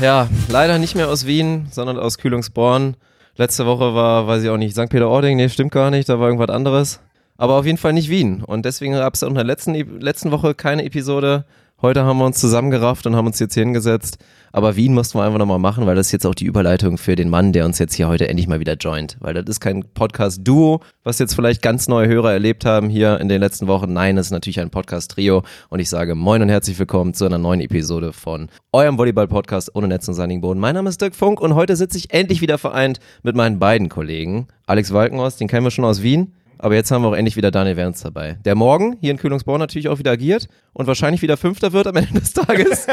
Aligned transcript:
Ja, 0.00 0.28
leider 0.48 0.78
nicht 0.78 0.94
mehr 0.94 1.08
aus 1.08 1.26
Wien, 1.26 1.66
sondern 1.70 1.98
aus 1.98 2.18
Kühlungsborn. 2.18 2.96
Letzte 3.36 3.66
Woche 3.66 3.94
war, 3.94 4.26
weiß 4.26 4.42
ich 4.42 4.48
auch 4.48 4.56
nicht, 4.56 4.74
St. 4.74 4.88
Peter-Ording, 4.88 5.36
nee, 5.36 5.48
stimmt 5.48 5.72
gar 5.72 5.90
nicht, 5.90 6.08
da 6.08 6.18
war 6.18 6.28
irgendwas 6.28 6.54
anderes. 6.54 7.00
Aber 7.36 7.54
auf 7.54 7.66
jeden 7.66 7.78
Fall 7.78 7.92
nicht 7.92 8.10
Wien. 8.10 8.42
Und 8.44 8.64
deswegen 8.64 8.92
gab 8.92 9.14
es 9.14 9.22
in 9.22 9.34
der 9.34 9.44
letzten, 9.44 9.74
letzten 10.00 10.30
Woche 10.30 10.54
keine 10.54 10.84
Episode. 10.84 11.44
Heute 11.82 12.04
haben 12.04 12.18
wir 12.18 12.24
uns 12.24 12.38
zusammengerafft 12.38 13.04
und 13.06 13.16
haben 13.16 13.26
uns 13.26 13.40
jetzt 13.40 13.54
hier 13.54 13.64
hingesetzt. 13.64 14.18
Aber 14.52 14.76
Wien 14.76 14.94
mussten 14.94 15.18
wir 15.18 15.24
einfach 15.24 15.40
nochmal 15.40 15.58
machen, 15.58 15.84
weil 15.84 15.96
das 15.96 16.06
ist 16.06 16.12
jetzt 16.12 16.26
auch 16.26 16.34
die 16.36 16.44
Überleitung 16.44 16.96
für 16.96 17.16
den 17.16 17.28
Mann, 17.28 17.52
der 17.52 17.64
uns 17.64 17.80
jetzt 17.80 17.94
hier 17.94 18.06
heute 18.06 18.28
endlich 18.28 18.46
mal 18.46 18.60
wieder 18.60 18.74
joint. 18.74 19.16
Weil 19.18 19.34
das 19.34 19.44
ist 19.48 19.60
kein 19.60 19.82
Podcast-Duo, 19.82 20.80
was 21.02 21.18
jetzt 21.18 21.34
vielleicht 21.34 21.60
ganz 21.60 21.88
neue 21.88 22.06
Hörer 22.06 22.32
erlebt 22.32 22.64
haben 22.64 22.88
hier 22.88 23.18
in 23.18 23.28
den 23.28 23.40
letzten 23.40 23.66
Wochen. 23.66 23.92
Nein, 23.92 24.16
es 24.16 24.26
ist 24.26 24.32
natürlich 24.32 24.60
ein 24.60 24.70
Podcast-Trio. 24.70 25.42
Und 25.70 25.80
ich 25.80 25.90
sage 25.90 26.14
moin 26.14 26.40
und 26.40 26.48
herzlich 26.48 26.78
willkommen 26.78 27.14
zu 27.14 27.26
einer 27.26 27.38
neuen 27.38 27.60
Episode 27.60 28.12
von 28.12 28.48
eurem 28.72 28.96
Volleyball-Podcast 28.96 29.74
ohne 29.74 29.88
Netz 29.88 30.06
und 30.06 30.14
sandigen 30.14 30.40
Boden. 30.40 30.60
Mein 30.60 30.76
Name 30.76 30.88
ist 30.88 31.00
Dirk 31.00 31.16
Funk 31.16 31.40
und 31.40 31.56
heute 31.56 31.74
sitze 31.74 31.98
ich 31.98 32.14
endlich 32.14 32.40
wieder 32.40 32.58
vereint 32.58 33.00
mit 33.24 33.34
meinen 33.34 33.58
beiden 33.58 33.88
Kollegen. 33.88 34.46
Alex 34.66 34.92
Walkenhorst, 34.92 35.40
den 35.40 35.48
kennen 35.48 35.66
wir 35.66 35.72
schon 35.72 35.84
aus 35.84 36.00
Wien. 36.00 36.32
Aber 36.64 36.74
jetzt 36.76 36.90
haben 36.90 37.02
wir 37.02 37.08
auch 37.08 37.14
endlich 37.14 37.36
wieder 37.36 37.50
Daniel 37.50 37.76
Wernz 37.76 38.00
dabei. 38.00 38.38
Der 38.46 38.54
morgen 38.54 38.96
hier 39.02 39.10
in 39.10 39.18
Kühlungsborn 39.18 39.58
natürlich 39.60 39.90
auch 39.90 39.98
wieder 39.98 40.12
agiert 40.12 40.48
und 40.72 40.86
wahrscheinlich 40.86 41.20
wieder 41.20 41.36
Fünfter 41.36 41.74
wird 41.74 41.86
am 41.86 41.94
Ende 41.96 42.14
des 42.18 42.32
Tages. 42.32 42.86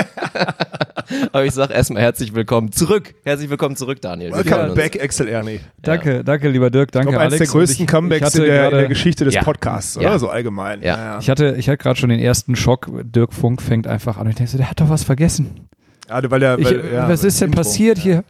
Aber 1.31 1.45
ich 1.45 1.53
sage 1.53 1.73
erstmal 1.73 2.01
herzlich 2.01 2.35
willkommen 2.35 2.73
zurück. 2.73 3.13
Herzlich 3.23 3.49
willkommen 3.49 3.77
zurück, 3.77 4.01
Daniel. 4.01 4.33
Welcome 4.33 4.73
back, 4.75 5.01
Axel 5.01 5.29
Ernie. 5.29 5.61
Danke, 5.81 6.21
danke, 6.25 6.49
lieber 6.49 6.69
Dirk, 6.69 6.91
danke, 6.91 7.11
Ich 7.11 7.11
glaube, 7.11 7.23
eines 7.23 7.33
Alex. 7.39 7.49
der 7.49 7.55
Und 7.55 7.61
größten 7.65 7.85
ich- 7.85 7.89
Comebacks 7.91 8.35
ich 8.35 8.41
in 8.41 8.45
der, 8.45 8.55
in 8.55 8.61
der 8.61 8.69
gerade- 8.71 8.87
Geschichte 8.89 9.23
des 9.23 9.35
Ja. 9.35 9.43
Podcasts, 9.43 9.95
Ja. 9.95 10.01
oder? 10.01 10.19
So 10.19 10.27
allgemein. 10.27 10.81
Ja. 10.81 11.19
Ich 11.19 11.29
hatte, 11.29 11.55
ich 11.57 11.69
hatte 11.69 11.77
gerade 11.77 11.97
schon 11.97 12.09
den 12.09 12.19
ersten 12.19 12.57
Schock. 12.57 12.89
Dirk 13.03 13.31
Funk 13.33 13.61
fängt 13.61 13.87
einfach 13.87 14.17
an. 14.17 14.23
Und 14.23 14.31
ich 14.31 14.35
denke 14.35 14.51
so, 14.51 14.57
der 14.57 14.69
hat 14.69 14.81
doch 14.81 14.89
was 14.89 15.05
vergessen. 15.05 15.69
Gerade 16.07 16.29
weil 16.29 16.43
er, 16.43 16.59
Ich, 16.59 16.65
weil, 16.65 16.83
ja, 16.93 17.07
was 17.07 17.23
ist 17.23 17.39
denn 17.39 17.47
Intro. 17.51 17.61
passiert 17.61 17.97
hier? 17.97 18.25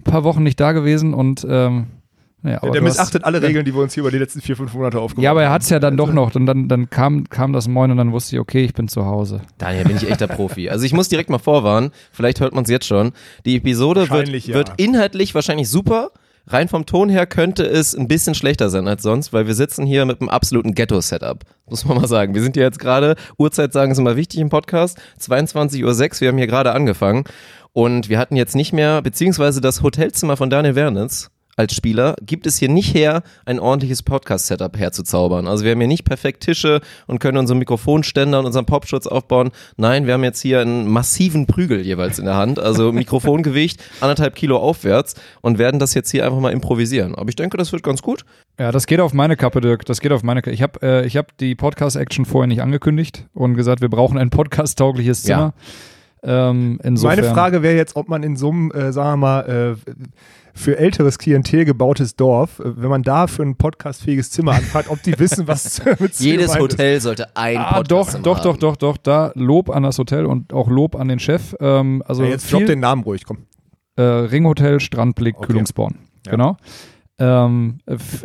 Ein 0.00 0.10
paar 0.10 0.24
Wochen 0.24 0.42
nicht 0.42 0.58
da 0.58 0.72
gewesen 0.72 1.14
und 1.14 1.46
ähm, 1.48 1.86
naja, 2.42 2.58
der 2.60 2.70
du 2.70 2.76
hast- 2.76 2.82
missachtet 2.82 3.24
alle 3.24 3.42
Regeln, 3.42 3.64
die 3.64 3.74
wir 3.74 3.82
uns 3.82 3.94
hier 3.94 4.02
über 4.02 4.10
die 4.10 4.18
letzten 4.18 4.40
vier, 4.40 4.56
fünf 4.56 4.72
Monate 4.74 4.98
aufgebaut 5.00 5.22
Ja, 5.22 5.30
aber 5.32 5.42
er 5.42 5.50
hat 5.50 5.62
es 5.62 5.68
ja 5.70 5.78
dann 5.78 5.94
Also- 5.94 6.06
doch 6.06 6.12
noch. 6.12 6.34
Und 6.34 6.46
dann, 6.46 6.68
dann 6.68 6.88
kam, 6.90 7.28
kam 7.28 7.52
das 7.52 7.68
Moin 7.68 7.90
und 7.90 7.96
dann 7.96 8.12
wusste 8.12 8.36
ich, 8.36 8.40
okay, 8.40 8.64
ich 8.64 8.74
bin 8.74 8.88
zu 8.88 9.04
Hause. 9.06 9.40
Daniel, 9.58 9.84
bin 9.84 9.96
ich 9.96 10.10
echter 10.10 10.26
Profi. 10.26 10.70
Also 10.70 10.84
ich 10.84 10.92
muss 10.92 11.08
direkt 11.08 11.30
mal 11.30 11.38
vorwarnen, 11.38 11.90
vielleicht 12.12 12.40
hört 12.40 12.54
man 12.54 12.64
es 12.64 12.70
jetzt 12.70 12.86
schon. 12.86 13.12
Die 13.44 13.56
Episode 13.56 14.08
wird, 14.10 14.28
ja. 14.28 14.54
wird 14.54 14.72
inhaltlich 14.76 15.34
wahrscheinlich 15.34 15.68
super. 15.68 16.10
Rein 16.46 16.68
vom 16.68 16.84
Ton 16.86 17.10
her 17.10 17.26
könnte 17.26 17.64
es 17.64 17.94
ein 17.94 18.08
bisschen 18.08 18.34
schlechter 18.34 18.70
sein 18.70 18.88
als 18.88 19.02
sonst, 19.02 19.32
weil 19.32 19.46
wir 19.46 19.54
sitzen 19.54 19.86
hier 19.86 20.04
mit 20.04 20.20
einem 20.20 20.30
absoluten 20.30 20.74
Ghetto-Setup. 20.74 21.44
Muss 21.68 21.84
man 21.84 21.98
mal 21.98 22.08
sagen. 22.08 22.34
Wir 22.34 22.42
sind 22.42 22.56
hier 22.56 22.64
jetzt 22.64 22.80
gerade, 22.80 23.14
Uhrzeit 23.38 23.72
sagen 23.72 23.92
ist 23.92 23.98
immer 23.98 24.16
wichtig 24.16 24.40
im 24.40 24.48
Podcast, 24.48 24.98
22.06 25.20 26.16
Uhr, 26.16 26.20
wir 26.22 26.28
haben 26.28 26.38
hier 26.38 26.46
gerade 26.46 26.72
angefangen. 26.72 27.24
Und 27.72 28.08
wir 28.08 28.18
hatten 28.18 28.34
jetzt 28.34 28.56
nicht 28.56 28.72
mehr, 28.72 29.00
beziehungsweise 29.02 29.60
das 29.60 29.82
Hotelzimmer 29.82 30.36
von 30.36 30.50
Daniel 30.50 30.74
Wernitz 30.74 31.30
als 31.56 31.74
Spieler 31.74 32.16
gibt 32.24 32.46
es 32.46 32.58
hier 32.58 32.68
nicht 32.68 32.94
her, 32.94 33.22
ein 33.44 33.60
ordentliches 33.60 34.02
Podcast-Setup 34.02 34.78
herzuzaubern. 34.78 35.46
Also 35.46 35.64
wir 35.64 35.72
haben 35.72 35.80
hier 35.80 35.88
nicht 35.88 36.04
perfekt 36.04 36.42
Tische 36.42 36.80
und 37.06 37.18
können 37.18 37.38
unseren 37.38 37.58
Mikrofonständer 37.58 38.38
und 38.38 38.46
unseren 38.46 38.66
Popschutz 38.66 39.06
aufbauen. 39.06 39.50
Nein, 39.76 40.06
wir 40.06 40.14
haben 40.14 40.24
jetzt 40.24 40.40
hier 40.40 40.60
einen 40.60 40.88
massiven 40.88 41.46
Prügel 41.46 41.80
jeweils 41.80 42.18
in 42.18 42.24
der 42.24 42.36
Hand, 42.36 42.58
also 42.58 42.92
Mikrofongewicht 42.92 43.82
anderthalb 44.00 44.34
Kilo 44.34 44.58
aufwärts 44.58 45.14
und 45.40 45.58
werden 45.58 45.78
das 45.78 45.94
jetzt 45.94 46.10
hier 46.10 46.24
einfach 46.24 46.40
mal 46.40 46.52
improvisieren. 46.52 47.14
Aber 47.14 47.28
ich 47.28 47.36
denke, 47.36 47.56
das 47.56 47.72
wird 47.72 47.82
ganz 47.82 48.02
gut. 48.02 48.24
Ja, 48.58 48.72
das 48.72 48.86
geht 48.86 49.00
auf 49.00 49.12
meine 49.12 49.36
Kappe, 49.36 49.60
Dirk. 49.60 49.84
Das 49.86 50.00
geht 50.00 50.12
auf 50.12 50.22
meine 50.22 50.42
Kappe. 50.42 50.54
Ich 50.54 50.62
habe 50.62 50.80
äh, 50.82 51.06
ich 51.06 51.16
hab 51.16 51.36
die 51.38 51.54
Podcast-Action 51.54 52.24
vorher 52.24 52.46
nicht 52.46 52.62
angekündigt 52.62 53.26
und 53.34 53.54
gesagt, 53.54 53.80
wir 53.80 53.88
brauchen 53.88 54.18
ein 54.18 54.30
podcast-taugliches 54.30 55.22
Zimmer. 55.22 55.54
Ähm, 56.22 56.78
Meine 57.02 57.24
Frage 57.24 57.62
wäre 57.62 57.76
jetzt, 57.76 57.96
ob 57.96 58.08
man 58.08 58.22
in 58.22 58.36
so 58.36 58.50
einem, 58.50 58.70
äh, 58.72 58.92
sagen 58.92 59.10
wir 59.12 59.16
mal, 59.16 59.76
äh, 59.86 59.90
für 60.52 60.76
älteres 60.78 61.18
Klientel 61.18 61.64
gebautes 61.64 62.16
Dorf, 62.16 62.58
äh, 62.60 62.82
wenn 62.82 62.90
man 62.90 63.02
da 63.02 63.26
für 63.26 63.42
ein 63.42 63.56
podcastfähiges 63.56 64.30
Zimmer 64.30 64.52
anfragt, 64.52 64.90
ob 64.90 65.02
die 65.02 65.18
wissen, 65.18 65.46
was 65.48 65.80
mit 66.00 66.14
Jedes 66.20 66.52
gemeint 66.52 66.72
ist. 66.72 66.78
Hotel 66.78 67.00
sollte 67.00 67.36
ein 67.36 67.56
Ah, 67.56 67.74
Podcast 67.78 68.16
doch, 68.16 68.22
doch, 68.22 68.40
doch, 68.40 68.52
haben. 68.52 68.58
doch, 68.60 68.76
doch. 68.76 68.96
Da 68.98 69.32
Lob 69.34 69.70
an 69.70 69.82
das 69.84 69.98
Hotel 69.98 70.26
und 70.26 70.52
auch 70.52 70.68
Lob 70.68 70.96
an 70.96 71.08
den 71.08 71.18
Chef. 71.20 71.54
Ähm, 71.60 72.02
also 72.06 72.24
Ja, 72.24 72.30
jetzt 72.30 72.46
viel, 72.46 72.66
den 72.66 72.80
Namen 72.80 73.02
ruhig, 73.04 73.24
komm. 73.24 73.38
äh, 73.96 74.02
Ringhotel, 74.02 74.80
Strandblick, 74.80 75.36
Okay. 75.38 75.46
Kühlungsborn. 75.46 75.94
Ja. 76.26 76.32
Genau. 76.32 76.56
Ähm, 77.18 77.78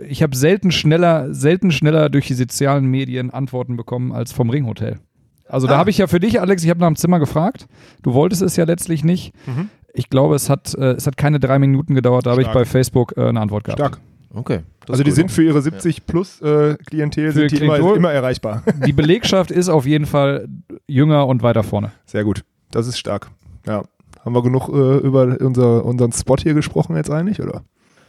ich 0.07 0.23
habe 0.23 0.35
selten 0.35 0.71
schneller, 0.71 1.33
selten 1.33 1.71
schneller 1.71 2.09
durch 2.09 2.27
die 2.27 2.33
sozialen 2.33 2.85
Medien 2.85 3.29
Antworten 3.29 3.75
bekommen 3.77 4.11
als 4.13 4.31
vom 4.31 4.49
Ringhotel. 4.49 4.99
Also 5.47 5.67
da 5.67 5.75
Ah. 5.75 5.77
habe 5.77 5.89
ich 5.89 5.97
ja 5.97 6.07
für 6.07 6.19
dich, 6.19 6.41
Alex, 6.41 6.63
ich 6.63 6.69
habe 6.69 6.79
nach 6.79 6.87
dem 6.87 6.95
Zimmer 6.95 7.19
gefragt. 7.19 7.67
Du 8.03 8.13
wolltest 8.13 8.41
es 8.41 8.55
ja 8.55 8.65
letztlich 8.65 9.03
nicht. 9.03 9.33
Mhm. 9.45 9.69
Ich 9.93 10.09
glaube, 10.09 10.35
es 10.35 10.49
hat, 10.49 10.73
äh, 10.75 10.91
es 10.93 11.07
hat 11.07 11.17
keine 11.17 11.39
drei 11.39 11.59
Minuten 11.59 11.95
gedauert, 11.95 12.25
da 12.25 12.31
habe 12.31 12.41
ich 12.41 12.49
bei 12.49 12.65
Facebook 12.65 13.13
äh, 13.17 13.27
eine 13.27 13.39
Antwort 13.39 13.63
gehabt. 13.63 13.79
Stark. 13.79 13.99
Okay. 14.33 14.59
das 14.81 14.89
Also 14.91 15.03
die 15.03 15.11
gut. 15.11 15.15
sind 15.15 15.31
für 15.31 15.43
ihre 15.43 15.61
70 15.61 16.05
plus 16.05 16.41
äh, 16.41 16.75
Klientel 16.85 17.31
Für 17.31 17.47
sind 17.47 17.51
die 17.53 17.63
immer, 17.63 17.95
immer 17.95 18.11
erreichbar. 18.11 18.63
Die 18.85 18.91
Belegschaft 18.91 19.49
ist 19.49 19.69
auf 19.69 19.85
jeden 19.85 20.05
Fall 20.05 20.49
jünger 20.87 21.27
und 21.27 21.41
weiter 21.41 21.63
vorne. 21.63 21.93
Sehr 22.05 22.25
gut. 22.25 22.43
Das 22.71 22.85
ist 22.87 22.97
stark. 22.97 23.29
Ja. 23.65 23.83
Haben 24.25 24.35
wir 24.35 24.43
genug 24.43 24.67
äh, 24.67 24.97
über 24.97 25.37
unser, 25.39 25.85
unseren 25.85 26.11
Spot 26.11 26.35
hier 26.37 26.53
gesprochen 26.53 26.97
jetzt 26.97 27.09
eigentlich, 27.09 27.41
oder? 27.41 27.61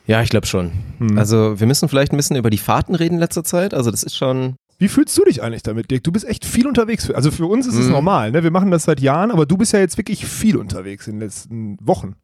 Ja, 0.08 0.20
ich 0.22 0.30
glaube 0.30 0.46
schon. 0.46 0.72
Hm. 0.98 1.16
Also 1.16 1.60
wir 1.60 1.66
müssen 1.68 1.88
vielleicht 1.88 2.12
ein 2.12 2.16
bisschen 2.16 2.34
über 2.36 2.50
die 2.50 2.58
Fahrten 2.58 2.96
reden 2.96 3.14
in 3.14 3.20
letzter 3.20 3.44
Zeit. 3.44 3.72
Also 3.74 3.92
das 3.92 4.02
ist 4.02 4.16
schon 4.16 4.56
Wie 4.78 4.88
fühlst 4.88 5.16
du 5.16 5.24
dich 5.24 5.42
eigentlich 5.42 5.62
damit, 5.62 5.90
Dirk? 5.90 6.04
Du 6.04 6.12
bist 6.12 6.26
echt 6.26 6.44
viel 6.44 6.66
unterwegs. 6.66 7.10
Also 7.10 7.30
für 7.30 7.46
uns 7.46 7.66
ist 7.66 7.76
es 7.76 7.86
Mhm. 7.86 7.92
normal, 7.92 8.30
ne? 8.32 8.42
Wir 8.42 8.50
machen 8.50 8.70
das 8.70 8.84
seit 8.84 9.00
Jahren, 9.00 9.30
aber 9.30 9.46
du 9.46 9.56
bist 9.56 9.72
ja 9.72 9.78
jetzt 9.78 9.96
wirklich 9.96 10.26
viel 10.26 10.56
unterwegs 10.56 11.06
in 11.06 11.14
den 11.14 11.20
letzten 11.20 11.78
Wochen. 11.80 12.16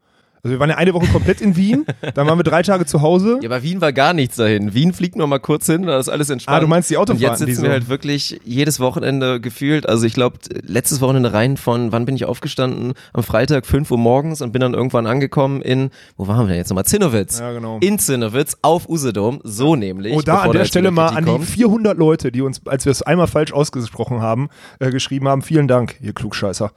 Also 0.45 0.57
wir 0.57 0.59
waren 0.59 0.71
ja 0.71 0.77
eine 0.77 0.93
Woche 0.93 1.07
komplett 1.07 1.41
in 1.41 1.55
Wien, 1.55 1.87
dann 2.15 2.27
waren 2.27 2.37
wir 2.37 2.43
drei 2.43 2.63
Tage 2.63 2.85
zu 2.85 3.01
Hause. 3.01 3.39
Ja, 3.43 3.49
aber 3.49 3.63
Wien 3.63 3.81
war 3.81 3.93
gar 3.93 4.13
nichts 4.13 4.35
dahin. 4.35 4.75
Wien 4.75 4.93
fliegt 4.93 5.15
nur 5.15 5.29
mal 5.29 5.39
kurz 5.39 5.67
hin, 5.67 5.83
da 5.85 6.01
ist 6.01 6.09
alles 6.09 6.31
entspannt. 6.31 6.57
Ah, 6.57 6.61
du 6.61 6.67
meinst 6.67 6.91
die 6.91 6.97
Und 6.97 7.03
Autofahrten, 7.03 7.29
jetzt 7.29 7.39
sitzen 7.39 7.63
wir 7.63 7.71
halt 7.71 7.89
wirklich 7.89 8.41
jedes 8.45 8.81
Wochenende 8.81 9.41
gefühlt. 9.41 9.89
Also 9.89 10.05
ich 10.05 10.15
glaube, 10.15 10.39
letztes 10.67 11.01
Wochenende 11.01 11.33
rein 11.33 11.57
von, 11.57 11.93
wann 11.93 12.07
bin 12.07 12.17
ich 12.17 12.25
aufgestanden? 12.25 12.95
Am 13.13 13.23
Freitag 13.23 13.67
5 13.67 13.89
Uhr 13.93 13.99
morgens 13.99 14.43
und 14.43 14.51
bin 14.51 14.59
dann 14.59 14.75
irgendwann 14.75 15.07
angekommen 15.07 15.63
in, 15.63 15.91
wo 16.17 16.27
waren 16.27 16.41
wir 16.41 16.49
denn 16.49 16.57
jetzt 16.57 16.71
nochmal? 16.71 16.87
Zinnowitz. 16.87 17.39
Ja, 17.39 17.53
genau. 17.53 17.79
In 17.81 18.01
Zinnowitz 18.01 18.57
auf 18.63 18.89
Usedom, 18.89 19.41
so 19.45 19.77
nämlich. 19.77 20.13
Oh, 20.13 20.23
da 20.23 20.39
an 20.39 20.51
der 20.51 20.65
Stelle 20.65 20.91
mal 20.91 21.11
an 21.11 21.25
die 21.25 21.31
kommt. 21.31 21.45
400 21.45 21.97
Leute, 21.97 22.33
die 22.33 22.43
uns, 22.43 22.61
als 22.67 22.85
wir 22.85 22.91
es 22.91 23.03
einmal 23.03 23.29
falsch 23.29 23.53
ausgesprochen 23.53 24.21
haben, 24.21 24.49
äh, 24.81 24.91
geschrieben 24.91 25.29
haben, 25.29 25.43
vielen 25.43 25.69
Dank, 25.69 26.01
ihr 26.01 26.13
Klugscheißer. 26.13 26.73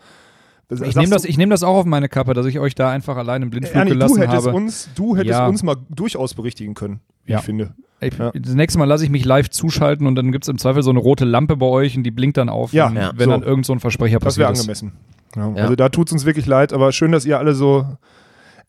Ich 0.70 0.96
nehme 0.96 1.10
das, 1.10 1.26
ich 1.26 1.38
nehm 1.38 1.50
das 1.52 1.62
auch 1.64 1.76
auf 1.76 1.86
meine 1.86 2.10
Kappe, 2.10 2.34
dass 2.34 2.46
ich 2.48 2.60
euch 2.60 2.74
da 2.76 2.90
einfach 2.90 3.18
allein 3.18 3.44
im 3.44 3.50
Blindflug 3.52 3.76
Ernie, 3.76 3.92
du 3.92 3.96
gelassen 3.98 4.18
hättest, 4.22 4.48
habe. 4.48 4.56
uns, 4.56 4.90
du 4.96 5.16
hättest 5.16 5.30
Ja. 5.40 5.48
uns 5.48 5.62
mal 5.64 5.76
durchaus 5.90 6.34
berichtigen 6.34 6.74
können, 6.74 7.02
wie 7.26 7.34
Ja. 7.34 7.40
ich 7.40 7.46
finde. 7.46 7.76
Ey, 8.00 8.12
Ja. 8.18 8.32
Das 8.34 8.54
nächste 8.56 8.80
Mal 8.80 8.86
lasse 8.86 9.04
ich 9.04 9.10
mich 9.10 9.26
live 9.26 9.50
zuschalten 9.50 10.08
und 10.08 10.16
dann 10.16 10.32
gibt 10.32 10.44
es 10.46 10.50
im 10.50 10.58
Zweifel 10.58 10.82
so 10.84 10.90
eine 10.90 11.00
rote 11.00 11.24
Lampe 11.26 11.56
bei 11.56 11.66
euch 11.68 11.96
und 11.96 12.04
die 12.04 12.12
blinkt 12.12 12.38
dann 12.38 12.50
auf, 12.50 12.74
Ja, 12.74 12.90
wenn, 12.90 12.96
Ja. 12.98 13.12
wenn 13.16 13.26
so. 13.26 13.32
dann 13.32 13.44
irgend 13.44 13.66
so 13.66 13.74
ein 13.74 13.80
Versprecher 13.80 14.20
Das 14.20 14.38
wäre 14.38 14.50
passiert 14.52 14.70
ist. 14.70 14.82
angemessen. 14.84 14.92
Ja, 15.36 15.50
Ja. 15.56 15.64
Also 15.64 15.76
da 15.76 15.90
tut 15.90 16.08
es 16.08 16.14
uns 16.14 16.26
wirklich 16.26 16.46
leid, 16.48 16.74
aber 16.74 16.92
schön, 16.92 17.12
dass 17.12 17.26
ihr 17.26 17.38
alle 17.38 17.54
so. 17.54 17.86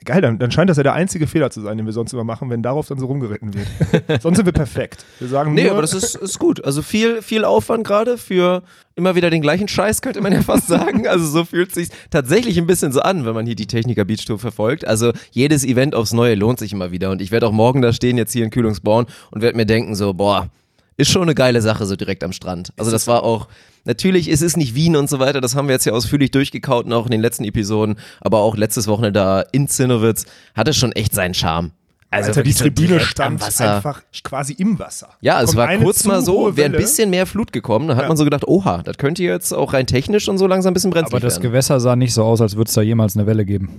Geil, 0.04 0.20
dann, 0.20 0.38
dann 0.38 0.50
scheint 0.50 0.68
das 0.68 0.76
ja 0.76 0.82
der 0.82 0.92
einzige 0.92 1.26
Fehler 1.26 1.50
zu 1.50 1.62
sein, 1.62 1.78
den 1.78 1.86
wir 1.86 1.92
sonst 1.92 2.12
immer 2.12 2.22
machen, 2.22 2.50
wenn 2.50 2.62
darauf 2.62 2.86
dann 2.86 2.98
so 2.98 3.06
rumgeritten 3.06 3.52
wird. 3.54 4.22
sonst 4.22 4.36
sind 4.36 4.46
wir 4.46 4.52
perfekt. 4.52 5.04
Wir 5.18 5.28
sagen 5.28 5.54
Nee, 5.54 5.64
nur, 5.64 5.72
aber 5.72 5.80
das 5.80 5.94
ist, 5.94 6.14
ist 6.14 6.38
gut. 6.38 6.64
Also 6.64 6.82
viel, 6.82 7.22
viel 7.22 7.44
Aufwand 7.44 7.84
gerade 7.86 8.18
für 8.18 8.62
immer 8.94 9.14
wieder 9.14 9.30
den 9.30 9.42
gleichen 9.42 9.68
Scheiß, 9.68 10.02
könnte 10.02 10.20
man 10.20 10.32
ja 10.32 10.42
fast 10.42 10.66
sagen. 10.68 11.08
Also 11.08 11.26
so 11.26 11.44
fühlt 11.44 11.74
sich 11.74 11.88
tatsächlich 12.10 12.58
ein 12.58 12.66
bisschen 12.66 12.92
so 12.92 13.00
an, 13.00 13.24
wenn 13.24 13.34
man 13.34 13.46
hier 13.46 13.56
die 13.56 13.66
Techniker 13.66 14.04
Beach 14.04 14.24
Tour 14.24 14.38
verfolgt. 14.38 14.86
Also 14.86 15.12
jedes 15.30 15.64
Event 15.64 15.94
aufs 15.94 16.12
Neue 16.12 16.34
lohnt 16.34 16.58
sich 16.58 16.72
immer 16.72 16.90
wieder. 16.92 17.10
Und 17.10 17.22
ich 17.22 17.30
werde 17.30 17.46
auch 17.46 17.52
morgen 17.52 17.80
da 17.82 17.92
stehen, 17.92 18.18
jetzt 18.18 18.32
hier 18.32 18.44
in 18.44 18.50
Kühlungsborn 18.50 19.06
und 19.30 19.42
werde 19.42 19.56
mir 19.56 19.66
denken 19.66 19.94
so, 19.94 20.12
boah, 20.14 20.48
ist 20.96 21.10
schon 21.10 21.22
eine 21.22 21.34
geile 21.34 21.62
Sache 21.62 21.86
so 21.86 21.96
direkt 21.96 22.24
am 22.24 22.32
Strand. 22.32 22.72
Also 22.76 22.90
das 22.90 23.06
war 23.06 23.22
auch, 23.22 23.48
natürlich 23.84 24.28
ist 24.28 24.42
es 24.42 24.56
nicht 24.56 24.74
Wien 24.74 24.96
und 24.96 25.08
so 25.10 25.18
weiter, 25.18 25.40
das 25.40 25.54
haben 25.54 25.68
wir 25.68 25.74
jetzt 25.74 25.84
ja 25.86 25.92
ausführlich 25.92 26.30
durchgekaut, 26.30 26.90
auch 26.92 27.06
in 27.06 27.10
den 27.12 27.20
letzten 27.20 27.44
Episoden, 27.44 27.96
aber 28.20 28.38
auch 28.38 28.56
letztes 28.56 28.86
Wochenende 28.88 29.18
da 29.20 29.40
in 29.52 29.68
Zinnowitz 29.68 30.24
hatte 30.54 30.72
schon 30.72 30.92
echt 30.92 31.14
seinen 31.14 31.34
Charme. 31.34 31.72
Also 32.08 32.28
Alter, 32.28 32.44
die 32.44 32.54
Tribüne 32.54 33.00
stand 33.00 33.42
einfach 33.60 34.00
quasi 34.22 34.52
im 34.54 34.78
Wasser. 34.78 35.08
Ja, 35.20 35.42
es 35.42 35.56
war 35.56 35.76
kurz 35.76 36.04
mal 36.04 36.22
so, 36.24 36.56
wäre 36.56 36.66
ein 36.66 36.72
bisschen 36.72 37.10
mehr 37.10 37.26
Flut 37.26 37.52
gekommen. 37.52 37.88
Da 37.88 37.96
hat 37.96 38.02
Ja. 38.02 38.08
man 38.08 38.16
so 38.16 38.24
gedacht, 38.24 38.46
oha, 38.46 38.82
das 38.84 38.96
könnte 38.96 39.24
jetzt 39.24 39.52
auch 39.52 39.72
rein 39.72 39.86
technisch 39.86 40.28
und 40.28 40.38
so 40.38 40.46
langsam 40.46 40.70
ein 40.70 40.74
bisschen 40.74 40.92
brenzlig 40.92 41.12
Aber 41.12 41.20
das 41.20 41.34
werden. 41.34 41.42
Gewässer 41.50 41.80
sah 41.80 41.96
nicht 41.96 42.14
so 42.14 42.22
aus, 42.22 42.40
als 42.40 42.56
würde 42.56 42.68
es 42.68 42.74
da 42.74 42.80
jemals 42.80 43.16
eine 43.16 43.26
Welle 43.26 43.44
geben. 43.44 43.70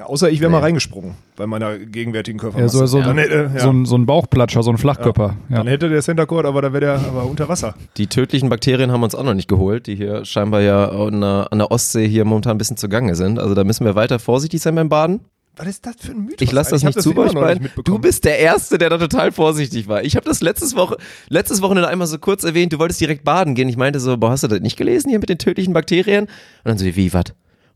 Ja, 0.00 0.06
außer 0.06 0.30
ich 0.30 0.40
wäre 0.40 0.50
mal 0.50 0.60
reingesprungen 0.60 1.14
bei 1.36 1.46
meiner 1.46 1.76
gegenwärtigen 1.76 2.38
Ja, 2.38 2.44
Körpermasse. 2.44 2.78
so, 2.78 2.86
so, 2.86 3.00
dann, 3.00 3.10
ein, 3.10 3.18
hätte, 3.18 3.50
ja, 3.54 3.60
so, 3.60 3.68
ein, 3.68 3.84
so 3.84 3.96
ein 3.98 4.06
Bauchplatscher, 4.06 4.62
so 4.62 4.70
ein 4.70 4.78
Flachkörper. 4.78 5.36
Ja. 5.50 5.58
dann 5.58 5.66
hätte 5.66 5.90
der 5.90 6.00
Center 6.00 6.24
Court, 6.24 6.46
aber 6.46 6.62
da 6.62 6.72
wäre 6.72 6.80
der 6.80 6.94
aber 6.94 7.26
unter 7.26 7.50
Wasser. 7.50 7.74
Die 7.98 8.06
tödlichen 8.06 8.48
Bakterien 8.48 8.90
haben 8.92 9.02
wir 9.02 9.04
uns 9.04 9.14
auch 9.14 9.24
noch 9.24 9.34
nicht 9.34 9.46
geholt, 9.46 9.86
die 9.86 9.96
hier 9.96 10.24
scheinbar 10.24 10.62
ja 10.62 10.88
an 10.88 11.20
der, 11.20 11.48
an 11.50 11.58
der 11.58 11.70
Ostsee 11.70 12.08
hier 12.08 12.24
momentan 12.24 12.52
ein 12.52 12.56
bisschen 12.56 12.78
zugange 12.78 13.14
sind. 13.14 13.38
Also 13.38 13.54
da 13.54 13.62
müssen 13.62 13.84
wir 13.84 13.94
weiter 13.94 14.18
vorsichtig 14.18 14.62
sein 14.62 14.74
beim 14.74 14.88
Baden. 14.88 15.20
Was 15.56 15.68
ist 15.68 15.84
das 15.84 15.96
für 15.98 16.12
ein 16.12 16.24
Mythos? 16.24 16.40
Ich 16.40 16.52
lasse 16.52 16.70
das 16.70 16.82
nicht 16.82 17.02
zu 17.02 17.10
euch 17.10 17.34
noch 17.34 17.46
nicht 17.46 17.74
beiden. 17.74 17.84
Du 17.84 17.98
bist 17.98 18.24
der 18.24 18.38
Erste, 18.38 18.78
der 18.78 18.88
da 18.88 18.96
total 18.96 19.32
vorsichtig 19.32 19.86
war. 19.86 20.02
Ich 20.02 20.16
habe 20.16 20.24
das 20.24 20.40
letztes, 20.40 20.76
Woche, 20.76 20.96
letztes 21.28 21.60
Wochenende 21.60 21.90
einmal 21.90 22.06
so 22.06 22.16
kurz 22.16 22.42
erwähnt, 22.42 22.72
du 22.72 22.78
wolltest 22.78 23.02
direkt 23.02 23.22
baden 23.22 23.54
gehen. 23.54 23.68
Ich 23.68 23.76
meinte 23.76 24.00
so, 24.00 24.16
boah, 24.16 24.30
hast 24.30 24.44
du 24.44 24.48
das 24.48 24.60
nicht 24.60 24.78
gelesen 24.78 25.10
hier 25.10 25.18
mit 25.18 25.28
den 25.28 25.36
tödlichen 25.36 25.74
Bakterien? 25.74 26.24
Und 26.24 26.30
dann 26.64 26.78
so, 26.78 26.86
wie, 26.86 27.12
was? 27.12 27.24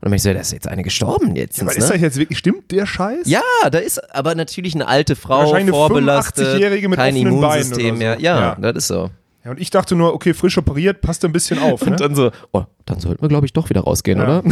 Und 0.05 0.11
dann 0.11 0.11
meinte 0.11 0.17
ich 0.17 0.23
so, 0.23 0.33
da 0.33 0.39
ist 0.39 0.51
jetzt 0.53 0.67
eine 0.67 0.83
gestorben 0.83 1.35
jetzt. 1.35 1.59
Aber 1.61 1.71
ist 1.71 1.79
ne? 1.87 1.93
das 1.93 2.01
jetzt 2.01 2.17
wirklich, 2.17 2.37
stimmt 2.37 2.71
der 2.71 2.85
Scheiß? 2.85 3.27
Ja, 3.27 3.41
da 3.71 3.79
ist 3.79 4.13
aber 4.15 4.35
natürlich 4.35 4.75
eine 4.75 4.87
alte 4.87 5.15
Frau, 5.15 5.39
Wahrscheinlich 5.39 5.63
eine 5.63 5.71
vorbelastet, 5.71 6.47
85-Jährige 6.47 6.89
mit 6.89 6.99
kein 6.99 7.15
offenen 7.15 7.41
Beinen 7.41 7.53
Immunsystem 7.63 7.97
mehr. 7.97 8.15
so. 8.17 8.21
Ja, 8.21 8.39
Ja. 8.39 8.55
das 8.61 8.75
ist 8.75 8.87
so. 8.87 9.09
Ja, 9.43 9.51
und 9.51 9.59
ich 9.59 9.71
dachte 9.71 9.95
nur, 9.95 10.13
okay, 10.13 10.33
frisch 10.35 10.57
operiert, 10.59 11.01
passt 11.01 11.25
ein 11.25 11.31
bisschen 11.31 11.57
auf. 11.59 11.81
Und 11.81 11.89
Ne? 11.91 11.95
dann 11.95 12.13
so, 12.15 12.29
oh, 12.51 12.63
dann 12.85 12.99
sollten 12.99 13.21
wir, 13.21 13.29
glaube 13.29 13.45
ich, 13.47 13.53
doch 13.53 13.69
wieder 13.69 13.81
rausgehen, 13.81 14.19
Ja. 14.19 14.23
oder? 14.39 14.43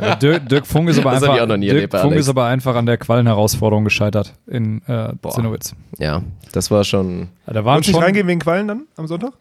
Ja, 0.00 0.16
Dirk, 0.16 0.48
Dirk 0.48 0.66
Funk 0.66 0.88
ist 0.88 0.98
aber 0.98 1.12
Das 1.12 1.22
einfach, 1.22 1.36
Dirk 1.36 1.50
erlebt, 1.62 1.92
Funk 1.92 2.04
Alex. 2.12 2.20
ist 2.22 2.28
aber 2.28 2.46
einfach 2.46 2.74
an 2.74 2.86
der 2.86 2.96
Quallenherausforderung 2.98 3.84
gescheitert 3.84 4.34
in 4.48 4.82
äh, 4.88 5.12
Zinnowitz. 5.30 5.74
Ja, 5.98 6.22
das 6.52 6.70
war 6.72 6.82
schon. 6.84 7.28
Ja, 7.46 7.52
da 7.52 7.64
waren 7.64 7.74
Wolltest 7.76 7.88
du 7.88 7.92
schon, 7.92 8.00
nicht 8.00 8.06
reingehen 8.06 8.26
wegen 8.26 8.40
Quallen 8.40 8.66
dann 8.68 8.82
am 8.96 9.06
Sonntag? 9.06 9.32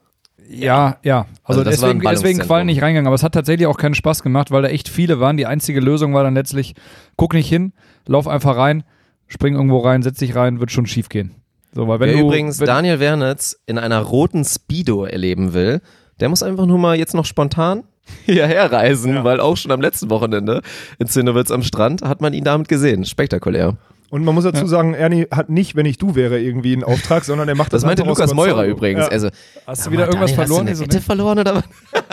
Ja, 0.50 0.98
ja. 1.04 1.28
Also, 1.44 1.62
Also 1.62 1.64
deswegen, 1.70 2.00
deswegen. 2.02 2.40
Quallen 2.40 2.66
nicht 2.66 2.82
reingegangen. 2.82 3.08
Aber 3.08 3.16
es 3.16 3.24
hat 3.24 3.34
tatsächlich 3.34 3.68
auch 3.68 3.78
keinen 3.78 3.94
Spaß 3.94 4.24
gemacht, 4.24 4.50
weil 4.52 4.64
da 4.64 4.70
echt 4.70 4.90
viele 4.90 5.20
waren. 5.20 5.38
Die 5.38 5.46
einzige 5.46 5.80
Lösung 5.80 6.14
war 6.14 6.24
dann 6.24 6.34
letztlich, 6.34 6.74
guck 7.18 7.34
nicht 7.34 7.48
hin, 7.48 7.74
lauf 8.08 8.28
einfach 8.28 8.58
rein, 8.58 8.84
spring 9.28 9.56
irgendwo 9.56 9.80
rein, 9.80 10.02
setz 10.02 10.18
dich 10.18 10.36
rein, 10.36 10.60
wird 10.60 10.72
schon 10.72 10.88
schief 10.88 11.08
gehen. 11.10 11.36
So, 11.74 11.88
weil 11.88 12.00
wenn 12.00 12.10
Wer 12.10 12.18
du, 12.18 12.28
übrigens 12.28 12.60
wenn, 12.60 12.66
Daniel 12.66 13.00
Wernitz 13.00 13.60
in 13.68 13.78
einer 13.78 14.00
roten 14.00 14.44
Speedo 14.44 15.06
erleben 15.06 15.54
will, 15.54 15.82
der 16.20 16.30
muss 16.30 16.42
einfach 16.42 16.66
nur 16.66 16.80
mal 16.80 16.98
jetzt 16.98 17.14
noch 17.14 17.26
spontan 17.26 17.84
hierher 18.26 18.72
reisen, 18.72 19.24
weil 19.24 19.40
auch 19.40 19.56
schon 19.56 19.72
am 19.72 19.82
letzten 19.82 20.10
Wochenende 20.10 20.62
in 20.98 21.08
Zinnowitz 21.08 21.52
am 21.52 21.62
Strand 21.62 22.02
hat 22.02 22.22
man 22.22 22.34
ihn 22.34 22.44
damit 22.44 22.68
gesehen. 22.68 23.06
Spektakulär. 23.06 23.78
Und 24.12 24.24
man 24.26 24.34
muss 24.34 24.44
dazu 24.44 24.66
sagen, 24.66 24.94
Ernie 24.96 25.28
hat 25.30 25.50
nicht, 25.50 25.76
wenn 25.76 25.86
ich 25.86 25.98
du 26.00 26.16
wäre, 26.16 26.40
irgendwie 26.40 26.74
einen 26.74 26.84
Auftrag, 26.84 27.24
sondern 27.26 27.48
er 27.48 27.56
macht 27.56 27.74
das 27.74 27.82
Das 27.82 27.88
meinte 27.88 28.04
Lukas 28.04 28.34
Meurer 28.34 28.66
übrigens. 28.66 29.02
Ja, 29.02 29.08
Also, 29.12 29.30
hast 29.68 29.86
du 29.86 29.92
wieder 29.92 30.02
mal, 30.02 30.08
irgendwas 30.08 30.32
Daniel, 30.32 30.48
verloren? 30.48 30.68
Hast 30.68 30.80
du 30.80 30.84
eine 30.84 30.94
Wette 30.94 31.02
verloren 31.04 31.40
oder 31.40 31.56
was? 31.58 31.64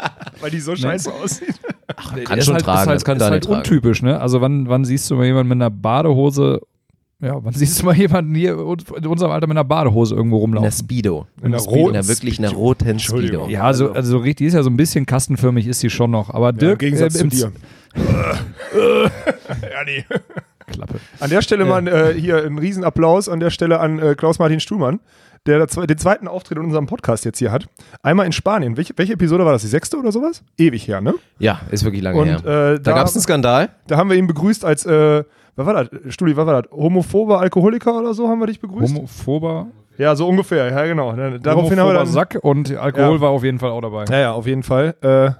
weil 0.40 0.50
die 0.50 0.60
so 0.60 0.76
scheiße 0.76 1.10
aussieht. 1.12 1.54
Kann 2.25 2.38
ist 2.38 2.44
schon 2.44 2.54
halt, 2.54 2.64
tragen, 2.64 2.81
ist 2.82 2.87
halt, 2.88 2.96
das 2.96 3.04
kann 3.04 3.16
ist 3.16 3.22
halt 3.25 3.44
tragen. 3.44 3.56
untypisch, 3.58 4.02
ne? 4.02 4.20
Also 4.20 4.40
wann, 4.43 4.69
wann 4.69 4.84
siehst 4.84 5.10
du 5.10 5.14
mal 5.16 5.25
jemanden 5.25 5.48
mit 5.48 5.56
einer 5.56 5.70
Badehose, 5.70 6.60
ja, 7.22 7.43
wann 7.43 7.54
siehst 7.54 7.81
du 7.81 7.87
mal 7.87 7.96
jemanden 7.96 8.34
hier 8.34 8.52
in 8.52 9.06
unserem 9.06 9.32
Alter 9.32 9.46
mit 9.46 9.56
einer 9.56 9.64
Badehose 9.64 10.14
irgendwo 10.14 10.37
In 10.44 10.52
der 10.52 10.60
rumlaufen? 10.60 10.72
Speedo. 10.84 11.26
In 11.43 11.52
der 11.52 11.60
Speedo. 11.60 11.75
roten 11.76 11.87
In 11.88 11.93
der 11.94 12.08
wirklich 12.08 12.37
in 12.37 12.43
der 12.43 12.48
Speedo. 12.50 12.62
roten. 12.62 12.98
Speedo. 12.98 13.46
Ja, 13.48 13.62
also, 13.62 13.93
also 13.93 14.19
richtig, 14.19 14.37
die 14.37 14.44
ist 14.46 14.54
ja 14.54 14.62
so 14.62 14.69
ein 14.69 14.76
bisschen 14.76 15.06
kastenförmig, 15.06 15.66
ist 15.66 15.81
sie 15.81 15.88
schon 15.88 16.10
noch. 16.10 16.28
Aber 16.28 16.46
Ja, 16.48 16.50
Im 16.50 16.58
Dirk, 16.58 16.78
Gegensatz 16.81 17.14
äh, 17.14 17.19
zu 17.19 17.25
im 17.25 17.31
dir. 17.31 17.52
Ernie. 19.62 20.04
Klappe. 20.67 21.01
An 21.21 21.31
der 21.31 21.43
Stelle 21.43 21.65
mal 21.65 21.87
äh, 21.89 22.15
hier 22.15 22.45
ein 22.45 22.59
Riesenapplaus 22.59 23.29
an 23.29 23.41
der 23.41 23.51
Stelle 23.51 23.81
an 23.81 23.99
äh, 23.99 24.15
Klaus-Martin 24.15 24.61
Stuhlmann, 24.61 25.01
der 25.47 25.65
den 25.67 25.99
zweiten 25.99 26.27
Auftritt 26.29 26.59
in 26.59 26.65
unserem 26.65 26.87
Podcast 26.87 27.25
jetzt 27.25 27.39
hier 27.39 27.53
hat. 27.53 27.67
Einmal 28.03 28.27
in 28.27 28.33
Spanien. 28.33 28.77
Welche, 28.77 28.93
welche 28.97 29.13
Episode 29.13 29.45
war 29.45 29.53
das? 29.53 29.63
Die 29.63 29.69
sechste 29.69 29.97
oder 29.97 30.11
sowas? 30.13 30.43
Ewig 30.59 30.89
her, 30.89 31.01
ne? 31.01 31.15
Ja, 31.39 31.61
ist 31.71 31.85
wirklich 31.85 32.03
lange 32.03 32.19
Und 32.21 32.27
her. 32.45 32.73
äh, 32.75 32.81
Da 32.81 32.93
gab 32.93 33.07
es 33.07 33.15
einen 33.15 33.23
Skandal. 33.23 33.69
da 33.87 33.97
haben 33.97 34.11
wir 34.11 34.17
ihn 34.17 34.27
begrüßt 34.27 34.65
als, 34.65 34.85
äh, 34.87 35.23
was 35.55 35.67
war 35.67 35.73
das? 35.85 35.89
Stuli, 36.13 36.37
was 36.37 36.47
war 36.47 36.63
das? 36.63 36.73
Homophober 36.73 37.41
Alkoholiker 37.41 37.97
oder 37.99 38.13
so 38.13 38.29
haben 38.29 38.41
wir 38.41 38.47
dich 38.49 38.61
begrüßt? 38.61 38.95
Homophober, 38.95 39.69
ja, 39.99 40.15
so 40.17 40.29
ungefähr, 40.29 40.71
ja 40.71 40.85
genau. 40.85 41.13
Daraufhin 41.39 41.79
haben 41.81 41.89
wir 41.89 41.95
dann, 41.95 42.07
Sack 42.07 42.39
und 42.43 42.77
Alkohol 42.77 43.15
Ja. 43.15 43.21
war 43.21 43.31
auf 43.31 43.45
jeden 43.45 43.59
Fall 43.59 43.71
auch 43.71 43.81
dabei. 43.81 44.05
Ja, 44.11 44.19
ja, 44.19 44.33
auf 44.33 44.47
jeden 44.47 44.63
Fall. 44.65 44.95
Äh, 45.01 45.31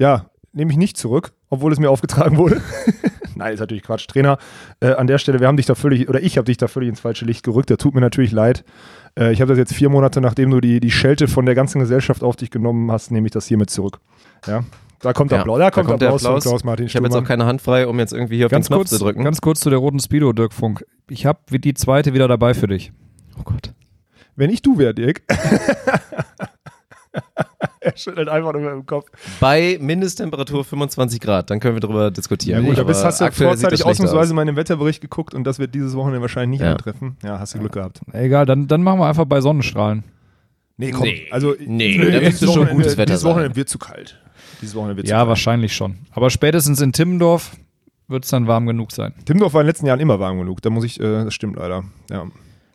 ja, 0.00 0.26
nehme 0.52 0.70
ich 0.70 0.76
nicht 0.76 0.96
zurück, 0.96 1.32
obwohl 1.50 1.72
es 1.72 1.80
mir 1.80 1.90
aufgetragen 1.90 2.36
wurde. 2.36 2.60
Nein, 3.36 3.54
ist 3.54 3.60
natürlich 3.60 3.82
Quatsch. 3.82 4.06
Trainer, 4.06 4.38
äh, 4.80 4.92
an 4.92 5.06
der 5.06 5.18
Stelle, 5.18 5.40
wir 5.40 5.46
haben 5.46 5.56
dich 5.56 5.66
da 5.66 5.74
völlig, 5.74 6.08
oder 6.08 6.22
ich 6.22 6.36
habe 6.36 6.46
dich 6.46 6.56
da 6.56 6.68
völlig 6.68 6.88
ins 6.88 7.00
falsche 7.00 7.24
Licht 7.24 7.42
gerückt. 7.44 7.70
Das 7.70 7.78
tut 7.78 7.94
mir 7.94 8.00
natürlich 8.00 8.32
leid. 8.32 8.64
Äh, 9.18 9.32
ich 9.32 9.40
habe 9.40 9.50
das 9.50 9.58
jetzt 9.58 9.74
vier 9.74 9.88
Monate, 9.88 10.20
nachdem 10.20 10.50
du 10.50 10.60
die, 10.60 10.80
die 10.80 10.90
Schelte 10.90 11.28
von 11.28 11.46
der 11.46 11.54
ganzen 11.54 11.80
Gesellschaft 11.80 12.22
auf 12.22 12.36
dich 12.36 12.50
genommen 12.50 12.90
hast, 12.90 13.10
nehme 13.10 13.26
ich 13.26 13.32
das 13.32 13.46
hiermit 13.46 13.70
zurück. 13.70 14.00
Ja, 14.46 14.64
da 15.00 15.12
kommt 15.12 15.32
Ja, 15.32 15.40
Applaus. 15.40 15.58
Da 15.58 15.70
kommt, 15.70 16.00
der 16.00 16.08
Applaus, 16.08 16.22
von 16.22 16.40
Klaus-Martin 16.40 16.86
Ich 16.86 16.96
habe 16.96 17.06
jetzt 17.06 17.14
auch 17.16 17.24
keine 17.24 17.46
Hand 17.46 17.60
frei, 17.62 17.86
um 17.86 17.98
jetzt 17.98 18.12
irgendwie 18.12 18.36
hier 18.36 18.46
auf 18.46 18.52
Ganz 18.52 18.66
den 18.66 18.74
Knopf 18.74 18.80
kurz, 18.80 18.90
zu 18.90 18.98
drücken. 18.98 19.24
ganz 19.24 19.40
kurz 19.40 19.60
zu 19.60 19.70
der 19.70 19.78
roten 19.78 20.00
Speedo, 20.00 20.32
Dirk 20.32 20.52
Funk. 20.52 20.84
Ich 21.08 21.26
habe 21.26 21.58
die 21.58 21.74
zweite 21.74 22.14
wieder 22.14 22.28
dabei 22.28 22.54
für 22.54 22.66
dich. 22.66 22.92
oh 23.38 23.42
Gott. 23.44 23.74
Wenn 24.36 24.50
ich 24.50 24.62
du 24.62 24.78
wäre, 24.78 24.94
Dirk. 24.94 25.22
er 27.92 27.96
schüttelt 27.96 28.28
einfach 28.28 28.52
nur 28.52 28.72
im 28.72 28.86
Kopf. 28.86 29.06
Bei 29.40 29.78
Mindesttemperatur 29.80 30.64
25 30.64 31.20
Grad, 31.20 31.50
dann 31.50 31.60
können 31.60 31.76
wir 31.76 31.80
darüber 31.80 32.10
diskutieren. 32.10 32.62
Ja 32.62 32.68
gut, 32.68 32.76
da 32.78 32.82
Aber 32.82 32.88
bist, 32.88 33.04
hast 33.04 33.20
du 33.20 33.30
vorzeitig 33.30 33.84
ausnahmsweise 33.84 34.30
aus. 34.30 34.34
mal 34.34 34.42
in 34.42 34.48
den 34.48 34.56
Wetterbericht 34.56 35.00
geguckt 35.00 35.34
und 35.34 35.44
das 35.44 35.58
wird 35.58 35.74
dieses 35.74 35.94
Wochenende 35.94 36.20
wahrscheinlich 36.20 36.60
nicht 36.60 36.66
Ja. 36.66 36.72
eintreffen. 36.72 37.16
Ja, 37.22 37.38
hast 37.38 37.54
du 37.54 37.58
Glück 37.58 37.72
gehabt. 37.72 38.00
Egal, 38.12 38.46
dann, 38.46 38.66
dann 38.66 38.82
machen 38.82 38.98
wir 39.00 39.06
einfach 39.06 39.24
bei 39.26 39.40
Sonnenstrahlen. 39.40 40.04
Nee, 40.76 40.90
komm. 40.90 41.02
Nee, 41.04 41.26
also, 41.30 41.54
nee, 41.64 41.94
äh, 41.96 42.10
da 42.10 42.20
müsste 42.20 42.46
schon 42.46 42.68
gutes 42.70 42.96
Wetter 42.96 43.06
Dieses 43.06 43.20
sein. 43.22 43.30
Wochenende 43.30 43.54
wird 43.56 43.68
zu 43.68 43.78
kalt. 43.78 44.20
Dieses 44.60 44.74
Wochenende 44.74 44.96
wird 44.96 45.08
Ja, 45.08 45.16
zu 45.16 45.18
kalt. 45.20 45.28
wahrscheinlich 45.28 45.74
schon. 45.76 45.98
Aber 46.12 46.30
spätestens 46.30 46.80
in 46.80 46.92
Timmendorf 46.92 47.52
wird 48.08 48.24
es 48.24 48.30
dann 48.30 48.46
warm 48.48 48.66
genug 48.66 48.90
sein. 48.92 49.12
Timmendorf 49.24 49.54
war 49.54 49.60
in 49.60 49.66
den 49.66 49.68
letzten 49.70 49.86
Jahren 49.86 50.00
immer 50.00 50.18
warm 50.18 50.38
genug. 50.38 50.60
Da 50.62 50.70
muss 50.70 50.84
ich, 50.84 50.98
äh, 51.00 51.24
das 51.24 51.32
stimmt 51.34 51.56
leider. 51.56 51.84
Ja. 52.10 52.24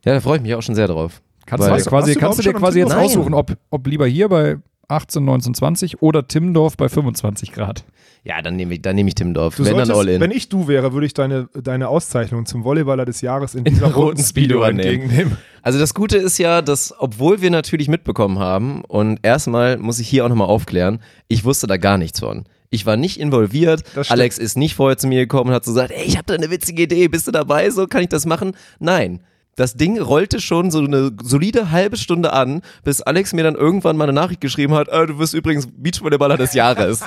Ja, 0.06 0.14
da 0.14 0.22
freue 0.22 0.38
ich 0.38 0.44
mich 0.44 0.56
auch 0.56 0.62
schon 0.62 0.76
sehr 0.76 0.88
drauf. 0.88 1.22
Kannst 1.46 1.68
du 1.68 1.72
Weil- 1.72 1.78
dir 1.82 1.90
quasi, 1.90 2.08
Hast 2.12 2.16
du 2.16 2.20
kannst 2.22 2.40
du 2.40 2.44
dir 2.44 2.54
quasi 2.54 2.80
jetzt 2.80 2.94
aussuchen, 2.94 3.34
ob, 3.34 3.52
ob 3.70 3.86
lieber 3.88 4.06
hier 4.08 4.30
bei 4.30 4.58
18, 4.90 5.24
19, 5.24 5.54
20 5.54 6.02
oder 6.02 6.28
Timmendorf 6.28 6.76
bei 6.76 6.90
25 6.90 7.52
Grad. 7.52 7.86
Ja, 8.24 8.42
dann 8.42 8.58
nehme 8.58 8.74
ich, 8.74 8.82
dann 8.82 8.96
nehm 8.96 9.08
ich 9.08 9.16
Timmendorf. 9.16 9.56
Du 9.56 9.64
Wenn 9.64 9.78
dann 9.78 9.92
all 9.92 10.10
in. 10.10 10.20
wenn 10.20 10.32
ich 10.32 10.50
du 10.50 10.68
wäre, 10.68 10.92
würde 10.94 11.06
ich 11.06 11.14
deine, 11.14 11.48
deine 11.54 11.88
Auszeichnung 11.88 12.46
zum 12.46 12.64
Volleyballer 12.64 13.06
des 13.06 13.22
Jahres 13.22 13.56
in 13.56 13.64
dieser 13.64 13.88
der 13.88 13.96
roten 13.96 14.08
roten 14.08 14.24
Speedo 14.24 14.62
entgegennehmen. 14.64 15.38
Also 15.62 15.80
das 15.80 15.94
Gute 15.94 16.18
ist 16.18 16.38
ja, 16.38 16.62
dass 16.62 16.94
obwohl 17.00 17.42
wir 17.42 17.50
natürlich 17.50 17.88
mitbekommen 17.88 18.40
haben 18.40 18.84
und 18.86 19.20
erstmal 19.24 19.78
muss 19.78 20.00
ich 20.00 20.08
hier 20.08 20.26
auch 20.26 20.30
nochmal 20.30 20.48
aufklären, 20.48 21.00
ich 21.28 21.46
wusste 21.46 21.68
da 21.68 21.78
gar 21.78 21.98
nichts 21.98 22.20
von. 22.20 22.46
Ich 22.72 22.86
war 22.86 22.98
nicht 22.98 23.20
involviert. 23.20 23.84
Alex 24.10 24.38
ist 24.38 24.58
nicht 24.58 24.76
vorher 24.76 24.98
zu 24.98 25.08
mir 25.08 25.22
gekommen 25.22 25.50
und 25.50 25.56
hat 25.56 25.66
so 25.66 25.72
gesagt, 25.72 25.92
ey, 25.92 26.04
ich 26.04 26.18
habe 26.18 26.26
da 26.28 26.36
eine 26.36 26.52
witzige 26.52 26.84
Idee, 26.84 27.08
bist 27.08 27.28
du 27.28 27.32
dabei? 27.32 27.70
So 27.72 27.88
kann 27.88 28.02
ich 28.02 28.10
das 28.10 28.26
machen? 28.26 28.56
Nein. 28.80 29.22
Das 29.60 29.74
Ding 29.74 30.00
rollte 30.00 30.40
schon 30.40 30.72
so 30.72 30.80
eine 30.80 31.12
solide 31.22 31.70
halbe 31.70 31.98
Stunde 31.98 32.32
an, 32.32 32.62
bis 32.86 33.02
Alex 33.02 33.34
mir 33.34 33.44
dann 33.44 33.56
irgendwann 33.56 33.98
mal 33.98 34.06
eine 34.06 34.14
Nachricht 34.14 34.40
geschrieben 34.40 34.74
hat, 34.74 34.88
äh, 34.88 35.06
du 35.06 35.20
wirst 35.20 35.34
übrigens 35.34 35.68
Beachvolleyballer 35.70 36.38
des 36.38 36.54
Jahres. 36.54 37.02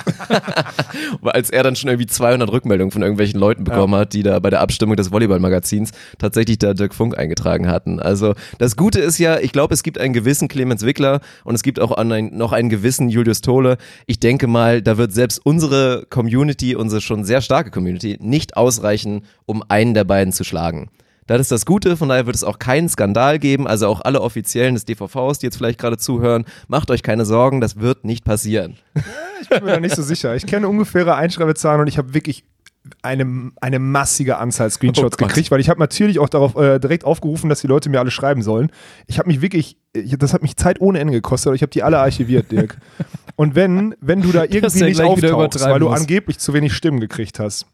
Weil 1.21 1.31
Als 1.33 1.49
er 1.49 1.63
dann 1.63 1.75
schon 1.75 1.89
irgendwie 1.89 2.05
200 2.05 2.51
Rückmeldungen 2.51 2.91
von 2.91 3.01
irgendwelchen 3.01 3.39
Leuten 3.39 3.63
bekommen 3.63 3.95
hat, 3.95 4.13
die 4.13 4.21
da 4.21 4.37
bei 4.37 4.51
der 4.51 4.61
Abstimmung 4.61 4.95
des 4.95 5.11
Volleyballmagazins 5.11 5.93
tatsächlich 6.19 6.59
da 6.59 6.75
Dirk 6.75 6.93
Funk 6.93 7.17
eingetragen 7.17 7.67
hatten. 7.67 7.99
Also 7.99 8.35
das 8.59 8.75
Gute 8.75 8.99
ist 8.99 9.17
ja, 9.17 9.39
ich 9.39 9.51
glaube, 9.51 9.73
es 9.73 9.81
gibt 9.81 9.97
einen 9.97 10.13
gewissen 10.13 10.47
Clemens 10.47 10.85
Wickler 10.85 11.21
und 11.43 11.55
es 11.55 11.63
gibt 11.63 11.79
auch 11.79 11.91
einen, 11.91 12.37
noch 12.37 12.51
einen 12.51 12.69
gewissen 12.69 13.09
Julius 13.09 13.41
Tole. 13.41 13.77
Ich 14.05 14.19
denke 14.19 14.45
mal, 14.45 14.83
da 14.83 14.99
wird 14.99 15.11
selbst 15.11 15.43
unsere 15.43 16.05
Community, 16.07 16.75
unsere 16.75 17.01
schon 17.01 17.23
sehr 17.23 17.41
starke 17.41 17.71
Community, 17.71 18.19
nicht 18.21 18.57
ausreichen, 18.57 19.23
um 19.47 19.63
einen 19.67 19.95
der 19.95 20.03
beiden 20.03 20.31
zu 20.31 20.43
schlagen. 20.43 20.91
Das 21.27 21.39
ist 21.39 21.51
das 21.51 21.65
Gute, 21.65 21.97
von 21.97 22.09
daher 22.09 22.25
wird 22.25 22.35
es 22.35 22.43
auch 22.43 22.59
keinen 22.59 22.89
Skandal 22.89 23.39
geben. 23.39 23.67
Also 23.67 23.87
auch 23.87 24.01
alle 24.01 24.21
Offiziellen 24.21 24.75
des 24.75 24.85
DVVs, 24.85 25.39
die 25.39 25.47
jetzt 25.47 25.57
vielleicht 25.57 25.79
gerade 25.79 25.97
zuhören, 25.97 26.45
macht 26.67 26.91
euch 26.91 27.03
keine 27.03 27.25
Sorgen, 27.25 27.61
das 27.61 27.79
wird 27.79 28.03
nicht 28.05 28.25
passieren. 28.25 28.77
Ich 29.41 29.49
bin 29.49 29.65
mir 29.65 29.71
da 29.71 29.79
nicht 29.79 29.95
so 29.95 30.03
sicher. 30.03 30.35
Ich 30.35 30.45
kenne 30.45 30.67
ungefähre 30.67 31.15
Einschreibezahlen 31.15 31.81
und 31.81 31.87
ich 31.87 31.97
habe 31.97 32.13
wirklich 32.13 32.45
eine, 33.01 33.51
eine 33.61 33.79
massige 33.79 34.37
Anzahl 34.37 34.69
Screenshots 34.69 35.17
Oh 35.19 35.25
gekriegt, 35.25 35.51
weil 35.51 35.59
ich 35.59 35.69
habe 35.69 35.79
natürlich 35.79 36.19
auch 36.19 36.29
darauf 36.29 36.55
äh, 36.55 36.79
direkt 36.79 37.05
aufgerufen, 37.05 37.49
dass 37.49 37.61
die 37.61 37.67
Leute 37.67 37.89
mir 37.89 37.99
alle 37.99 38.11
schreiben 38.11 38.41
sollen. 38.41 38.71
Ich 39.07 39.19
habe 39.19 39.27
mich 39.27 39.41
wirklich, 39.41 39.77
ich, 39.93 40.17
das 40.17 40.33
hat 40.33 40.41
mich 40.41 40.57
Zeit 40.57 40.81
ohne 40.81 40.99
Ende 40.99 41.13
gekostet, 41.13 41.47
aber 41.47 41.55
ich 41.55 41.61
habe 41.61 41.71
die 41.71 41.83
alle 41.83 41.99
archiviert, 41.99 42.51
Dirk. 42.51 42.77
Und 43.35 43.55
wenn, 43.55 43.95
wenn 44.01 44.21
du 44.21 44.31
da 44.31 44.43
irgendwie 44.49 44.83
nicht 44.83 45.01
auftauchst, 45.01 45.61
weil 45.61 45.79
du 45.79 45.89
angeblich 45.89 46.39
zu 46.39 46.53
wenig 46.53 46.73
Stimmen 46.73 46.99
gekriegt 46.99 47.39
hast, 47.39 47.65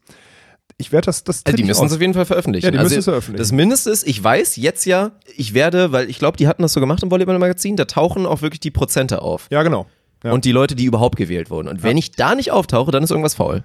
ich 0.78 0.92
werde 0.92 1.06
das, 1.06 1.24
das 1.24 1.44
Also 1.44 1.56
die 1.56 1.64
müssen 1.64 1.86
es 1.86 1.92
auf 1.92 2.00
jeden 2.00 2.14
Fall 2.14 2.24
veröffentlichen. 2.24 2.64
Ja, 2.64 2.70
die 2.70 2.78
also 2.78 2.88
müssen 2.88 2.98
es 3.00 3.04
veröffentlichen. 3.04 3.42
Das 3.42 3.52
Mindeste 3.52 3.90
ist, 3.90 4.06
ich 4.06 4.22
weiß 4.22 4.56
jetzt 4.56 4.84
ja, 4.86 5.12
ich 5.36 5.54
werde, 5.54 5.92
weil 5.92 6.08
ich 6.08 6.18
glaube, 6.18 6.36
die 6.36 6.48
hatten 6.48 6.62
das 6.62 6.72
so 6.72 6.80
gemacht 6.80 7.02
im 7.02 7.10
Volleyball-Magazin, 7.10 7.76
da 7.76 7.84
tauchen 7.84 8.26
auch 8.26 8.42
wirklich 8.42 8.60
die 8.60 8.70
Prozente 8.70 9.22
auf. 9.22 9.46
Ja, 9.50 9.62
genau. 9.62 9.86
Ja. 10.24 10.32
Und 10.32 10.44
die 10.44 10.52
Leute, 10.52 10.74
die 10.74 10.84
überhaupt 10.84 11.16
gewählt 11.16 11.50
wurden. 11.50 11.68
Und 11.68 11.82
wenn 11.82 11.96
ich 11.96 12.12
da 12.12 12.34
nicht 12.34 12.50
auftauche, 12.50 12.90
dann 12.90 13.02
ist 13.02 13.10
irgendwas 13.10 13.34
faul. 13.34 13.62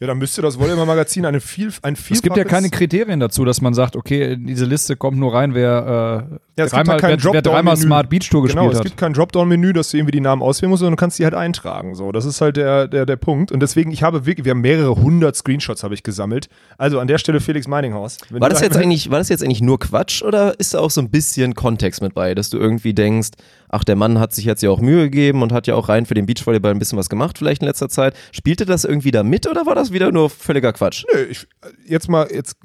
Ja, 0.00 0.06
dann 0.06 0.18
müsste 0.18 0.42
das 0.42 0.60
Volleyball-Magazin 0.60 1.24
eine 1.26 1.40
viel, 1.40 1.72
ein 1.82 1.94
Es 1.94 2.22
gibt 2.22 2.36
ja 2.36 2.44
keine 2.44 2.70
Kriterien 2.70 3.18
dazu, 3.18 3.44
dass 3.44 3.60
man 3.60 3.74
sagt, 3.74 3.96
okay, 3.96 4.34
in 4.34 4.46
diese 4.46 4.64
Liste 4.64 4.94
kommt 4.94 5.18
nur 5.18 5.34
rein, 5.34 5.54
wer, 5.54 6.28
äh, 6.30 6.34
Ja, 6.56 6.64
es 6.66 6.70
gibt 6.70 6.72
dreimal, 6.72 6.92
halt 6.92 7.00
kein 7.00 7.24
wer, 7.24 7.32
wer 7.32 7.42
dreimal 7.42 7.74
Dropdown-Menü. 7.74 7.86
Smart 7.86 8.08
Beach 8.10 8.30
Tour 8.30 8.46
Genau, 8.46 8.62
gespielt 8.66 8.72
es 8.74 8.78
hat. 8.78 8.86
gibt 8.86 8.96
kein 8.96 9.12
Dropdown-Menü, 9.12 9.72
dass 9.72 9.90
du 9.90 9.96
irgendwie 9.96 10.12
die 10.12 10.20
Namen 10.20 10.40
auswählen 10.40 10.70
musst, 10.70 10.80
sondern 10.80 10.92
du 10.96 11.00
kannst 11.00 11.18
die 11.18 11.24
halt 11.24 11.34
eintragen. 11.34 11.96
So, 11.96 12.12
das 12.12 12.26
ist 12.26 12.40
halt 12.40 12.56
der, 12.56 12.86
der, 12.86 13.06
der 13.06 13.16
Punkt. 13.16 13.50
Und 13.50 13.58
deswegen, 13.58 13.90
ich 13.90 14.04
habe 14.04 14.24
wirklich, 14.24 14.44
wir 14.44 14.50
haben 14.50 14.60
mehrere 14.60 14.94
hundert 14.94 15.34
Screenshots 15.34 15.82
habe 15.82 15.94
ich 15.94 16.04
gesammelt. 16.04 16.48
Also 16.76 17.00
an 17.00 17.08
der 17.08 17.18
Stelle 17.18 17.40
Felix 17.40 17.66
Meininghaus. 17.66 18.18
War 18.30 18.50
das, 18.50 18.60
jetzt 18.60 18.76
eigentlich, 18.76 19.10
war 19.10 19.18
das 19.18 19.28
jetzt 19.30 19.42
eigentlich 19.42 19.62
nur 19.62 19.80
Quatsch 19.80 20.22
oder 20.22 20.60
ist 20.60 20.74
da 20.74 20.78
auch 20.78 20.92
so 20.92 21.00
ein 21.00 21.10
bisschen 21.10 21.54
Kontext 21.54 22.02
mit 22.02 22.14
bei, 22.14 22.36
dass 22.36 22.50
du 22.50 22.58
irgendwie 22.58 22.94
denkst, 22.94 23.30
ach, 23.68 23.84
der 23.84 23.96
Mann 23.96 24.18
hat 24.18 24.32
sich 24.34 24.44
jetzt 24.44 24.62
ja 24.62 24.70
auch 24.70 24.80
Mühe 24.80 25.04
gegeben 25.04 25.42
und 25.42 25.52
hat 25.52 25.66
ja 25.66 25.74
auch 25.74 25.88
rein 25.88 26.06
für 26.06 26.14
den 26.14 26.26
Beachvolleyball 26.26 26.70
ein 26.72 26.78
bisschen 26.78 26.98
was 26.98 27.08
gemacht, 27.08 27.38
vielleicht 27.38 27.62
in 27.62 27.68
letzter 27.68 27.88
Zeit. 27.88 28.14
Spielte 28.32 28.64
das 28.66 28.84
irgendwie 28.84 29.10
da 29.10 29.22
mit 29.22 29.48
oder 29.48 29.66
war 29.66 29.74
das 29.74 29.92
wieder 29.92 30.10
nur 30.12 30.30
völliger 30.30 30.72
Quatsch? 30.72 31.04
Nö, 31.12 31.22
ich, 31.30 31.46
jetzt 31.86 32.08
mal, 32.08 32.28
jetzt 32.32 32.56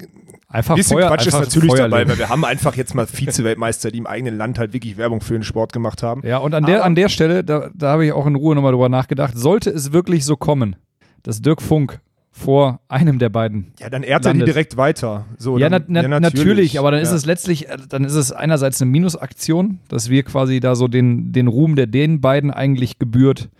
Einfach 0.48 0.74
ein 0.74 0.76
bisschen 0.76 0.98
Feuer, 0.98 1.08
Quatsch 1.08 1.26
ist 1.26 1.32
natürlich 1.34 1.70
Feuer 1.70 1.88
dabei, 1.88 2.08
weil 2.08 2.16
wir 2.18 2.28
haben 2.28 2.44
einfach 2.44 2.76
jetzt 2.76 2.94
mal 2.94 3.06
Vize-Weltmeister, 3.08 3.90
die 3.90 3.98
im 3.98 4.06
eigenen 4.06 4.36
Land 4.36 4.56
halt 4.58 4.72
wirklich 4.72 4.96
Werbung 4.96 5.20
für 5.20 5.32
den 5.34 5.42
Sport 5.42 5.72
gemacht 5.72 6.02
haben. 6.04 6.22
Ja, 6.24 6.38
und 6.38 6.54
an 6.54 6.64
der, 6.64 6.76
Aber- 6.76 6.84
an 6.84 6.94
der 6.94 7.08
Stelle, 7.08 7.42
da, 7.42 7.70
da 7.74 7.88
habe 7.92 8.06
ich 8.06 8.12
auch 8.12 8.24
in 8.26 8.36
Ruhe 8.36 8.54
nochmal 8.54 8.70
drüber 8.70 8.88
nachgedacht, 8.88 9.36
sollte 9.36 9.70
es 9.70 9.92
wirklich 9.92 10.24
so 10.24 10.36
kommen, 10.36 10.76
dass 11.24 11.42
Dirk 11.42 11.60
Funk 11.60 12.00
vor 12.36 12.80
einem 12.88 13.20
der 13.20 13.28
beiden 13.28 13.72
Ja, 13.78 13.88
dann 13.88 14.02
ehrt 14.02 14.26
er 14.26 14.34
die 14.34 14.44
direkt 14.44 14.76
weiter. 14.76 15.24
So, 15.38 15.56
ja, 15.56 15.68
dann, 15.68 15.84
na, 15.86 16.18
natürlich, 16.18 16.80
aber 16.80 16.90
dann 16.90 17.00
ist 17.00 17.10
ja. 17.10 17.14
es 17.14 17.26
letztlich, 17.26 17.68
äh, 17.68 17.76
dann 17.88 18.04
ist 18.04 18.14
es 18.14 18.32
einerseits 18.32 18.82
eine 18.82 18.90
Minusaktion, 18.90 19.78
dass 19.86 20.10
wir 20.10 20.24
quasi 20.24 20.58
da 20.58 20.74
so 20.74 20.88
den, 20.88 21.32
den 21.32 21.46
Ruhm, 21.46 21.76
der 21.76 21.86
den 21.86 22.20
beiden 22.20 22.50
eigentlich 22.50 22.98
gebührt, 22.98 23.50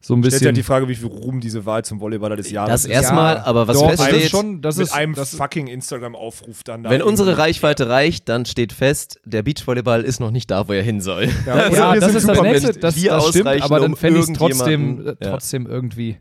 so 0.00 0.14
ein 0.14 0.20
Stellt 0.20 0.32
ja 0.32 0.38
bisschen. 0.38 0.54
die 0.54 0.62
Frage, 0.62 0.88
wie 0.88 0.94
viel 0.94 1.08
Ruhm 1.08 1.40
diese 1.40 1.66
Wahl 1.66 1.84
zum 1.84 1.98
Volleyballer 1.98 2.36
des 2.36 2.50
Jahres 2.52 2.70
Das 2.70 2.84
ist. 2.84 2.92
erstmal, 2.92 3.38
aber 3.38 3.66
was 3.66 3.76
doch, 3.76 3.90
feststeht, 3.90 4.14
das 4.14 4.22
ist 4.22 4.30
schon, 4.30 4.62
das 4.62 4.76
mit 4.76 4.86
ist, 4.86 4.92
einem 4.92 5.14
das, 5.14 5.34
fucking 5.34 5.66
Instagram-Aufruf 5.66 6.62
dann 6.62 6.84
da. 6.84 6.90
wenn 6.90 7.02
unsere 7.02 7.38
Reichweite 7.38 7.88
reicht, 7.88 8.28
dann 8.28 8.46
steht 8.46 8.72
fest, 8.72 9.20
der 9.24 9.42
Beachvolleyball 9.42 10.02
ist 10.02 10.20
noch 10.20 10.30
nicht 10.30 10.48
da, 10.50 10.68
wo 10.68 10.72
er 10.72 10.82
hin 10.82 11.00
soll. 11.00 11.28
Ja, 11.44 11.70
ja, 11.70 11.94
wir 11.94 12.00
das 12.00 12.14
ist 12.14 12.28
das 12.28 12.40
Nächste, 12.40 12.72
das, 12.74 13.02
das 13.02 13.28
stimmt, 13.28 13.62
aber 13.62 13.80
dann 13.80 13.96
fände 13.96 14.20
ich 14.20 14.28
es 14.28 14.32
trotzdem, 14.32 15.00
äh, 15.00 15.08
ja. 15.08 15.30
trotzdem 15.30 15.66
irgendwie. 15.66 16.18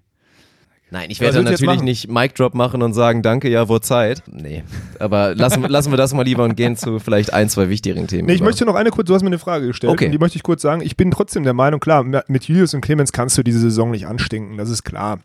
Nein, 0.94 1.10
ich 1.10 1.22
werde 1.22 1.42
natürlich 1.42 1.82
nicht 1.82 2.10
Mic 2.12 2.34
Drop 2.36 2.54
machen 2.54 2.82
und 2.82 2.94
sagen, 2.94 3.22
danke, 3.22 3.50
ja, 3.50 3.70
wurde 3.70 3.82
Zeit. 3.82 4.24
Nee, 4.28 4.64
aber 5.00 5.34
lassen, 5.36 5.64
lassen 5.70 5.92
wir 5.92 5.98
das 5.98 6.14
mal 6.14 6.24
lieber 6.24 6.44
und 6.44 6.56
gehen 6.56 6.76
zu 6.76 7.00
vielleicht 7.00 7.34
ein, 7.34 7.48
zwei 7.48 7.70
wichtigeren 7.70 8.08
Themen. 8.08 8.28
Nee, 8.28 8.34
ich 8.34 8.42
über. 8.42 8.50
möchte 8.50 8.66
noch 8.66 8.76
eine 8.76 8.90
kurz, 8.90 9.08
du 9.08 9.14
hast 9.14 9.22
mir 9.22 9.28
eine 9.28 9.40
Frage 9.40 9.68
gestellt 9.68 9.94
Okay. 9.94 10.08
und 10.08 10.12
die 10.12 10.18
möchte 10.18 10.36
ich 10.36 10.44
kurz 10.44 10.62
sagen. 10.62 10.82
Ich 10.82 10.98
bin 10.98 11.10
trotzdem 11.10 11.44
der 11.44 11.54
Meinung, 11.54 11.80
klar, 11.80 12.04
mit 12.04 12.44
Julius 12.44 12.74
und 12.74 12.82
Clemens 12.82 13.14
kannst 13.14 13.38
du 13.38 13.44
diese 13.44 13.60
Saison 13.60 13.92
nicht 13.92 14.06
anstinken, 14.06 14.58
das 14.58 14.70
ist 14.70 14.84
klar. 14.84 15.20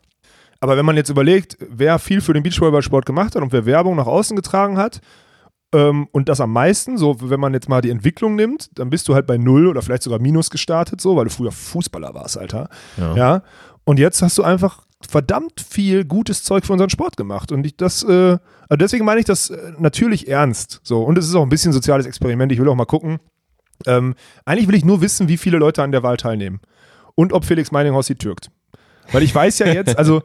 Aber 0.61 0.76
wenn 0.76 0.87
man 0.87 0.94
jetzt 0.96 1.11
überlegt, 1.11 1.58
wer 1.68 1.99
viel 1.99 2.20
für 2.20 2.32
den 2.32 2.44
Beachvolleyballsport 2.44 3.04
gemacht 3.04 3.35
hat 3.35 3.42
und 3.42 3.52
wer 3.52 3.66
Werbung 3.66 3.96
nach 3.96 4.06
außen 4.06 4.37
getragen 4.37 4.78
hat, 4.78 5.00
ähm, 5.75 6.06
und 6.12 6.28
das 6.28 6.40
am 6.40 6.52
meisten, 6.52 6.96
so 6.96 7.16
wenn 7.20 7.40
man 7.40 7.52
jetzt 7.54 7.68
mal 7.68 7.80
die 7.80 7.90
Entwicklung 7.90 8.37
nimmt, 8.37 8.70
dann 8.78 8.88
bist 8.88 9.08
du 9.08 9.14
halt 9.14 9.26
bei 9.26 9.37
Null 9.37 9.66
oder 9.66 9.82
vielleicht 9.82 10.04
sogar 10.04 10.20
Minus 10.20 10.49
gestartet, 10.49 11.00
so, 11.00 11.16
weil 11.16 11.25
du 11.25 11.30
früher 11.30 11.50
Fußballer 11.50 12.14
warst, 12.14 12.38
Alter. 12.38 12.68
Ja. 12.96 13.16
Ja. 13.16 13.42
Und 13.85 13.99
jetzt 13.99 14.23
hast 14.23 14.38
du 14.38 14.44
einfach 14.44 14.86
verdammt 15.00 15.61
viel 15.61 16.05
gutes 16.05 16.43
Zeug 16.43 16.65
für 16.65 16.73
unseren 16.73 16.91
Sport 16.91 17.17
gemacht. 17.17 17.53
Und 17.53 17.67
ich 17.67 17.76
das, 17.76 18.03
äh, 18.03 18.38
also 18.69 18.76
deswegen 18.79 19.05
meine 19.05 19.21
ich 19.21 19.26
das 19.26 19.50
äh, 19.50 19.73
natürlich 19.79 20.29
ernst. 20.29 20.81
So. 20.83 21.03
Und 21.03 21.19
es 21.19 21.26
ist 21.26 21.35
auch 21.35 21.43
ein 21.43 21.49
bisschen 21.49 21.71
ein 21.71 21.75
soziales 21.75 22.07
Experiment. 22.07 22.53
Ich 22.53 22.59
will 22.59 22.69
auch 22.69 22.75
mal 22.75 22.87
gucken. 22.87 23.19
Ähm, 23.87 24.15
eigentlich 24.45 24.69
will 24.69 24.75
ich 24.75 24.85
nur 24.85 25.00
wissen, 25.03 25.29
wie 25.29 25.37
viele 25.37 25.59
Leute 25.59 25.83
an 25.83 25.93
der 25.93 26.03
Wahl 26.03 26.17
teilnehmen. 26.17 26.61
Und 27.15 27.33
ob 27.33 27.45
Felix 27.45 27.71
Meininghaus 27.73 28.07
sie 28.07 28.15
türkt. 28.15 28.50
Weil 29.12 29.23
ich 29.23 29.35
weiß 29.35 29.59
ja 29.61 29.67
jetzt, 29.67 29.99
also 29.99 30.23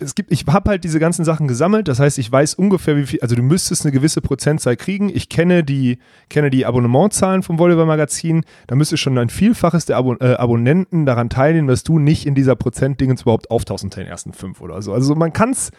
es 0.00 0.14
gibt, 0.14 0.32
ich 0.32 0.44
habe 0.46 0.70
halt 0.70 0.84
diese 0.84 0.98
ganzen 0.98 1.24
Sachen 1.24 1.46
gesammelt, 1.48 1.88
das 1.88 2.00
heißt, 2.00 2.18
ich 2.18 2.30
weiß 2.30 2.54
ungefähr, 2.54 2.96
wie 2.96 3.06
viel, 3.06 3.20
also 3.20 3.34
du 3.36 3.42
müsstest 3.42 3.84
eine 3.84 3.92
gewisse 3.92 4.20
Prozentzahl 4.20 4.76
kriegen. 4.76 5.08
Ich 5.14 5.28
kenne 5.28 5.62
die, 5.62 5.98
kenne 6.28 6.50
die 6.50 6.66
Abonnementzahlen 6.66 7.42
vom 7.42 7.58
Volleyball-Magazin, 7.58 8.44
da 8.66 8.74
müsste 8.74 8.96
schon 8.96 9.16
ein 9.18 9.28
Vielfaches 9.28 9.86
der 9.86 9.96
Abo 9.96 10.14
äh, 10.20 10.34
Abonnenten 10.34 11.06
daran 11.06 11.28
teilnehmen, 11.28 11.68
dass 11.68 11.84
du 11.84 11.98
nicht 11.98 12.26
in 12.26 12.34
dieser 12.34 12.56
Prozentdingens 12.56 13.22
überhaupt 13.22 13.50
auftauchst 13.50 13.84
unter 13.84 14.00
den 14.00 14.08
ersten 14.08 14.32
fünf 14.32 14.60
oder 14.60 14.80
so. 14.82 14.92
Also 14.92 15.14
man 15.14 15.32
kann 15.32 15.50
es 15.50 15.70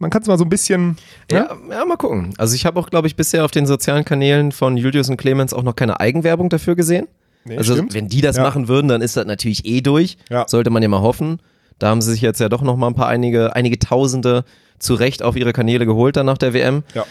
man 0.00 0.10
kann's 0.10 0.28
mal 0.28 0.38
so 0.38 0.44
ein 0.44 0.48
bisschen. 0.48 0.96
Ja, 1.30 1.56
ja, 1.70 1.84
mal 1.84 1.96
gucken. 1.96 2.32
Also 2.38 2.54
ich 2.54 2.64
habe 2.66 2.78
auch, 2.78 2.88
glaube 2.88 3.08
ich, 3.08 3.16
bisher 3.16 3.44
auf 3.44 3.50
den 3.50 3.66
sozialen 3.66 4.04
Kanälen 4.04 4.52
von 4.52 4.76
Julius 4.76 5.08
und 5.08 5.16
Clemens 5.16 5.52
auch 5.52 5.64
noch 5.64 5.74
keine 5.74 5.98
Eigenwerbung 5.98 6.48
dafür 6.48 6.76
gesehen. 6.76 7.08
Nee, 7.44 7.56
also 7.58 7.74
stimmt. 7.74 7.94
wenn 7.94 8.08
die 8.08 8.20
das 8.20 8.36
Ja. 8.36 8.42
machen 8.44 8.68
würden, 8.68 8.88
dann 8.88 9.02
ist 9.02 9.16
das 9.16 9.26
natürlich 9.26 9.64
eh 9.66 9.80
durch. 9.80 10.16
Ja. 10.30 10.46
Sollte 10.46 10.70
man 10.70 10.82
ja 10.82 10.88
mal 10.88 11.00
hoffen. 11.00 11.40
Da 11.78 11.88
haben 11.88 12.00
sie 12.00 12.10
sich 12.12 12.20
jetzt 12.20 12.40
ja 12.40 12.48
doch 12.48 12.62
noch 12.62 12.76
mal 12.76 12.88
ein 12.88 12.94
paar 12.94 13.08
einige, 13.08 13.54
einige 13.54 13.78
Tausende 13.78 14.44
zu 14.78 14.94
Recht 14.94 15.22
auf 15.22 15.36
ihre 15.36 15.52
Kanäle 15.52 15.86
geholt 15.86 16.16
dann 16.16 16.26
nach 16.26 16.38
der 16.38 16.54
WM. 16.54 16.82
Ja. 16.94 17.04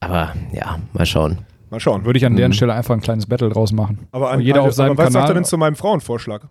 Aber 0.00 0.34
ja, 0.52 0.78
mal 0.92 1.06
schauen. 1.06 1.38
Mal 1.70 1.80
schauen. 1.80 2.04
Würde 2.04 2.18
ich 2.18 2.26
an 2.26 2.34
deren 2.36 2.52
Stelle 2.52 2.74
einfach 2.74 2.94
ein 2.94 3.00
kleines 3.00 3.26
Battle 3.26 3.48
draus 3.48 3.72
machen. 3.72 4.08
Aber, 4.12 4.32
Und 4.32 4.40
jeder 4.40 4.62
auf 4.62 4.72
seinem 4.72 4.92
aber 4.92 5.04
was 5.04 5.12
sagt 5.12 5.22
er 5.24 5.28
Kanal. 5.28 5.34
denn 5.34 5.44
zu 5.44 5.56
meinem 5.56 5.76
Frauenvorschlag? 5.76 6.48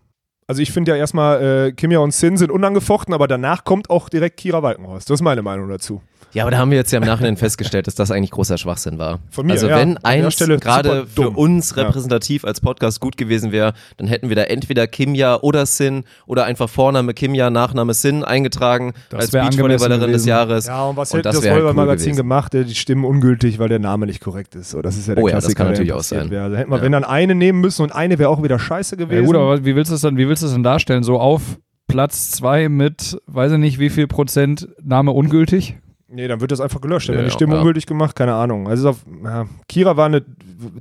Also 0.49 0.63
ich 0.63 0.71
finde 0.71 0.91
ja 0.93 0.97
erstmal, 0.97 1.67
äh, 1.67 1.71
Kimia 1.73 1.99
und 1.99 2.11
Sin 2.11 2.35
sind 2.35 2.49
unangefochten, 2.49 3.13
aber 3.13 3.27
danach 3.27 3.63
kommt 3.65 3.91
auch 3.91 4.09
direkt 4.09 4.37
Kira 4.37 4.63
Walkenhorst. 4.63 5.07
Das 5.07 5.19
ist 5.19 5.21
meine 5.21 5.43
Meinung 5.43 5.69
dazu. 5.69 6.01
Ja, 6.31 6.43
aber 6.43 6.51
da 6.51 6.57
haben 6.59 6.69
wir 6.69 6.77
jetzt 6.77 6.91
ja 6.91 6.99
im 6.99 7.05
Nachhinein 7.07 7.37
festgestellt, 7.37 7.87
dass 7.87 7.95
das 7.95 8.11
eigentlich 8.11 8.29
großer 8.29 8.59
Schwachsinn 8.59 8.99
war. 8.99 9.17
Von 9.31 9.47
mir, 9.47 9.53
also 9.53 9.67
ja. 9.67 9.77
wenn 9.77 9.97
eins 9.97 10.35
Stelle 10.35 10.59
gerade 10.59 11.07
für 11.07 11.31
uns 11.31 11.73
Ja. 11.75 11.83
repräsentativ 11.83 12.45
als 12.45 12.61
Podcast 12.61 12.99
gut 12.99 13.17
gewesen 13.17 13.51
wäre, 13.51 13.73
dann 13.97 14.07
hätten 14.07 14.29
wir 14.29 14.35
da 14.35 14.43
entweder 14.43 14.85
Kimja 14.85 15.37
oder 15.41 15.65
Sin 15.65 16.03
oder 16.27 16.45
einfach 16.45 16.69
Vorname 16.69 17.15
Kimja, 17.15 17.49
Nachname 17.49 17.95
Sin 17.95 18.23
eingetragen 18.23 18.93
Das 19.09 19.21
als 19.21 19.31
Beachvolleyballerin 19.31 20.11
des. 20.11 20.25
Jahres. 20.25 20.67
Ja, 20.67 20.83
und 20.85 20.97
was 20.97 21.11
Und 21.11 21.17
hätte 21.19 21.29
das 21.29 21.37
das, 21.37 21.43
wär 21.45 21.51
halt 21.53 21.61
cool 21.63 21.67
Volleyball-Magazin 21.69 22.15
gemacht? 22.15 22.53
Die 22.53 22.75
stimmen 22.75 23.05
ungültig, 23.05 23.57
weil 23.57 23.69
der 23.69 23.79
Name 23.79 24.05
nicht 24.05 24.21
korrekt 24.21 24.53
ist. 24.53 24.69
So, 24.69 24.83
das 24.83 24.97
ist 24.97 25.07
ja 25.07 25.15
der 25.15 25.23
Oh 25.23 25.27
ja, 25.27 25.33
das 25.35 25.45
Klassiker. 25.45 25.63
kann 25.63 25.71
natürlich 25.71 25.93
auch 25.93 26.03
sein. 26.03 26.29
wäre. 26.29 26.43
Also 26.43 26.57
hätten 26.57 26.69
wir, 26.69 26.77
Ja. 26.77 26.83
wenn 26.83 26.91
dann 26.91 27.05
eine 27.05 27.33
nehmen 27.33 27.59
müssen 27.59 27.81
und 27.81 27.91
eine 27.91 28.19
wäre 28.19 28.29
auch 28.29 28.43
wieder 28.43 28.59
scheiße 28.59 28.97
Ja, 28.99 29.05
gewesen. 29.05 29.25
gut, 29.25 29.35
aber 29.35 29.65
wie 29.65 29.75
willst 29.75 29.89
du 29.89 29.95
es 29.95 30.01
dann, 30.01 30.15
wie 30.17 30.27
willst 30.27 30.38
du 30.41 30.47
es 30.47 30.53
denn 30.53 30.63
darstellen? 30.63 31.03
So 31.03 31.19
auf 31.19 31.41
Platz 31.87 32.31
zwei 32.31 32.69
mit, 32.69 33.17
weiß 33.27 33.53
ich 33.53 33.57
nicht, 33.57 33.79
wie 33.79 33.89
viel 33.89 34.07
Prozent 34.07 34.67
Name 34.81 35.11
ungültig? 35.11 35.77
Nee, 36.11 36.27
dann 36.27 36.41
wird 36.41 36.51
das 36.51 36.59
einfach 36.59 36.81
gelöscht. 36.81 37.07
Dann 37.09 37.13
Ja, 37.15 37.19
werden 37.19 37.29
die 37.29 37.33
Stimmen 37.33 37.53
ja. 37.53 37.59
ungültig 37.59 37.85
gemacht, 37.85 38.15
keine 38.15 38.33
Ahnung. 38.33 38.67
Also 38.67 38.89
auf, 38.89 39.05
ja, 39.23 39.45
Kira 39.67 39.95
war 39.95 40.07
eine, 40.07 40.23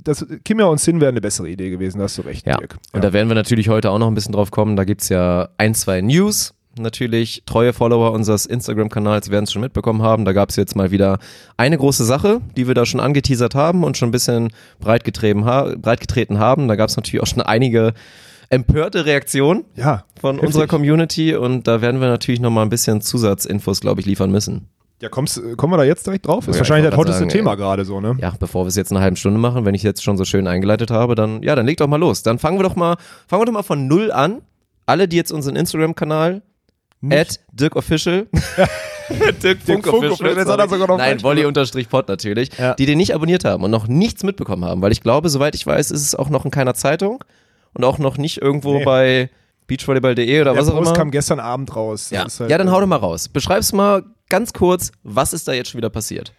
das, 0.03 0.25
Kimia 0.43 0.65
und 0.65 0.79
Sin 0.79 0.99
wäre 0.99 1.09
eine 1.09 1.21
bessere 1.21 1.49
Idee 1.49 1.69
gewesen, 1.69 1.99
da 1.99 2.05
hast 2.05 2.17
du 2.17 2.23
recht, 2.23 2.47
Ja, 2.47 2.57
Dirk. 2.57 2.77
und 2.93 3.03
da 3.03 3.13
werden 3.13 3.27
wir 3.27 3.35
natürlich 3.35 3.69
heute 3.69 3.91
auch 3.91 3.99
noch 3.99 4.07
ein 4.07 4.15
bisschen 4.15 4.33
drauf 4.33 4.49
kommen. 4.49 4.75
Da 4.75 4.85
gibt's 4.85 5.09
ja 5.09 5.49
ein, 5.57 5.75
zwei 5.75 6.01
News. 6.01 6.55
Natürlich, 6.79 7.43
treue 7.45 7.73
Follower 7.73 8.11
unseres 8.11 8.45
Instagram-Kanals 8.45 9.29
werden 9.29 9.43
es 9.43 9.51
schon 9.51 9.61
mitbekommen 9.61 10.01
haben. 10.01 10.23
Da 10.25 10.33
gab's 10.33 10.55
jetzt 10.55 10.75
mal 10.75 10.91
wieder 10.91 11.19
eine 11.57 11.77
große 11.77 12.05
Sache, 12.05 12.41
die 12.55 12.67
wir 12.67 12.73
da 12.73 12.85
schon 12.85 12.99
angeteasert 12.99 13.53
haben 13.53 13.83
und 13.83 13.97
schon 13.97 14.09
ein 14.09 14.11
bisschen 14.13 14.49
breitgetreten, 14.79 15.45
ha 15.45 15.73
breitgetreten 15.77 16.39
haben. 16.39 16.67
Da 16.67 16.75
gab's 16.75 16.95
natürlich 16.95 17.21
auch 17.21 17.27
schon 17.27 17.41
einige 17.41 17.93
empörte 18.49 19.05
Reaktionen 19.05 19.65
ja, 19.75 20.05
von 20.19 20.35
heftig. 20.35 20.47
unserer 20.47 20.67
Community 20.67 21.35
und 21.35 21.67
da 21.67 21.81
werden 21.81 22.01
wir 22.01 22.07
natürlich 22.07 22.39
noch 22.39 22.49
mal 22.51 22.63
ein 22.63 22.69
bisschen 22.69 23.01
Zusatzinfos, 23.01 23.81
glaube 23.81 24.01
ich, 24.01 24.07
liefern 24.07 24.31
müssen. 24.31 24.67
Ja, 25.01 25.07
kommst, 25.07 25.41
kommen 25.55 25.71
wir 25.71 25.77
da 25.77 25.83
jetzt 25.85 26.05
direkt 26.05 26.27
drauf? 26.27 26.47
Ist 26.47 26.55
Ja, 26.55 26.59
wahrscheinlich 26.59 26.85
ich 26.85 26.89
das 26.91 26.97
hotteste 26.99 27.19
sagen, 27.19 27.29
Thema 27.29 27.55
gerade 27.55 27.85
so, 27.85 28.01
ne? 28.01 28.17
Ja, 28.19 28.33
bevor 28.37 28.65
wir 28.65 28.67
es 28.69 28.75
jetzt 28.75 28.91
eine 28.91 28.99
halbe 28.99 29.15
Stunde 29.15 29.39
machen, 29.39 29.63
wenn 29.65 29.73
ich 29.75 29.83
jetzt 29.83 30.03
schon 30.03 30.17
so 30.17 30.25
schön 30.25 30.45
eingeleitet 30.45 30.91
habe, 30.91 31.15
dann 31.15 31.41
ja, 31.41 31.55
dann 31.55 31.65
leg 31.65 31.77
doch 31.77 31.87
mal 31.87 31.95
los. 31.95 32.21
Dann 32.21 32.37
fangen 32.37 32.57
wir 32.59 32.63
doch 32.63 32.75
mal, 32.75 32.97
fangen 33.27 33.41
wir 33.41 33.45
doch 33.45 33.53
mal 33.53 33.63
von 33.63 33.87
null 33.87 34.11
an. 34.11 34.41
Alle, 34.85 35.07
die 35.07 35.15
jetzt 35.15 35.31
unseren 35.31 35.55
Instagram-Kanal 35.55 36.41
at 37.11 37.39
DirkOfficial 37.53 38.27
Dirk 39.41 39.59
Funk 39.61 39.85
Funk 39.85 39.87
Official, 39.87 40.11
Official, 40.31 40.45
sorry. 40.45 40.69
sogar 40.69 40.87
noch 40.87 40.97
Nein, 40.97 41.11
falsch 41.11 41.23
Wolli 41.23 41.45
unterstrich 41.45 41.87
Pod 41.89 42.07
natürlich, 42.09 42.49
Ja. 42.57 42.73
die 42.73 42.85
den 42.85 42.97
nicht 42.97 43.15
abonniert 43.15 43.45
haben 43.45 43.63
und 43.63 43.71
noch 43.71 43.87
nichts 43.87 44.23
mitbekommen 44.23 44.65
haben, 44.65 44.81
weil 44.81 44.91
ich 44.91 45.01
glaube, 45.01 45.29
soweit 45.29 45.55
ich 45.55 45.65
weiß, 45.65 45.91
ist 45.91 46.01
es 46.01 46.15
auch 46.15 46.29
noch 46.29 46.43
in 46.45 46.51
keiner 46.51 46.73
Zeitung 46.73 47.23
und 47.73 47.83
auch 47.83 47.97
noch 47.99 48.17
nicht 48.17 48.41
irgendwo 48.41 48.79
Nee. 48.79 48.83
bei 48.85 49.29
beachvolleyball.de 49.67 50.41
oder 50.41 50.53
Der 50.53 50.61
was 50.61 50.69
auch 50.69 50.75
Post 50.77 50.87
immer. 50.89 50.97
kam 50.97 51.11
gestern 51.11 51.39
Abend 51.39 51.75
raus. 51.75 52.09
ja. 52.09 52.25
Halt, 52.25 52.49
ja, 52.49 52.57
dann 52.57 52.67
äh, 52.67 52.71
hau 52.71 52.79
doch 52.79 52.87
mal 52.87 52.95
raus. 52.97 53.29
Beschreib's 53.29 53.71
mal 53.73 54.03
ganz 54.29 54.53
kurz, 54.53 54.91
was 55.03 55.33
ist 55.33 55.47
da 55.47 55.53
jetzt 55.53 55.69
schon 55.71 55.77
wieder 55.77 55.89
passiert? 55.89 56.33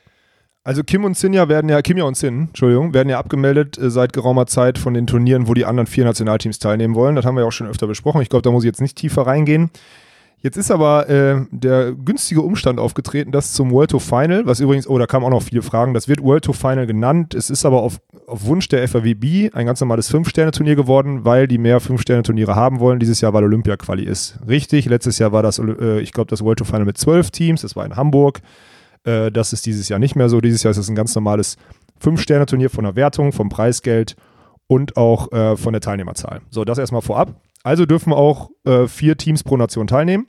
Also 0.62 0.84
Kim 0.84 1.04
und 1.04 1.16
Sinja 1.16 1.49
werden 1.49 1.70
ja, 1.70 1.80
Kimja 1.80 2.04
und 2.04 2.16
Sin, 2.18 2.49
Entschuldigung, 2.49 2.92
werden 2.92 3.08
ja 3.08 3.18
abgemeldet 3.18 3.78
äh, 3.78 3.90
seit 3.90 4.12
geraumer 4.12 4.46
Zeit 4.46 4.76
von 4.78 4.92
den 4.92 5.06
Turnieren, 5.06 5.49
wo 5.49 5.54
die 5.54 5.64
anderen 5.64 5.87
vier 5.87 6.04
Nationalteams 6.04 6.58
teilnehmen 6.58 6.94
wollen. 6.94 7.16
Das 7.16 7.25
haben 7.25 7.34
wir 7.34 7.42
ja 7.42 7.46
auch 7.49 7.52
schon 7.52 7.66
öfter 7.66 7.87
besprochen. 7.87 8.20
Ich 8.20 8.28
glaube, 8.28 8.42
da 8.42 8.50
muss 8.50 8.62
ich 8.64 8.68
jetzt 8.68 8.80
nicht 8.82 8.96
tiefer 8.96 9.22
reingehen. 9.26 9.70
Jetzt 10.42 10.56
ist 10.56 10.70
aber 10.70 11.08
äh, 11.08 11.46
der 11.50 11.92
günstige 11.92 12.40
Umstand 12.42 12.78
aufgetreten, 12.78 13.30
dass 13.30 13.52
zum 13.52 13.70
World 13.72 13.90
Tour 13.90 14.00
Final, 14.00 14.46
was 14.46 14.60
übrigens, 14.60 14.87
oh, 14.88 14.99
da 14.99 15.06
kamen 15.06 15.25
auch 15.26 15.30
noch 15.30 15.42
viele 15.42 15.60
Fragen, 15.62 15.92
das 15.94 16.08
wird 16.08 16.22
World 16.22 16.44
Tour 16.44 16.54
Final 16.54 16.87
genannt. 16.87 17.34
Es 17.34 17.50
ist 17.50 17.64
aber 17.66 17.82
auf, 17.82 18.00
auf 18.30 18.44
Wunsch 18.44 18.68
der 18.68 18.87
FAWB 18.87 19.50
ein 19.52 19.66
ganz 19.66 19.80
normales 19.80 20.08
Fünf-Sterne-Turnier 20.08 20.76
geworden, 20.76 21.25
weil 21.25 21.49
die 21.49 21.58
mehr 21.58 21.80
Fünf-Sterne-Turniere 21.80 22.54
haben 22.54 22.80
wollen. 22.80 23.00
Dieses 23.00 23.20
Jahr, 23.20 23.32
weil 23.32 23.44
Olympia-Quali 23.44 24.04
ist. 24.04 24.38
Richtig, 24.49 24.87
letztes 24.87 25.18
Jahr 25.18 25.32
war 25.32 25.42
das, 25.42 25.58
äh, 25.58 26.00
ich 26.00 26.12
glaube, 26.12 26.30
das 26.30 26.42
World 26.42 26.58
Tour 26.58 26.66
Final 26.66 26.84
mit 26.84 26.96
zwölf 26.96 27.30
Teams, 27.30 27.62
das 27.62 27.76
war 27.76 27.84
in 27.84 27.96
Hamburg. 27.96 28.40
Äh, 29.04 29.30
das 29.30 29.52
ist 29.52 29.66
dieses 29.66 29.88
Jahr 29.88 29.99
nicht 29.99 30.16
mehr 30.16 30.28
so. 30.28 30.40
Dieses 30.40 30.62
Jahr 30.62 30.70
ist 30.70 30.78
es 30.78 30.88
ein 30.88 30.94
ganz 30.94 31.14
normales 31.14 31.56
Fünf-Sterne-Turnier 31.99 32.70
von 32.70 32.84
der 32.84 32.96
Wertung, 32.96 33.32
vom 33.32 33.49
Preisgeld 33.49 34.16
und 34.66 34.96
auch 34.96 35.32
äh, 35.32 35.56
von 35.56 35.72
der 35.72 35.80
Teilnehmerzahl. 35.80 36.40
So, 36.50 36.64
das 36.64 36.78
erstmal 36.78 37.02
vorab. 37.02 37.40
Also 37.62 37.84
dürfen 37.84 38.12
auch 38.12 38.50
äh, 38.64 38.87
vier 38.87 39.16
Teams 39.16 39.42
pro 39.42 39.56
Nation 39.56 39.87
teilnehmen. 39.87 40.26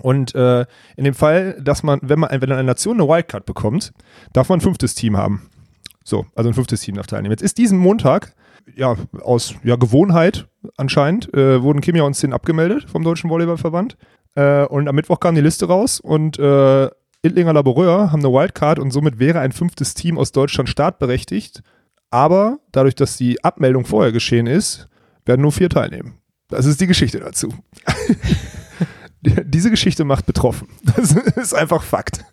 Und 0.00 0.34
äh, 0.34 0.64
in 0.96 1.04
dem 1.04 1.14
Fall, 1.14 1.60
dass 1.60 1.82
man, 1.82 2.00
wenn 2.02 2.20
man, 2.20 2.30
wenn 2.40 2.50
eine 2.50 2.64
Nation 2.64 2.98
eine 2.98 3.08
Wildcard 3.08 3.44
bekommt, 3.44 3.92
darf 4.32 4.48
man 4.48 4.58
ein 4.58 4.62
fünftes 4.62 4.94
Team 4.94 5.16
haben. 5.18 5.50
So, 6.04 6.26
also 6.34 6.50
ein 6.50 6.54
fünftes 6.54 6.80
Team 6.80 6.96
darf 6.96 7.06
teilnehmen. 7.06 7.32
Jetzt 7.32 7.42
ist 7.42 7.58
diesen 7.58 7.78
Montag, 7.78 8.34
ja, 8.76 8.96
aus 9.20 9.54
ja, 9.64 9.76
Gewohnheit 9.76 10.46
anscheinend, 10.76 11.32
äh, 11.34 11.62
wurden 11.62 11.80
Kimia 11.80 12.04
und 12.04 12.16
Sin 12.16 12.32
abgemeldet 12.32 12.88
vom 12.90 13.04
Deutschen 13.04 13.30
Volleyballverband. 13.30 13.96
Äh, 14.34 14.64
und 14.64 14.88
am 14.88 14.94
Mittwoch 14.94 15.20
kam 15.20 15.34
die 15.34 15.40
Liste 15.40 15.66
raus 15.66 16.00
und 16.00 16.38
äh, 16.38 16.88
Ittlinger 17.22 17.52
Laboreur 17.52 18.10
haben 18.10 18.24
eine 18.24 18.32
Wildcard 18.32 18.78
und 18.78 18.90
somit 18.90 19.18
wäre 19.18 19.40
ein 19.40 19.52
fünftes 19.52 19.94
Team 19.94 20.18
aus 20.18 20.32
Deutschland 20.32 20.68
startberechtigt. 20.68 21.62
Aber 22.10 22.58
dadurch, 22.72 22.94
dass 22.94 23.16
die 23.16 23.42
Abmeldung 23.44 23.84
vorher 23.84 24.12
geschehen 24.12 24.46
ist, 24.46 24.88
werden 25.24 25.42
nur 25.42 25.52
vier 25.52 25.70
teilnehmen. 25.70 26.18
Das 26.48 26.66
ist 26.66 26.80
die 26.80 26.86
Geschichte 26.86 27.20
dazu. 27.20 27.48
Diese 29.22 29.70
Geschichte 29.70 30.04
macht 30.04 30.26
betroffen. 30.26 30.68
Das 30.96 31.12
ist 31.12 31.54
einfach 31.54 31.82
Fakt. 31.82 32.24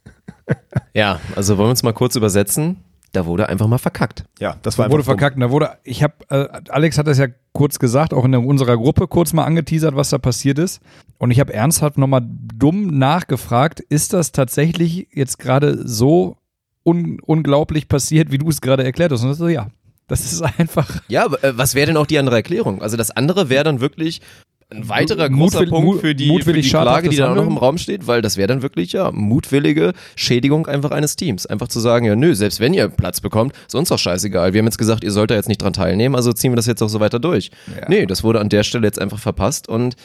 Ja, 0.93 1.19
also 1.35 1.57
wollen 1.57 1.67
wir 1.67 1.71
uns 1.71 1.83
mal 1.83 1.93
kurz 1.93 2.15
übersetzen. 2.15 2.83
Da 3.11 3.25
wurde 3.25 3.49
einfach 3.49 3.67
mal 3.67 3.77
verkackt. 3.79 4.25
Ja, 4.39 4.57
das 4.61 4.77
war 4.77 4.85
Da 4.85 4.91
wurde 4.91 5.03
verkackt. 5.03 5.35
und 5.35 5.41
Da 5.41 5.49
wurde, 5.51 5.77
ich 5.83 6.03
habe, 6.03 6.13
äh, 6.29 6.47
Alex 6.69 6.97
hat 6.97 7.07
das 7.07 7.17
ja 7.17 7.27
kurz 7.53 7.79
gesagt, 7.79 8.13
auch 8.13 8.23
in 8.25 8.31
der, 8.31 8.45
unserer 8.45 8.77
Gruppe 8.77 9.07
kurz 9.07 9.33
mal 9.33 9.45
angeteasert, 9.45 9.95
was 9.95 10.09
da 10.09 10.17
passiert 10.19 10.59
ist. 10.59 10.79
Und 11.17 11.31
ich 11.31 11.39
habe 11.39 11.53
ernsthaft 11.53 11.97
nochmal 11.97 12.21
dumm 12.23 12.97
nachgefragt, 12.99 13.79
ist 13.79 14.13
das 14.13 14.31
tatsächlich 14.31 15.07
jetzt 15.11 15.39
gerade 15.39 15.87
so 15.87 16.37
un 16.85 17.19
unglaublich 17.21 17.87
passiert, 17.87 18.31
wie 18.31 18.37
du 18.37 18.49
es 18.49 18.61
gerade 18.61 18.83
erklärt 18.83 19.11
hast? 19.11 19.23
Und 19.23 19.29
das 19.29 19.37
so, 19.39 19.47
ja, 19.47 19.67
das 20.07 20.31
ist 20.31 20.41
einfach. 20.59 21.01
Ja, 21.07 21.25
aber, 21.25 21.43
äh, 21.43 21.57
was 21.57 21.73
wäre 21.75 21.87
denn 21.87 21.97
auch 21.97 22.05
die 22.07 22.19
andere 22.19 22.35
Erklärung? 22.35 22.81
Also 22.81 22.95
das 22.95 23.11
andere 23.11 23.49
wäre 23.49 23.63
dann 23.63 23.79
wirklich 23.81 24.21
ein 24.71 24.87
weiterer 24.87 25.29
Mutwill- 25.29 25.37
großer 25.37 25.65
Punkt 25.65 25.85
mut- 25.85 26.01
für 26.01 26.13
die, 26.13 26.27
für 26.27 26.33
mutwillig 26.33 26.65
die 26.65 26.69
Klage, 26.69 27.09
die 27.09 27.15
da 27.15 27.33
noch 27.33 27.47
im 27.47 27.57
Raum 27.57 27.77
steht, 27.79 28.05
weil 28.05 28.21
das 28.21 28.37
wäre 28.37 28.47
dann 28.47 28.61
wirklich 28.61 28.91
ja 28.91 29.11
mutwillige 29.11 29.93
Schädigung 30.15 30.67
einfach 30.67 30.91
eines 30.91 31.15
Teams. 31.15 31.45
Einfach 31.47 31.67
zu 31.69 31.79
sagen, 31.79 32.05
ja 32.05 32.15
nö, 32.15 32.35
selbst 32.35 32.59
wenn 32.59 32.73
ihr 32.75 32.87
Platz 32.87 33.19
bekommt, 33.19 33.53
ist 33.67 33.73
uns 33.73 33.89
doch 33.89 33.97
scheißegal. 33.97 34.53
Wir 34.53 34.59
haben 34.59 34.67
jetzt 34.67 34.77
gesagt, 34.77 35.03
ihr 35.03 35.11
sollt 35.11 35.31
da 35.31 35.35
jetzt 35.35 35.47
nicht 35.49 35.61
dran 35.61 35.73
teilnehmen, 35.73 36.15
also 36.15 36.33
ziehen 36.33 36.51
wir 36.51 36.55
das 36.55 36.67
jetzt 36.67 36.83
auch 36.83 36.87
so 36.89 36.99
weiter 36.99 37.19
durch. 37.19 37.49
Ja. 37.79 37.87
Nee, 37.89 38.05
das 38.05 38.23
wurde 38.23 38.39
an 38.39 38.49
der 38.49 38.63
Stelle 38.63 38.85
jetzt 38.85 39.01
einfach 39.01 39.17
verpasst 39.19 39.67
und 39.67 39.95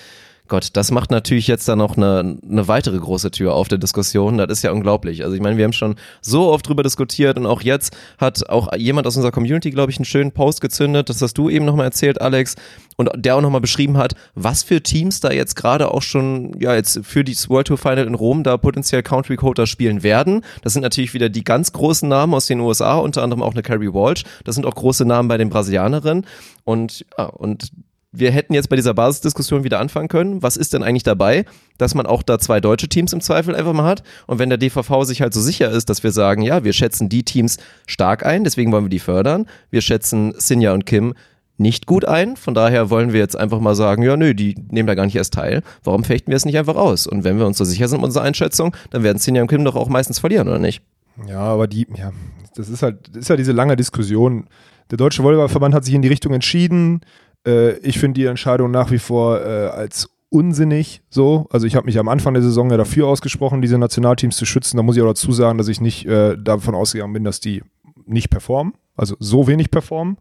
Gott, 0.47 0.69
das 0.75 0.91
macht 0.91 1.11
natürlich 1.11 1.47
jetzt 1.47 1.67
dann 1.69 1.79
noch 1.79 1.97
eine, 1.97 2.37
eine 2.47 2.69
weitere 2.69 2.99
große 2.99 3.31
Tür 3.31 3.55
auf 3.55 3.69
der 3.69 3.79
Diskussion. 3.79 4.37
Das 4.37 4.51
ist 4.51 4.63
ja 4.63 4.73
unglaublich. 4.73 5.25
Also 5.25 5.35
ich 5.35 5.41
meine, 5.41 5.57
wir 5.57 5.65
haben 5.65 5.73
schon 5.73 5.95
so 6.21 6.53
oft 6.53 6.69
drüber 6.69 6.83
diskutiert 6.83 7.39
und 7.39 7.47
auch 7.47 7.63
jetzt 7.63 7.97
hat 8.19 8.51
auch 8.51 8.71
jemand 8.77 9.07
aus 9.07 9.17
unserer 9.17 9.33
Community, 9.33 9.71
glaube 9.71 9.91
ich, 9.91 9.97
einen 9.97 10.05
schönen 10.05 10.33
Post 10.33 10.61
gezündet. 10.61 11.09
Das 11.09 11.23
hast 11.23 11.39
du 11.39 11.49
eben 11.49 11.65
nochmal 11.65 11.87
erzählt, 11.87 12.21
Alex. 12.21 12.57
Und 12.97 13.09
der 13.17 13.37
auch 13.37 13.41
nochmal 13.41 13.63
beschrieben 13.63 13.97
hat, 13.97 14.17
was 14.35 14.63
für 14.63 14.83
Teams 14.83 15.21
da 15.21 15.33
jetzt 15.33 15.57
gerade 15.57 15.91
auch 15.91 16.03
schon, 16.03 16.53
ja, 16.61 16.75
jetzt 16.75 17.01
für 17.05 17.25
das 17.25 17.49
World 17.49 17.69
Tour 17.69 17.79
Final 17.79 18.07
in 18.07 18.15
Rom 18.15 18.45
da 18.45 18.59
potenziell 18.59 19.03
Country 19.03 19.37
Quota 19.37 19.65
spielen 19.67 20.03
werden. 20.03 20.45
Das 20.63 20.75
sind 20.75 20.83
natürlich 20.83 21.15
wieder 21.15 21.31
die 21.31 21.43
ganz 21.43 21.73
großen 21.73 22.07
Namen 22.07 22.35
aus 22.35 22.47
den 22.47 22.61
USA, 22.61 22.99
unter 22.99 23.23
anderem 23.23 23.43
auch 23.43 23.53
eine 23.53 23.63
Carrie 23.63 23.95
Walsh. 23.95 24.25
Das 24.45 24.57
sind 24.57 24.67
auch 24.67 24.75
große 24.75 25.07
Namen 25.07 25.27
bei 25.27 25.39
den 25.39 25.49
Brasilianerinnen. 25.49 26.27
Und 26.65 27.07
ja, 27.17 27.25
und 27.25 27.73
wir 28.17 28.31
hätten 28.31 28.55
jetzt 28.55 28.69
bei 28.69 28.77
dieser 28.77 28.95
Basisdiskussion 28.95 29.65
wieder 29.65 29.81
anfangen 29.81 30.09
können. 30.09 30.43
Was 30.43 30.57
ist 30.57 30.73
denn 30.73 30.83
eigentlich 30.83 31.03
dabei, 31.03 31.45
dass 31.79 31.95
man 31.95 32.07
auch 32.07 32.23
da 32.23 32.39
zwei 32.39 32.61
deutsche 32.61 32.89
Teams 32.89 33.13
im 33.13 33.21
Zweifel 33.21 33.55
einfach 33.57 33.73
mal 33.73 33.85
hat? 33.85 34.03
Und 34.27 34.39
wenn 34.39 34.49
der 34.49 34.59
DVV 34.59 35.05
sich 35.05 35.21
halt 35.21 35.35
so 35.35 35.41
sicher 35.41 35.71
ist, 35.71 35.91
dass 35.91 36.03
wir 36.03 36.13
sagen, 36.13 36.43
ja, 36.43 36.65
wir 36.65 36.73
schätzen 36.73 37.09
die 37.09 37.25
Teams 37.25 37.59
stark 37.87 38.25
ein, 38.25 38.45
deswegen 38.45 38.71
wollen 38.73 38.85
wir 38.85 38.91
die 38.91 39.01
fördern. 39.01 39.47
Wir 39.71 39.81
schätzen 39.81 40.35
Sinja 40.39 40.73
und 40.73 40.87
Kim 40.87 41.15
nicht 41.57 41.87
gut 41.87 42.05
ein. 42.05 42.37
Von 42.37 42.55
daher 42.55 42.91
wollen 42.91 43.13
wir 43.13 43.21
jetzt 43.21 43.37
einfach 43.37 43.61
mal 43.61 43.75
sagen, 43.75 44.03
ja, 44.03 44.17
nö, 44.17 44.35
die 44.35 44.55
nehmen 44.71 44.87
da 44.87 44.95
gar 44.95 45.05
nicht 45.05 45.17
erst 45.17 45.35
teil. 45.35 45.63
Warum 45.83 46.05
fechten 46.05 46.31
wir 46.31 46.37
es 46.37 46.45
nicht 46.45 46.59
einfach 46.59 46.77
aus? 46.77 47.07
Und 47.07 47.25
wenn 47.25 47.39
wir 47.39 47.47
uns 47.47 47.59
so 47.59 47.65
sicher 47.65 47.89
sind 47.89 47.99
mit 47.99 48.07
unserer 48.07 48.25
Einschätzung, 48.25 48.77
dann 48.91 49.03
werden 49.03 49.19
Sinja 49.19 49.43
und 49.43 49.49
Kim 49.49 49.65
doch 49.65 49.77
auch 49.77 49.89
meistens 49.89 50.19
verlieren, 50.19 50.49
oder 50.49 50.59
nicht? 50.59 50.83
Ja, 51.29 51.41
aber 51.41 51.69
die, 51.69 51.87
ja, 51.97 52.13
das 52.57 52.69
ist 52.69 52.83
halt, 52.83 53.09
das 53.09 53.23
ist 53.23 53.29
ja 53.29 53.37
diese 53.37 53.53
lange 53.53 53.77
Diskussion. 53.77 54.47
Der 54.91 54.99
Deutsche 54.99 55.23
Volleyballverband 55.23 55.75
hat 55.75 55.85
sich 55.85 55.95
in 55.95 56.03
die 56.03 56.09
Richtung 56.09 56.35
entschieden. 56.35 57.01
Äh, 57.47 57.79
ich 57.79 57.99
finde 57.99 58.21
die 58.21 58.27
Entscheidung 58.27 58.71
nach 58.71 58.91
wie 58.91 58.99
vor 58.99 59.41
äh, 59.41 59.69
als 59.69 60.11
unsinnig 60.31 61.03
so. 61.11 61.47
Also 61.51 61.67
ich 61.67 61.77
habe 61.77 61.87
mich 61.87 61.99
am 61.99 62.09
Anfang 62.09 62.35
der 62.35 62.43
Saison 62.43 62.71
ja 62.71 62.77
dafür 62.77 63.07
ausgesprochen, 63.07 63.63
diese 63.63 63.79
Nationalteams 63.79 64.37
zu 64.37 64.45
schützen. 64.45 64.77
Da 64.77 64.83
muss 64.83 64.97
ich 64.97 65.03
auch 65.03 65.07
dazu 65.07 65.33
sagen, 65.33 65.59
dass 65.59 65.69
ich 65.69 65.81
nicht 65.81 66.07
äh, 66.07 66.37
davon 66.37 66.75
ausgegangen 66.75 67.13
bin, 67.13 67.25
dass 67.25 67.39
die 67.41 67.63
nicht 68.07 68.31
performen, 68.31 68.75
also 68.97 69.17
so 69.21 69.47
wenig 69.47 69.71
performen. 69.71 70.19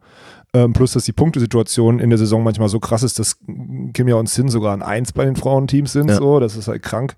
Ähm, 0.54 0.72
plus, 0.72 0.92
dass 0.92 1.04
die 1.04 1.12
Punktesituation 1.12 1.98
in 1.98 2.10
der 2.10 2.18
Saison 2.18 2.44
manchmal 2.44 2.68
so 2.68 2.78
krass 2.78 3.02
ist, 3.02 3.18
dass 3.18 3.38
Kimia 3.92 4.14
und 4.14 4.28
Sin 4.28 4.48
sogar 4.48 4.72
an 4.72 4.82
eins 4.82 5.12
bei 5.12 5.24
den 5.24 5.34
Frauenteams 5.34 5.92
sind. 5.92 6.08
Ja. 6.08 6.16
So, 6.16 6.38
das 6.38 6.56
ist 6.56 6.68
halt 6.68 6.82
krank. 6.82 7.16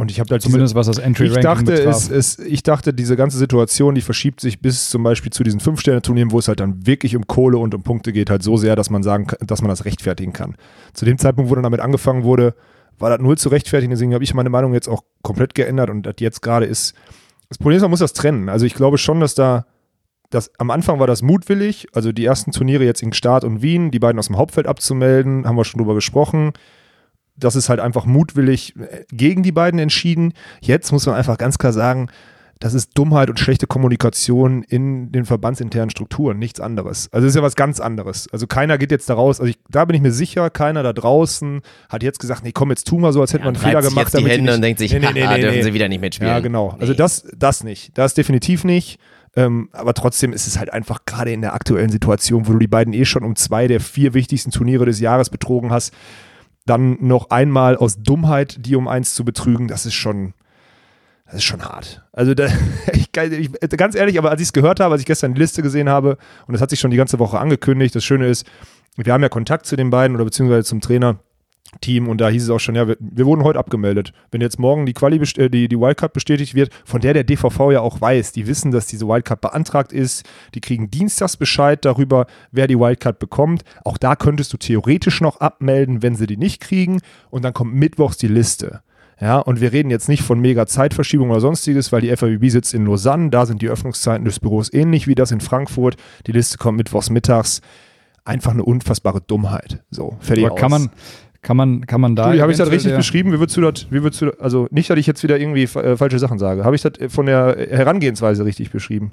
Und 0.00 0.10
ich 0.10 0.18
habe 0.18 0.30
halt 0.30 0.42
diese, 0.42 0.50
Zumindest 0.50 0.74
was 0.74 0.86
das 0.86 0.96
Entry 0.96 1.26
ich 1.26 1.32
Ranking 1.32 1.42
dachte, 1.42 1.72
betraf. 1.72 1.94
es, 1.94 2.08
es, 2.10 2.38
ich 2.38 2.62
dachte, 2.62 2.94
diese 2.94 3.16
ganze 3.16 3.36
Situation, 3.36 3.94
die 3.94 4.00
verschiebt 4.00 4.40
sich 4.40 4.62
bis 4.62 4.88
zum 4.88 5.02
Beispiel 5.02 5.30
zu 5.30 5.44
diesen 5.44 5.60
Fünf-Sterne-Turnieren, 5.60 6.30
wo 6.30 6.38
es 6.38 6.48
halt 6.48 6.60
dann 6.60 6.86
wirklich 6.86 7.16
um 7.16 7.26
Kohle 7.26 7.58
und 7.58 7.74
um 7.74 7.82
Punkte 7.82 8.10
geht, 8.10 8.30
halt 8.30 8.42
so 8.42 8.56
sehr, 8.56 8.76
dass 8.76 8.88
man 8.88 9.02
sagen 9.02 9.26
kann, 9.26 9.46
dass 9.46 9.60
man 9.60 9.68
das 9.68 9.84
rechtfertigen 9.84 10.32
kann. 10.32 10.56
Zu 10.94 11.04
dem 11.04 11.18
Zeitpunkt, 11.18 11.50
wo 11.50 11.54
dann 11.54 11.64
damit 11.64 11.80
angefangen 11.80 12.24
wurde, 12.24 12.54
war 12.98 13.10
das 13.10 13.20
null 13.20 13.36
zu 13.36 13.50
rechtfertigen. 13.50 13.90
Deswegen 13.90 14.14
habe 14.14 14.24
ich 14.24 14.32
meine 14.32 14.48
Meinung 14.48 14.72
jetzt 14.72 14.88
auch 14.88 15.04
komplett 15.20 15.54
geändert 15.54 15.90
und 15.90 16.06
das 16.06 16.14
jetzt 16.20 16.40
gerade 16.40 16.64
ist. 16.64 16.94
Das 17.50 17.58
Problem 17.58 17.76
ist, 17.76 17.82
man 17.82 17.90
muss 17.90 18.00
das 18.00 18.14
trennen. 18.14 18.48
Also 18.48 18.64
ich 18.64 18.72
glaube 18.72 18.96
schon, 18.96 19.20
dass 19.20 19.34
da 19.34 19.66
das, 20.30 20.50
am 20.58 20.70
Anfang 20.70 20.98
war 20.98 21.08
das 21.08 21.20
mutwillig, 21.20 21.88
also 21.92 22.10
die 22.10 22.24
ersten 22.24 22.52
Turniere 22.52 22.84
jetzt 22.84 23.02
in 23.02 23.12
Start 23.12 23.44
und 23.44 23.60
Wien, 23.60 23.90
die 23.90 23.98
beiden 23.98 24.18
aus 24.18 24.28
dem 24.28 24.38
Hauptfeld 24.38 24.66
abzumelden, 24.66 25.46
haben 25.46 25.56
wir 25.56 25.64
schon 25.64 25.78
drüber 25.78 25.94
gesprochen. 25.94 26.52
Das 27.40 27.56
ist 27.56 27.68
halt 27.68 27.80
einfach 27.80 28.06
mutwillig 28.06 28.74
äh, 28.76 29.04
gegen 29.12 29.42
die 29.42 29.52
beiden 29.52 29.80
entschieden. 29.80 30.32
Jetzt 30.60 30.92
muss 30.92 31.06
man 31.06 31.14
einfach 31.16 31.38
ganz 31.38 31.58
klar 31.58 31.72
sagen, 31.72 32.08
das 32.62 32.74
ist 32.74 32.90
Dummheit 32.98 33.30
und 33.30 33.40
schlechte 33.40 33.66
Kommunikation 33.66 34.62
in 34.64 35.10
den 35.12 35.24
verbandsinternen 35.24 35.88
Strukturen, 35.88 36.38
nichts 36.38 36.60
anderes. 36.60 37.08
Also 37.10 37.24
das 37.24 37.32
ist 37.32 37.36
ja 37.36 37.42
was 37.42 37.56
ganz 37.56 37.80
anderes. 37.80 38.28
Also 38.32 38.46
keiner 38.46 38.76
geht 38.76 38.90
jetzt 38.90 39.08
da 39.08 39.14
raus, 39.14 39.40
also 39.40 39.48
ich, 39.48 39.58
da 39.70 39.86
bin 39.86 39.96
ich 39.96 40.02
mir 40.02 40.12
sicher, 40.12 40.50
keiner 40.50 40.82
da 40.82 40.92
draußen 40.92 41.62
hat 41.88 42.02
jetzt 42.02 42.18
gesagt, 42.20 42.44
nee, 42.44 42.52
komm, 42.52 42.68
jetzt 42.68 42.86
tu 42.86 42.98
mal 42.98 43.14
so, 43.14 43.22
als 43.22 43.32
hätte 43.32 43.44
man 43.44 43.54
einen 43.54 43.62
Fehler 43.64 43.80
gemacht. 43.80 44.04
jetzt 44.08 44.12
die 44.12 44.18
damit 44.18 44.32
Hände 44.32 44.44
nicht- 44.44 44.54
und 44.56 44.62
denkt 44.62 44.78
sich, 44.78 44.92
Nee, 44.92 44.98
nee, 44.98 45.06
nee, 45.14 45.26
nee, 45.26 45.40
dürfen 45.40 45.56
nee. 45.56 45.62
sie 45.62 45.72
wieder 45.72 45.88
nicht 45.88 46.02
mitspielen. 46.02 46.30
Ja, 46.34 46.40
genau. 46.40 46.76
Also 46.78 46.92
Nee. 46.92 46.98
das, 46.98 47.24
das 47.34 47.64
nicht. 47.64 47.96
Das 47.96 48.12
definitiv 48.12 48.64
nicht. 48.64 48.98
Ähm, 49.36 49.70
aber 49.72 49.94
trotzdem 49.94 50.32
ist 50.34 50.46
es 50.46 50.58
halt 50.58 50.70
einfach 50.70 51.06
gerade 51.06 51.32
in 51.32 51.40
der 51.40 51.54
aktuellen 51.54 51.88
Situation, 51.88 52.46
wo 52.46 52.52
du 52.52 52.58
die 52.58 52.66
beiden 52.66 52.92
eh 52.92 53.04
schon 53.06 53.22
um 53.22 53.36
zwei 53.36 53.68
der 53.68 53.80
vier 53.80 54.12
wichtigsten 54.12 54.50
Turniere 54.50 54.84
des 54.84 55.00
Jahres 55.00 55.30
betrogen 55.30 55.70
hast, 55.70 55.94
dann 56.66 56.98
noch 57.00 57.30
einmal 57.30 57.76
aus 57.76 58.02
Dummheit 58.02 58.56
die 58.66 58.76
um 58.76 58.88
eins 58.88 59.14
zu 59.14 59.24
betrügen, 59.24 59.68
das 59.68 59.86
ist 59.86 59.94
schon, 59.94 60.34
das 61.26 61.36
ist 61.36 61.44
schon 61.44 61.62
hart. 61.62 62.02
Also 62.12 62.34
da, 62.34 62.46
ich, 62.92 63.08
ich, 63.16 63.50
ganz 63.76 63.94
ehrlich, 63.94 64.18
aber 64.18 64.30
als 64.30 64.40
ich 64.40 64.48
es 64.48 64.52
gehört 64.52 64.80
habe, 64.80 64.92
als 64.92 65.00
ich 65.00 65.06
gestern 65.06 65.34
die 65.34 65.40
Liste 65.40 65.62
gesehen 65.62 65.88
habe, 65.88 66.18
und 66.46 66.52
das 66.52 66.60
hat 66.60 66.70
sich 66.70 66.80
schon 66.80 66.90
die 66.90 66.96
ganze 66.96 67.18
Woche 67.18 67.38
angekündigt, 67.38 67.94
das 67.94 68.04
Schöne 68.04 68.26
ist, 68.26 68.46
wir 68.96 69.12
haben 69.12 69.22
ja 69.22 69.28
Kontakt 69.28 69.66
zu 69.66 69.76
den 69.76 69.90
beiden 69.90 70.14
oder 70.16 70.24
beziehungsweise 70.24 70.64
zum 70.64 70.80
Trainer. 70.80 71.18
Team 71.80 72.08
und 72.08 72.20
da 72.20 72.28
hieß 72.28 72.44
es 72.44 72.50
auch 72.50 72.58
schon, 72.58 72.74
ja, 72.74 72.88
wir, 72.88 72.96
wir 72.98 73.26
wurden 73.26 73.44
heute 73.44 73.58
abgemeldet. 73.58 74.12
Wenn 74.30 74.40
jetzt 74.40 74.58
morgen 74.58 74.86
die 74.86 74.92
Quali 74.92 75.16
äh, 75.36 75.48
die, 75.48 75.68
die 75.68 75.78
Wildcard 75.78 76.12
bestätigt 76.12 76.54
wird, 76.54 76.70
von 76.84 77.00
der 77.00 77.14
der 77.14 77.24
DVV 77.24 77.72
ja 77.72 77.80
auch 77.80 78.00
weiß, 78.00 78.32
die 78.32 78.46
wissen, 78.46 78.70
dass 78.70 78.86
diese 78.86 79.06
Wildcard 79.06 79.40
beantragt 79.40 79.92
ist, 79.92 80.28
die 80.54 80.60
kriegen 80.60 80.90
dienstags 80.90 81.36
Bescheid 81.36 81.84
darüber, 81.84 82.26
wer 82.50 82.66
die 82.66 82.78
Wildcard 82.78 83.18
bekommt. 83.18 83.62
Auch 83.84 83.98
da 83.98 84.16
könntest 84.16 84.52
du 84.52 84.56
theoretisch 84.56 85.20
noch 85.20 85.40
abmelden, 85.40 86.02
wenn 86.02 86.16
sie 86.16 86.26
die 86.26 86.36
nicht 86.36 86.60
kriegen 86.60 87.00
und 87.30 87.44
dann 87.44 87.54
kommt 87.54 87.74
mittwochs 87.74 88.16
die 88.16 88.28
Liste. 88.28 88.82
Ja, 89.20 89.38
und 89.38 89.60
wir 89.60 89.72
reden 89.72 89.90
jetzt 89.90 90.08
nicht 90.08 90.22
von 90.22 90.40
mega 90.40 90.66
Zeitverschiebung 90.66 91.30
oder 91.30 91.40
sonstiges, 91.40 91.92
weil 91.92 92.00
die 92.00 92.16
FAWB 92.16 92.48
sitzt 92.48 92.72
in 92.72 92.86
Lausanne, 92.86 93.28
da 93.28 93.44
sind 93.44 93.60
die 93.60 93.68
Öffnungszeiten 93.68 94.24
des 94.24 94.40
Büros 94.40 94.72
ähnlich 94.72 95.06
wie 95.06 95.14
das 95.14 95.30
in 95.30 95.42
Frankfurt. 95.42 95.96
Die 96.26 96.32
Liste 96.32 96.56
kommt 96.56 96.78
mittwochs 96.78 97.10
mittags. 97.10 97.60
Einfach 98.24 98.52
eine 98.52 98.64
unfassbare 98.64 99.20
Dummheit. 99.20 99.82
So, 99.90 100.16
fertig 100.20 100.46
Aber 100.46 100.54
aus. 100.54 100.60
kann 100.60 100.70
man, 100.70 100.90
kann 101.42 101.56
man, 101.56 101.86
kann 101.86 102.00
man 102.00 102.16
da. 102.16 102.36
Habe 102.38 102.52
ich 102.52 102.58
das 102.58 102.70
richtig 102.70 102.94
beschrieben? 102.96 103.32
Wie 103.32 103.38
würdest 103.40 103.56
du 103.56 103.60
das, 103.62 103.86
wie 103.90 104.02
würdest 104.02 104.20
du, 104.22 104.30
also 104.40 104.66
nicht, 104.70 104.90
dass 104.90 104.98
ich 104.98 105.06
jetzt 105.06 105.22
wieder 105.22 105.38
irgendwie 105.40 105.62
äh, 105.62 105.96
falsche 105.96 106.18
Sachen 106.18 106.38
sage. 106.38 106.64
Habe 106.64 106.76
ich 106.76 106.82
das 106.82 106.98
äh, 106.98 107.08
von 107.08 107.26
der 107.26 107.56
Herangehensweise 107.70 108.44
richtig 108.44 108.70
beschrieben? 108.70 109.12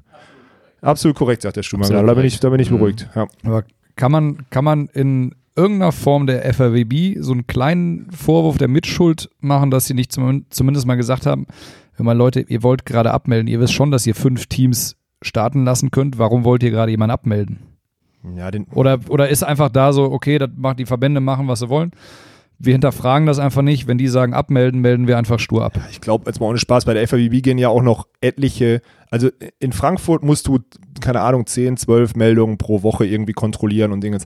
Absolut 0.81 1.17
korrekt, 1.17 1.41
sagt 1.41 1.55
der 1.57 1.63
Stuhlmann. 1.63 1.89
Da 1.91 2.13
bin 2.13 2.25
ich, 2.25 2.39
da 2.39 2.49
bin 2.49 2.59
ich 2.59 2.69
Mhm. 2.69 2.77
beruhigt. 2.77 3.09
Ja. 3.15 3.27
Aber 3.43 3.63
kann 3.95 4.11
man, 4.11 4.45
kann 4.49 4.63
man 4.63 4.87
in 4.93 5.33
irgendeiner 5.55 5.91
Form 5.91 6.27
der 6.27 6.45
FRWB 6.53 7.17
so 7.19 7.31
einen 7.31 7.47
kleinen 7.47 8.11
Vorwurf 8.11 8.57
der 8.57 8.67
Mitschuld 8.67 9.29
machen, 9.39 9.71
dass 9.71 9.87
sie 9.87 9.93
nicht 9.95 10.11
zum, 10.11 10.45
zumindest 10.49 10.85
mal 10.85 10.95
gesagt 10.95 11.25
haben, 11.25 11.47
hör 11.93 12.05
mal 12.05 12.15
Leute, 12.15 12.41
ihr 12.41 12.61
wollt 12.61 12.85
gerade 12.85 13.11
abmelden, 13.11 13.47
ihr 13.47 13.59
wisst 13.59 13.73
schon, 13.73 13.89
dass 13.89 14.05
ihr 14.05 14.13
fünf 14.13 14.45
Teams 14.45 14.95
starten 15.23 15.65
lassen 15.65 15.89
könnt, 15.89 16.19
warum 16.19 16.43
wollt 16.43 16.61
ihr 16.61 16.69
gerade 16.69 16.91
jemanden 16.91 17.13
abmelden? 17.13 17.59
Ja, 18.35 18.51
den, 18.51 18.65
Oder, 18.73 18.99
oder 19.09 19.29
ist 19.29 19.43
einfach 19.43 19.69
da 19.69 19.93
so, 19.93 20.03
okay, 20.11 20.37
das 20.37 20.49
macht 20.55 20.79
die 20.79 20.85
Verbände 20.85 21.19
machen, 21.19 21.47
was 21.47 21.59
sie 21.59 21.69
wollen. 21.69 21.91
Wir 22.59 22.73
hinterfragen 22.73 23.27
das 23.27 23.37
einfach 23.37 23.61
nicht. 23.61 23.87
Wenn 23.87 23.99
die 23.99 24.07
sagen 24.07 24.33
abmelden, 24.33 24.81
melden 24.81 25.07
wir 25.07 25.17
einfach 25.17 25.39
stur 25.39 25.63
ab. 25.63 25.79
ich 25.91 26.01
glaube, 26.01 26.25
jetzt 26.27 26.39
mal 26.39 26.47
ohne 26.47 26.57
Spaß, 26.57 26.85
bei 26.85 26.93
der 26.93 27.07
FAWB 27.07 27.41
gehen 27.41 27.59
ja 27.59 27.69
auch 27.69 27.83
noch 27.83 28.07
etliche, 28.19 28.81
also 29.11 29.29
in 29.59 29.71
Frankfurt 29.71 30.23
musst 30.23 30.47
du, 30.47 30.59
keine 30.99 31.21
Ahnung, 31.21 31.45
10, 31.45 31.77
12 31.77 32.15
Meldungen 32.15 32.57
pro 32.57 32.81
Woche 32.81 33.05
irgendwie 33.05 33.33
kontrollieren 33.33 33.91
und 33.91 34.01
Dinge. 34.01 34.17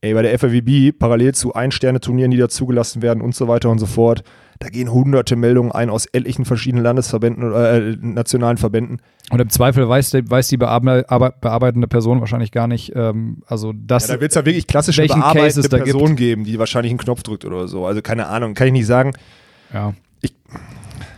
Ey, 0.00 0.14
bei 0.14 0.22
der 0.22 0.38
FAWB, 0.38 0.92
parallel 0.98 1.34
zu 1.34 1.54
Ein-Sterne-Turnieren, 1.54 2.30
die 2.30 2.36
da 2.38 2.48
zugelassen 2.48 3.02
werden 3.02 3.22
und 3.22 3.34
so 3.34 3.48
weiter 3.48 3.70
und 3.70 3.78
so 3.78 3.86
fort, 3.86 4.22
da 4.58 4.68
gehen 4.68 4.90
hunderte 4.92 5.36
Meldungen 5.36 5.72
ein 5.72 5.90
aus 5.90 6.06
etlichen 6.06 6.44
verschiedenen 6.44 6.82
Landesverbänden 6.84 7.44
oder 7.44 7.74
äh, 7.74 7.96
nationalen 8.00 8.56
Verbänden. 8.56 9.00
Und 9.30 9.40
im 9.40 9.50
Zweifel 9.50 9.88
weiß, 9.88 10.10
die- 10.10 10.30
weiß 10.30 10.48
die 10.48 10.56
bearbeitende 10.56 11.88
Person 11.88 12.20
wahrscheinlich 12.20 12.52
gar 12.52 12.66
nicht, 12.66 12.92
ähm, 12.94 13.42
also 13.46 13.72
das. 13.74 14.08
Ja, 14.08 14.14
da 14.14 14.20
wird 14.20 14.30
es 14.32 14.36
ja 14.36 14.44
wirklich 14.44 14.66
klassische 14.66 15.06
bearbeitende 15.06 15.68
Person 15.68 16.06
gibt. 16.08 16.16
geben, 16.18 16.44
die 16.44 16.58
wahrscheinlich 16.58 16.90
einen 16.92 16.98
Knopf 16.98 17.22
drückt 17.22 17.44
oder 17.44 17.68
so. 17.68 17.86
Also 17.86 18.02
keine 18.02 18.26
Ahnung, 18.28 18.54
kann 18.54 18.66
ich 18.68 18.72
nicht 18.72 18.86
sagen. 18.86 19.12
ja. 19.72 19.92
Ich- 20.22 20.34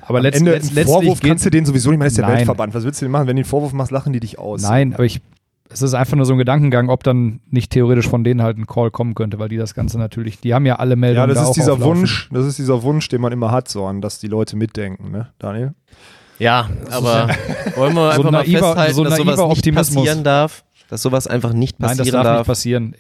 aber 0.03 0.21
letzt, 0.21 0.39
Ende 0.39 0.53
letzt, 0.53 0.91
Vorwurf 0.91 1.21
kannst 1.21 1.45
du 1.45 1.51
denen 1.51 1.67
sowieso 1.67 1.91
nicht, 1.91 1.99
man 1.99 2.09
ist 2.09 2.17
der. 2.17 2.27
Weltverband. 2.27 2.73
Was 2.75 2.85
willst 2.85 3.01
du 3.01 3.05
denn 3.05 3.13
machen? 3.13 3.27
Wenn 3.27 3.37
du 3.37 3.43
den 3.43 3.49
Vorwurf 3.49 3.73
machst, 3.75 3.93
lachen 3.93 4.13
die 4.15 4.21
dich 4.21 4.39
aus. 4.39 4.63
Nein, 4.63 4.95
aber 4.95 5.05
ich, 5.05 5.21
es 5.71 5.83
ist 5.83 5.95
einfach 5.95 6.17
nur 6.17 6.25
so 6.27 6.33
ein 6.33 6.39
Gedankengang, 6.39 6.89
ob 6.89 7.03
dann 7.05 7.41
nicht 7.51 7.71
theoretisch 7.73 8.09
von 8.09 8.25
denen 8.25 8.43
halt 8.43 8.57
ein 8.59 8.67
Call 8.67 8.91
kommen 8.91 9.15
könnte, 9.15 9.39
weil 9.39 9.49
die 9.49 9.57
das 9.57 9.75
Ganze 9.75 9.99
natürlich, 9.99 10.41
die 10.41 10.55
haben 10.55 10.65
ja 10.67 10.77
alle 10.77 10.91
Ja, 10.93 10.97
Meldungen 10.97 11.29
das 11.29 11.37
da 11.37 11.43
ist 11.43 11.49
auch 11.49 11.55
dieser 11.55 11.73
auflaufen. 11.75 11.99
Wunsch, 12.01 12.29
das 12.33 12.47
ist 12.47 12.59
dieser 12.59 12.83
Wunsch, 12.83 13.09
den 13.09 13.21
man 13.21 13.33
immer 13.33 13.51
hat, 13.51 13.69
so 13.69 13.85
an, 13.87 14.01
dass 14.01 14.19
die 14.19 14.29
Leute 14.29 14.57
mitdenken, 14.57 15.11
ne, 15.11 15.29
Daniel? 15.39 15.75
Ja, 16.39 16.69
aber 16.91 17.29
wollen 17.77 17.95
wir 17.95 18.13
So 18.13 18.19
einfach 18.21 18.31
mal 18.31 18.45
naiver- 18.45 18.59
festhalten, 18.69 18.95
so 18.95 19.05
dass 19.05 19.17
sowas 19.17 19.39
nicht 19.65 19.75
passieren 19.75 20.25
darf? 20.25 20.65
Dass 20.89 21.03
sowas 21.03 21.27
einfach 21.27 21.53
nicht 21.53 21.81
Nein, 21.81 21.97
passieren 21.99 22.05
das 22.07 22.13
darf, 22.13 22.25
nicht 22.33 22.39
darf? 22.39 22.47
passieren. 22.47 22.95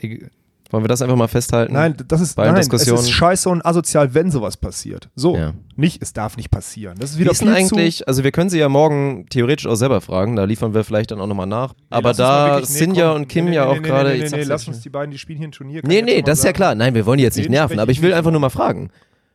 Wollen 0.70 0.84
wir 0.84 0.88
das 0.88 1.00
einfach 1.00 1.16
mal 1.16 1.28
festhalten? 1.28 1.72
Nein, 1.72 1.94
das 2.08 2.20
ist, 2.20 2.36
nein, 2.36 2.54
es 2.54 2.68
ist 2.68 3.10
scheiße 3.10 3.48
und 3.48 3.64
asozial, 3.64 4.12
wenn 4.12 4.30
sowas 4.30 4.58
passiert. 4.58 5.08
So, 5.16 5.34
Ja. 5.34 5.54
nicht, 5.76 6.02
es 6.02 6.12
darf 6.12 6.36
nicht 6.36 6.50
passieren. 6.50 6.98
Das 7.00 7.10
ist 7.10 7.16
Wie 7.16 7.20
wieder 7.20 7.30
ist 7.30 7.40
denn 7.40 7.48
viel 7.48 7.56
eigentlich, 7.56 8.06
also 8.06 8.22
wir 8.22 8.32
können 8.32 8.50
sie 8.50 8.58
ja 8.58 8.68
morgen 8.68 9.26
theoretisch 9.30 9.66
auch 9.66 9.76
selber 9.76 10.02
fragen, 10.02 10.36
da 10.36 10.44
liefern 10.44 10.74
wir 10.74 10.84
vielleicht 10.84 11.10
dann 11.10 11.20
auch 11.20 11.26
nochmal 11.26 11.46
nach. 11.46 11.72
zu... 11.72 11.80
Aber 11.88 12.12
da 12.12 12.58
nee, 12.60 12.66
Sinja 12.66 13.08
komm, 13.08 13.22
und 13.22 13.28
Kim 13.28 13.46
nee, 13.46 13.54
ja 13.54 13.64
nee, 13.64 13.70
auch 13.70 13.80
nee, 13.80 13.88
gerade... 13.88 14.10
Nee, 14.10 14.18
nee, 14.24 14.36
nee, 14.36 14.42
lass 14.42 14.66
ja 14.66 14.72
uns 14.72 14.82
die 14.82 14.90
beiden, 14.90 15.10
die 15.10 15.18
spielen 15.18 15.38
hier 15.38 15.48
ein 15.48 15.52
Turnier. 15.52 15.80
Nee, 15.86 16.02
nee, 16.02 16.20
das 16.20 16.40
ist 16.40 16.44
ja 16.44 16.48
sagen. 16.48 16.56
klar. 16.56 16.74
Nein, 16.74 16.94
wir 16.94 17.06
wollen 17.06 17.16
die 17.18 17.24
jetzt 17.24 17.38
nicht 17.38 17.48
nerven, 17.48 17.78
aber 17.78 17.90
ich 17.90 18.02
will 18.02 18.12
einfach 18.12 18.30
nur 18.30 18.40
mal 18.40 18.50
fragen. 18.50 18.90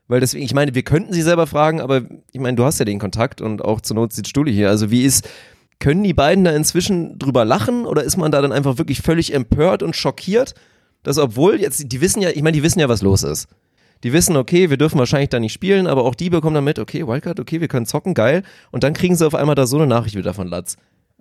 Weil 0.07 0.19
deswegen, 0.19 0.43
ich 0.43 0.53
meine, 0.53 0.75
wir 0.75 0.83
könnten 0.83 1.13
sie 1.13 1.21
selber 1.23 1.47
fragen, 1.47 1.81
aber 1.81 2.03
ich 2.31 2.39
meine, 2.39 2.55
du 2.55 2.63
hast 2.65 2.77
ja 2.77 2.85
den 2.85 2.99
Kontakt 2.99 3.41
und 3.41 3.63
auch 3.63 3.81
zur 3.81 3.95
Not 3.95 4.13
sitzt 4.13 4.29
Stuli 4.29 4.53
hier. 4.53 4.69
Also 4.69 4.91
wie 4.91 5.03
ist, 5.03 5.27
können 5.79 6.03
die 6.03 6.13
beiden 6.13 6.43
da 6.43 6.51
inzwischen 6.51 7.17
drüber 7.17 7.45
lachen 7.45 7.85
oder 7.85 8.03
ist 8.03 8.17
man 8.17 8.31
da 8.31 8.41
dann 8.41 8.51
einfach 8.51 8.77
wirklich 8.77 9.01
völlig 9.01 9.33
empört 9.33 9.81
und 9.81 9.95
schockiert, 9.95 10.53
dass 11.03 11.17
obwohl 11.17 11.59
jetzt, 11.59 11.91
die 11.91 12.01
wissen 12.01 12.21
ja, 12.21 12.29
ich 12.29 12.41
meine, 12.41 12.55
die 12.55 12.63
wissen 12.63 12.79
ja, 12.79 12.89
was 12.89 13.01
los 13.01 13.23
ist. 13.23 13.47
Die 14.03 14.11
wissen, 14.11 14.35
okay, 14.35 14.69
wir 14.69 14.77
dürfen 14.77 14.99
wahrscheinlich 14.99 15.29
da 15.29 15.39
nicht 15.39 15.53
spielen, 15.53 15.87
aber 15.87 16.03
auch 16.03 16.15
die 16.15 16.29
bekommen 16.29 16.55
dann 16.55 16.65
mit, 16.65 16.77
okay, 16.77 17.07
Wildcard, 17.07 17.39
okay, 17.39 17.61
wir 17.61 17.69
können 17.69 17.85
zocken, 17.85 18.13
geil. 18.13 18.43
Und 18.71 18.83
dann 18.83 18.93
kriegen 18.93 19.15
sie 19.15 19.25
auf 19.25 19.35
einmal 19.35 19.55
da 19.55 19.65
so 19.65 19.77
eine 19.77 19.87
Nachricht 19.87 20.17
wieder 20.17 20.33
von 20.33 20.47
Latz. 20.47 20.75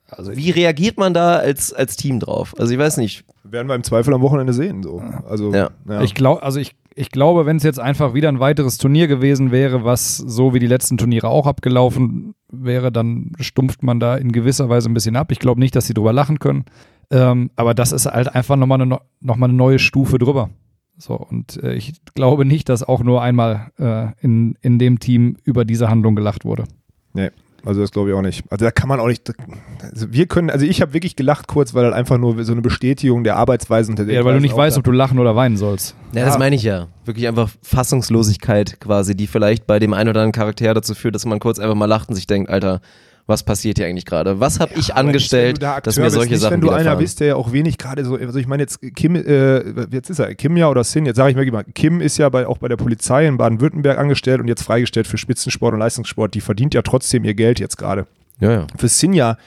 Also 0.08 0.36
wie 0.36 0.50
reagiert 0.50 0.98
man 0.98 1.14
da 1.14 1.36
als, 1.36 1.72
als 1.72 1.96
Team 1.96 2.20
drauf? 2.20 2.54
Also 2.58 2.72
ich 2.72 2.78
weiß 2.78 2.98
nicht. 2.98 3.24
Werden 3.44 3.68
wir 3.68 3.74
im 3.74 3.84
Zweifel 3.84 4.12
am 4.12 4.20
Wochenende 4.20 4.52
sehen. 4.52 4.82
So. 4.82 5.02
Also, 5.28 5.54
Ja. 5.54 5.70
Ich 6.02 6.14
glaube, 6.14 6.42
also 6.42 6.58
ich, 6.60 6.74
ich 6.94 7.10
glaube, 7.10 7.46
wenn 7.46 7.56
es 7.56 7.62
jetzt 7.62 7.78
einfach 7.78 8.14
wieder 8.14 8.28
ein 8.28 8.40
weiteres 8.40 8.78
Turnier 8.78 9.06
gewesen 9.06 9.50
wäre, 9.50 9.84
was 9.84 10.16
so 10.16 10.52
wie 10.52 10.58
die 10.58 10.66
letzten 10.66 10.98
Turniere 10.98 11.28
auch 11.28 11.46
abgelaufen 11.46 12.34
wäre, 12.50 12.92
dann 12.92 13.32
stumpft 13.40 13.82
man 13.82 14.00
da 14.00 14.16
in 14.16 14.32
gewisser 14.32 14.68
Weise 14.68 14.90
ein 14.90 14.94
bisschen 14.94 15.16
ab. 15.16 15.32
Ich 15.32 15.38
glaube 15.38 15.60
nicht, 15.60 15.74
dass 15.74 15.86
sie 15.86 15.94
drüber 15.94 16.12
lachen 16.12 16.38
können. 16.38 16.64
Ähm, 17.12 17.50
aber 17.56 17.74
das 17.74 17.92
ist 17.92 18.06
halt 18.06 18.34
einfach 18.34 18.56
nochmal 18.56 18.80
eine, 18.80 18.98
noch 19.20 19.36
mal 19.36 19.46
eine 19.46 19.52
neue 19.52 19.78
Stufe 19.78 20.18
drüber. 20.18 20.50
So, 20.96 21.14
und 21.14 21.62
äh, 21.62 21.74
ich 21.74 21.94
glaube 22.14 22.44
nicht, 22.44 22.68
dass 22.68 22.82
auch 22.82 23.02
nur 23.02 23.22
einmal 23.22 23.70
äh, 23.78 24.08
in, 24.24 24.56
in 24.62 24.78
dem 24.78 24.98
Team 24.98 25.36
über 25.44 25.64
diese 25.64 25.90
Handlung 25.90 26.16
gelacht 26.16 26.44
wurde. 26.44 26.64
Nee, 27.12 27.30
also 27.64 27.80
das 27.82 27.90
glaube 27.90 28.10
ich 28.10 28.14
auch 28.14 28.22
nicht. 28.22 28.44
Also 28.50 28.64
da 28.64 28.70
kann 28.70 28.88
man 28.88 28.98
auch 28.98 29.06
nicht. 29.06 29.30
Also 29.82 30.12
wir 30.12 30.26
können, 30.26 30.48
also 30.48 30.64
ich 30.64 30.80
habe 30.80 30.94
wirklich 30.94 31.14
gelacht 31.14 31.48
kurz, 31.48 31.74
weil 31.74 31.84
halt 31.84 31.94
einfach 31.94 32.16
nur 32.18 32.42
so 32.44 32.52
eine 32.52 32.62
Bestätigung 32.62 33.24
der 33.24 33.36
Arbeitsweise 33.36 33.90
und 33.90 33.98
der 33.98 34.06
Ja, 34.06 34.24
weil 34.24 34.34
du 34.34 34.40
nicht 34.40 34.56
weißt, 34.56 34.78
ob 34.78 34.84
du 34.84 34.90
lachen 34.90 35.18
oder 35.18 35.36
weinen 35.36 35.56
sollst. 35.56 35.94
Ja, 36.14 36.24
das 36.24 36.38
meine 36.38 36.56
ich 36.56 36.62
ja. 36.62 36.88
Wirklich 37.04 37.28
einfach 37.28 37.50
Fassungslosigkeit 37.62 38.80
quasi, 38.80 39.14
die 39.14 39.26
vielleicht 39.26 39.66
bei 39.66 39.78
dem 39.78 39.92
einen 39.92 40.08
oder 40.08 40.20
anderen 40.20 40.32
Charakter 40.32 40.72
dazu 40.72 40.94
führt, 40.94 41.14
dass 41.14 41.26
man 41.26 41.40
kurz 41.40 41.58
einfach 41.58 41.74
mal 41.74 41.86
lacht 41.86 42.08
und 42.08 42.14
sich 42.14 42.26
denkt, 42.26 42.48
Alter, 42.48 42.80
was 43.26 43.42
passiert 43.42 43.78
hier 43.78 43.86
eigentlich 43.86 44.04
gerade? 44.04 44.40
Was 44.40 44.58
habe 44.60 44.74
ich 44.74 44.94
angestellt, 44.94 45.62
da 45.62 45.80
dass 45.80 45.96
mir 45.96 46.10
solche 46.10 46.30
bist, 46.30 46.42
Sachen 46.42 46.54
Wenn 46.54 46.60
du 46.60 46.70
einer 46.70 46.96
bist, 46.96 47.20
der 47.20 47.28
ja 47.28 47.36
auch 47.36 47.52
wenig 47.52 47.78
gerade 47.78 48.04
so, 48.04 48.16
also 48.16 48.38
ich 48.38 48.46
meine 48.46 48.64
jetzt 48.64 48.80
Kim, 48.94 49.14
äh, 49.14 49.86
jetzt 49.90 50.10
ist 50.10 50.18
er, 50.18 50.34
Kim 50.34 50.56
ja 50.56 50.68
oder 50.68 50.84
Sin, 50.84 51.06
jetzt 51.06 51.16
sage 51.16 51.30
ich 51.30 51.36
mir 51.36 51.50
mal, 51.52 51.64
Kim 51.74 52.00
ist 52.00 52.18
ja 52.18 52.28
bei, 52.28 52.46
auch 52.46 52.58
bei 52.58 52.68
der 52.68 52.76
Polizei 52.76 53.26
in 53.26 53.36
Baden-Württemberg 53.36 53.98
angestellt 53.98 54.40
und 54.40 54.48
jetzt 54.48 54.62
freigestellt 54.62 55.06
für 55.06 55.18
Spitzensport 55.18 55.72
und 55.72 55.80
Leistungssport. 55.80 56.34
Die 56.34 56.40
verdient 56.40 56.74
ja 56.74 56.82
trotzdem 56.82 57.24
ihr 57.24 57.34
Geld 57.34 57.60
jetzt 57.60 57.76
gerade. 57.76 58.06
Ja, 58.40 58.52
ja. 58.52 58.66
Für 58.76 58.88
Sinja, 58.88 59.38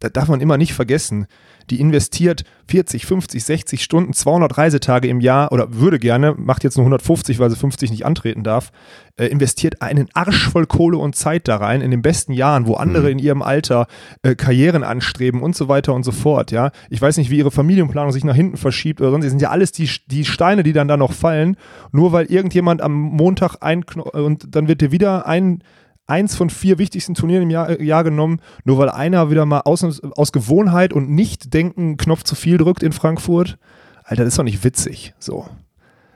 da 0.00 0.08
darf 0.08 0.28
man 0.28 0.40
immer 0.40 0.58
nicht 0.58 0.74
vergessen, 0.74 1.26
die 1.70 1.80
investiert 1.80 2.44
40, 2.68 3.06
50, 3.06 3.44
60 3.44 3.82
Stunden, 3.82 4.12
200 4.12 4.56
Reisetage 4.56 5.08
im 5.08 5.20
Jahr 5.20 5.52
oder 5.52 5.74
würde 5.74 5.98
gerne, 5.98 6.34
macht 6.36 6.64
jetzt 6.64 6.76
nur 6.76 6.84
150, 6.84 7.38
weil 7.38 7.50
sie 7.50 7.56
50 7.56 7.90
nicht 7.90 8.06
antreten 8.06 8.42
darf, 8.42 8.72
äh, 9.16 9.26
investiert 9.26 9.82
einen 9.82 10.08
Arsch 10.14 10.48
voll 10.48 10.66
Kohle 10.66 10.98
und 10.98 11.14
Zeit 11.14 11.46
da 11.48 11.56
rein 11.56 11.80
in 11.80 11.90
den 11.90 12.02
besten 12.02 12.32
Jahren, 12.32 12.66
wo 12.66 12.74
andere 12.74 13.10
in 13.10 13.18
ihrem 13.18 13.42
Alter 13.42 13.86
äh, 14.22 14.34
Karrieren 14.34 14.82
anstreben 14.82 15.42
und 15.42 15.54
so 15.54 15.68
weiter 15.68 15.94
und 15.94 16.04
so 16.04 16.12
fort. 16.12 16.50
Ja, 16.50 16.70
ich 16.90 17.00
weiß 17.00 17.16
nicht, 17.18 17.30
wie 17.30 17.38
ihre 17.38 17.50
Familienplanung 17.50 18.12
sich 18.12 18.24
nach 18.24 18.34
hinten 18.34 18.56
verschiebt 18.56 19.00
oder 19.00 19.10
sonst. 19.10 19.24
Das 19.24 19.30
sind 19.30 19.42
ja 19.42 19.50
alles 19.50 19.72
die, 19.72 19.88
die 20.06 20.24
Steine, 20.24 20.62
die 20.62 20.72
dann 20.72 20.88
da 20.88 20.96
noch 20.96 21.12
fallen, 21.12 21.56
nur 21.92 22.12
weil 22.12 22.26
irgendjemand 22.26 22.80
am 22.82 22.92
Montag 22.92 23.56
ein 23.60 23.84
und 23.84 24.54
dann 24.54 24.68
wird 24.68 24.80
dir 24.80 24.90
wieder 24.90 25.26
ein 25.26 25.62
eins 26.06 26.34
von 26.36 26.50
vier 26.50 26.78
wichtigsten 26.78 27.14
Turnieren 27.14 27.44
im 27.44 27.50
Jahr, 27.50 27.80
Jahr 27.80 28.04
genommen, 28.04 28.40
nur 28.64 28.78
weil 28.78 28.90
einer 28.90 29.30
wieder 29.30 29.46
mal 29.46 29.60
aus, 29.60 29.82
aus 30.02 30.32
Gewohnheit 30.32 30.92
und 30.92 31.10
nicht 31.10 31.54
denken 31.54 31.96
Knopf 31.96 32.22
zu 32.24 32.34
viel 32.34 32.58
drückt 32.58 32.82
in 32.82 32.92
Frankfurt. 32.92 33.58
Alter, 34.04 34.24
das 34.24 34.34
ist 34.34 34.38
doch 34.38 34.44
nicht 34.44 34.64
witzig. 34.64 35.14
So. 35.18 35.46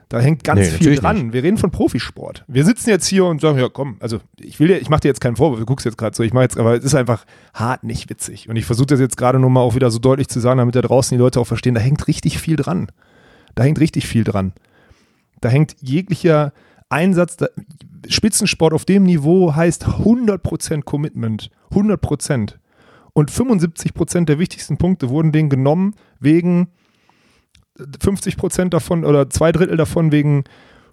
Da 0.09 0.19
hängt 0.19 0.43
ganz 0.43 0.59
Nee, 0.59 0.65
viel 0.65 0.95
dran. 0.95 1.17
nicht. 1.25 1.33
Wir 1.33 1.43
reden 1.43 1.57
von 1.57 1.69
Profisport. 1.69 2.43
Wir 2.47 2.65
sitzen 2.65 2.89
jetzt 2.89 3.05
hier 3.05 3.25
und 3.25 3.41
sagen, 3.41 3.59
ja 3.59 3.69
komm, 3.69 3.97
also 3.99 4.19
ich 4.39 4.59
will 4.59 4.67
dir, 4.67 4.79
ich 4.79 4.89
mache 4.89 5.01
dir 5.01 5.07
jetzt 5.09 5.21
keinen 5.21 5.35
Vorwurf, 5.35 5.59
du 5.59 5.65
guckst 5.67 5.85
jetzt 5.85 5.99
gerade 5.99 6.15
so, 6.15 6.23
ich 6.23 6.33
mache 6.33 6.45
jetzt, 6.45 6.57
aber 6.57 6.75
es 6.75 6.83
ist 6.83 6.95
einfach 6.95 7.25
hart 7.53 7.83
nicht 7.83 8.09
witzig. 8.09 8.49
Und 8.49 8.55
ich 8.55 8.65
versuche 8.65 8.87
das 8.87 8.99
jetzt 8.99 9.17
gerade 9.17 9.37
nur 9.37 9.51
mal 9.51 9.61
auch 9.61 9.75
wieder 9.75 9.91
so 9.91 9.99
deutlich 9.99 10.27
zu 10.27 10.39
sagen, 10.39 10.57
damit 10.57 10.75
da 10.75 10.81
draußen 10.81 11.15
die 11.15 11.21
Leute 11.21 11.39
auch 11.39 11.45
verstehen, 11.45 11.75
da 11.75 11.81
hängt 11.81 12.07
richtig 12.07 12.39
viel 12.39 12.55
dran. 12.55 12.87
Da 13.53 13.63
hängt 13.63 13.79
richtig 13.79 14.07
viel 14.07 14.23
dran. 14.23 14.53
Da 15.41 15.49
hängt 15.49 15.75
jeglicher 15.79 16.53
Einsatz, 16.89 17.37
da, 17.37 17.47
Spitzensport 18.09 18.73
auf 18.73 18.85
dem 18.85 19.03
Niveau 19.03 19.55
heißt 19.55 19.85
100% 19.85 20.83
Commitment. 20.83 21.49
100%. 21.71 22.55
Und 23.13 23.31
75% 23.31 24.25
der 24.25 24.39
wichtigsten 24.39 24.77
Punkte 24.77 25.09
wurden 25.09 25.31
denen 25.31 25.49
genommen 25.49 25.95
wegen 26.19 26.69
50% 27.77 28.69
davon 28.69 29.05
oder 29.05 29.29
zwei 29.29 29.51
Drittel 29.51 29.77
davon 29.77 30.11
wegen 30.11 30.43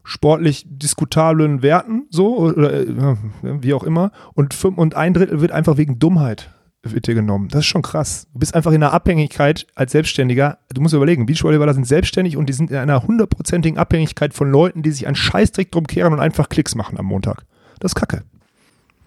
sportlich 0.05 0.64
diskutablen 0.68 1.62
Werten, 1.62 2.07
so 2.11 2.38
oder 2.38 2.72
äh, 2.72 3.16
wie 3.42 3.74
auch 3.74 3.83
immer. 3.83 4.12
Und, 4.35 4.55
fünf, 4.55 4.79
und 4.79 4.94
ein 4.94 5.14
Drittel 5.14 5.40
wird 5.40 5.50
einfach 5.50 5.76
wegen 5.76 5.98
Dummheit 5.98 6.55
wird 6.92 7.07
dir 7.07 7.14
genommen. 7.14 7.49
Das 7.49 7.61
ist 7.61 7.66
schon 7.66 7.83
krass. 7.83 8.27
Du 8.33 8.38
bist 8.38 8.55
einfach 8.55 8.72
in 8.72 8.83
einer 8.83 8.92
Abhängigkeit 8.92 9.66
als 9.75 9.92
Selbstständiger. 9.92 10.59
Du 10.72 10.81
musst 10.81 10.94
überlegen, 10.94 11.27
Beachvolleyballer 11.27 11.75
sind 11.75 11.87
selbstständig 11.87 12.37
und 12.37 12.49
die 12.49 12.53
sind 12.53 12.70
in 12.70 12.77
einer 12.77 13.03
hundertprozentigen 13.03 13.79
Abhängigkeit 13.79 14.35
von 14.35 14.51
Leuten, 14.51 14.83
die 14.83 14.90
sich 14.90 15.07
einen 15.07 15.16
Scheißdreck 15.16 15.70
drum 15.70 15.87
kehren 15.87 16.12
und 16.12 16.20
einfach 16.20 16.49
Klicks 16.49 16.75
machen 16.75 16.99
am 16.99 17.07
Montag. 17.07 17.44
Das 17.81 17.90
ist 17.90 17.94
Kacke. 17.96 18.22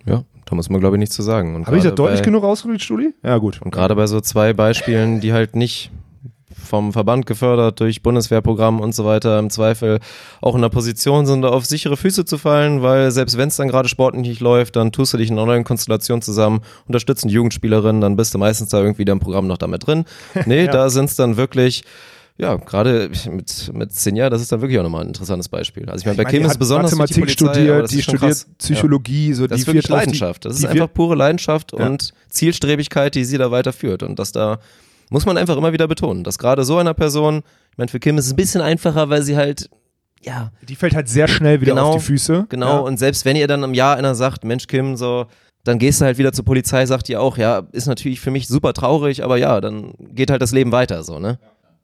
Ja, 0.05 0.23
da 0.45 0.55
muss 0.55 0.69
man 0.69 0.79
glaube 0.79 0.95
ich 0.95 0.99
nicht 0.99 1.13
zu 1.13 1.21
sagen. 1.21 1.65
Habe 1.65 1.77
ich 1.77 1.83
das 1.83 1.95
deutlich 1.95 2.21
genug 2.21 2.43
ausgedrückt, 2.43 2.81
Studi? 2.81 3.13
Ja, 3.23 3.37
gut. 3.37 3.61
Und 3.61 3.71
gerade 3.71 3.95
bei 3.95 4.07
so 4.07 4.21
zwei 4.21 4.53
Beispielen, 4.53 5.19
die 5.19 5.33
halt 5.33 5.55
nicht 5.55 5.91
vom 6.63 6.93
Verband 6.93 7.25
gefördert 7.25 7.79
durch 7.79 8.01
Bundeswehrprogramm 8.03 8.79
und 8.79 8.93
so 8.93 9.05
weiter 9.05 9.39
im 9.39 9.49
Zweifel 9.49 9.99
auch 10.41 10.55
in 10.55 10.61
der 10.61 10.69
Position 10.69 11.25
sind, 11.25 11.45
auf 11.45 11.65
sichere 11.65 11.97
Füße 11.97 12.25
zu 12.25 12.37
fallen, 12.37 12.81
weil 12.81 13.11
selbst 13.11 13.37
wenn 13.37 13.49
es 13.49 13.55
dann 13.57 13.67
gerade 13.69 13.89
sportlich 13.89 14.21
nicht 14.27 14.41
läuft, 14.41 14.75
dann 14.75 14.91
tust 14.91 15.13
du 15.13 15.17
dich 15.17 15.29
in 15.29 15.37
einer 15.37 15.45
neuen 15.45 15.63
Konstellation 15.63 16.21
zusammen, 16.21 16.61
unterstützen 16.87 17.29
Jugendspielerinnen, 17.29 18.01
dann 18.01 18.15
bist 18.15 18.33
du 18.33 18.37
meistens 18.37 18.69
da 18.69 18.79
irgendwie 18.81 19.03
im 19.03 19.19
Programm 19.19 19.47
noch 19.47 19.57
damit 19.57 19.87
drin. 19.87 20.05
Nee, 20.45 20.65
Ja. 20.65 20.71
da 20.71 20.89
sind 20.89 21.05
es 21.09 21.15
dann 21.15 21.37
wirklich 21.37 21.83
ja, 22.41 22.55
gerade 22.55 23.09
mit, 23.29 23.73
mit 23.73 23.91
Sinja, 23.91 24.29
das 24.29 24.41
ist 24.41 24.49
dann 24.49 24.61
wirklich 24.61 24.79
auch 24.79 24.83
nochmal 24.83 25.01
ein 25.01 25.07
interessantes 25.07 25.49
Beispiel. 25.49 25.89
Also 25.89 26.03
ich 26.03 26.05
meine, 26.05 26.15
bei 26.15 26.21
Ich 26.23 26.27
meine, 26.27 26.37
Kim 26.43 26.49
ist 26.49 26.57
besonders 26.57 26.91
durch 26.91 27.11
die 27.11 27.19
Mathematik 27.19 27.37
Polizei, 27.37 27.53
studiert, 27.65 27.91
die 27.91 28.01
studiert. 28.01 28.45
Psychologie, 28.59 29.33
so 29.33 29.45
Das 29.45 29.57
die 29.57 29.61
ist 29.63 29.67
wirklich 29.67 29.83
auf 29.83 29.87
die- 29.87 29.93
Leidenschaft. 30.05 30.45
Das 30.45 30.55
ist 30.57 30.65
einfach 30.65 30.87
pure 30.93 31.15
Leidenschaft 31.15 31.73
Ja. 31.77 31.85
und 31.85 32.13
Zielstrebigkeit, 32.29 33.15
die 33.15 33.25
sie 33.25 33.37
da 33.37 33.51
weiterführt. 33.51 34.03
Und 34.03 34.19
das 34.19 34.31
da 34.31 34.59
muss 35.09 35.25
man 35.25 35.37
einfach 35.37 35.57
immer 35.57 35.73
wieder 35.73 35.87
betonen, 35.87 36.23
dass 36.23 36.37
gerade 36.39 36.63
so 36.63 36.77
einer 36.77 36.93
Person, 36.93 37.43
ich 37.71 37.77
meine, 37.77 37.89
für 37.89 37.99
Kim 37.99 38.17
ist 38.17 38.25
es 38.27 38.33
ein 38.33 38.37
bisschen 38.37 38.61
einfacher, 38.61 39.09
weil 39.09 39.21
sie 39.23 39.35
halt, 39.37 39.69
ja, 40.21 40.51
Die 40.67 40.75
fällt 40.75 40.95
halt 40.95 41.07
sehr 41.09 41.27
schnell 41.27 41.61
wieder 41.61 41.71
Genau, 41.73 41.91
auf 41.91 42.01
die 42.01 42.05
Füße. 42.07 42.45
genau. 42.49 42.67
Ja. 42.67 42.77
Und 42.79 42.97
selbst 42.97 43.23
wenn 43.25 43.35
ihr 43.35 43.47
dann 43.47 43.63
im 43.63 43.73
Jahr 43.73 43.95
einer 43.97 44.15
sagt, 44.15 44.43
Mensch, 44.43 44.67
Kim, 44.67 44.95
so, 44.97 45.25
dann 45.63 45.79
gehst 45.79 46.01
du 46.01 46.05
halt 46.05 46.17
wieder 46.17 46.33
zur 46.33 46.45
Polizei, 46.45 46.85
sagt 46.85 47.07
ihr 47.09 47.21
auch, 47.21 47.37
ja, 47.37 47.63
ist 47.71 47.87
natürlich 47.87 48.19
für 48.19 48.31
mich 48.31 48.47
super 48.47 48.73
traurig, 48.73 49.23
aber 49.23 49.37
ja, 49.37 49.61
dann 49.61 49.93
geht 49.99 50.29
halt 50.31 50.41
das 50.41 50.51
Leben 50.51 50.71
weiter, 50.71 51.03
so, 51.03 51.19
ne? 51.19 51.39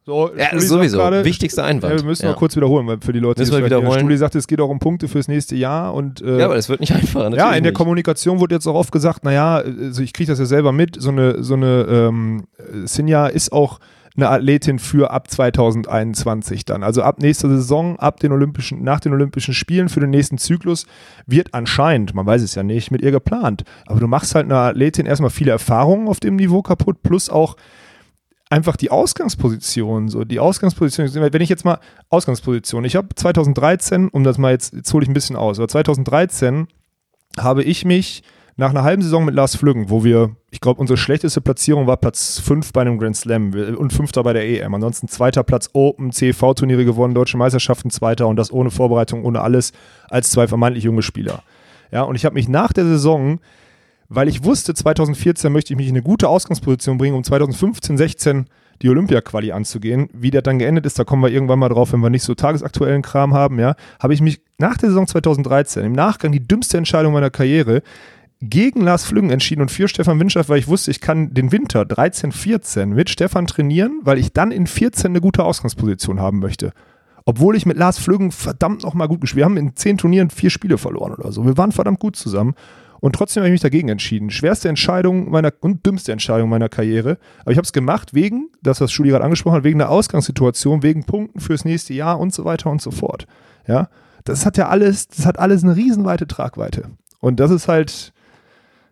So, 0.06 0.30
Ja, 0.38 0.48
Studi 0.50 0.65
sowieso. 0.68 0.98
gerade- 1.00 1.26
Wichtigster 1.26 1.63
Einwand. 1.63 1.94
Ja, 1.94 2.00
wir 2.00 2.06
müssen 2.06 2.26
Ja. 2.26 2.32
noch 2.32 2.38
kurz 2.38 2.56
wiederholen, 2.56 2.86
weil 2.86 2.98
für 3.02 3.12
die 3.12 3.18
Leute, 3.20 3.41
Müssen 3.41 3.56
die 3.58 3.65
wiederholen? 3.65 4.00
Studi 4.02 4.18
sagt, 4.18 4.36
es 4.36 4.46
geht 4.46 4.62
auch 4.62 4.70
um 4.70 4.78
Punkte 4.78 5.08
fürs 5.08 5.28
nächste 5.28 5.56
Jahr 5.56 5.96
und 5.96 6.22
äh, 6.22 6.38
Ja, 6.39 6.46
aber 6.46 6.54
das 6.56 6.70
wird 6.70 6.80
nicht 6.80 6.91
einfacher, 6.96 7.24
natürlich 7.24 7.39
Ja, 7.39 7.54
in 7.54 7.63
der 7.63 7.72
nicht. 7.72 7.78
Kommunikation 7.78 8.39
wurde 8.39 8.54
jetzt 8.54 8.68
auch 8.68 8.76
oft 8.76 8.91
gesagt, 8.91 9.24
naja, 9.24 9.56
also 9.56 10.04
ich 10.04 10.13
kriege 10.13 10.32
das 10.32 10.38
ja 10.38 10.46
selber 10.46 10.72
mit, 10.72 11.02
so 11.02 11.10
eine, 11.10 11.44
so 11.44 11.56
eine 11.56 11.86
ähm, 11.89 12.44
Sinja 12.84 13.26
ist 13.26 13.52
auch 13.52 13.80
eine 14.15 14.30
Athletin 14.30 14.78
für 14.80 15.10
ab 15.12 15.30
2021 15.30 16.65
dann. 16.65 16.84
Also 16.84 17.02
ab 17.02 17.20
nächster 17.20 17.50
Saison, 17.50 17.98
ab 18.00 18.20
den 18.20 18.32
Olympischen, 18.32 18.84
nach 18.84 19.00
den 19.00 19.12
Olympischen 19.12 19.54
Spielen 19.54 19.89
für 19.89 20.00
den 20.00 20.12
nächsten 20.12 20.38
Zyklus 20.38 20.86
wird 21.26 21.54
anscheinend, 21.54 22.13
man 22.13 22.26
weiß 22.26 22.41
es 22.44 22.56
ja 22.56 22.63
nicht, 22.63 22.91
mit 22.91 23.02
ihr 23.02 23.12
geplant. 23.12 23.63
Aber 23.88 24.00
du 24.00 24.08
machst 24.08 24.36
halt 24.36 24.46
einer 24.46 24.56
Athletin 24.60 25.06
erstmal 25.06 25.32
viele 25.32 25.52
Erfahrungen 25.52 26.08
auf 26.08 26.20
dem 26.20 26.36
Niveau 26.38 26.62
kaputt, 26.62 27.02
plus 27.04 27.30
auch 27.30 27.56
einfach 28.50 28.76
die 28.76 28.92
Ausgangsposition, 28.92 30.10
so 30.10 30.24
die 30.24 30.40
Ausgangsposition, 30.40 31.10
wenn 31.14 31.42
ich 31.42 31.50
jetzt 31.50 31.66
mal 31.66 31.80
Ausgangsposition, 32.10 32.86
ich 32.86 32.96
habe 32.96 33.10
2013, 33.16 34.10
um 34.10 34.24
das 34.24 34.38
mal 34.38 34.52
jetzt, 34.52 34.74
jetzt 34.74 34.94
hole 34.94 35.04
ich 35.04 35.10
ein 35.10 35.14
bisschen 35.14 35.36
aus, 35.36 35.58
aber 35.58 35.68
2013 35.68 36.68
habe 37.40 37.64
ich 37.64 37.86
mich 37.86 38.24
nach 38.58 38.70
einer 38.70 38.84
halben 38.84 39.02
Saison 39.02 39.26
mit 39.26 39.36
Lars 39.36 39.56
Flüggen, 39.56 39.90
wo 39.90 40.06
wir, 40.06 40.36
ich 40.50 40.62
glaube, 40.62 40.80
unsere 40.80 40.96
schlechteste 40.96 41.42
Platzierung 41.42 41.88
war 41.88 41.98
Platz 41.98 42.40
5 42.40 42.72
bei 42.72 42.82
einem 42.82 42.98
Grand 42.98 43.18
Slam 43.18 43.52
und 43.54 43.92
fünfter 43.92 44.24
bei 44.24 44.32
der 44.32 44.48
EM. 44.48 44.74
Ansonsten 44.74 45.10
zweiter 45.10 45.44
Platz 45.44 45.70
Open, 45.74 46.14
CV-Turniere 46.14 46.86
gewonnen, 46.86 47.14
deutsche 47.14 47.38
Meisterschaften 47.38 47.90
zweiter 47.90 48.28
und 48.28 48.38
das 48.38 48.54
ohne 48.54 48.72
Vorbereitung, 48.72 49.26
ohne 49.26 49.42
alles, 49.42 49.74
als 50.10 50.32
zwei 50.32 50.48
vermeintlich 50.48 50.86
junge 50.86 51.02
Spieler. 51.02 51.44
Ja, 51.92 52.04
und 52.04 52.16
ich 52.16 52.24
habe 52.24 52.36
mich 52.36 52.48
nach 52.48 52.72
der 52.72 52.86
Saison, 52.86 53.40
weil 54.10 54.28
ich 54.28 54.44
wusste, 54.44 54.74
2014 54.74 55.52
möchte 55.52 55.74
ich 55.74 55.78
mich 55.78 55.88
in 55.88 55.94
eine 55.94 56.04
gute 56.04 56.28
Ausgangsposition 56.28 56.98
bringen, 56.98 57.15
um 57.15 57.24
2015, 57.24 57.98
16 57.98 58.46
die 58.82 58.89
Olympia-Quali 58.89 59.52
anzugehen. 59.52 60.10
Wie 60.13 60.32
der 60.32 60.41
dann 60.41 60.60
geendet 60.60 60.86
ist, 60.86 61.00
da 61.00 61.04
kommen 61.04 61.24
wir 61.24 61.32
irgendwann 61.32 61.60
mal 61.60 61.70
drauf, 61.70 61.94
wenn 61.94 62.02
wir 62.02 62.10
nicht 62.10 62.24
so 62.24 62.36
tagesaktuellen 62.36 63.02
Kram 63.02 63.34
haben, 63.34 63.60
ja, 63.60 63.76
habe 64.00 64.13
ich 64.13 64.22
mich 64.22 64.41
nach 64.58 64.78
der 64.78 64.89
Saison 64.89 65.08
2013, 65.08 65.86
im 65.86 65.94
Nachgang 65.94 66.32
die 66.32 66.46
dümmste 66.46 66.78
Entscheidung 66.78 67.13
meiner 67.13 67.30
Karriere, 67.30 67.82
gegen 68.41 68.82
Lars 68.82 69.06
Flüggen 69.06 69.30
entschieden 69.30 69.62
und 69.62 69.72
für 69.72 69.88
Stefan 69.88 70.20
Windschaft, 70.20 70.50
weil 70.50 70.60
ich 70.60 70.68
wusste, 70.68 70.91
ich 70.91 71.02
kann 71.02 71.34
den 71.34 71.52
Winter 71.52 71.86
13, 71.86 72.32
14 72.32 72.89
mit 72.89 73.10
Stefan 73.10 73.48
trainieren, 73.48 74.02
weil 74.04 74.20
ich 74.20 74.34
dann 74.34 74.52
in 74.52 74.68
14 74.68 75.12
eine 75.12 75.22
gute 75.22 75.44
Ausgangsposition 75.44 76.20
haben 76.20 76.39
möchte. 76.39 76.74
Obwohl 77.26 77.56
ich 77.56 77.65
mit 77.65 77.78
Lars 77.78 77.98
Flüggen 77.98 78.32
verdammt 78.32 78.84
nochmal 78.84 79.08
gut 79.08 79.22
gespielt 79.22 79.46
habe. 79.46 79.56
Wir 79.56 79.62
haben 79.62 79.68
in 79.70 79.76
zehn 79.76 79.98
Turnieren 79.98 80.30
vier 80.30 80.52
Spiele 80.52 80.78
verloren 80.78 81.13
oder 81.13 81.32
so. 81.32 81.46
Wir 81.46 81.58
waren 81.58 81.72
verdammt 81.72 82.00
gut 82.00 82.15
zusammen. 82.15 82.54
Und 83.06 83.13
trotzdem 83.13 83.41
habe 83.41 83.50
ich 83.50 83.52
mich 83.52 83.62
dagegen 83.62 83.89
entschieden. 83.89 84.32
Schwerste 84.32 84.68
Entscheidung 84.68 85.30
meiner 85.30 85.54
und 85.60 85.86
dümmste 85.86 86.12
Entscheidung 86.12 86.50
meiner 86.50 86.70
Karriere. 86.70 87.20
Aber 87.41 87.52
ich 87.52 87.58
habe 87.58 87.65
es 87.65 87.72
gemacht 87.72 88.15
wegen, 88.15 88.50
das 88.63 88.82
was 88.82 88.91
Studi 88.91 89.10
gerade 89.10 89.24
angesprochen 89.24 89.58
hat, 89.58 89.63
wegen 89.63 89.78
der 89.78 89.91
Ausgangssituation, 89.91 90.82
wegen 90.82 91.04
Punkten 91.04 91.39
fürs 91.39 91.65
nächste 91.65 91.94
Jahr 91.94 92.20
und 92.20 92.34
so 92.34 92.46
weiter 92.46 92.72
und 92.72 92.82
so 92.82 92.89
fort. 92.89 93.28
Ja, 93.68 93.89
das 94.24 94.48
hat 94.48 94.58
ja 94.58 94.70
alles, 94.70 95.08
das 95.08 95.28
hat 95.28 95.38
alles 95.38 95.63
eine 95.63 95.76
riesenweite 95.76 96.26
Tragweite. 96.26 96.86
Und 97.20 97.39
das 97.39 97.52
ist 97.52 97.68
halt, 97.68 98.12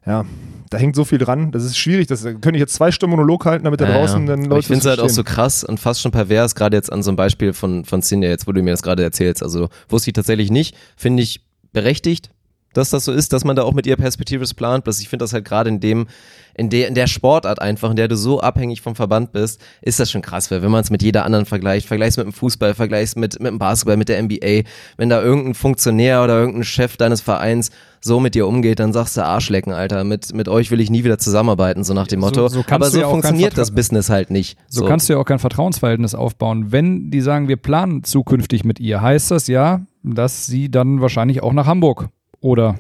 ja, 0.05 0.25
da 0.69 0.77
hängt 0.77 0.95
so 0.95 1.05
viel 1.05 1.17
dran. 1.17 1.51
Das 1.51 1.63
ist 1.63 1.75
schwierig. 1.75 2.05
Das 2.05 2.21
könnte 2.21 2.51
ich 2.51 2.59
jetzt 2.59 2.75
zwei 2.75 2.91
Stunden 2.91 3.15
Monolog 3.15 3.47
halten, 3.47 3.63
damit 3.63 3.81
da 3.81 3.89
Ja, 3.89 3.97
draußen 3.97 4.27
dann 4.27 4.41
Aber 4.41 4.49
Leute 4.49 4.59
Ich 4.59 4.67
finde 4.67 4.81
es 4.81 4.85
halt 4.85 4.99
auch 4.99 5.09
so 5.09 5.23
krass 5.23 5.63
und 5.63 5.79
fast 5.79 6.01
schon 6.01 6.11
pervers, 6.11 6.53
gerade 6.53 6.77
jetzt 6.77 6.93
an 6.93 7.01
so 7.01 7.09
einem 7.09 7.15
Beispiel 7.15 7.51
von, 7.51 7.83
von 7.83 8.03
Cindy, 8.03 8.27
jetzt 8.27 8.45
wo 8.45 8.51
du 8.51 8.61
mir 8.61 8.69
das 8.69 8.83
gerade 8.83 9.01
erzählst. 9.01 9.41
Also 9.41 9.69
wusste 9.89 10.11
ich 10.11 10.13
tatsächlich 10.13 10.51
nicht. 10.51 10.75
Finde 10.95 11.23
ich 11.23 11.43
berechtigt, 11.71 12.29
dass 12.73 12.89
das 12.89 13.05
so 13.05 13.11
ist, 13.11 13.33
dass 13.33 13.43
man 13.45 13.55
da 13.55 13.63
auch 13.63 13.73
mit 13.73 13.85
ihr 13.87 13.95
perspektivisch 13.95 14.53
plant. 14.53 14.83
Bloß 14.83 14.99
ich 14.99 15.09
finde 15.09 15.23
das 15.23 15.33
halt 15.33 15.45
gerade 15.45 15.69
in 15.69 15.79
dem, 15.79 16.07
in 16.55 16.69
der, 16.69 16.87
in 16.87 16.93
der 16.95 17.07
Sportart 17.07 17.61
einfach, 17.61 17.89
in 17.89 17.95
der 17.95 18.07
du 18.07 18.15
so 18.15 18.39
abhängig 18.41 18.81
vom 18.81 18.95
Verband 18.95 19.31
bist, 19.31 19.59
ist 19.81 19.99
das 19.99 20.11
schon 20.11 20.21
krass, 20.21 20.51
weil 20.51 20.61
wenn 20.61 20.69
man 20.71 20.81
es 20.81 20.89
mit 20.91 21.01
jeder 21.01 21.25
anderen 21.25 21.45
vergleicht, 21.45 21.87
vergleichst 21.87 22.17
mit 22.17 22.27
dem 22.27 22.33
Fußball, 22.33 22.73
vergleichst 22.75 23.17
mit, 23.17 23.39
mit 23.39 23.51
dem 23.51 23.59
Basketball, 23.59 23.97
mit 23.97 24.09
der 24.09 24.21
NBA, 24.21 24.61
wenn 24.97 25.09
da 25.09 25.21
irgendein 25.21 25.53
Funktionär 25.55 26.23
oder 26.23 26.37
irgendein 26.39 26.63
Chef 26.63 26.97
deines 26.97 27.21
Vereins 27.21 27.71
so 28.01 28.19
mit 28.19 28.35
dir 28.35 28.45
umgeht, 28.47 28.79
dann 28.79 28.91
sagst 28.93 29.15
du 29.17 29.23
Arschlecken, 29.23 29.71
Alter, 29.71 30.03
mit, 30.03 30.33
mit 30.33 30.49
euch 30.49 30.69
will 30.71 30.81
ich 30.81 30.89
nie 30.89 31.03
wieder 31.05 31.17
zusammenarbeiten, 31.17 31.83
so 31.85 31.93
nach 31.93 32.07
dem 32.07 32.19
So- 32.19 32.25
Motto. 32.27 32.47
so 32.49 32.57
kannst 32.59 32.71
Aber 32.73 32.89
so 32.89 32.99
ja 32.99 33.09
funktioniert 33.09 33.57
das 33.57 33.71
Business 33.71 34.09
halt 34.09 34.29
nicht. 34.29 34.57
So, 34.67 34.85
kannst 34.85 35.07
du 35.07 35.13
ja 35.13 35.19
auch 35.19 35.25
kein 35.25 35.39
Vertrauensverhältnis 35.39 36.13
aufbauen. 36.13 36.71
Wenn 36.71 37.09
die 37.11 37.21
sagen, 37.21 37.47
wir 37.47 37.55
planen 37.55 38.03
zukünftig 38.03 38.65
mit 38.65 38.79
ihr, 38.81 39.01
heißt 39.01 39.31
das 39.31 39.47
ja, 39.47 39.81
dass 40.03 40.45
sie 40.45 40.69
dann 40.69 40.99
wahrscheinlich 41.01 41.41
auch 41.41 41.53
nach 41.53 41.65
Hamburg 41.65 42.09
oder 42.43 42.75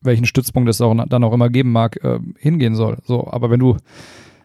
welchen 0.00 0.26
Stützpunkt 0.26 0.68
es 0.68 0.80
auch, 0.80 0.94
dann 1.08 1.24
auch 1.24 1.32
immer 1.32 1.48
geben 1.48 1.72
mag, 1.72 2.02
äh, 2.04 2.18
hingehen 2.38 2.74
soll. 2.74 2.98
So, 3.04 3.26
aber 3.26 3.50
wenn 3.50 3.60
du, 3.60 3.76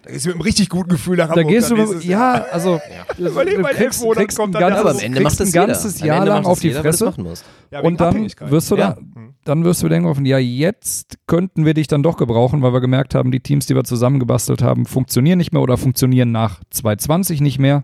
Da 0.03 0.11
gehst 0.11 0.25
du 0.25 0.29
mit 0.29 0.35
einem 0.35 0.41
richtig 0.43 0.69
guten 0.69 0.89
Gefühl 0.89 1.17
nach 1.17 1.27
da 1.27 1.35
Hamburg 1.35 1.49
gehst 1.49 1.69
du, 1.69 1.75
dann 1.75 1.89
mit, 1.89 2.03
ja, 2.05 2.45
also 2.51 2.79
Überleg 3.17 3.55
du 3.55 3.61
mal, 3.61 3.73
kriegst, 3.73 3.99
elf 3.99 4.01
Monate 4.01 4.19
kriegst 4.21 4.39
ein 4.39 4.41
kommt 4.43 4.55
dann 4.55 4.61
ganzes, 4.61 4.79
aber 4.79 4.91
am 4.91 4.99
Ende 4.99 5.21
macht 5.21 5.39
das 5.39 5.47
ein 5.49 5.51
ganzes 5.51 5.99
Jahr 5.99 6.25
lang 6.25 6.45
auf 6.45 6.59
die 6.59 6.67
jeder, 6.69 6.81
Fresse. 6.81 7.13
Ja, 7.71 7.81
und 7.81 7.99
dann 7.99 8.29
wirst 8.39 8.71
du 8.71 8.77
Ja. 8.77 8.91
da, 8.93 8.97
dann 9.43 9.63
wirst 9.65 9.83
du 9.83 9.89
denken, 9.89 10.25
ja, 10.25 10.37
jetzt 10.37 11.17
könnten 11.27 11.65
wir 11.65 11.73
dich 11.73 11.87
dann 11.87 12.03
doch 12.03 12.15
gebrauchen, 12.15 12.61
weil 12.61 12.71
wir 12.71 12.81
gemerkt 12.81 13.13
haben, 13.15 13.31
die 13.31 13.41
Teams, 13.41 13.65
die 13.65 13.75
wir 13.75 13.83
zusammengebastelt 13.83 14.61
haben, 14.61 14.85
funktionieren 14.85 15.37
nicht 15.39 15.51
mehr 15.51 15.61
oder 15.61 15.77
funktionieren 15.77 16.31
nach 16.31 16.61
2020 16.69 17.41
nicht 17.41 17.59
mehr. 17.59 17.83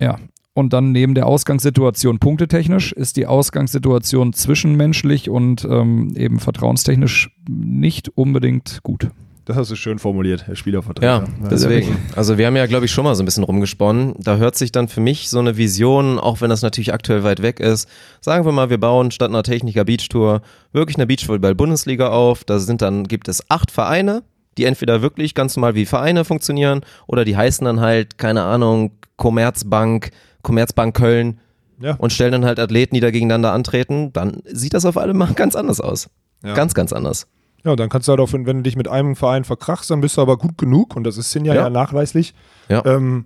Ja. 0.00 0.18
Und 0.56 0.72
dann 0.72 0.90
neben 0.90 1.14
der 1.14 1.26
Ausgangssituation 1.26 2.18
punktetechnisch 2.18 2.90
ist 2.92 3.18
die 3.18 3.26
Ausgangssituation 3.26 4.32
zwischenmenschlich 4.32 5.28
und 5.28 5.66
ähm, 5.70 6.14
eben 6.16 6.40
vertrauenstechnisch 6.40 7.28
nicht 7.46 8.08
unbedingt 8.16 8.80
gut. 8.82 9.10
Das 9.44 9.58
hast 9.58 9.70
du 9.70 9.76
schön 9.76 9.98
formuliert, 9.98 10.44
Herr 10.46 10.54
Ja, 10.54 10.56
Spielervertreter. 10.56 11.28
deswegen. 11.50 11.98
Also 12.16 12.38
wir 12.38 12.46
haben 12.46 12.56
ja, 12.56 12.64
glaube 12.64 12.86
ich, 12.86 12.90
schon 12.90 13.04
mal 13.04 13.14
so 13.14 13.22
ein 13.22 13.26
bisschen 13.26 13.44
rumgesponnen. 13.44 14.14
Da 14.18 14.38
hört 14.38 14.56
sich 14.56 14.72
dann 14.72 14.88
für 14.88 15.02
mich 15.02 15.28
so 15.28 15.38
eine 15.40 15.58
Vision, 15.58 16.18
auch 16.18 16.40
wenn 16.40 16.48
das 16.48 16.62
natürlich 16.62 16.94
aktuell 16.94 17.22
weit 17.22 17.42
weg 17.42 17.60
ist. 17.60 17.86
Sagen 18.22 18.46
wir 18.46 18.52
mal, 18.52 18.70
wir 18.70 18.80
bauen 18.80 19.10
statt 19.10 19.28
einer 19.28 19.42
Techniker 19.42 19.84
Beachtour 19.84 20.40
wirklich 20.72 20.96
eine 20.96 21.06
Beachvolleyball-Bundesliga 21.06 22.08
auf. 22.08 22.44
Da 22.44 22.58
sind 22.60 22.80
dann, 22.80 23.04
gibt 23.04 23.28
es 23.28 23.42
acht 23.50 23.70
Vereine, 23.70 24.22
die 24.56 24.64
entweder 24.64 25.02
wirklich 25.02 25.34
ganz 25.34 25.54
normal 25.54 25.74
wie 25.74 25.84
Vereine 25.84 26.24
funktionieren 26.24 26.80
oder 27.06 27.26
die 27.26 27.36
heißen 27.36 27.62
dann 27.66 27.80
halt, 27.80 28.16
keine 28.16 28.42
Ahnung, 28.42 28.92
Commerzbank, 29.16 30.10
Commerzbank 30.46 30.96
Köln 30.96 31.40
Ja. 31.80 31.94
und 31.96 32.12
stellen 32.12 32.32
dann 32.32 32.44
halt 32.46 32.58
Athleten, 32.58 32.94
die 32.94 33.00
da 33.00 33.10
gegeneinander 33.10 33.52
antreten. 33.52 34.12
Dann 34.12 34.42
sieht 34.46 34.72
das 34.74 34.84
auf 34.86 34.96
einmal 34.96 35.32
ganz 35.34 35.54
anders 35.56 35.80
aus. 35.80 36.08
Ja. 36.44 36.54
Ganz, 36.54 36.72
ganz 36.74 36.92
anders. 36.92 37.26
Ja, 37.64 37.74
dann 37.74 37.88
kannst 37.88 38.06
du 38.06 38.12
halt 38.12 38.20
auch, 38.20 38.32
wenn 38.32 38.46
wenn 38.46 38.58
du 38.58 38.62
dich 38.62 38.76
mit 38.76 38.86
einem 38.86 39.16
Verein 39.16 39.42
verkrachst, 39.44 39.90
dann 39.90 40.00
bist 40.00 40.16
du 40.16 40.22
aber 40.22 40.36
gut 40.38 40.56
genug 40.56 40.94
und 40.94 41.04
das 41.04 41.18
ist 41.18 41.32
Sinja 41.32 41.52
ja, 41.54 41.62
Ja. 41.62 41.70
nachweislich. 41.70 42.32
Ja. 42.68 42.84
Ähm, 42.86 43.24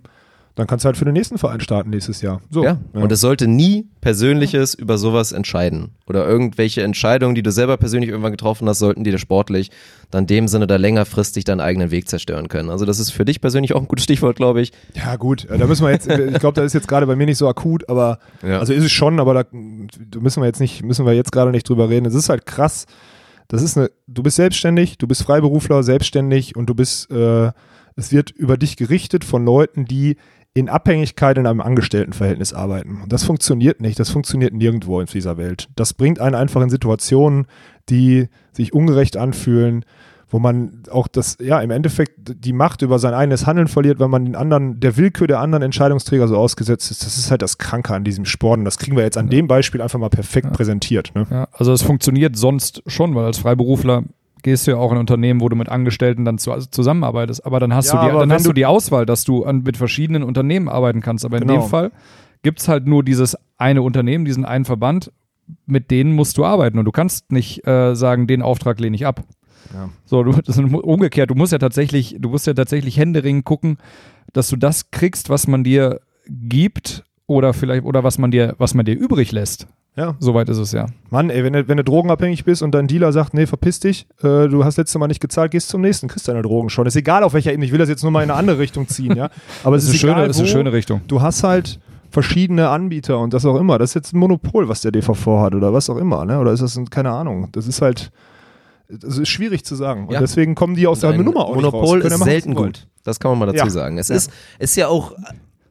dann 0.61 0.67
kannst 0.67 0.85
du 0.85 0.87
halt 0.87 0.95
für 0.97 1.05
den 1.05 1.15
nächsten 1.15 1.39
Verein 1.39 1.59
starten 1.59 1.89
nächstes 1.89 2.21
Jahr. 2.21 2.39
So. 2.51 2.63
Ja. 2.63 2.77
Und 2.93 3.11
es 3.11 3.19
sollte 3.19 3.47
nie 3.47 3.87
Persönliches 3.99 4.75
über 4.75 4.99
sowas 4.99 5.31
entscheiden. 5.31 5.89
Oder 6.05 6.27
irgendwelche 6.27 6.83
Entscheidungen, 6.83 7.33
die 7.33 7.41
du 7.41 7.51
selber 7.51 7.77
persönlich 7.77 8.11
irgendwann 8.11 8.31
getroffen 8.31 8.69
hast, 8.69 8.77
sollten 8.77 9.03
dir 9.03 9.17
sportlich 9.17 9.71
dann 10.11 10.25
in 10.25 10.27
dem 10.27 10.47
Sinne 10.47 10.67
da 10.67 10.75
längerfristig 10.75 11.45
deinen 11.45 11.61
eigenen 11.61 11.89
Weg 11.89 12.07
zerstören 12.07 12.47
können. 12.47 12.69
Also 12.69 12.85
das 12.85 12.99
ist 12.99 13.09
für 13.09 13.25
dich 13.25 13.41
persönlich 13.41 13.73
auch 13.73 13.81
ein 13.81 13.87
gutes 13.87 14.03
Stichwort, 14.03 14.35
glaube 14.35 14.61
ich. 14.61 14.71
Ja, 14.93 15.15
gut, 15.15 15.45
äh, 15.49 15.57
da 15.57 15.65
müssen 15.65 15.83
wir 15.83 15.89
jetzt, 15.91 16.07
ich 16.07 16.39
glaube, 16.39 16.53
das 16.53 16.65
ist 16.65 16.73
jetzt 16.73 16.87
gerade 16.87 17.07
bei 17.07 17.15
mir 17.15 17.25
nicht 17.25 17.39
so 17.39 17.47
akut, 17.47 17.89
aber 17.89 18.19
Ja. 18.45 18.59
also 18.59 18.71
ist 18.71 18.83
es 18.83 18.91
schon, 18.91 19.19
aber 19.19 19.33
da 19.33 19.43
da 19.43 20.19
müssen 20.19 20.43
wir 20.43 20.47
jetzt 20.47 20.59
nicht, 20.59 20.83
müssen 20.83 21.07
wir 21.07 21.13
jetzt 21.13 21.31
gerade 21.31 21.49
nicht 21.49 21.67
drüber 21.67 21.89
reden. 21.89 22.05
Es 22.05 22.13
ist 22.13 22.29
halt 22.29 22.45
krass. 22.45 22.85
Das 23.47 23.63
ist 23.63 23.77
eine, 23.79 23.89
du 24.05 24.21
bist 24.21 24.35
selbstständig, 24.35 24.99
du 24.99 25.07
bist 25.07 25.23
Freiberufler, 25.23 25.81
selbstständig 25.81 26.55
und 26.55 26.67
du 26.67 26.75
bist, 26.75 27.09
äh, 27.09 27.51
es 27.95 28.11
wird 28.11 28.31
über 28.31 28.57
dich 28.57 28.77
gerichtet 28.77 29.25
von 29.25 29.43
Leuten, 29.43 29.85
die 29.85 30.15
in 30.53 30.69
Abhängigkeit 30.69 31.37
in 31.37 31.47
einem 31.47 31.61
Angestelltenverhältnis 31.61 32.53
arbeiten. 32.53 33.01
Und 33.03 33.13
das 33.13 33.23
funktioniert 33.23 33.79
nicht, 33.79 33.99
das 33.99 34.09
funktioniert 34.09 34.53
nirgendwo 34.53 34.99
in 34.99 35.07
dieser 35.07 35.37
Welt. 35.37 35.69
Das 35.75 35.93
bringt 35.93 36.19
einen 36.19 36.35
einfach 36.35 36.61
in 36.61 36.69
Situationen, 36.69 37.47
die 37.89 38.27
sich 38.51 38.73
ungerecht 38.73 39.15
anfühlen, 39.15 39.85
wo 40.31 40.39
man 40.39 40.83
auch 40.89 41.07
das, 41.07 41.37
ja, 41.41 41.59
im 41.59 41.71
Endeffekt 41.71 42.13
die 42.17 42.53
Macht 42.53 42.81
über 42.81 42.99
sein 42.99 43.13
eigenes 43.13 43.45
Handeln 43.45 43.67
verliert, 43.67 43.99
weil 43.99 44.07
man 44.07 44.25
den 44.25 44.35
anderen, 44.35 44.79
der 44.79 44.95
Willkür 44.95 45.27
der 45.27 45.39
anderen 45.39 45.61
Entscheidungsträger 45.61 46.27
so 46.27 46.37
ausgesetzt 46.37 46.89
ist. 46.91 47.05
Das 47.05 47.17
ist 47.17 47.31
halt 47.31 47.41
das 47.41 47.57
Kranke 47.57 47.93
an 47.93 48.03
diesem 48.03 48.25
Sport 48.25 48.59
und 48.59 48.65
das 48.65 48.77
kriegen 48.77 48.95
wir 48.95 49.03
jetzt 49.03 49.17
an 49.17 49.29
dem 49.29 49.47
Beispiel 49.47 49.81
einfach 49.81 49.99
mal 49.99 50.09
perfekt 50.09 50.51
präsentiert. 50.53 51.11
Ne? 51.15 51.27
Ja, 51.29 51.47
also 51.51 51.73
es 51.73 51.81
funktioniert 51.81 52.37
sonst 52.37 52.81
schon, 52.87 53.13
weil 53.13 53.25
als 53.25 53.39
Freiberufler 53.39 54.03
gehst 54.43 54.67
du 54.67 54.71
ja 54.71 54.77
auch 54.77 54.91
in 54.91 54.97
Unternehmen, 54.97 55.41
wo 55.41 55.49
du 55.49 55.55
mit 55.55 55.69
Angestellten 55.69 56.25
dann 56.25 56.37
zu, 56.37 56.51
also 56.51 56.67
zusammenarbeitest. 56.69 57.45
Aber 57.45 57.59
dann 57.59 57.73
hast, 57.73 57.91
Ja, 57.93 58.01
du, 58.05 58.11
die, 58.13 58.19
dann 58.19 58.31
hast 58.31 58.45
du 58.45 58.53
die 58.53 58.65
Auswahl, 58.65 59.05
dass 59.05 59.23
du 59.23 59.43
an, 59.45 59.63
mit 59.63 59.77
verschiedenen 59.77 60.23
Unternehmen 60.23 60.69
arbeiten 60.69 61.01
kannst. 61.01 61.25
Aber 61.25 61.37
in 61.37 61.47
Genau. 61.47 61.61
dem 61.61 61.69
Fall 61.69 61.91
gibt 62.43 62.59
es 62.59 62.67
halt 62.67 62.87
nur 62.87 63.03
dieses 63.03 63.37
eine 63.57 63.81
Unternehmen, 63.81 64.25
diesen 64.25 64.45
einen 64.45 64.65
Verband, 64.65 65.11
mit 65.65 65.91
denen 65.91 66.13
musst 66.13 66.37
du 66.37 66.45
arbeiten. 66.45 66.79
Und 66.79 66.85
du 66.85 66.91
kannst 66.91 67.31
nicht 67.31 67.65
äh, 67.67 67.95
sagen, 67.95 68.27
den 68.27 68.41
Auftrag 68.41 68.79
lehne 68.79 68.95
ich 68.95 69.05
ab. 69.05 69.23
Ja. 69.73 69.89
So, 70.05 70.23
du, 70.23 70.31
das 70.33 70.57
ist 70.57 70.63
umgekehrt, 70.73 71.29
du 71.29 71.35
musst 71.35 71.51
ja 71.53 71.57
tatsächlich, 71.59 72.15
du 72.19 72.29
musst 72.29 72.47
ja 72.47 72.53
tatsächlich 72.53 72.97
händeringend 72.97 73.45
gucken, 73.45 73.77
dass 74.33 74.49
du 74.49 74.55
das 74.55 74.91
kriegst, 74.91 75.29
was 75.29 75.47
man 75.47 75.63
dir 75.63 76.01
gibt 76.27 77.03
oder 77.27 77.53
vielleicht, 77.53 77.83
oder 77.83 78.03
was 78.03 78.17
man 78.17 78.31
dir, 78.31 78.55
was 78.57 78.73
man 78.73 78.85
dir 78.85 78.95
übrig 78.97 79.31
lässt. 79.31 79.67
Ja. 79.97 80.15
Soweit 80.19 80.47
ist 80.47 80.57
es 80.57 80.71
ja. 80.71 80.85
Mann, 81.09 81.29
ey, 81.29 81.43
wenn 81.43 81.51
du, 81.53 81.67
wenn 81.67 81.75
du 81.77 81.83
drogenabhängig 81.83 82.45
bist 82.45 82.61
und 82.63 82.71
dein 82.71 82.87
Dealer 82.87 83.11
sagt, 83.11 83.33
nee, 83.33 83.45
verpiss 83.45 83.81
dich, 83.81 84.07
äh, 84.23 84.47
du 84.47 84.63
hast 84.63 84.77
letztes 84.77 84.97
Mal 84.97 85.07
nicht 85.07 85.19
gezahlt, 85.19 85.51
gehst 85.51 85.67
zum 85.67 85.81
nächsten, 85.81 86.07
kriegst 86.07 86.27
deine 86.29 86.41
Drogen 86.41 86.69
schon. 86.69 86.85
Ist 86.87 86.95
egal 86.95 87.23
auf 87.23 87.33
welcher 87.33 87.51
Ebene, 87.51 87.65
ich 87.65 87.71
will 87.73 87.79
das 87.79 87.89
jetzt 87.89 88.01
nur 88.03 88.11
mal 88.11 88.23
in 88.23 88.29
eine 88.31 88.39
andere 88.39 88.57
Richtung 88.59 88.87
ziehen, 88.87 89.17
ja. 89.17 89.29
Aber 89.65 89.75
es 89.75 89.83
Das 89.85 89.93
ist, 89.93 89.95
ist, 89.97 90.03
eine 90.05 90.11
egal, 90.13 90.21
schöne, 90.23 90.29
ist 90.31 90.39
eine 90.39 90.47
schöne 90.47 90.71
Richtung. 90.73 91.01
Du 91.07 91.21
hast 91.21 91.43
halt 91.43 91.79
verschiedene 92.09 92.69
Anbieter 92.69 93.19
und 93.19 93.33
das 93.33 93.45
auch 93.45 93.57
immer. 93.57 93.77
Das 93.79 93.91
ist 93.91 93.93
jetzt 93.95 94.13
ein 94.13 94.19
Monopol, 94.19 94.69
was 94.69 94.79
der 94.81 94.91
DVV 94.91 95.25
hat 95.41 95.55
oder 95.55 95.73
was 95.73 95.89
auch 95.89 95.97
immer, 95.97 96.23
ne? 96.25 96.39
Oder 96.39 96.53
ist 96.53 96.61
das, 96.61 96.77
ein, 96.77 96.89
keine 96.89 97.11
Ahnung. 97.11 97.49
Das 97.51 97.67
ist 97.67 97.81
halt, 97.81 98.11
das 98.89 99.17
ist 99.17 99.27
schwierig 99.29 99.65
zu 99.65 99.75
sagen. 99.75 100.07
Und 100.07 100.13
Ja. 100.13 100.19
deswegen 100.21 100.55
kommen 100.55 100.75
die 100.75 100.87
aus 100.87 101.01
der 101.01 101.13
Nummer 101.17 101.45
auch 101.45 101.55
Monopol 101.55 101.99
nicht 101.99 102.11
raus. 102.11 102.19
Ist 102.19 102.23
selten 102.23 102.55
gut. 102.55 102.87
Das 103.03 103.19
kann 103.19 103.31
man 103.31 103.39
mal 103.39 103.45
dazu 103.47 103.65
Ja. 103.65 103.69
sagen. 103.69 103.97
Es 103.97 104.07
Ja. 104.09 104.15
ist, 104.15 104.31
ist 104.59 104.75
ja 104.77 104.87
auch 104.87 105.13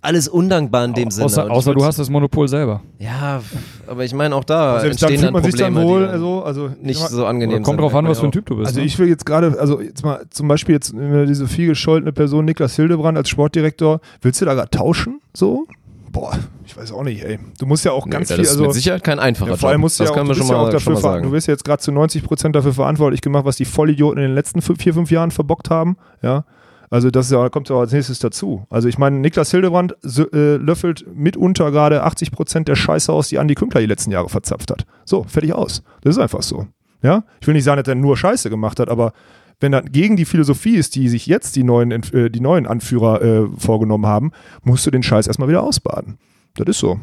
alles 0.02 0.28
undankbar 0.28 0.84
in 0.84 0.94
dem 0.94 1.10
Sinne. 1.10 1.26
Und 1.26 1.50
Außer, 1.50 1.74
du 1.74 1.84
hast 1.84 1.98
das 1.98 2.08
Monopol 2.08 2.48
selber. 2.48 2.82
Ja, 2.98 3.42
aber 3.86 4.04
ich 4.04 4.14
meine 4.14 4.34
auch 4.34 4.44
da 4.44 4.80
Selbst 4.80 5.02
dann 5.02 5.10
entstehen 5.10 5.18
fühlt 5.18 5.26
dann 5.26 5.32
man 5.32 5.42
sich 5.42 5.54
dann 5.54 5.74
wohl, 5.74 6.00
dann 6.02 6.10
also, 6.10 6.42
also 6.42 6.66
ich 6.68 6.82
nicht 6.82 7.00
mal, 7.00 7.08
so 7.08 7.26
angenehm 7.26 7.62
Kommt 7.62 7.80
drauf 7.80 7.94
an, 7.94 8.08
was 8.08 8.18
für 8.18 8.24
ein 8.24 8.26
man 8.26 8.32
Typ 8.32 8.46
du 8.46 8.56
bist. 8.56 8.68
Also 8.68 8.80
ne? 8.80 8.86
ich 8.86 8.98
will 8.98 9.08
jetzt 9.08 9.26
gerade, 9.26 9.58
also 9.58 9.80
jetzt 9.80 10.04
mal 10.04 10.24
zum 10.30 10.48
Beispiel 10.48 10.74
jetzt 10.74 10.94
diese 10.94 11.46
viel 11.48 11.68
gescholtene 11.68 12.12
Person 12.12 12.44
Niklas 12.44 12.76
Hildebrand 12.76 13.18
als 13.18 13.28
Sportdirektor, 13.28 14.00
willst 14.22 14.40
du 14.40 14.46
da 14.46 14.54
gerade 14.54 14.70
tauschen? 14.70 15.20
So? 15.34 15.66
Boah, 16.12 16.36
ich 16.66 16.76
weiß 16.76 16.90
auch 16.92 17.04
nicht, 17.04 17.22
ey. 17.22 17.38
Du 17.58 17.66
musst 17.66 17.84
ja 17.84 17.92
auch 17.92 18.04
Nee, 18.04 18.12
ganz 18.12 18.28
das 18.28 18.36
viel, 18.36 18.44
ist 18.44 18.50
also 18.52 18.64
mit 18.64 18.74
Sicherheit 18.74 19.04
kein 19.04 19.20
einfacher 19.20 19.52
ja, 19.52 19.56
vor 19.56 19.68
allem 19.68 19.80
musst 19.80 20.00
du 20.00 20.04
das 20.04 20.08
ja 20.08 20.12
auch, 20.12 20.16
können 20.16 20.28
du 20.28 20.34
wir 20.34 20.38
schon 20.38 20.42
bist 20.46 20.50
ja 20.50 20.56
auch 20.56 20.72
mal, 20.72 20.80
schon 20.80 20.94
dafür 20.94 21.10
sagen. 21.10 21.22
du 21.24 21.32
wirst 21.32 21.46
ja 21.46 21.52
jetzt 21.52 21.64
gerade 21.64 21.80
zu 21.80 21.92
90 21.92 22.24
Prozent 22.24 22.56
dafür 22.56 22.72
verantwortlich 22.74 23.20
gemacht, 23.20 23.44
was 23.44 23.56
die 23.56 23.64
Vollidioten 23.64 24.18
in 24.18 24.28
den 24.28 24.34
letzten 24.34 24.60
fünf, 24.60 24.82
vier, 24.82 24.94
fünf 24.94 25.10
Jahren 25.10 25.30
verbockt 25.30 25.70
haben, 25.70 25.96
ja. 26.22 26.44
Also 26.90 27.10
das 27.12 27.30
ja, 27.30 27.48
kommt 27.48 27.68
ja 27.68 27.76
als 27.76 27.92
nächstes 27.92 28.18
dazu. 28.18 28.66
Also 28.68 28.88
ich 28.88 28.98
meine, 28.98 29.18
Niklas 29.18 29.52
Hildebrand 29.52 29.94
äh, 30.32 30.56
löffelt 30.56 31.06
mitunter 31.14 31.70
gerade 31.70 32.02
80 32.02 32.32
Prozent 32.32 32.68
der 32.68 32.74
Scheiße 32.74 33.12
aus, 33.12 33.28
die 33.28 33.38
Andi 33.38 33.54
Kümpler 33.54 33.80
die 33.80 33.86
letzten 33.86 34.10
Jahre 34.10 34.28
verzapft 34.28 34.72
hat. 34.72 34.86
So, 35.04 35.22
fertig 35.24 35.52
aus. 35.52 35.84
Das 36.02 36.16
ist 36.16 36.20
einfach 36.20 36.42
so. 36.42 36.66
Ja, 37.02 37.24
ich 37.40 37.46
will 37.46 37.54
nicht 37.54 37.64
sagen, 37.64 37.80
dass 37.80 37.88
er 37.88 37.94
nur 37.94 38.16
Scheiße 38.16 38.50
gemacht 38.50 38.80
hat, 38.80 38.88
aber 38.88 39.12
wenn 39.60 39.72
das 39.72 39.84
gegen 39.90 40.16
die 40.16 40.24
Philosophie 40.24 40.74
ist, 40.74 40.96
die 40.96 41.08
sich 41.08 41.26
jetzt 41.26 41.54
die 41.54 41.62
neuen, 41.62 41.92
äh, 41.92 42.28
die 42.28 42.40
neuen 42.40 42.66
Anführer 42.66 43.22
äh, 43.22 43.46
vorgenommen 43.56 44.06
haben, 44.06 44.32
musst 44.64 44.84
du 44.84 44.90
den 44.90 45.02
Scheiß 45.02 45.28
erstmal 45.28 45.48
wieder 45.48 45.62
ausbaden. 45.62 46.18
Das 46.56 46.66
ist 46.66 46.78
so. 46.78 46.98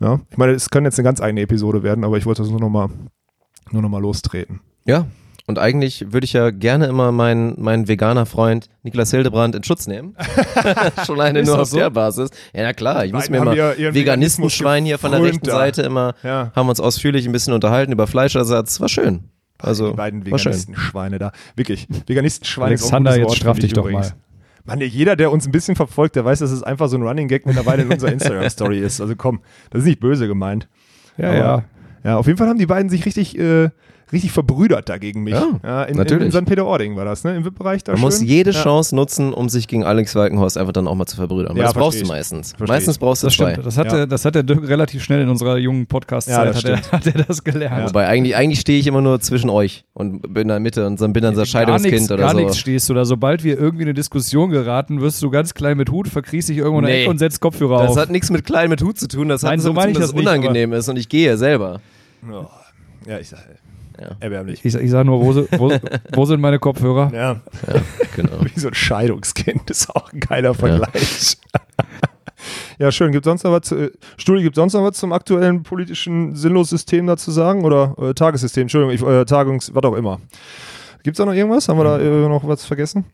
Ja, 0.00 0.20
ich 0.30 0.36
meine, 0.36 0.52
es 0.52 0.70
kann 0.70 0.84
jetzt 0.84 0.98
eine 0.98 1.04
ganz 1.04 1.20
eigene 1.20 1.40
Episode 1.40 1.82
werden, 1.82 2.04
aber 2.04 2.18
ich 2.18 2.26
wollte 2.26 2.42
das 2.42 2.50
nur 2.50 2.60
nochmal 2.60 2.90
nur 3.70 3.80
noch 3.80 3.88
mal 3.88 4.02
lostreten. 4.02 4.60
Ja, 4.84 5.06
und 5.46 5.58
eigentlich 5.58 6.12
würde 6.12 6.24
ich 6.24 6.32
ja 6.32 6.50
gerne 6.50 6.86
immer 6.86 7.12
meinen, 7.12 7.60
meinen 7.60 7.86
veganer 7.88 8.24
Freund 8.26 8.68
Niklas 8.82 9.10
Hildebrand 9.10 9.54
in 9.54 9.62
Schutz 9.64 9.86
nehmen. 9.86 10.16
Schon 11.06 11.20
alleine 11.20 11.42
nur 11.42 11.60
auf 11.60 11.68
so? 11.68 11.76
der 11.76 11.90
Basis. 11.90 12.30
Ja, 12.54 12.62
na 12.62 12.72
klar, 12.72 13.04
ich 13.04 13.12
muss 13.12 13.28
mir 13.28 13.42
mal 13.44 13.54
Veganistenschwein 13.56 14.84
hier 14.84 14.98
von 14.98 15.10
der 15.12 15.22
rechten 15.22 15.44
Seite 15.46 15.82
immer, 15.82 16.14
Ja. 16.22 16.50
haben 16.54 16.68
uns 16.68 16.80
ausführlich 16.80 17.26
ein 17.26 17.32
bisschen 17.32 17.52
unterhalten 17.52 17.92
über 17.92 18.06
Fleischersatz. 18.06 18.80
War 18.80 18.88
schön. 18.88 19.24
Also, 19.58 19.90
die 19.90 19.96
beiden. 19.96 20.24
Veganistenschweine 20.26 21.18
da. 21.18 21.32
Wirklich. 21.56 21.86
Veganistenschweine 22.06 22.68
Alexander, 22.68 23.16
jetzt 23.16 23.44
Wort, 23.44 23.62
dich 23.62 23.72
doch 23.72 23.86
ich 23.86 23.92
übrigens. 23.92 24.14
Mann, 24.64 24.80
jeder, 24.80 25.14
der 25.14 25.30
uns 25.30 25.46
ein 25.46 25.52
bisschen 25.52 25.76
verfolgt, 25.76 26.16
der 26.16 26.24
weiß, 26.24 26.38
dass 26.38 26.50
es 26.50 26.62
einfach 26.62 26.88
so 26.88 26.96
ein 26.96 27.02
Running 27.02 27.28
Gag 27.28 27.44
mittlerweile 27.46 27.82
in 27.82 27.92
unserer 27.92 28.12
Instagram-Story 28.14 28.78
ist. 28.80 29.00
Also 29.00 29.14
komm, 29.14 29.40
das 29.70 29.80
ist 29.82 29.86
nicht 29.86 30.00
böse 30.00 30.26
gemeint. 30.26 30.68
Ja, 31.18 31.28
Aber- 31.28 31.38
ja. 31.38 31.64
Ja, 32.02 32.16
auf 32.18 32.26
jeden 32.26 32.36
Fall 32.36 32.48
haben 32.48 32.58
die 32.58 32.66
beiden 32.66 32.90
sich 32.90 33.06
richtig, 33.06 33.38
äh, 33.38 33.70
richtig 34.14 34.32
verbrüdert 34.32 34.88
da 34.88 34.96
gegen 34.96 35.22
mich. 35.24 35.34
Ja, 35.34 35.82
in, 35.84 35.90
in, 35.92 35.96
natürlich. 35.98 36.24
in 36.26 36.32
St. 36.32 36.46
Peter-Ording 36.46 36.96
war 36.96 37.04
das, 37.04 37.22
ne? 37.24 37.36
Im 37.36 37.44
VIP-Bereich 37.44 37.84
da 37.84 37.92
Man 37.92 37.98
schön. 37.98 38.04
muss 38.06 38.22
jede 38.22 38.52
ja. 38.52 38.62
Chance 38.62 38.96
nutzen, 38.96 39.34
um 39.34 39.48
sich 39.50 39.68
gegen 39.68 39.84
Alex 39.84 40.14
Walkenhorst 40.14 40.56
einfach 40.56 40.72
dann 40.72 40.88
auch 40.88 40.94
mal 40.94 41.04
zu 41.06 41.16
verbrüdern. 41.16 41.56
Ja, 41.56 41.64
das 41.64 41.74
brauchst 41.74 41.98
versteh 41.98 41.98
du 42.00 42.04
ich. 42.04 42.08
meistens. 42.08 42.52
Versteh 42.56 42.72
meistens 42.72 42.94
ich. 42.96 43.00
brauchst 43.00 43.22
du 43.22 43.26
Das 43.26 43.36
zwei. 43.36 43.50
stimmt. 43.52 43.66
Das 43.66 43.76
hat, 43.76 43.86
Ja. 43.86 43.92
der, 43.98 44.06
das 44.06 44.24
hat 44.24 44.34
der 44.34 44.42
Dirk 44.42 44.66
relativ 44.68 45.02
schnell 45.04 45.20
in 45.20 45.28
unserer 45.28 45.58
jungen 45.58 45.80
Ja, 45.80 45.86
Podcast-Zeit 45.88 46.48
das 46.48 46.56
hat, 46.56 46.64
er, 46.64 46.92
hat 46.92 47.06
er 47.06 47.24
das 47.24 47.44
gelernt. 47.44 47.88
Wobei 47.90 48.06
eigentlich, 48.06 48.36
eigentlich 48.36 48.60
stehe 48.60 48.78
ich 48.80 48.86
immer 48.86 49.00
nur 49.02 49.20
zwischen 49.20 49.50
euch 49.50 49.84
und 49.92 50.22
bin 50.22 50.42
in 50.42 50.48
der 50.48 50.60
Mitte 50.60 50.86
und 50.86 50.96
bin 51.12 51.22
dann 51.22 51.34
so 51.34 51.40
gar 51.40 51.46
Scheidungskind 51.46 51.92
nichts, 51.94 52.10
oder 52.10 52.22
gar 52.22 52.30
so. 52.32 52.38
nichts 52.38 52.58
stehst 52.58 52.88
du 52.88 52.94
da. 52.94 53.04
Sobald 53.04 53.44
wir 53.44 53.58
irgendwie 53.58 53.82
in 53.82 53.88
eine 53.88 53.94
Diskussion 53.94 54.50
geraten, 54.50 55.00
wirst 55.00 55.22
du 55.22 55.30
ganz 55.30 55.54
klein 55.54 55.76
mit 55.76 55.90
Hut, 55.90 56.08
verkriechst 56.08 56.48
dich 56.48 56.58
irgendwo 56.58 56.78
in 56.78 56.84
der 56.86 56.94
Nee. 56.94 57.00
Ecke 57.02 57.10
und 57.10 57.18
setzt 57.18 57.40
Kopfhörer 57.40 57.82
Das 57.82 57.90
auf. 57.92 57.96
hat 57.98 58.10
nichts 58.10 58.30
mit 58.30 58.44
klein 58.44 58.70
mit 58.70 58.80
Hut 58.82 58.98
zu 58.98 59.08
tun, 59.08 59.28
das 59.28 59.42
Nein, 59.42 59.54
hat 59.54 59.60
so 59.60 59.68
so 59.68 59.72
meine 59.72 59.90
ich 59.90 59.94
dass 59.96 60.02
das 60.06 60.10
es 60.10 60.14
nicht, 60.16 60.26
unangenehm 60.26 60.72
ist 60.72 60.88
und 60.88 60.96
ich 60.96 61.08
gehe 61.08 61.36
selber. 61.36 61.80
Ja, 63.06 63.18
ich 63.18 63.28
sag, 63.28 63.40
Ja. 64.04 64.16
erbärmlich. 64.20 64.64
ich, 64.64 64.74
ich 64.74 64.90
sag 64.90 65.04
nur, 65.06 65.20
wo, 65.20 65.34
wo, 65.58 65.72
wo 66.12 66.24
sind 66.26 66.40
meine 66.40 66.58
Kopfhörer? 66.58 67.10
Ja, 67.14 67.40
Genau. 68.16 68.32
wie 68.54 68.58
so 68.60 68.68
ein 68.68 68.74
Scheidungskind. 68.74 69.62
Das 69.70 69.80
ist 69.80 69.90
auch 69.96 70.12
ein 70.12 70.20
geiler 70.20 70.54
Vergleich. 70.54 71.36
Ja, 72.78 72.92
schön. 72.92 73.12
Gibt 73.12 73.24
sonst 73.24 73.42
noch 73.44 73.52
was? 73.52 73.62
Zu, 73.62 73.76
äh, 73.76 73.90
Studi, 74.18 74.42
gibt 74.42 74.56
sonst 74.56 74.74
noch 74.74 74.82
was 74.82 74.96
zum 74.98 75.12
aktuellen 75.12 75.62
politischen 75.62 76.34
Sinnlos-System 76.34 77.06
da 77.06 77.16
zu 77.16 77.30
sagen? 77.30 77.64
Oder 77.64 77.94
äh, 77.98 78.12
Tagessystem? 78.14 78.62
Entschuldigung, 78.62 78.94
ich, 78.94 79.02
äh, 79.02 79.24
Tagungs, 79.24 79.74
was 79.74 79.82
auch 79.84 79.94
immer. 79.94 80.20
Gibt 81.04 81.16
es 81.16 81.18
da 81.18 81.24
noch 81.26 81.32
irgendwas? 81.32 81.68
Haben 81.68 81.78
wir 81.78 81.84
da 81.84 81.98
äh, 81.98 82.28
noch 82.28 82.46
was 82.46 82.64
vergessen? 82.64 83.04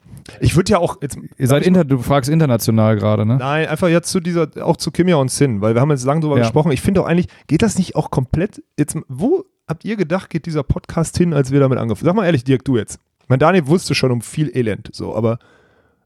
Ich 0.40 0.56
würde 0.56 0.72
ja 0.72 0.78
auch 0.78 0.96
jetzt. 1.02 1.18
Ihr 1.38 1.46
seid 1.46 1.64
inter, 1.66 1.84
du 1.84 1.98
fragst 1.98 2.30
international 2.30 2.96
gerade, 2.96 3.26
ne? 3.26 3.36
Nein, 3.36 3.66
einfach 3.68 3.88
jetzt 3.88 4.10
zu 4.10 4.20
dieser, 4.20 4.48
auch 4.62 4.76
zu 4.76 4.90
Kimia 4.90 5.16
und 5.16 5.30
Sin, 5.30 5.60
weil 5.60 5.74
wir 5.74 5.80
haben 5.80 5.90
jetzt 5.90 6.04
lange 6.04 6.20
drüber 6.20 6.36
Ja. 6.36 6.42
gesprochen. 6.42 6.72
Ich 6.72 6.80
finde 6.80 7.02
auch 7.02 7.06
eigentlich, 7.06 7.28
geht 7.46 7.62
das 7.62 7.78
nicht 7.78 7.96
auch 7.96 8.10
komplett, 8.10 8.62
jetzt, 8.78 8.96
wo 9.08 9.44
habt 9.70 9.84
ihr 9.86 9.96
gedacht, 9.96 10.28
geht 10.28 10.44
dieser 10.44 10.62
Podcast 10.62 11.16
hin, 11.16 11.32
als 11.32 11.50
wir 11.50 11.60
damit 11.60 11.78
angefangen 11.78 12.04
Sag 12.04 12.14
mal 12.14 12.26
ehrlich, 12.26 12.44
Dirk, 12.44 12.64
du 12.64 12.76
jetzt. 12.76 12.98
Mein 13.28 13.38
Daniel 13.38 13.68
wusste 13.68 13.94
schon 13.94 14.10
um 14.10 14.20
viel 14.20 14.54
Elend, 14.54 14.90
so, 14.92 15.14
aber 15.14 15.38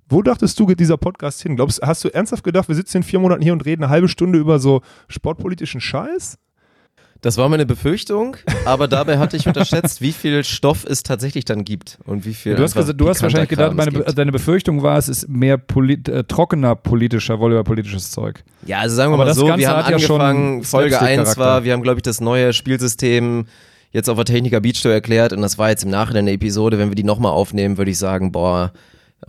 wo 0.09 0.23
dachtest 0.23 0.61
du, 0.61 0.67
geht 0.67 0.81
dieser 0.81 0.99
Podcast 0.99 1.43
hin? 1.43 1.57
Glaubst, 1.57 1.81
hast 1.83 2.05
du 2.05 2.13
ernsthaft 2.13 2.45
gedacht, 2.45 2.69
wir 2.69 2.75
sitzen 2.75 2.99
in 2.99 3.03
vier 3.03 3.19
Monaten 3.19 3.43
hier 3.43 3.55
und 3.55 3.65
reden 3.65 3.83
eine 3.83 3.91
halbe 3.91 4.09
Stunde 4.09 4.39
über 4.39 4.59
so 4.59 4.83
sportpolitischen 5.09 5.81
Scheiß? 5.81 6.39
Das 7.25 7.39
war 7.39 7.49
meine 7.49 7.65
Befürchtung, 7.65 8.37
aber 8.67 8.87
dabei 8.87 9.17
hatte 9.17 9.39
ich 9.39 9.47
unterschätzt, 9.47 10.03
wie 10.03 10.13
viel 10.13 10.45
Stoff 10.45 10.85
es 10.87 11.03
tatsächlich 11.03 11.47
dann 11.47 11.65
gibt 11.65 11.97
und 12.05 12.27
wie 12.27 12.35
viel. 12.35 12.55
Du 12.55 12.63
hast, 12.63 12.75
gesagt, 12.75 13.01
du 13.01 13.09
hast 13.09 13.23
wahrscheinlich 13.23 13.49
gedacht, 13.49 13.73
meine, 13.73 13.93
deine 13.93 14.31
Befürchtung 14.31 14.83
war, 14.83 14.99
es 14.99 15.09
ist 15.09 15.27
mehr 15.27 15.57
polit, 15.57 16.07
äh, 16.07 16.25
trockener 16.25 16.75
politischer, 16.77 17.41
volleyballpolitisches 17.41 18.11
Zeug. 18.11 18.45
Ja, 18.67 18.81
also 18.81 18.95
sagen 18.95 19.11
wir 19.11 19.15
Aber 19.15 19.25
mal 19.25 19.29
das 19.29 19.39
so, 19.39 19.47
Ganze 19.47 19.61
wir 19.61 19.71
haben 19.71 19.85
hat 19.85 19.91
ja 19.91 19.99
schon 19.99 20.21
angefangen, 20.21 20.65
Folge 20.65 21.01
1 21.01 21.01
Slapstick-Charakter. 21.01 21.41
war, 21.41 21.65
wir 21.65 21.73
haben 21.73 21.83
glaube 21.83 22.01
ich 22.01 22.03
das 22.03 22.21
neue 22.21 22.53
Spielsystem 22.53 23.47
jetzt 23.91 24.11
auf 24.11 24.17
der 24.17 24.27
Techniker 24.27 24.61
Beach 24.61 24.83
Tour 24.83 24.93
erklärt 24.93 25.33
und 25.33 25.41
das 25.41 25.57
war 25.57 25.71
jetzt 25.71 25.85
im 25.85 25.91
Nachhinein 25.91 26.25
eine 26.25 26.33
Episode, 26.33 26.77
wenn 26.77 26.91
wir 26.91 26.95
die 26.95 27.05
nochmal 27.05 27.33
aufnehmen, 27.33 27.79
würde 27.79 27.91
ich 27.91 27.99
sagen, 27.99 28.33
boah, 28.33 28.71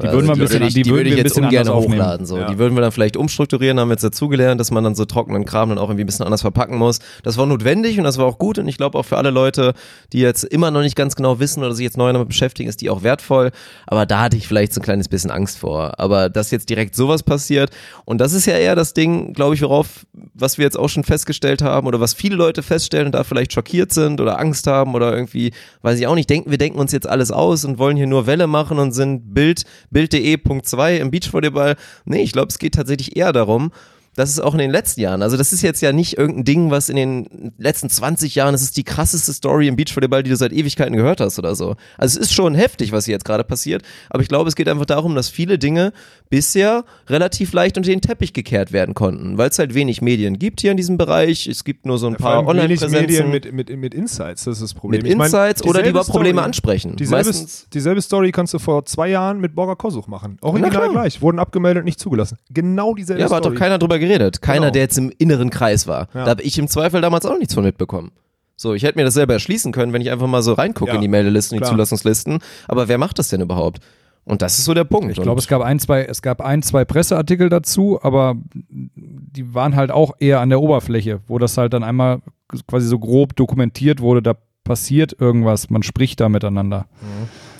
Die 0.01 0.07
würden 0.07 0.27
wir 0.27 0.33
ein 0.33 0.39
bisschen- 0.39 0.67
die 0.67 0.73
die 0.73 0.85
würden 0.89 0.95
würde 0.97 1.09
ich 1.09 1.15
wir 1.15 1.21
ein 1.21 1.25
jetzt 1.25 1.35
bisschen 1.35 1.45
ungern 1.45 1.69
hochladen. 1.69 2.25
So. 2.25 2.37
Ja. 2.37 2.47
Die 2.49 2.57
würden 2.57 2.75
wir 2.75 2.81
dann 2.81 2.91
vielleicht 2.91 3.17
umstrukturieren, 3.17 3.79
haben 3.79 3.89
wir 3.89 3.93
jetzt 3.93 4.03
dazugelernt, 4.03 4.59
dass 4.59 4.71
man 4.71 4.83
dann 4.83 4.95
so 4.95 5.05
trockenen 5.05 5.45
Kram 5.45 5.69
dann 5.69 5.77
auch 5.77 5.89
irgendwie 5.89 6.03
ein 6.03 6.07
bisschen 6.07 6.25
anders 6.25 6.41
verpacken 6.41 6.77
muss. 6.77 6.99
Das 7.23 7.37
war 7.37 7.45
notwendig 7.45 7.97
und 7.97 8.03
das 8.03 8.17
war 8.17 8.25
auch 8.25 8.37
gut 8.37 8.57
und 8.59 8.67
ich 8.67 8.77
glaube 8.77 8.97
auch 8.97 9.03
für 9.05 9.17
alle 9.17 9.29
Leute, 9.29 9.73
die 10.13 10.19
jetzt 10.19 10.43
immer 10.43 10.71
noch 10.71 10.81
nicht 10.81 10.95
ganz 10.95 11.15
genau 11.15 11.39
wissen 11.39 11.63
oder 11.63 11.73
sich 11.73 11.83
jetzt 11.83 11.97
neu 11.97 12.11
damit 12.11 12.27
beschäftigen, 12.27 12.69
ist 12.69 12.81
die 12.81 12.89
auch 12.89 13.03
wertvoll. 13.03 13.51
Aber 13.87 14.05
da 14.05 14.21
hatte 14.21 14.37
ich 14.37 14.47
vielleicht 14.47 14.73
so 14.73 14.81
ein 14.81 14.83
kleines 14.83 15.07
bisschen 15.07 15.31
Angst 15.31 15.57
vor. 15.57 15.99
Aber 15.99 16.29
dass 16.29 16.51
jetzt 16.51 16.69
direkt 16.69 16.95
sowas 16.95 17.23
passiert 17.23 17.69
und 18.05 18.19
das 18.19 18.33
ist 18.33 18.45
ja 18.45 18.57
eher 18.57 18.75
das 18.75 18.93
Ding, 18.93 19.33
glaube 19.33 19.55
ich, 19.55 19.61
worauf, 19.61 20.05
was 20.33 20.57
wir 20.57 20.65
jetzt 20.65 20.77
auch 20.77 20.89
schon 20.89 21.03
festgestellt 21.03 21.61
haben 21.61 21.87
oder 21.87 21.99
was 21.99 22.13
viele 22.13 22.35
Leute 22.35 22.63
feststellen 22.63 23.07
und 23.07 23.11
da 23.15 23.23
vielleicht 23.23 23.53
schockiert 23.53 23.93
sind 23.93 24.19
oder 24.21 24.39
Angst 24.39 24.67
haben 24.67 24.93
oder 24.95 25.13
irgendwie, 25.13 25.51
weiß 25.81 25.99
ich 25.99 26.07
auch 26.07 26.15
nicht, 26.15 26.29
denken, 26.29 26.51
wir 26.51 26.57
denken 26.57 26.79
uns 26.79 26.91
jetzt 26.91 27.07
alles 27.07 27.31
aus 27.31 27.65
und 27.65 27.77
wollen 27.77 27.97
hier 27.97 28.07
nur 28.07 28.27
Welle 28.27 28.47
machen 28.47 28.79
und 28.79 28.91
sind 28.91 29.33
Bild, 29.33 29.63
Bild.de 29.89 30.37
Punkt 30.37 30.67
2 30.67 30.97
im 30.97 31.11
Beachvolleyball. 31.11 31.75
Nee, 32.05 32.23
ich 32.23 32.31
glaube, 32.31 32.49
es 32.49 32.59
geht 32.59 32.75
tatsächlich 32.75 33.15
eher 33.15 33.33
darum, 33.33 33.71
das 34.15 34.29
ist 34.29 34.39
auch 34.39 34.53
in 34.53 34.59
den 34.59 34.71
letzten 34.71 35.01
Jahren. 35.01 35.21
Also 35.21 35.37
das 35.37 35.53
ist 35.53 35.61
jetzt 35.61 35.81
ja 35.81 35.91
nicht 35.91 36.17
irgendein 36.17 36.43
Ding, 36.45 36.71
was 36.71 36.89
in 36.89 36.95
den 36.95 37.53
letzten 37.57 37.89
20 37.89 38.35
Jahren, 38.35 38.53
das 38.53 38.61
ist 38.61 38.77
die 38.77 38.83
krasseste 38.83 39.33
Story 39.33 39.67
im 39.67 39.75
Beachvolleyball, 39.75 40.23
die 40.23 40.29
du 40.29 40.35
seit 40.37 40.53
Ewigkeiten 40.53 40.95
gehört 40.95 41.19
hast 41.19 41.37
oder 41.37 41.55
so. 41.55 41.75
Also 41.97 42.19
es 42.19 42.27
ist 42.27 42.33
schon 42.33 42.55
heftig, 42.55 42.91
was 42.91 43.05
hier 43.05 43.13
jetzt 43.13 43.25
gerade 43.25 43.43
passiert. 43.43 43.83
Aber 44.09 44.23
ich 44.23 44.29
glaube, 44.29 44.47
es 44.47 44.55
geht 44.55 44.69
einfach 44.69 44.85
darum, 44.85 45.15
dass 45.15 45.29
viele 45.29 45.59
Dinge 45.59 45.91
bisher 46.29 46.85
relativ 47.07 47.53
leicht 47.53 47.77
unter 47.77 47.89
den 47.89 48.01
Teppich 48.01 48.33
gekehrt 48.33 48.71
werden 48.71 48.93
konnten, 48.93 49.37
weil 49.37 49.49
es 49.49 49.59
halt 49.59 49.73
wenig 49.73 50.01
Medien 50.01 50.39
gibt 50.39 50.61
hier 50.61 50.71
in 50.71 50.77
diesem 50.77 50.97
Bereich. 50.97 51.47
Es 51.47 51.63
gibt 51.63 51.85
nur 51.85 51.97
so 51.97 52.07
ein 52.07 52.15
Vor 52.17 52.43
paar 52.43 52.47
allem 52.47 52.69
wenig 52.69 52.81
Medien 52.81 53.25
Online-Präsenzen 53.25 53.31
mit, 53.31 53.53
mit, 53.53 53.77
mit 53.77 53.93
Insights, 53.93 54.45
das 54.45 54.57
ist 54.57 54.63
das 54.63 54.73
Problem. 54.73 55.01
mit 55.01 55.11
Insights 55.11 55.63
oder 55.63 55.83
die 55.83 55.89
über 55.89 56.03
Probleme 56.03 56.39
Story- 56.39 56.45
ansprechen. 56.45 56.95
Dieselbe, 56.95 57.27
Meistens, 57.27 57.67
dieselbe 57.73 58.01
Story 58.01 58.31
kannst 58.31 58.53
du 58.53 58.59
vor 58.59 58.85
zwei 58.85 59.09
Jahren 59.09 59.39
mit 59.39 59.55
Borger 59.55 59.75
Kosuch 59.75 60.07
machen. 60.07 60.37
Original 60.41 60.89
gleich. 60.89 61.21
Wurden 61.21 61.39
abgemeldet, 61.39 61.85
nicht 61.85 61.99
zugelassen. 61.99 62.37
Genau 62.49 62.93
dieselbe 62.93 63.19
ja, 63.19 63.27
aber 63.27 63.37
hat 63.37 63.43
Story. 63.43 63.55
doch 63.55 63.59
keiner 63.59 63.77
drüber 63.77 63.99
geredet. 64.07 64.41
Keiner, 64.41 64.61
Genau. 64.67 64.71
der 64.73 64.81
jetzt 64.83 64.97
im 64.97 65.11
inneren 65.17 65.49
Kreis 65.49 65.87
war. 65.87 66.07
Ja. 66.13 66.25
Da 66.25 66.31
habe 66.31 66.43
ich 66.43 66.57
im 66.57 66.67
Zweifel 66.67 67.01
damals 67.01 67.25
auch 67.25 67.37
nichts 67.37 67.53
von 67.53 67.63
mitbekommen. 67.63 68.11
So, 68.57 68.73
ich 68.73 68.83
hätte 68.83 68.97
mir 68.97 69.03
das 69.03 69.13
selber 69.15 69.33
erschließen 69.33 69.71
können, 69.73 69.91
wenn 69.93 70.01
ich 70.01 70.11
einfach 70.11 70.27
mal 70.27 70.41
so 70.41 70.53
reingucke 70.53 70.91
Ja, 70.91 70.95
in 70.95 71.01
die 71.01 71.07
Meldelisten, 71.09 71.57
die 71.57 71.59
klar. 71.61 71.71
Zulassungslisten. 71.71 72.39
Aber 72.67 72.87
wer 72.87 72.97
macht 72.97 73.19
das 73.19 73.27
denn 73.29 73.41
überhaupt? 73.41 73.79
Und 74.23 74.41
das 74.41 74.57
ist 74.57 74.65
so 74.65 74.73
der 74.73 74.85
Punkt. 74.85 75.11
Ich 75.11 75.21
glaube, 75.21 75.39
es 75.39 75.47
gab 75.47 75.61
ein, 75.61 75.77
zwei, 75.79 76.03
es 76.05 76.21
gab 76.21 76.41
ein, 76.41 76.63
zwei 76.63 76.83
Presseartikel 76.85 77.49
dazu, 77.49 77.99
aber 78.01 78.35
die 78.55 79.53
waren 79.53 79.75
halt 79.75 79.91
auch 79.91 80.13
eher 80.19 80.39
an 80.39 80.49
der 80.49 80.61
Oberfläche, 80.61 81.19
wo 81.27 81.37
das 81.37 81.57
halt 81.57 81.73
dann 81.73 81.83
einmal 81.83 82.21
quasi 82.67 82.87
so 82.87 82.97
grob 82.97 83.35
dokumentiert 83.35 83.99
wurde, 84.01 84.21
da 84.23 84.33
passiert 84.65 85.15
irgendwas, 85.19 85.69
man 85.69 85.81
spricht 85.83 86.19
da 86.19 86.27
miteinander. 86.27 86.87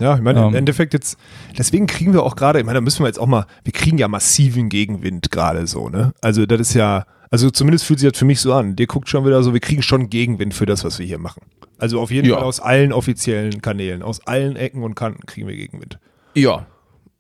Ja, 0.02 0.16
ich 0.16 0.22
meine, 0.22 0.40
im 0.42 0.48
Ähm. 0.50 0.56
Endeffekt 0.56 0.94
jetzt, 0.94 1.18
deswegen 1.58 1.88
kriegen 1.88 2.12
wir 2.12 2.24
auch 2.24 2.36
gerade, 2.36 2.60
ich 2.60 2.66
meine, 2.66 2.76
da 2.78 2.82
müssen 2.82 3.02
wir 3.04 3.08
jetzt 3.08 3.20
auch 3.20 3.28
mal, 3.28 3.46
wir 3.64 3.72
kriegen 3.72 3.98
ja 3.98 4.10
massiven 4.10 4.68
Gegenwind 4.68 5.32
gerade 5.32 5.66
so, 5.68 5.88
ne? 5.88 6.12
Also 6.22 6.46
das 6.46 6.60
ist 6.60 6.74
ja, 6.74 7.06
also 7.32 7.50
zumindest 7.50 7.86
fühlt 7.86 8.00
sich 8.00 8.10
das 8.12 8.20
für 8.20 8.26
mich 8.26 8.42
so 8.42 8.52
an. 8.54 8.76
Der 8.76 8.88
guckt 8.88 9.08
schon 9.08 9.26
wieder 9.26 9.42
so, 9.44 9.54
wir 9.54 9.62
kriegen 9.62 9.82
schon 9.82 10.10
Gegenwind 10.10 10.54
für 10.54 10.66
das, 10.66 10.84
was 10.84 11.00
wir 11.00 11.06
hier 11.06 11.18
machen. 11.20 11.44
Also 11.78 12.02
auf 12.02 12.12
jeden 12.12 12.28
Ja. 12.28 12.36
Fall 12.36 12.44
aus 12.44 12.60
allen 12.60 12.92
offiziellen 12.92 13.62
Kanälen, 13.62 14.02
aus 14.04 14.26
allen 14.28 14.56
Ecken 14.58 14.84
und 14.84 14.96
Kanten 14.96 15.26
kriegen 15.26 15.48
wir 15.48 15.56
Gegenwind. 15.56 16.00
Ja, 16.34 16.66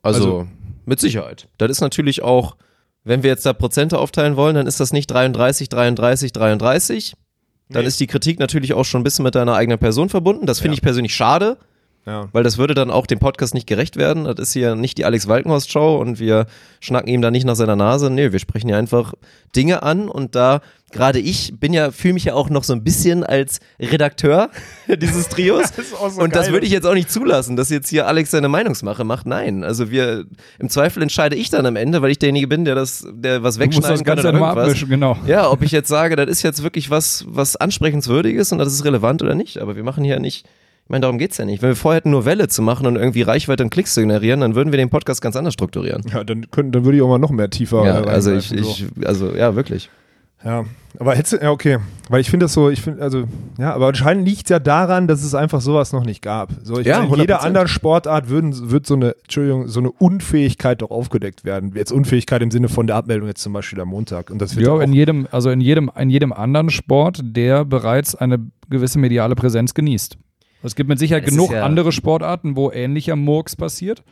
also, 0.02 0.24
Also- 0.40 0.48
mit 0.86 1.00
Sicherheit. 1.00 1.48
Das 1.58 1.72
ist 1.72 1.82
natürlich 1.82 2.22
auch, 2.22 2.56
wenn 3.04 3.24
wir 3.24 3.30
jetzt 3.30 3.46
da 3.46 3.54
Prozente 3.54 3.98
aufteilen 4.00 4.36
wollen, 4.36 4.56
dann 4.56 4.68
ist 4.68 4.80
das 4.80 4.94
nicht 4.94 5.08
33, 5.08 5.70
33, 5.70 6.32
33. 6.34 7.14
Dann 7.70 7.82
Nee. 7.82 7.88
ist 7.88 8.00
die 8.00 8.08
Kritik 8.08 8.40
natürlich 8.40 8.74
auch 8.74 8.84
schon 8.86 9.02
ein 9.02 9.04
bisschen 9.04 9.24
mit 9.24 9.36
deiner 9.36 9.56
eigenen 9.56 9.80
Person 9.80 10.10
verbunden. 10.10 10.46
Das 10.46 10.60
finde 10.60 10.74
Ja. 10.74 10.76
ich 10.76 10.82
persönlich 10.82 11.16
schade. 11.16 11.58
Ja. 12.06 12.30
Weil 12.32 12.44
das 12.44 12.58
würde 12.58 12.76
dann 12.76 12.92
auch 12.92 13.08
dem 13.08 13.20
Podcast 13.20 13.54
nicht 13.56 13.66
gerecht 13.66 13.98
werden. 13.98 14.26
Das 14.26 14.36
ist 14.38 14.54
hier 14.54 14.76
nicht 14.76 14.98
die 14.98 15.06
Alex 15.06 15.28
Walkenhorst 15.28 15.72
Show 15.72 15.98
und 15.98 16.20
wir 16.20 16.46
schnacken 16.80 17.10
ihm 17.10 17.22
da 17.22 17.32
nicht 17.32 17.46
nach 17.46 17.56
seiner 17.56 17.76
Nase. 17.76 18.12
Nee, 18.12 18.32
wir 18.32 18.40
sprechen 18.40 18.68
hier 18.68 18.78
einfach 18.78 19.14
Dinge 19.56 19.82
an 19.82 20.08
und 20.08 20.36
da 20.36 20.62
gerade 20.92 21.20
ich 21.20 21.54
bin 21.60 21.74
ja, 21.74 21.92
fühle 21.92 22.14
mich 22.14 22.26
ja 22.26 22.36
auch 22.36 22.50
noch 22.50 22.64
so 22.64 22.74
ein 22.74 22.84
bisschen 22.84 23.24
als 23.24 23.60
Redakteur 23.80 24.50
dieses 24.88 25.30
Trios. 25.30 25.66
Das 25.76 25.88
ist 25.88 25.94
auch 25.96 26.10
so 26.10 26.22
und 26.22 26.36
das 26.36 26.52
würde 26.52 26.66
ich 26.66 26.72
jetzt 26.72 26.86
auch 26.86 26.94
nicht 26.94 27.12
zulassen, 27.12 27.56
dass 27.56 27.70
jetzt 27.70 27.90
hier 27.90 28.08
Alex 28.08 28.32
seine 28.32 28.50
Meinungsmache 28.50 29.04
macht. 29.04 29.26
Nein, 29.26 29.64
also 29.64 29.90
wir, 29.90 30.26
im 30.60 30.70
Zweifel 30.70 31.02
entscheide 31.02 31.36
ich 31.36 31.50
dann 31.50 31.66
am 31.66 31.76
Ende, 31.76 32.02
weil 32.02 32.12
ich 32.12 32.20
derjenige 32.20 32.48
bin, 32.48 32.66
der 32.66 32.76
das, 32.76 33.06
der 33.12 33.44
was 33.44 33.60
wegschneiden 33.60 34.06
kann 34.06 34.20
oder 34.20 34.32
irgendwas. 34.32 34.88
genau. 34.88 35.18
Ja, 35.26 35.50
ob 35.50 35.64
ich 35.64 35.72
jetzt 35.72 35.90
sage, 35.90 36.16
das 36.16 36.30
ist 36.30 36.44
jetzt 36.44 36.64
wirklich 36.64 36.90
was, 36.90 37.26
was 37.28 37.56
ansprechenswürdiges 37.56 38.52
und 38.52 38.60
das 38.60 38.72
ist 38.72 38.86
relevant 38.86 39.22
oder 39.22 39.36
nicht. 39.36 39.58
Aber 39.58 39.76
wir 39.76 39.84
machen 39.84 40.04
hier 40.04 40.20
nicht, 40.20 40.46
ich 40.86 40.90
meine, 40.90 41.02
darum 41.02 41.18
geht's 41.18 41.38
ja 41.40 41.46
nicht. 41.46 41.64
Wenn 41.64 41.70
wir 41.70 41.76
vorhätten, 41.76 42.12
nur 42.12 42.26
Welle 42.26 42.48
zu 42.48 42.62
machen 42.62 42.86
und 42.86 42.96
irgendwie 42.96 43.24
Reichweite 43.24 43.64
und 43.64 43.72
Klicks 43.72 43.96
zu 43.96 44.02
generieren, 44.02 44.42
dann 44.42 44.54
würden 44.54 44.72
wir 44.72 44.78
den 44.78 44.92
Podcast 44.92 45.20
ganz 45.20 45.36
anders 45.36 45.56
strukturieren. 45.56 46.04
Ja, 46.14 46.24
dann, 46.24 46.50
können, 46.52 46.72
dann 46.72 46.86
würde 46.86 46.98
ich 46.98 47.02
auch 47.04 47.10
mal 47.10 47.18
noch 47.18 47.32
mehr 47.32 47.50
tiefer 47.50 47.84
Ja, 47.86 48.04
also 48.04 48.34
ich, 48.36 48.50
so. 48.50 48.56
ich, 48.56 48.86
also 49.04 49.36
ja, 49.36 49.56
wirklich. 49.56 49.90
Ja, 50.44 50.64
aber 51.00 51.16
hättest 51.16 51.34
du, 51.34 51.38
ja, 51.38 51.50
okay. 51.50 51.80
Weil 52.08 52.22
ich 52.22 52.30
finde 52.30 52.44
das 52.44 52.54
so, 52.54 52.70
ich 52.70 52.80
finde, 52.84 53.02
also, 53.02 53.24
ja, 53.58 53.74
aber 53.74 53.88
anscheinend 53.88 54.28
liegt 54.28 54.48
ja 54.52 54.60
daran, 54.60 55.08
dass 55.08 55.24
es 55.24 55.34
einfach 55.34 55.60
sowas 55.60 55.92
noch 55.92 56.06
nicht 56.06 56.22
gab. 56.22 56.52
So, 56.62 56.78
ich 56.80 56.86
Ja, 56.86 57.00
meine, 57.00 57.14
in 57.16 57.20
jeder 57.22 57.42
100%. 57.42 57.46
anderen 57.48 57.68
Sportart 57.68 58.30
würden, 58.30 58.70
wird 58.70 58.86
so 58.86 58.94
eine, 58.94 59.16
Entschuldigung, 59.24 59.68
so 59.68 59.80
eine 59.80 59.92
Unfähigkeit 59.92 60.84
doch 60.84 60.92
aufgedeckt 60.92 61.46
werden. 61.46 61.72
Jetzt 61.74 61.92
Unfähigkeit 61.92 62.44
im 62.44 62.52
Sinne 62.52 62.70
von 62.70 62.86
der 62.86 62.96
Abmeldung 62.98 63.28
jetzt 63.28 63.42
zum 63.42 63.54
Beispiel 63.54 63.82
am 63.82 63.88
Montag. 63.88 64.30
Und 64.30 64.40
das 64.40 64.56
wird 64.56 64.68
Ja, 64.68 64.74
auch, 64.74 64.82
in 64.82 64.94
jedem, 64.94 65.28
also 65.32 65.50
in 65.50 65.62
jedem, 65.62 65.90
in 66.00 66.12
jedem 66.12 66.32
anderen 66.32 66.70
Sport, 66.70 67.22
der 67.24 67.66
bereits 67.66 68.14
eine 68.14 68.38
gewisse 68.70 69.00
mediale 69.00 69.34
Präsenz 69.34 69.74
genießt. 69.74 70.16
Es 70.66 70.76
gibt 70.76 70.90
mit 70.90 71.00
Sicherheit 71.00 71.24
ist 71.26 71.32
genug 71.32 71.52
ja- 71.52 71.64
andere 71.64 71.92
Sportarten, 71.92 72.56
wo 72.56 72.72
ähnlicher 72.72 73.16
Murks 73.16 73.56
passiert, 73.56 74.04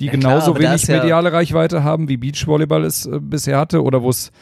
die 0.00 0.06
Ja, 0.06 0.12
klar, 0.12 0.34
genauso 0.34 0.52
da 0.54 0.60
wenig 0.60 0.74
ist 0.82 0.88
ja- 0.88 0.98
mediale 0.98 1.32
Reichweite 1.32 1.84
haben, 1.84 2.08
wie 2.08 2.16
Beachvolleyball 2.16 2.84
es 2.84 3.06
äh, 3.06 3.18
bisher 3.20 3.58
hatte 3.58 3.82
oder 3.82 4.02
wo 4.02 4.10
es 4.10 4.32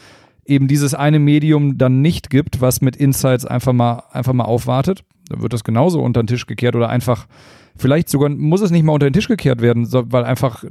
eben 0.46 0.66
dieses 0.68 0.94
eine 0.94 1.18
Medium 1.18 1.78
dann 1.78 2.00
nicht 2.00 2.30
gibt, 2.30 2.60
was 2.60 2.80
mit 2.80 2.96
Insights 2.96 3.44
einfach 3.44 3.72
mal, 3.72 4.02
einfach 4.10 4.32
mal 4.32 4.44
aufwartet. 4.44 5.04
Da 5.28 5.40
wird 5.40 5.52
das 5.52 5.62
genauso 5.62 6.02
unter 6.02 6.22
den 6.22 6.26
Tisch 6.26 6.46
gekehrt 6.46 6.74
oder 6.74 6.88
einfach, 6.88 7.26
vielleicht 7.76 8.08
sogar 8.08 8.30
muss 8.30 8.60
es 8.62 8.72
nicht 8.72 8.82
mal 8.82 8.92
unter 8.94 9.08
den 9.08 9.12
Tisch 9.12 9.28
gekehrt 9.28 9.60
werden, 9.62 9.86
weil 9.92 10.24
einfach 10.24 10.64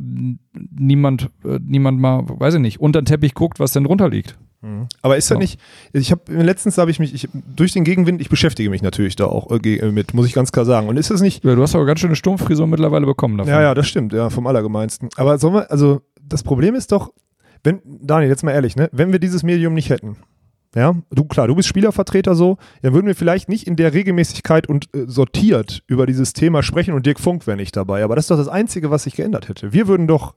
niemand, 0.54 1.30
äh, 1.46 1.60
niemand 1.64 2.00
mal, 2.00 2.24
weiß 2.28 2.56
ich 2.56 2.60
nicht, 2.60 2.80
unter 2.82 3.02
den 3.02 3.06
Teppich 3.06 3.34
guckt, 3.36 3.60
was 3.60 3.72
denn 3.74 3.86
drunter 3.86 4.10
liegt. 4.10 4.38
Aber 5.02 5.16
ist 5.18 5.30
ja 5.30 5.36
Ja. 5.36 5.40
nicht, 5.40 5.60
ich 5.94 6.12
habe, 6.12 6.22
letztens 6.34 6.78
habe 6.78 6.92
ich 6.92 7.00
mich, 7.00 7.14
ich, 7.14 7.30
durch 7.56 7.72
den 7.72 7.84
Gegenwind, 7.86 8.20
ich 8.20 8.30
beschäftige 8.30 8.70
mich 8.70 8.82
natürlich 8.82 9.16
da 9.16 9.26
auch 9.26 9.50
äh, 9.52 9.60
ge- 9.60 9.92
mit, 9.92 10.14
muss 10.14 10.26
ich 10.26 10.34
ganz 10.34 10.52
klar 10.52 10.66
sagen. 10.66 10.88
Und 10.90 10.98
ist 10.98 11.10
das 11.12 11.22
nicht, 11.22 11.44
Ja, 11.46 11.56
du 11.56 11.62
hast 11.62 11.76
aber 11.76 11.86
ganz 11.86 12.00
schöne 12.02 12.16
Stummfrisur 12.16 12.68
mittlerweile 12.68 13.06
bekommen 13.06 13.38
davon. 13.38 13.52
Ja, 13.54 13.62
ja, 13.62 13.74
das 13.74 13.88
stimmt, 13.88 14.12
ja, 14.14 14.30
vom 14.30 14.48
Allergemeinsten. 14.48 15.10
Aber 15.16 15.38
sollen 15.38 15.54
wir, 15.54 15.72
also 15.72 16.02
das 16.22 16.44
Problem 16.44 16.76
ist 16.76 16.92
doch, 16.92 17.14
wenn, 17.64 17.82
Daniel, 17.86 18.30
jetzt 18.30 18.44
mal 18.44 18.52
ehrlich, 18.52 18.76
ne, 18.76 18.90
wenn 18.92 19.12
wir 19.12 19.20
dieses 19.20 19.44
Medium 19.44 19.74
nicht 19.74 19.90
hätten, 19.90 20.18
ja, 20.76 20.94
du, 21.10 21.24
klar, 21.26 21.48
du 21.48 21.56
bist 21.56 21.68
Spielervertreter 21.68 22.36
so, 22.36 22.58
dann 22.84 22.94
würden 22.94 23.08
wir 23.08 23.16
vielleicht 23.16 23.50
nicht 23.50 23.66
in 23.66 23.76
der 23.76 23.94
Regelmäßigkeit 23.94 24.68
und 24.68 24.86
äh, 24.96 25.06
sortiert 25.08 25.82
über 25.88 26.06
dieses 26.06 26.34
Thema 26.34 26.62
sprechen 26.64 26.94
und 26.94 27.06
Dirk 27.08 27.20
Funk 27.20 27.48
wäre 27.48 27.58
nicht 27.58 27.76
dabei. 27.76 28.04
Aber 28.04 28.16
das 28.16 28.26
ist 28.26 28.32
doch 28.32 28.38
das 28.38 28.48
Einzige, 28.48 28.92
was 28.92 29.04
sich 29.04 29.16
geändert 29.16 29.50
hätte. 29.50 29.74
Wir 29.74 29.88
würden 29.88 30.06
doch 30.06 30.36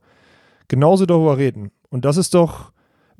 genauso 0.69 1.05
darüber 1.05 1.37
reden. 1.37 1.69
Und 1.89 2.03
das 2.03 2.17
ist 2.17 2.33
doch, 2.33 2.71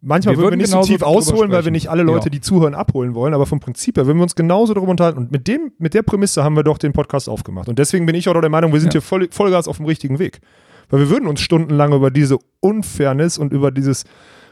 manchmal 0.04 0.36
Wir 0.36 0.44
würden 0.44 0.52
wir 0.54 0.58
nicht 0.58 0.70
so 0.72 0.82
tief 0.82 1.02
ausholen, 1.02 1.52
weil 1.52 1.64
wir 1.66 1.72
nicht 1.72 1.90
alle 1.90 2.04
Leute, 2.04 2.26
Ja. 2.26 2.30
die 2.30 2.42
zuhören, 2.42 2.76
abholen 2.76 3.16
wollen. 3.16 3.34
Aber 3.34 3.46
vom 3.46 3.60
Prinzip 3.60 3.98
her 3.98 4.06
würden 4.06 4.18
wir 4.20 4.24
uns 4.24 4.36
genauso 4.36 4.74
darüber 4.74 4.92
unterhalten. 4.92 5.18
Und 5.20 5.32
mit, 5.32 5.48
dem, 5.48 5.72
mit 5.80 5.94
der 5.94 6.04
Prämisse 6.04 6.44
haben 6.44 6.56
wir 6.56 6.64
doch 6.64 6.78
den 6.78 6.94
Podcast 6.94 7.30
aufgemacht. 7.30 7.68
Und 7.70 7.80
deswegen 7.80 8.06
bin 8.06 8.16
ich 8.16 8.28
auch 8.30 8.40
der 8.40 8.50
Meinung, 8.50 8.74
wir 8.74 8.80
sind 8.80 8.90
Ja. 8.94 9.00
hier 9.00 9.02
voll, 9.02 9.28
Vollgas 9.32 9.68
auf 9.68 9.78
dem 9.78 9.86
richtigen 9.86 10.20
Weg. 10.20 10.42
Weil 10.90 11.00
wir 11.00 11.10
würden 11.10 11.28
uns 11.28 11.42
stundenlang 11.42 11.94
über 11.94 12.12
diese 12.12 12.38
Unfairness 12.60 13.38
und 13.38 13.54
über 13.54 13.72
dieses 13.72 14.04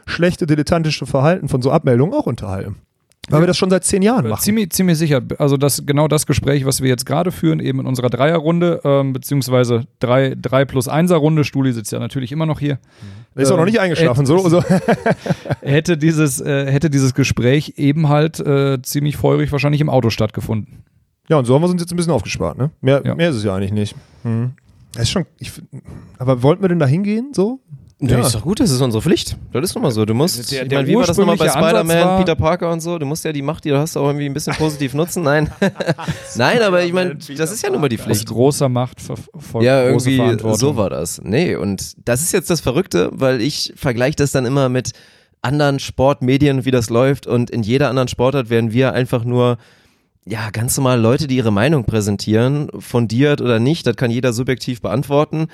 schlechte, 0.06 0.46
dilettantische 0.46 1.06
Verhalten 1.06 1.48
von 1.48 1.62
so 1.62 1.70
Abmeldungen 1.70 2.14
auch 2.14 2.26
unterhalten. 2.26 2.76
Weil 3.32 3.40
wir 3.42 3.46
das 3.46 3.56
schon 3.56 3.70
seit 3.70 3.84
zehn 3.84 4.02
Jahren 4.02 4.26
Äh, 4.26 4.28
machen. 4.28 4.42
Ziemlich, 4.42 4.70
ziemlich 4.70 4.98
sicher. 4.98 5.20
Also 5.38 5.56
das 5.56 5.84
genau 5.86 6.06
das 6.08 6.26
Gespräch, 6.26 6.64
was 6.64 6.80
wir 6.82 6.88
jetzt 6.88 7.06
gerade 7.06 7.32
führen, 7.32 7.60
eben 7.60 7.80
in 7.80 7.86
unserer 7.86 8.10
Dreierrunde, 8.10 8.80
ähm, 8.84 9.12
beziehungsweise 9.12 9.86
drei, 9.98 10.34
drei 10.40 10.64
plus 10.64 10.86
Einser 10.88 11.16
Runde. 11.16 11.44
Stuli 11.44 11.72
sitzt 11.72 11.90
ja 11.92 11.98
natürlich 11.98 12.30
immer 12.32 12.46
noch 12.46 12.60
hier. 12.60 12.78
Ist 13.34 13.50
auch 13.50 13.56
noch 13.56 13.64
nicht 13.64 13.80
eingeschlafen. 13.80 14.26
So, 14.26 14.48
so. 14.48 14.62
Hätte 15.62 15.96
dieses, 15.96 16.40
äh, 16.40 16.70
hätte 16.70 16.90
dieses 16.90 17.14
Gespräch 17.14 17.74
eben 17.76 18.08
halt 18.08 18.38
äh, 18.40 18.80
ziemlich 18.82 19.16
feurig 19.16 19.50
wahrscheinlich 19.52 19.80
im 19.80 19.88
Auto 19.88 20.10
stattgefunden. 20.10 20.84
Ja, 21.28 21.38
und 21.38 21.44
so 21.46 21.54
haben 21.54 21.62
wir 21.62 21.68
uns 21.70 21.80
jetzt 21.80 21.92
ein 21.92 21.96
bisschen 21.96 22.12
aufgespart. 22.12 22.58
Ne? 22.58 22.70
Mehr, 22.80 23.02
Ja. 23.04 23.14
mehr 23.14 23.30
ist 23.30 23.36
es 23.36 23.44
ja 23.44 23.54
eigentlich 23.54 23.72
nicht. 23.72 23.94
Mhm. 24.24 24.52
Das 24.92 25.04
ist 25.04 25.10
schon, 25.10 25.24
ich, 25.38 25.50
aber 26.18 26.42
wollten 26.42 26.60
wir 26.62 26.68
denn 26.68 26.78
da 26.78 26.86
hingehen? 26.86 27.30
So? 27.32 27.60
Ja. 28.04 28.18
Ist 28.18 28.34
doch 28.34 28.42
gut, 28.42 28.58
das 28.58 28.70
ist 28.72 28.80
unsere 28.80 29.00
Pflicht. 29.00 29.36
Das 29.52 29.62
ist 29.62 29.74
nun 29.76 29.82
mal 29.82 29.92
so. 29.92 30.04
Du 30.04 30.12
musst, 30.12 30.50
Der- 30.50 30.62
ich 30.64 30.68
der 30.68 30.78
meine, 30.80 30.88
wie 30.88 30.96
war 30.96 31.06
das 31.06 31.16
nochmal 31.16 31.36
bei 31.36 31.48
Spider-Man, 31.48 32.18
Peter 32.18 32.34
Parker 32.34 32.70
und 32.72 32.80
so? 32.80 32.98
Du 32.98 33.06
musst 33.06 33.24
ja 33.24 33.32
die 33.32 33.42
Macht, 33.42 33.64
die 33.64 33.68
du 33.70 33.78
hast, 33.78 33.96
auch 33.96 34.06
irgendwie 34.06 34.26
ein 34.26 34.34
bisschen 34.34 34.54
positiv 34.56 34.92
nutzen. 34.94 35.22
Nein. 35.22 35.48
Nein, 36.34 36.62
aber 36.62 36.82
ich 36.82 36.92
meine, 36.92 37.14
das 37.14 37.52
ist 37.52 37.62
ja 37.62 37.70
nun 37.70 37.80
mal 37.80 37.88
die 37.88 37.98
Aus 37.98 38.04
Pflicht. 38.04 38.26
großer 38.26 38.68
Macht 38.68 39.00
ver 39.00 39.14
folgt 39.38 39.64
Ja, 39.64 39.84
irgendwie 39.84 40.36
so 40.54 40.76
war 40.76 40.90
das. 40.90 41.20
Nee, 41.22 41.54
und 41.54 41.92
das 42.04 42.22
ist 42.22 42.32
jetzt 42.32 42.50
das 42.50 42.60
Verrückte, 42.60 43.10
weil 43.12 43.40
ich 43.40 43.72
vergleiche 43.76 44.16
das 44.16 44.32
dann 44.32 44.46
immer 44.46 44.68
mit 44.68 44.90
anderen 45.40 45.78
Sportmedien, 45.78 46.64
wie 46.64 46.70
das 46.72 46.90
läuft. 46.90 47.26
Und 47.28 47.50
in 47.50 47.62
jeder 47.62 47.88
anderen 47.88 48.08
Sportart 48.08 48.50
werden 48.50 48.72
wir 48.72 48.92
einfach 48.94 49.24
nur, 49.24 49.58
ja, 50.24 50.50
ganz 50.50 50.76
normal 50.76 51.00
Leute, 51.00 51.26
die 51.28 51.36
ihre 51.36 51.52
Meinung 51.52 51.84
präsentieren, 51.84 52.68
fundiert 52.78 53.40
oder 53.40 53.58
nicht, 53.60 53.86
das 53.86 53.96
kann 53.96 54.10
jeder 54.10 54.32
subjektiv 54.32 54.80
beantworten. 54.80 55.46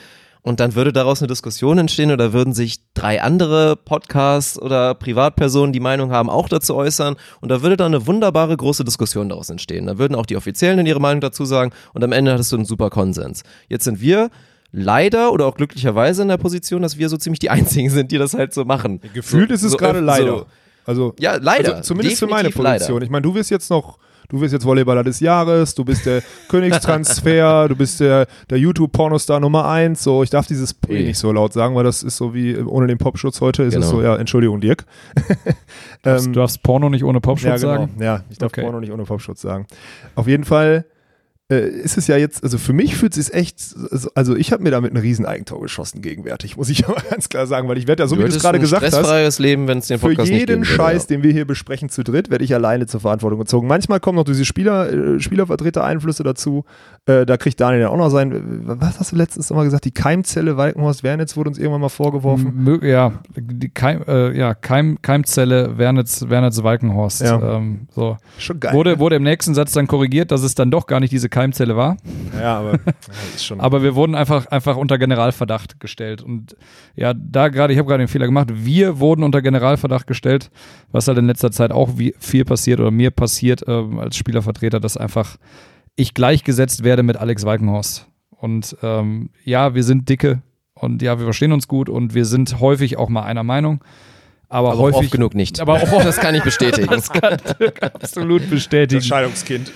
Und 0.48 0.60
dann 0.60 0.74
würde 0.74 0.92
daraus 0.94 1.20
eine 1.20 1.26
Diskussion 1.28 1.76
entstehen 1.76 2.10
oder 2.10 2.32
würden 2.32 2.54
sich 2.54 2.78
drei 2.94 3.20
andere 3.20 3.76
Podcasts 3.76 4.58
oder 4.60 4.94
Privatpersonen, 4.94 5.74
die 5.74 5.80
Meinung 5.80 6.10
haben, 6.10 6.30
auch 6.30 6.48
dazu 6.48 6.74
äußern. 6.74 7.16
Und 7.42 7.50
da 7.50 7.60
würde 7.60 7.76
dann 7.76 7.94
eine 7.94 8.06
wunderbare 8.06 8.56
große 8.56 8.82
Diskussion 8.82 9.28
daraus 9.28 9.50
entstehen. 9.50 9.86
Da 9.86 9.98
würden 9.98 10.14
auch 10.14 10.24
die 10.24 10.36
Offiziellen 10.36 10.86
ihre 10.86 11.00
Meinung 11.00 11.20
dazu 11.20 11.44
sagen 11.44 11.72
und 11.92 12.02
am 12.02 12.12
Ende 12.12 12.32
hattest 12.32 12.50
du 12.52 12.56
einen 12.56 12.64
super 12.64 12.88
Konsens. 12.88 13.42
Jetzt 13.68 13.84
sind 13.84 14.00
wir 14.00 14.30
leider 14.72 15.32
oder 15.32 15.44
auch 15.46 15.54
glücklicherweise 15.54 16.22
in 16.22 16.28
der 16.28 16.38
Position, 16.38 16.80
dass 16.80 16.96
wir 16.96 17.10
so 17.10 17.18
ziemlich 17.18 17.40
die 17.40 17.50
Einzigen 17.50 17.90
sind, 17.90 18.10
die 18.10 18.16
das 18.18 18.32
halt 18.32 18.54
so 18.54 18.64
machen. 18.64 19.00
Gefühlt 19.12 19.48
so, 19.50 19.54
ist 19.54 19.62
es 19.64 19.72
so, 19.72 19.76
gerade 19.76 19.98
so- 19.98 20.04
leider. 20.04 20.46
Also, 20.86 21.14
Ja, 21.20 21.36
leider. 21.36 21.76
Also 21.76 21.82
zumindest 21.88 22.18
für 22.20 22.26
meine 22.26 22.44
Definitiv 22.48 22.62
leider. 22.64 22.78
Position. 22.78 23.02
Ich 23.02 23.10
meine, 23.10 23.22
du 23.22 23.34
wirst 23.34 23.50
jetzt 23.50 23.68
noch, 23.68 23.98
du 24.28 24.40
wirst 24.40 24.52
jetzt 24.52 24.64
Volleyballer 24.64 25.02
des 25.04 25.20
Jahres, 25.20 25.74
du 25.74 25.84
bist 25.84 26.06
der 26.06 26.22
Königstransfer, 26.48 27.68
du 27.68 27.76
bist 27.76 28.00
der, 28.00 28.26
der 28.50 28.58
YouTube-Pornostar 28.58 29.40
Nummer 29.40 29.68
eins. 29.68 30.02
So, 30.02 30.22
ich 30.22 30.30
darf 30.30 30.46
dieses 30.46 30.74
P 30.74 30.92
Ui. 30.92 31.04
nicht 31.04 31.18
so 31.18 31.32
laut 31.32 31.52
sagen, 31.52 31.74
weil 31.74 31.84
das 31.84 32.02
ist 32.02 32.16
so 32.16 32.34
wie 32.34 32.56
ohne 32.56 32.86
den 32.86 32.98
Popschutz 32.98 33.40
heute 33.40 33.62
ist 33.64 33.74
es 33.74 33.80
Genau. 33.80 33.86
so, 33.90 34.02
ja, 34.02 34.16
Entschuldigung, 34.16 34.60
Dirk. 34.60 34.84
Du 36.02 36.10
Ähm, 36.10 36.32
darfst 36.32 36.62
Porno 36.62 36.88
nicht 36.90 37.04
ohne 37.04 37.20
Popschutz 37.20 37.48
ja, 37.48 37.56
genau. 37.56 37.86
sagen. 37.86 38.02
Ja, 38.02 38.22
ich 38.30 38.38
darf 38.38 38.52
Okay. 38.52 38.62
Porno 38.62 38.80
nicht 38.80 38.92
ohne 38.92 39.04
Popschutz 39.04 39.40
sagen. 39.40 39.66
Auf 40.14 40.26
jeden 40.26 40.44
Fall 40.44 40.84
ist 41.56 41.96
es 41.96 42.06
ja 42.08 42.18
jetzt, 42.18 42.44
also 42.44 42.58
für 42.58 42.74
mich 42.74 42.94
fühlt 42.96 43.16
es 43.16 43.26
sich 43.26 43.34
echt, 43.34 43.74
also 44.14 44.36
ich 44.36 44.52
habe 44.52 44.62
mir 44.62 44.70
damit 44.70 44.92
ein 44.92 44.98
riesen 44.98 45.24
Eigentor 45.24 45.62
geschossen 45.62 46.02
gegenwärtig, 46.02 46.58
muss 46.58 46.68
ich 46.68 46.86
aber 46.88 47.00
ganz 47.08 47.30
klar 47.30 47.46
sagen, 47.46 47.68
weil 47.68 47.78
ich 47.78 47.86
werde 47.86 48.02
ja, 48.02 48.06
so 48.06 48.18
wie 48.18 48.22
du 48.22 48.26
es 48.28 48.40
gerade 48.40 48.58
gesagt 48.58 48.84
hast, 48.84 49.38
Leben, 49.38 49.66
wenn 49.66 49.78
es 49.78 49.86
den 49.86 49.98
für 49.98 50.08
Podcast 50.08 50.30
nicht 50.30 50.40
jeden 50.40 50.62
geben 50.62 50.68
würde, 50.68 50.76
Scheiß, 50.76 51.04
ja. 51.04 51.16
den 51.16 51.22
wir 51.22 51.32
hier 51.32 51.46
besprechen 51.46 51.88
zu 51.88 52.04
dritt, 52.04 52.30
werde 52.30 52.44
ich 52.44 52.54
alleine 52.54 52.86
zur 52.86 53.00
Verantwortung 53.00 53.38
gezogen. 53.38 53.66
Manchmal 53.66 53.98
kommen 53.98 54.16
noch 54.16 54.24
diese 54.24 54.44
Spieler, 54.44 54.92
äh, 54.92 55.20
Spielervertreter-Einflüsse 55.20 56.22
dazu. 56.22 56.66
Äh, 57.06 57.24
da 57.24 57.38
kriegt 57.38 57.58
Daniel 57.60 57.82
dann 57.82 57.92
auch 57.92 57.96
noch 57.96 58.10
sein, 58.10 58.32
äh, 58.32 58.40
was 58.64 59.00
hast 59.00 59.12
du 59.12 59.16
letztens 59.16 59.48
nochmal 59.48 59.64
gesagt? 59.64 59.86
Die 59.86 59.90
Keimzelle 59.90 60.58
Walkenhorst 60.58 61.02
Wernitz 61.02 61.34
wurde 61.34 61.48
uns 61.48 61.58
irgendwann 61.58 61.80
mal 61.80 61.88
vorgeworfen. 61.88 62.80
Ja, 62.82 63.20
die 63.34 63.70
Keim, 63.70 64.02
äh, 64.06 64.36
ja 64.36 64.52
Keim, 64.52 65.00
Keimzelle 65.00 65.78
Wernitz, 65.78 66.26
Wernitz 66.28 66.62
Walkenhorst. 66.62 67.22
Ja. 67.22 67.56
Ähm, 67.56 67.88
so. 67.94 68.18
Schon 68.36 68.60
geil. 68.60 68.74
Wurde, 68.74 68.98
wurde 68.98 69.16
im 69.16 69.22
nächsten 69.22 69.54
Satz 69.54 69.72
dann 69.72 69.86
korrigiert, 69.86 70.30
dass 70.30 70.42
es 70.42 70.54
dann 70.54 70.70
doch 70.70 70.86
gar 70.86 71.00
nicht 71.00 71.12
diese 71.12 71.30
Keimzelle 71.30 71.37
war. 71.76 71.96
ja, 72.38 72.58
aber 72.58 72.78
ist 73.34 73.44
schon. 73.44 73.60
Aber 73.60 73.82
wir 73.82 73.94
wurden 73.94 74.14
einfach, 74.14 74.46
einfach 74.46 74.76
unter 74.76 74.98
Generalverdacht 74.98 75.80
gestellt. 75.80 76.22
Und 76.22 76.56
ja, 76.94 77.14
da 77.14 77.48
gerade, 77.48 77.72
ich 77.72 77.78
habe 77.78 77.88
gerade 77.88 78.02
den 78.02 78.08
Fehler 78.08 78.26
gemacht, 78.26 78.48
wir 78.52 79.00
wurden 79.00 79.22
unter 79.22 79.42
Generalverdacht 79.42 80.06
gestellt, 80.06 80.50
was 80.92 81.08
halt 81.08 81.18
in 81.18 81.26
letzter 81.26 81.50
Zeit 81.50 81.72
auch 81.72 81.90
viel 82.18 82.44
passiert 82.44 82.80
oder 82.80 82.90
mir 82.90 83.10
passiert 83.10 83.62
ähm, 83.66 83.98
als 83.98 84.16
Spielervertreter, 84.16 84.80
dass 84.80 84.96
einfach 84.96 85.36
ich 85.96 86.14
gleichgesetzt 86.14 86.84
werde 86.84 87.02
mit 87.02 87.16
Alex 87.16 87.44
Walkenhorst. 87.44 88.06
Und 88.30 88.76
ähm, 88.82 89.30
ja, 89.44 89.74
wir 89.74 89.82
sind 89.82 90.08
dicke 90.08 90.42
und 90.74 91.02
ja, 91.02 91.18
wir 91.18 91.24
verstehen 91.24 91.52
uns 91.52 91.66
gut 91.66 91.88
und 91.88 92.14
wir 92.14 92.24
sind 92.24 92.60
häufig 92.60 92.96
auch 92.96 93.08
mal 93.08 93.22
einer 93.22 93.42
Meinung. 93.42 93.82
Aber, 94.50 94.70
Aber 94.70 94.78
häufig 94.78 95.00
oft 95.00 95.10
genug 95.10 95.34
nicht. 95.34 95.60
Aber 95.60 95.74
auch 95.74 96.02
das 96.02 96.16
kann 96.16 96.34
ich 96.34 96.42
bestätigen. 96.42 96.88
das 96.90 97.10
kann 97.10 97.36
Dirk 97.60 97.82
absolut 97.82 98.48
bestätigen. 98.48 99.02
Scheidungskind. 99.02 99.70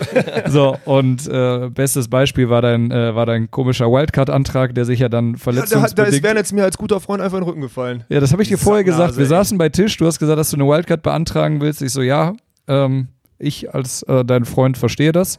So, 0.49 0.79
und 0.87 1.29
äh, 1.29 1.69
bestes 1.69 2.09
Beispiel 2.09 2.49
war 2.49 2.63
dein, 2.63 2.91
äh, 2.91 3.15
war 3.15 3.27
dein 3.27 3.51
komischer 3.51 3.91
Wildcard-Antrag, 3.91 4.75
der 4.75 4.87
sich 4.87 5.01
ja 5.01 5.11
dann 5.11 5.35
da, 5.35 5.39
verletzungsbedingt... 5.39 5.99
da 5.99 6.05
ist 6.05 6.23
Wernitz 6.23 6.53
mir 6.53 6.65
als 6.65 6.79
guter 6.79 7.01
Freund 7.01 7.21
einfach 7.23 7.37
in 7.37 7.45
den 7.45 7.49
Rücken 7.49 7.61
gefallen. 7.61 8.05
ja, 8.09 8.19
das 8.21 8.33
habe 8.33 8.43
ich 8.43 8.49
dir 8.49 8.57
vorher 8.57 8.83
Sacknase, 8.85 9.03
gesagt. 9.03 9.19
Wir 9.19 9.25
ey. 9.25 9.29
saßen 9.29 9.59
bei 9.59 9.69
Tisch, 9.69 9.97
du 9.99 10.07
hast 10.07 10.19
gesagt, 10.19 10.39
dass 10.39 10.51
du 10.51 10.57
eine 10.57 10.67
Wildcard 10.67 11.03
beantragen 11.03 11.61
willst. 11.61 11.83
Ich 11.83 11.93
so, 11.93 12.01
ja, 12.01 12.33
ähm, 12.67 13.09
Ich 13.39 13.75
als 13.75 14.03
äh, 14.05 14.25
dein 14.25 14.45
Freund 14.45 14.79
verstehe 14.79 15.13
das. 15.13 15.39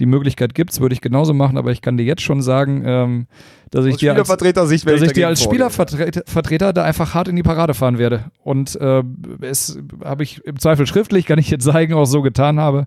Die 0.00 0.06
Möglichkeit 0.06 0.54
gibt's, 0.54 0.80
würde 0.80 0.94
ich 0.94 1.00
genauso 1.00 1.34
machen, 1.34 1.58
aber 1.58 1.70
ich 1.70 1.82
kann 1.82 1.96
dir 1.96 2.04
jetzt 2.04 2.22
schon 2.22 2.40
sagen, 2.40 2.82
ähm, 2.84 3.26
dass 3.70 3.84
ich 3.84 3.96
dir 3.96 4.12
als, 4.12 4.20
Spielervertreter-Sicht 4.20 4.86
werde 4.86 4.98
dass 4.98 5.06
ich 5.06 5.12
dir 5.12 5.26
dagegen 5.26 5.28
als. 5.28 5.42
Spielervertreter 5.42 6.22
Vertreter 6.26 6.72
da 6.72 6.84
einfach 6.84 7.14
hart 7.14 7.28
in 7.28 7.36
die 7.36 7.42
Parade 7.42 7.74
fahren 7.74 7.98
werde. 7.98 8.24
Und 8.42 8.80
äh, 8.80 9.02
es 9.42 9.78
habe 10.02 10.22
ich 10.22 10.44
im 10.44 10.58
Zweifel 10.58 10.86
schriftlich, 10.86 11.26
kann 11.26 11.38
ich 11.38 11.50
jetzt 11.50 11.64
zeigen, 11.64 11.94
auch 11.94 12.06
so 12.06 12.22
getan 12.22 12.58
habe, 12.58 12.86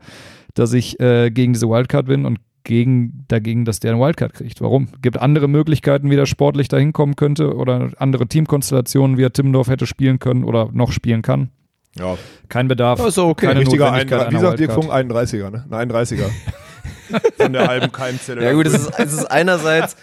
dass 0.55 0.74
ich 0.74 0.99
äh, 0.99 1.30
gegen 1.30 1.53
diese 1.53 1.70
Wildcard 1.70 2.07
bin 2.07 2.26
und 2.26 2.39
gegen, 2.64 3.26
dagegen, 3.28 3.66
dass 3.66 3.80
der 3.80 3.91
eine 3.91 4.01
Wildcard 4.01 4.34
kriegt. 4.34 4.61
Warum? 4.61 4.88
Gibt 5.01 5.20
andere 5.20 5.47
Möglichkeiten, 5.47 6.09
wie 6.09 6.16
der 6.16 6.26
sportlich 6.26 6.68
da 6.68 6.78
hinkommen 6.78 7.16
könnte 7.16 7.55
oder 7.55 7.91
andere 7.97 8.28
Teamkonstellationen, 8.28 9.18
wie 9.18 9.24
er 9.24 9.34
Timmendorf 9.34 9.68
hätte 9.68 9.86
spielen 9.86 10.20
können 10.20 10.43
oder 10.43 10.70
noch 10.72 10.91
spielen 10.91 11.22
kann. 11.22 11.49
Ja, 11.97 12.18
Kein 12.49 12.68
Bedarf. 12.68 13.05
Ist 13.05 13.18
doch 13.18 13.30
okay. 13.30 13.47
Keine 13.47 13.59
richtiger 13.59 13.86
Notwendigkeit 13.86 14.28
31, 14.28 14.39
wie 14.39 14.45
sagt 14.45 14.59
Dirk. 14.59 14.72
Funk, 14.72 14.91
31er, 14.91 15.49
ne? 15.51 15.66
Ein 15.70 15.91
31er. 15.91 16.30
Von 17.38 17.53
der 17.53 17.67
halben 17.67 17.91
Keimzelle. 17.91 18.43
Ja 18.43 18.53
gut, 18.53 18.67
es 18.67 18.73
ist, 18.73 18.91
es 18.97 19.13
ist 19.13 19.25
einerseits, 19.25 19.95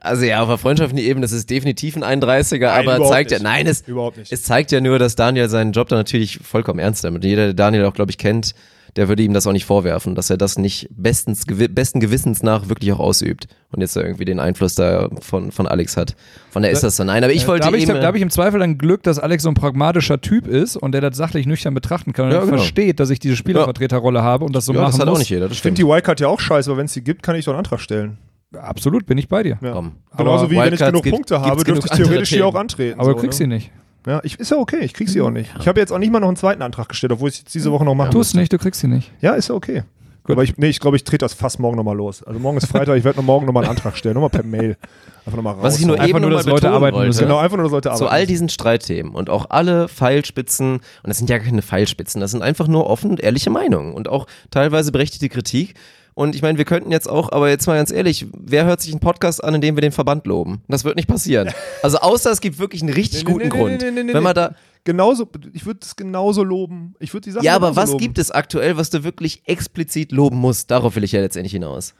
also 0.00 0.24
ja, 0.24 0.42
auf 0.42 0.48
der 0.48 0.58
freundschaftlichen 0.58 1.06
Ebene, 1.06 1.24
das 1.24 1.32
ist 1.32 1.50
definitiv 1.50 1.96
ein 1.96 2.22
31er, 2.22 2.58
Nein, 2.60 2.88
aber 2.88 3.08
zeigt 3.08 3.30
ja, 3.30 3.38
nicht. 3.38 3.44
nein, 3.44 3.66
es, 3.66 3.82
Überhaupt 3.82 4.18
nicht. 4.18 4.32
es 4.32 4.42
zeigt 4.42 4.72
ja 4.72 4.80
nur, 4.80 4.98
dass 4.98 5.16
Daniel 5.16 5.48
seinen 5.48 5.72
Job 5.72 5.88
da 5.88 5.96
natürlich 5.96 6.38
vollkommen 6.42 6.78
ernst 6.78 7.04
damit. 7.04 7.24
Jeder, 7.24 7.46
der 7.46 7.54
Daniel 7.54 7.84
auch, 7.84 7.94
glaube 7.94 8.10
ich, 8.10 8.18
kennt, 8.18 8.54
der 8.96 9.08
würde 9.08 9.22
ihm 9.22 9.32
das 9.32 9.46
auch 9.46 9.52
nicht 9.52 9.64
vorwerfen, 9.64 10.14
dass 10.14 10.30
er 10.30 10.36
das 10.36 10.58
nicht 10.58 10.88
bestens, 10.90 11.44
besten 11.46 12.00
Gewissens 12.00 12.42
nach 12.42 12.68
wirklich 12.68 12.92
auch 12.92 12.98
ausübt 13.00 13.46
und 13.72 13.80
jetzt 13.80 13.96
irgendwie 13.96 14.24
den 14.24 14.40
Einfluss 14.40 14.74
da 14.74 15.08
von, 15.20 15.52
von 15.52 15.66
Alex 15.66 15.96
hat. 15.96 16.16
Von 16.50 16.62
der 16.62 16.70
ist 16.72 16.82
das 16.82 16.96
so. 16.96 17.04
Nein, 17.04 17.22
aber 17.22 17.32
ich 17.32 17.46
wollte 17.46 17.60
da 17.60 17.66
habe 17.66 17.76
ich, 17.76 17.84
eben, 17.88 18.00
da 18.00 18.06
hab 18.06 18.14
ich 18.16 18.22
im 18.22 18.30
Zweifel 18.30 18.60
dann 18.60 18.78
Glück, 18.78 19.02
dass 19.02 19.18
Alex 19.18 19.44
so 19.44 19.48
ein 19.48 19.54
pragmatischer 19.54 20.20
Typ 20.20 20.46
ist 20.46 20.76
und 20.76 20.92
der 20.92 21.00
das 21.00 21.16
sachlich 21.16 21.46
nüchtern 21.46 21.74
betrachten 21.74 22.12
kann 22.12 22.26
und 22.26 22.32
Ja, 22.32 22.38
der 22.38 22.46
genau. 22.46 22.58
versteht, 22.58 23.00
dass 23.00 23.10
ich 23.10 23.18
diese 23.20 23.36
Spielervertreterrolle 23.36 24.22
habe 24.22 24.44
und 24.44 24.54
das 24.54 24.64
so 24.66 24.72
ja, 24.72 24.80
machen 24.80 24.92
das 24.92 25.00
hat 25.00 25.06
muss. 25.06 25.14
auch 25.14 25.18
nicht 25.20 25.30
jeder, 25.30 25.48
das 25.48 25.52
Ich 25.56 25.62
finde 25.62 25.76
stimmt. 25.76 25.88
die 25.88 25.92
Wildcard 25.94 26.20
ja 26.20 26.28
auch 26.28 26.40
scheiße, 26.40 26.70
aber 26.70 26.78
wenn 26.78 26.86
es 26.86 26.92
die 26.92 27.04
gibt, 27.04 27.22
kann 27.22 27.36
ich 27.36 27.44
doch 27.44 27.52
einen 27.52 27.58
Antrag 27.60 27.80
stellen. 27.80 28.18
Absolut, 28.52 29.06
bin 29.06 29.16
ich 29.16 29.28
bei 29.28 29.44
dir. 29.44 29.58
Ja. 29.62 29.72
Komm. 29.72 29.92
Genauso 30.16 30.50
wie 30.50 30.56
wenn 30.56 30.64
ich 30.64 30.70
Wildcards 30.80 30.90
genug 30.90 31.02
gibt- 31.04 31.14
Punkte 31.14 31.40
habe, 31.40 31.62
dürfte 31.62 31.86
ich 31.86 31.96
theoretisch 31.96 32.30
hier 32.30 32.46
auch 32.46 32.56
antreten. 32.56 32.98
Aber 32.98 33.10
so, 33.10 33.14
du 33.14 33.20
kriegst 33.20 33.38
ne? 33.40 33.44
sie 33.44 33.48
nicht. 33.48 33.70
Ja, 34.06 34.20
ich, 34.24 34.38
ist 34.38 34.50
ja 34.50 34.56
okay, 34.56 34.80
ich 34.80 34.94
krieg 34.94 35.08
sie 35.08 35.20
auch 35.20 35.30
nicht. 35.30 35.50
Ich 35.60 35.68
habe 35.68 35.78
jetzt 35.80 35.92
auch 35.92 35.98
nicht 35.98 36.10
mal 36.12 36.20
noch 36.20 36.28
einen 36.28 36.36
zweiten 36.36 36.62
Antrag 36.62 36.88
gestellt, 36.88 37.12
obwohl 37.12 37.28
ich 37.28 37.36
es 37.38 37.44
diese 37.44 37.70
Woche 37.70 37.84
noch 37.84 37.94
machen 37.94 38.10
Tu 38.12 38.18
muss. 38.18 38.28
es 38.28 38.34
nicht, 38.34 38.52
du 38.52 38.58
kriegst 38.58 38.80
sie 38.80 38.88
nicht. 38.88 39.12
Ja, 39.20 39.32
ist 39.34 39.48
ja 39.48 39.54
okay. 39.54 39.82
Aber 40.28 40.44
ich, 40.44 40.56
nee, 40.58 40.68
ich 40.68 40.78
glaube, 40.78 40.96
ich 40.96 41.02
trete 41.02 41.24
das 41.24 41.34
fast 41.34 41.58
morgen 41.58 41.76
nochmal 41.76 41.96
los. 41.96 42.22
Also 42.22 42.38
morgen 42.38 42.56
ist 42.56 42.66
Freitag, 42.66 42.96
ich 42.96 43.02
werde 43.02 43.18
noch 43.18 43.24
morgen 43.24 43.46
nochmal 43.46 43.64
einen 43.64 43.70
Antrag 43.70 43.96
stellen, 43.96 44.14
nochmal 44.14 44.30
per 44.30 44.44
Mail. 44.44 44.76
Einfach 45.26 45.36
nochmal 45.36 45.54
raus. 45.54 45.62
Was 45.64 45.80
ich 45.80 45.86
nur 45.86 45.96
Einfach 45.96 46.08
eben 46.08 46.20
nur, 46.20 46.30
dass 46.30 46.46
Leute 46.46 46.70
arbeiten 46.70 46.94
wollte. 46.94 47.08
müssen. 47.08 47.22
Genau, 47.24 47.38
einfach 47.38 47.56
nur, 47.56 47.64
dass 47.64 47.72
Leute 47.72 47.88
zu 47.88 48.04
arbeiten. 48.04 48.12
all 48.14 48.26
diesen 48.26 48.48
Streitthemen 48.48 49.12
und 49.12 49.28
auch 49.28 49.46
alle 49.50 49.88
Pfeilspitzen, 49.88 50.74
und 50.74 50.82
das 51.02 51.18
sind 51.18 51.28
ja 51.30 51.40
keine 51.40 51.62
Pfeilspitzen, 51.62 52.20
das 52.20 52.30
sind 52.30 52.42
einfach 52.42 52.68
nur 52.68 52.86
offen 52.86 53.10
und 53.10 53.20
ehrliche 53.20 53.50
Meinungen 53.50 53.92
und 53.92 54.08
auch 54.08 54.26
teilweise 54.52 54.92
berechtigte 54.92 55.28
Kritik. 55.28 55.74
Und 56.20 56.34
ich 56.34 56.42
meine, 56.42 56.58
wir 56.58 56.66
könnten 56.66 56.92
jetzt 56.92 57.08
auch, 57.08 57.32
aber 57.32 57.48
jetzt 57.48 57.66
mal 57.66 57.76
ganz 57.76 57.90
ehrlich, 57.90 58.26
wer 58.38 58.66
hört 58.66 58.82
sich 58.82 58.92
einen 58.92 59.00
Podcast 59.00 59.42
an, 59.42 59.54
in 59.54 59.62
dem 59.62 59.74
wir 59.74 59.80
den 59.80 59.90
Verband 59.90 60.26
loben? 60.26 60.60
Das 60.68 60.84
wird 60.84 60.96
nicht 60.96 61.08
passieren. 61.08 61.48
Also 61.82 61.96
außer 61.96 62.30
es 62.30 62.42
gibt 62.42 62.58
wirklich 62.58 62.82
einen 62.82 62.92
richtig 62.92 63.24
Nee, 63.24 63.32
guten 63.32 63.44
nee, 63.44 63.48
Grund. 63.48 63.80
nee, 63.80 64.12
Wenn 64.12 64.22
man 64.22 64.34
da, 64.34 64.54
genauso, 64.84 65.26
ich 65.54 65.64
würde 65.64 65.80
es 65.82 65.96
genauso 65.96 66.44
loben. 66.44 66.94
Ich 66.98 67.14
würde 67.14 67.24
die 67.24 67.30
Sachen 67.30 67.46
ja, 67.46 67.54
aber 67.56 67.74
was 67.74 67.92
loben. 67.92 68.02
gibt 68.02 68.18
es 68.18 68.30
aktuell, 68.30 68.76
was 68.76 68.90
du 68.90 69.02
wirklich 69.02 69.40
explizit 69.46 70.12
loben 70.12 70.36
musst? 70.36 70.70
Darauf 70.70 70.94
will 70.94 71.04
ich 71.04 71.12
ja 71.12 71.22
letztendlich 71.22 71.52
hinaus. 71.52 71.94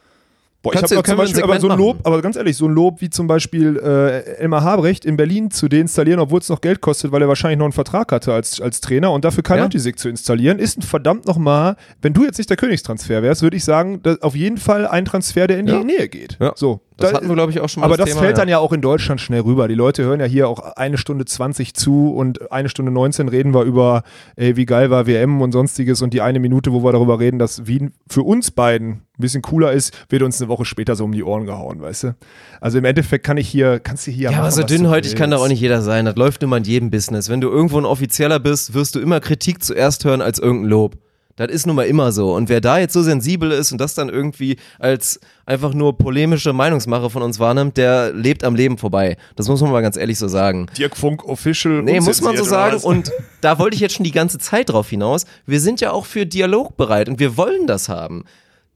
Boah, 0.62 0.74
ich 0.74 0.78
Kannst 0.80 0.94
habe 0.94 1.02
du- 1.02 1.08
zum 1.08 1.16
Beispiel, 1.16 1.42
aber 1.42 1.58
so 1.58 1.70
ein 1.70 1.78
Lob, 1.78 1.96
machen? 1.96 2.06
aber 2.06 2.20
ganz 2.20 2.36
ehrlich, 2.36 2.54
so 2.54 2.66
ein 2.66 2.72
Lob 2.74 3.00
wie 3.00 3.08
zum 3.08 3.26
Beispiel 3.26 3.78
äh, 3.78 4.40
Elmar 4.40 4.62
Habrecht 4.62 5.06
in 5.06 5.16
Berlin 5.16 5.50
zu 5.50 5.68
deinstallieren, 5.68 6.20
obwohl 6.20 6.40
es 6.40 6.50
noch 6.50 6.60
Geld 6.60 6.82
kostet, 6.82 7.12
weil 7.12 7.22
er 7.22 7.28
wahrscheinlich 7.28 7.58
noch 7.58 7.64
einen 7.64 7.72
Vertrag 7.72 8.12
hatte 8.12 8.34
als, 8.34 8.60
als 8.60 8.82
Trainer 8.82 9.10
und 9.12 9.24
dafür 9.24 9.42
Kai 9.42 9.56
Ja. 9.56 9.62
Matisik 9.62 9.98
zu 9.98 10.10
installieren, 10.10 10.58
ist 10.58 10.76
ein 10.78 10.82
verdammt 10.82 11.24
nochmal, 11.26 11.76
wenn 12.02 12.12
du 12.12 12.24
jetzt 12.24 12.36
nicht 12.36 12.50
der 12.50 12.58
Königstransfer 12.58 13.22
wärst, 13.22 13.40
würde 13.40 13.56
ich 13.56 13.64
sagen, 13.64 14.02
dass 14.02 14.20
auf 14.20 14.36
jeden 14.36 14.58
Fall 14.58 14.86
ein 14.86 15.06
Transfer, 15.06 15.46
der 15.46 15.58
in 15.60 15.64
die 15.66 15.72
Ja. 15.72 15.82
Nähe 15.82 16.08
geht. 16.10 16.36
Ja. 16.40 16.52
So. 16.56 16.80
Das 17.00 17.10
Da- 17.10 17.16
hatten 17.16 17.28
wir, 17.28 17.34
glaube 17.34 17.50
ich, 17.52 17.60
auch 17.60 17.68
schon 17.68 17.80
mal 17.80 17.86
aber 17.86 17.96
das 17.96 18.04
das 18.06 18.14
Thema, 18.14 18.20
fällt 18.24 18.36
ja. 18.36 18.42
dann 18.42 18.48
ja 18.48 18.58
auch 18.58 18.72
in 18.72 18.80
Deutschland 18.80 19.20
schnell 19.20 19.40
rüber. 19.40 19.66
Die 19.68 19.74
Leute 19.74 20.04
hören 20.04 20.20
ja 20.20 20.26
hier 20.26 20.48
auch 20.48 20.60
eine 20.76 20.98
Stunde 20.98 21.24
20 21.24 21.74
zu 21.74 22.12
und 22.14 22.52
eine 22.52 22.68
Stunde 22.68 22.92
19 22.92 23.28
reden 23.28 23.52
wir 23.54 23.62
über, 23.62 24.02
ey, 24.36 24.56
wie 24.56 24.66
geil 24.66 24.90
war 24.90 25.06
WM 25.06 25.40
und 25.42 25.52
sonstiges 25.52 26.02
und 26.02 26.14
die 26.14 26.20
eine 26.20 26.38
Minute, 26.40 26.72
wo 26.72 26.84
wir 26.84 26.92
darüber 26.92 27.18
reden, 27.18 27.38
dass 27.38 27.66
Wien 27.66 27.92
für 28.08 28.22
uns 28.22 28.50
beiden 28.50 28.90
ein 28.90 29.02
bisschen 29.18 29.42
cooler 29.42 29.72
ist, 29.72 29.96
wird 30.08 30.22
uns 30.22 30.40
eine 30.40 30.48
Woche 30.48 30.64
später 30.64 30.96
so 30.96 31.04
um 31.04 31.12
die 31.12 31.22
Ohren 31.24 31.44
gehauen, 31.46 31.80
weißt 31.82 32.04
du? 32.04 32.16
Also 32.60 32.78
im 32.78 32.84
Endeffekt 32.84 33.24
kann 33.24 33.36
ich 33.36 33.48
hier, 33.48 33.80
kannst 33.80 34.06
du 34.06 34.10
hier 34.10 34.24
Ja, 34.24 34.30
machen, 34.30 34.40
aber 34.42 34.50
so 34.50 34.62
dünnhäutig 34.62 35.14
kann 35.16 35.30
da 35.30 35.36
auch 35.38 35.48
nicht 35.48 35.60
jeder 35.60 35.82
sein. 35.82 36.04
Das 36.06 36.16
läuft 36.16 36.42
immer 36.42 36.56
in 36.56 36.64
jedem 36.64 36.90
Business. 36.90 37.28
Wenn 37.28 37.40
du 37.40 37.48
irgendwo 37.48 37.78
ein 37.78 37.84
Offizieller 37.84 38.38
bist, 38.40 38.72
wirst 38.74 38.94
du 38.94 39.00
immer 39.00 39.20
Kritik 39.20 39.62
zuerst 39.62 40.04
hören 40.04 40.22
als 40.22 40.38
irgendein 40.38 40.70
Lob. 40.70 40.96
Das 41.40 41.50
ist 41.50 41.66
nun 41.66 41.74
mal 41.74 41.84
immer 41.86 42.12
so. 42.12 42.34
Und 42.34 42.50
wer 42.50 42.60
da 42.60 42.78
jetzt 42.78 42.92
so 42.92 43.02
sensibel 43.02 43.50
ist 43.50 43.72
und 43.72 43.80
das 43.80 43.94
dann 43.94 44.10
irgendwie 44.10 44.56
als 44.78 45.18
einfach 45.46 45.72
nur 45.72 45.96
polemische 45.96 46.52
Meinungsmache 46.52 47.08
von 47.08 47.22
uns 47.22 47.38
wahrnimmt, 47.38 47.78
der 47.78 48.12
lebt 48.12 48.44
am 48.44 48.54
Leben 48.54 48.76
vorbei. 48.76 49.16
Das 49.36 49.48
muss 49.48 49.62
man 49.62 49.72
mal 49.72 49.80
ganz 49.80 49.96
ehrlich 49.96 50.18
so 50.18 50.28
sagen. 50.28 50.66
Dirk 50.76 50.96
Funk 50.96 51.24
Official. 51.26 51.82
Nee, 51.82 52.00
muss 52.00 52.20
man 52.20 52.36
so 52.36 52.44
sagen. 52.44 52.76
Und 52.82 53.10
da 53.40 53.58
wollte 53.58 53.74
ich 53.74 53.80
jetzt 53.80 53.94
schon 53.94 54.04
die 54.04 54.10
ganze 54.12 54.36
Zeit 54.38 54.68
drauf 54.68 54.90
hinaus. 54.90 55.24
Wir 55.46 55.60
sind 55.60 55.80
ja 55.80 55.92
auch 55.92 56.04
für 56.04 56.26
Dialog 56.26 56.76
bereit 56.76 57.08
und 57.08 57.18
wir 57.18 57.38
wollen 57.38 57.66
das 57.66 57.88
haben. 57.88 58.24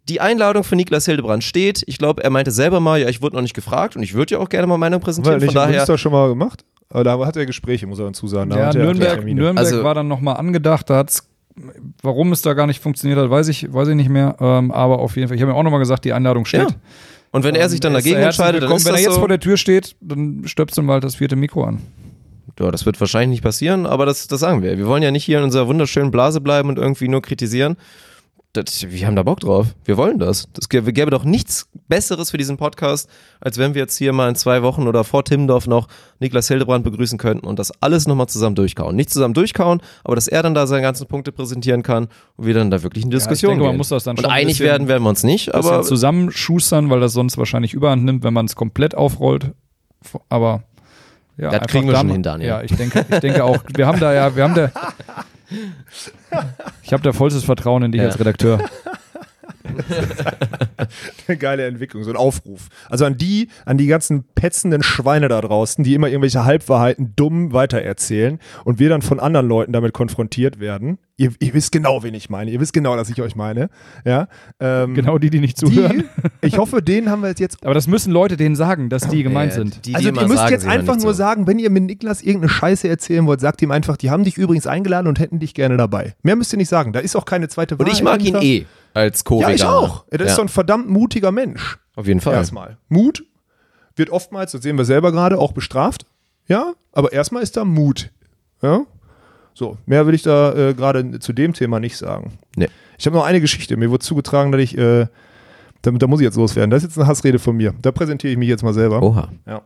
Die 0.09 0.21
Einladung 0.23 0.65
von 0.65 0.77
Niklas 0.77 1.05
Hildebrand 1.05 1.45
steht. 1.45 1.83
Ich 1.87 1.99
glaube, 1.99 2.25
er 2.25 2.31
meinte 2.31 2.51
selber 2.51 2.81
mal, 2.81 2.99
ja, 2.99 3.09
ich 3.11 3.21
wurde 3.21 3.37
noch 3.37 3.43
nicht 3.43 3.55
gefragt 3.55 3.95
und 3.95 4.03
ich 4.03 4.15
würde 4.15 4.37
ja 4.37 4.39
auch 4.41 4.49
gerne 4.49 4.67
mal 4.67 4.79
Meinung 4.79 5.01
präsentieren. 5.01 5.41
Von 5.41 5.55
daher, 5.55 5.77
Münster 5.77 5.99
schon 5.99 6.13
mal 6.13 6.29
gemacht? 6.31 6.65
Aber 6.91 7.05
da 7.05 7.19
hat 7.27 7.37
er 7.37 7.45
Gespräche, 7.45 7.87
muss 7.87 7.99
er 7.99 8.07
dazu 8.07 8.27
sagen. 8.27 8.51
Da 8.51 8.59
Ja, 8.59 8.67
hat 8.67 8.75
er 8.77 8.85
Nürnberg. 8.85 9.25
Nürnberg 9.25 9.59
Also- 9.59 9.83
war 9.85 9.95
dann 9.95 10.09
nochmal 10.09 10.37
angedacht, 10.37 10.89
da 10.89 10.97
hat's, 10.99 11.27
warum 12.03 12.33
es 12.33 12.43
da 12.43 12.55
gar 12.55 12.67
nicht 12.67 12.83
funktioniert 12.83 13.19
hat, 13.19 13.31
weiß 13.31 13.49
ich, 13.49 13.73
weiß 13.73 13.89
ich 13.89 13.95
nicht 13.95 14.09
mehr. 14.11 14.37
Ähm, 14.41 14.71
aber 14.71 14.99
auf 14.99 15.17
jeden 15.17 15.29
Fall, 15.29 15.37
ich 15.37 15.43
habe 15.43 15.53
mir 15.53 15.59
auch 15.59 15.63
nochmal 15.63 15.81
gesagt, 15.81 16.05
die 16.05 16.13
Einladung 16.13 16.45
steht. 16.45 16.71
Ja. 16.71 16.77
Und 17.31 17.43
wenn 17.45 17.55
er 17.55 17.69
sich 17.69 17.81
dann 17.81 17.95
ist 17.95 18.05
dagegen 18.05 18.21
entscheidet, 18.21 18.63
dann 18.63 18.73
ist 18.73 18.85
Wenn 18.85 18.95
er 18.95 19.01
jetzt 19.01 19.15
so. 19.15 19.19
vor 19.19 19.29
der 19.29 19.41
Tür 19.41 19.57
steht, 19.57 19.97
dann 20.01 20.43
stöpseln 20.47 20.87
wir 20.87 20.93
halt 20.93 21.05
das 21.05 21.17
vierte 21.17 21.37
Mikro 21.37 21.65
an. 21.65 21.81
Ja, 22.61 22.71
das 22.71 22.87
wird 22.87 23.01
wahrscheinlich 23.01 23.31
nicht 23.31 23.43
passieren, 23.43 23.87
aber 23.87 24.07
das, 24.07 24.29
das 24.29 24.39
sagen 24.39 24.63
wir. 24.63 24.79
Wir 24.79 24.87
wollen 24.87 25.03
ja 25.03 25.11
nicht 25.11 25.25
hier 25.25 25.39
in 25.39 25.45
unserer 25.45 25.67
wunderschönen 25.67 26.13
Blase 26.13 26.41
bleiben 26.41 26.69
und 26.69 26.79
irgendwie 26.79 27.09
nur 27.09 27.23
kritisieren. 27.23 27.77
Das, 28.55 28.89
wir 28.89 29.05
haben 29.09 29.17
da 29.17 29.25
Bock 29.25 29.41
drauf. 29.41 29.75
Wir 29.85 29.97
wollen 29.97 30.21
das. 30.21 30.47
Es 30.57 30.69
gäbe, 30.69 30.93
gäbe 30.93 31.11
doch 31.11 31.25
nichts 31.25 31.69
Besseres 31.89 32.31
für 32.31 32.39
diesen 32.39 32.57
Podcast, 32.57 33.09
als 33.41 33.59
wenn 33.59 33.75
wir 33.75 33.83
jetzt 33.83 33.99
hier 33.99 34.13
mal 34.13 34.29
in 34.29 34.37
zwei 34.37 34.63
Wochen 34.63 34.87
oder 34.87 35.03
vor 35.03 35.25
Timmendorf 35.25 35.67
noch 35.67 35.89
Niklas 36.21 36.47
Hildebrand 36.47 36.85
begrüßen 36.85 37.19
könnten 37.19 37.49
und 37.49 37.59
das 37.59 37.73
alles 37.83 38.07
nochmal 38.07 38.29
zusammen 38.29 38.55
durchkauen. 38.55 38.95
Nicht 38.95 39.11
zusammen 39.11 39.35
durchkauen, 39.35 39.83
aber 40.05 40.15
dass 40.15 40.29
er 40.29 40.45
dann 40.45 40.55
da 40.55 40.69
seine 40.69 40.83
ganzen 40.83 41.09
Punkte 41.09 41.33
präsentieren 41.33 41.83
kann 41.83 42.07
und 42.37 42.47
wir 42.47 42.55
dann 42.55 42.71
da 42.71 42.85
wirklich 42.85 43.03
in 43.05 43.11
Diskussion 43.11 43.55
denke, 43.55 43.67
man 43.67 43.77
muss 43.77 43.89
das 43.89 44.05
dann 44.05 44.17
und 44.17 44.23
schon 44.23 44.31
ein 44.31 44.37
einig 44.37 44.55
bisschen- 44.59 44.67
werden 44.67 44.87
werden 44.87 45.03
wir 45.03 45.09
uns 45.11 45.25
nicht, 45.25 45.53
Aber 45.53 45.83
zusammenschustern, 45.83 46.89
weil 46.91 47.01
das 47.01 47.13
sonst 47.13 47.37
wahrscheinlich 47.37 47.75
überhand 47.75 48.05
nimmt, 48.05 48.23
wenn 48.23 48.33
man 48.35 48.47
es 48.47 48.55
komplett 48.55 48.95
aufrollt. 48.95 49.51
Aber 50.29 50.63
ja, 51.37 51.51
Das 51.51 51.67
kriegen 51.67 51.87
wir 51.87 51.95
da 51.95 51.99
schon 52.03 52.11
hin, 52.11 52.23
Daniel. 52.23 52.49
Ja, 52.51 52.63
ich 52.63 52.73
denke, 52.77 53.05
ich 53.11 53.19
denke 53.19 53.43
auch, 53.43 53.59
wir 53.75 53.85
haben 53.89 53.99
da 53.99 54.15
ja, 54.15 54.37
wir 54.37 54.45
haben 54.45 54.55
da, 54.55 54.71
ich 56.83 56.93
habe 56.93 57.03
da 57.03 57.13
vollstes 57.13 57.45
Vertrauen 57.45 57.83
in 57.83 57.93
dich 57.93 58.01
Ja. 58.01 58.07
als 58.09 58.19
Redakteur. 58.19 58.59
Eine 59.65 61.37
geile 61.39 61.67
Entwicklung, 61.67 62.05
so 62.05 62.11
ein 62.11 62.17
Aufruf. 62.17 62.69
Also 62.89 63.05
an 63.05 63.17
die, 63.17 63.49
an 63.65 63.79
die 63.79 63.87
ganzen 63.87 64.25
petzenden 64.35 64.83
Schweine 64.83 65.29
da 65.29 65.41
draußen, 65.41 65.85
die 65.85 65.95
immer 65.95 66.09
irgendwelche 66.09 66.45
Halbwahrheiten 66.45 67.15
dumm 67.17 67.53
weitererzählen 67.53 68.39
und 68.65 68.79
wir 68.79 68.89
dann 68.89 69.03
von 69.03 69.21
anderen 69.21 69.49
Leuten 69.49 69.73
damit 69.73 69.93
konfrontiert 69.95 70.61
werden. 70.61 70.99
Ihr, 71.17 71.33
ihr 71.39 71.55
wisst 71.55 71.71
genau, 71.71 72.03
wen 72.03 72.13
ich 72.15 72.29
meine. 72.29 72.51
Ihr 72.51 72.59
wisst 72.59 72.73
genau, 72.73 72.97
dass 72.97 73.09
ich 73.09 73.23
euch 73.23 73.37
meine. 73.37 73.69
Ja. 74.05 74.27
Ähm, 74.59 74.95
Genau 74.95 75.19
die, 75.19 75.31
die 75.31 75.39
nicht 75.39 75.57
zuhören. 75.57 76.05
Die, 76.43 76.47
ich 76.47 76.59
hoffe, 76.59 76.83
denen 76.83 77.09
haben 77.09 77.23
wir 77.23 77.33
jetzt. 77.37 77.59
Aber 77.65 77.75
das 77.75 77.87
müssen 77.87 78.13
Leute 78.13 78.37
denen 78.37 78.57
sagen, 78.57 78.89
dass 78.89 79.07
die 79.07 79.23
gemeint 79.23 79.53
Ja, 79.53 79.59
sind. 79.59 79.77
Die, 79.87 79.91
die 79.91 79.95
also 79.95 80.09
ihr 80.09 80.13
müsst 80.13 80.35
sagen, 80.35 80.53
jetzt 80.53 80.67
einfach 80.67 80.97
nur 80.97 81.13
zu. 81.13 81.15
sagen, 81.15 81.47
wenn 81.47 81.61
ihr 81.61 81.71
mit 81.71 81.85
Niklas 81.85 82.21
irgendeine 82.23 82.49
Scheiße 82.51 82.89
erzählen 82.89 83.25
wollt, 83.27 83.41
sagt 83.41 83.63
ihm 83.63 83.71
einfach, 83.71 83.97
die 83.97 84.11
haben 84.11 84.25
dich 84.25 84.37
übrigens 84.37 84.67
eingeladen 84.67 85.07
und 85.07 85.21
hätten 85.21 85.39
dich 85.39 85.55
gerne 85.55 85.77
dabei. 85.77 86.15
Mehr 86.23 86.35
müsst 86.35 86.53
ihr 86.53 86.57
nicht 86.57 86.69
sagen. 86.69 86.93
Da 86.93 86.99
ist 86.99 87.15
auch 87.15 87.27
keine 87.27 87.47
zweite 87.49 87.77
Und 87.77 87.89
ich 87.89 88.03
mag 88.03 88.23
ihn 88.25 88.37
eh 88.37 88.67
als 88.95 89.21
Ja, 89.21 89.25
Co-Veganer. 89.25 89.55
ich 89.55 89.65
auch. 89.65 90.05
Das 90.11 90.23
ist 90.23 90.29
Ja, 90.29 90.35
so 90.37 90.43
ein 90.43 90.49
verdammt 90.49 90.89
mutiger 90.89 91.31
Mensch. 91.33 91.79
auf 91.97 92.07
jeden 92.07 92.21
Fall. 92.21 92.35
Erstmal. 92.35 92.79
Mut 92.89 93.25
wird 93.97 94.11
oftmals, 94.11 94.53
das 94.53 94.63
sehen 94.63 94.77
wir 94.79 94.85
selber 94.85 95.13
gerade, 95.13 95.39
auch 95.39 95.53
bestraft. 95.53 96.07
Ja, 96.49 96.73
aber 96.93 97.13
erstmal 97.13 97.43
ist 97.43 97.57
da 97.57 97.65
Mut. 97.65 98.11
Ja. 98.63 98.83
So, 99.55 99.79
mehr 99.87 100.07
will 100.07 100.15
ich 100.15 100.23
da 100.23 100.53
äh, 100.71 100.75
gerade 100.75 101.19
zu 101.21 101.33
dem 101.33 101.53
Thema 101.53 101.79
nicht 101.79 101.97
sagen. 101.97 102.39
Nee. 102.57 102.69
Ich 102.99 103.07
habe 103.07 103.17
noch 103.17 103.25
eine 103.25 103.41
Geschichte. 103.41 103.77
Mir 103.77 103.91
wurde 103.91 104.05
zugetragen, 104.05 104.51
dass 104.51 104.61
ich, 104.61 104.77
äh, 104.77 105.07
da, 105.83 105.91
da 105.93 106.07
muss 106.09 106.21
ich 106.21 106.25
jetzt 106.25 106.37
loswerden. 106.37 106.71
Das 106.71 106.83
ist 106.83 106.91
jetzt 106.91 106.99
eine 106.99 107.07
Hassrede 107.07 107.39
von 107.39 107.57
mir. 107.57 107.73
Da 107.83 107.93
präsentiere 107.93 108.33
ich 108.33 108.39
mich 108.39 108.49
jetzt 108.49 108.63
mal 108.65 108.75
selber. 108.75 109.01
Oha. 109.03 109.29
Ja. 109.47 109.63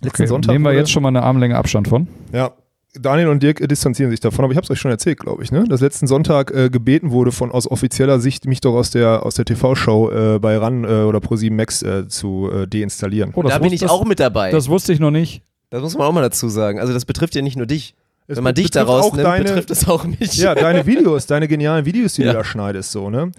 Letzten 0.00 0.22
Okay, 0.22 0.26
Sonntag. 0.26 0.52
nehmen 0.52 0.64
wir 0.64 0.72
jetzt 0.72 0.90
schon 0.90 1.02
mal 1.04 1.10
eine 1.10 1.22
Armlänge 1.22 1.56
Abstand 1.56 1.86
von. 1.86 2.08
Ja. 2.32 2.50
Daniel 2.94 3.28
und 3.28 3.42
Dirk 3.42 3.60
äh, 3.60 3.66
distanzieren 3.66 4.10
sich 4.10 4.20
davon, 4.20 4.44
aber 4.44 4.52
ich 4.52 4.56
habe 4.56 4.64
es 4.64 4.70
euch 4.70 4.78
schon 4.80 4.90
erzählt, 4.90 5.18
glaube 5.18 5.42
ich, 5.42 5.50
ne? 5.50 5.64
dass 5.68 5.80
letzten 5.80 6.06
Sonntag 6.06 6.50
äh, 6.50 6.68
gebeten 6.68 7.10
wurde, 7.10 7.32
von 7.32 7.50
aus 7.50 7.70
offizieller 7.70 8.20
Sicht 8.20 8.46
mich 8.46 8.60
doch 8.60 8.74
aus 8.74 8.90
der, 8.90 9.24
aus 9.24 9.34
der 9.34 9.44
TV-Show 9.46 10.10
äh, 10.10 10.38
bei 10.38 10.56
RAN 10.58 10.84
äh, 10.84 10.88
oder 11.04 11.20
ProSieben 11.20 11.56
Max 11.56 11.82
äh, 11.82 12.06
zu 12.08 12.50
äh, 12.52 12.66
deinstallieren. 12.66 13.32
Oh, 13.34 13.42
das 13.42 13.52
Da 13.52 13.58
bin 13.60 13.72
ich 13.72 13.88
auch 13.88 14.04
mit 14.04 14.20
dabei. 14.20 14.50
Das, 14.50 14.64
das 14.64 14.68
wusste 14.70 14.92
ich 14.92 15.00
noch 15.00 15.10
nicht. 15.10 15.42
Das 15.70 15.80
muss 15.80 15.96
man 15.96 16.06
auch 16.06 16.12
mal 16.12 16.20
dazu 16.20 16.48
sagen. 16.50 16.78
Also 16.80 16.92
das 16.92 17.06
betrifft 17.06 17.34
ja 17.34 17.40
nicht 17.40 17.56
nur 17.56 17.66
dich. 17.66 17.94
Es 18.28 18.36
Wenn 18.36 18.44
man 18.44 18.54
dich 18.54 18.66
betrifft 18.66 18.88
daraus 18.88 19.12
nimmt, 19.12 19.24
deine- 19.24 19.44
betrifft 19.44 19.70
es 19.70 19.88
auch 19.88 20.04
mich. 20.04 20.36
Ja, 20.36 20.54
deine 20.54 20.84
Videos, 20.86 21.26
deine 21.26 21.48
genialen 21.48 21.86
Videos, 21.86 22.12
die 22.14 22.22
Ja. 22.22 22.32
du 22.32 22.38
da 22.38 22.44
schneidest, 22.44 22.92
so, 22.92 23.08
ne? 23.10 23.32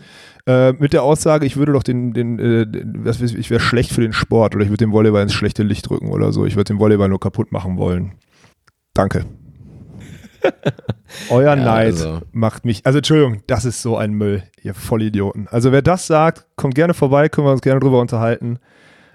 Äh, 0.45 0.73
mit 0.73 0.91
der 0.93 1.03
Aussage, 1.03 1.45
ich 1.45 1.55
würde 1.57 1.71
doch 1.71 1.83
den, 1.83 2.11
den, 2.13 2.37
äh, 2.39 2.65
den 2.67 3.05
was 3.05 3.21
weiß 3.21 3.31
ich, 3.31 3.37
ich 3.37 3.49
wäre 3.49 3.61
schlecht 3.61 3.91
für 3.93 4.01
den 4.01 4.11
Sport 4.13 4.55
oder 4.55 4.63
ich 4.63 4.69
würde 4.71 4.83
den 4.85 4.91
Volleyball 4.91 5.21
ins 5.23 5.33
schlechte 5.33 5.63
Licht 5.63 5.87
drücken 5.89 6.09
oder 6.11 6.33
so. 6.33 6.45
Ich 6.45 6.55
würde 6.55 6.73
den 6.73 6.79
Volleyball 6.79 7.07
nur 7.07 7.19
kaputt 7.19 7.51
machen 7.51 7.77
wollen. 7.77 8.13
Danke. 8.93 9.25
Euer 11.29 11.55
Neid 11.55 11.93
also. 11.93 12.21
macht 12.31 12.65
mich, 12.65 12.85
also 12.85 12.99
Entschuldigung, 12.99 13.43
das 13.47 13.65
ist 13.65 13.81
so 13.81 13.97
ein 13.97 14.13
Müll, 14.13 14.43
ihr 14.61 14.73
Vollidioten. 14.73 15.47
Also 15.49 15.71
wer 15.71 15.81
das 15.81 16.07
sagt, 16.07 16.45
kommt 16.55 16.75
gerne 16.75 16.93
vorbei, 16.93 17.29
können 17.29 17.47
wir 17.47 17.51
uns 17.51 17.61
gerne 17.61 17.79
drüber 17.79 17.99
unterhalten. 17.99 18.59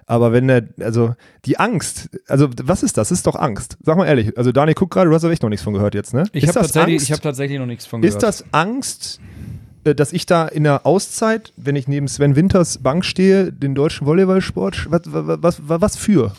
Aber 0.06 0.32
wenn 0.32 0.48
der, 0.48 0.64
also 0.80 1.14
die 1.44 1.58
Angst, 1.58 2.08
also 2.28 2.48
was 2.62 2.82
ist 2.82 2.96
das? 2.96 3.08
Das 3.08 3.18
ist 3.18 3.26
doch 3.26 3.34
Angst. 3.34 3.76
Sag 3.82 3.98
mal 3.98 4.06
ehrlich, 4.06 4.36
also 4.38 4.52
Daniel, 4.52 4.74
guck 4.74 4.90
gerade, 4.90 5.10
du 5.10 5.14
hast 5.14 5.22
aber 5.24 5.32
echt 5.32 5.42
noch 5.42 5.50
nichts 5.50 5.64
von 5.64 5.74
gehört 5.74 5.94
jetzt, 5.94 6.14
ne? 6.14 6.24
Ich 6.32 6.44
ist 6.44 6.48
habe 6.48 6.60
das 6.60 6.72
tatsächlich, 6.72 7.02
ich 7.02 7.12
hab 7.12 7.20
tatsächlich 7.20 7.58
noch 7.58 7.66
nichts 7.66 7.84
von 7.84 8.02
Ist 8.02 8.20
gehört. 8.20 8.22
das 8.22 8.44
Angst, 8.52 9.20
äh, 9.84 9.94
dass 9.94 10.14
ich 10.14 10.24
da 10.24 10.46
in 10.46 10.64
der 10.64 10.86
Auszeit, 10.86 11.52
wenn 11.56 11.76
ich 11.76 11.88
neben 11.88 12.08
Sven 12.08 12.36
Winters 12.36 12.78
Bank 12.78 13.04
stehe, 13.04 13.52
den 13.52 13.74
deutschen 13.74 14.06
Volleyballsport, 14.06 14.86
was, 14.90 15.02
was, 15.04 15.60
was, 15.62 15.80
was 15.82 15.96
für? 15.96 16.32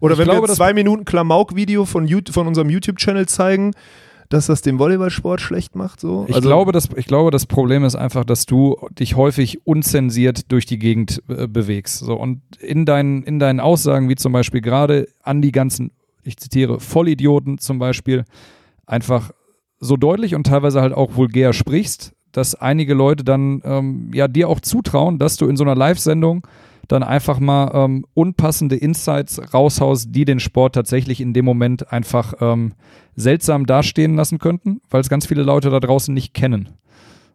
Oder 0.00 0.14
Ich 0.14 0.18
wenn 0.18 0.28
glaube, 0.28 0.48
wir 0.48 0.54
zwei 0.54 0.74
Minuten 0.74 1.06
Klamauk-Video 1.06 1.86
von, 1.86 2.06
von 2.30 2.46
unserem 2.46 2.68
YouTube-Channel 2.68 3.26
zeigen, 3.26 3.72
dass 4.34 4.46
das 4.46 4.60
den 4.62 4.78
Volleyballsport 4.78 5.40
schlecht 5.40 5.74
macht? 5.76 6.00
So? 6.00 6.26
Ich, 6.28 6.34
Also- 6.34 6.48
glaube, 6.48 6.72
das, 6.72 6.88
ich 6.96 7.06
glaube, 7.06 7.30
das 7.30 7.46
Problem 7.46 7.84
ist 7.84 7.94
einfach, 7.94 8.24
dass 8.24 8.44
du 8.46 8.76
dich 8.98 9.16
häufig 9.16 9.66
unzensiert 9.66 10.50
durch 10.52 10.66
die 10.66 10.78
Gegend 10.78 11.22
äh, 11.28 11.46
bewegst. 11.46 11.98
So, 12.00 12.14
und 12.14 12.42
in 12.60 12.84
deinen, 12.84 13.22
in 13.22 13.38
deinen 13.38 13.60
Aussagen, 13.60 14.08
wie 14.08 14.16
zum 14.16 14.32
Beispiel 14.32 14.60
gerade 14.60 15.08
an 15.22 15.40
die 15.40 15.52
ganzen, 15.52 15.92
ich 16.22 16.36
zitiere, 16.36 16.80
Vollidioten 16.80 17.58
zum 17.58 17.78
Beispiel, 17.78 18.24
einfach 18.86 19.30
so 19.80 19.96
deutlich 19.96 20.34
und 20.34 20.46
teilweise 20.46 20.80
halt 20.82 20.92
auch 20.92 21.14
vulgär 21.16 21.52
sprichst, 21.52 22.12
dass 22.32 22.54
einige 22.54 22.94
Leute 22.94 23.22
dann 23.24 23.62
ähm, 23.64 24.10
ja 24.12 24.28
dir 24.28 24.48
auch 24.48 24.60
zutrauen, 24.60 25.18
dass 25.18 25.36
du 25.36 25.46
in 25.46 25.56
so 25.56 25.64
einer 25.64 25.74
Live-Sendung 25.76 26.46
dann 26.88 27.02
einfach 27.02 27.40
mal 27.40 27.70
ähm, 27.74 28.06
unpassende 28.14 28.76
Insights 28.76 29.40
raushaust, 29.52 30.08
die 30.14 30.24
den 30.24 30.40
Sport 30.40 30.74
tatsächlich 30.74 31.20
in 31.20 31.32
dem 31.32 31.44
Moment 31.44 31.92
einfach 31.92 32.34
ähm, 32.40 32.72
seltsam 33.16 33.66
dastehen 33.66 34.16
lassen 34.16 34.38
könnten, 34.38 34.80
weil 34.90 35.00
es 35.00 35.08
ganz 35.08 35.26
viele 35.26 35.42
Leute 35.42 35.70
da 35.70 35.80
draußen 35.80 36.12
nicht 36.12 36.34
kennen. 36.34 36.70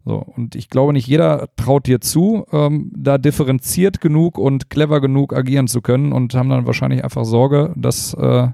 So, 0.05 0.15
und 0.15 0.55
ich 0.55 0.69
glaube, 0.69 0.93
nicht 0.93 1.07
jeder 1.07 1.49
traut 1.55 1.85
dir 1.85 2.01
zu, 2.01 2.45
ähm, 2.51 2.91
da 2.95 3.17
differenziert 3.17 4.01
genug 4.01 4.37
und 4.37 4.69
clever 4.69 5.01
genug 5.01 5.33
agieren 5.33 5.67
zu 5.67 5.81
können 5.81 6.13
und 6.13 6.33
haben 6.33 6.49
dann 6.49 6.65
wahrscheinlich 6.65 7.03
einfach 7.03 7.25
Sorge, 7.25 7.73
dass, 7.75 8.13
äh, 8.13 8.47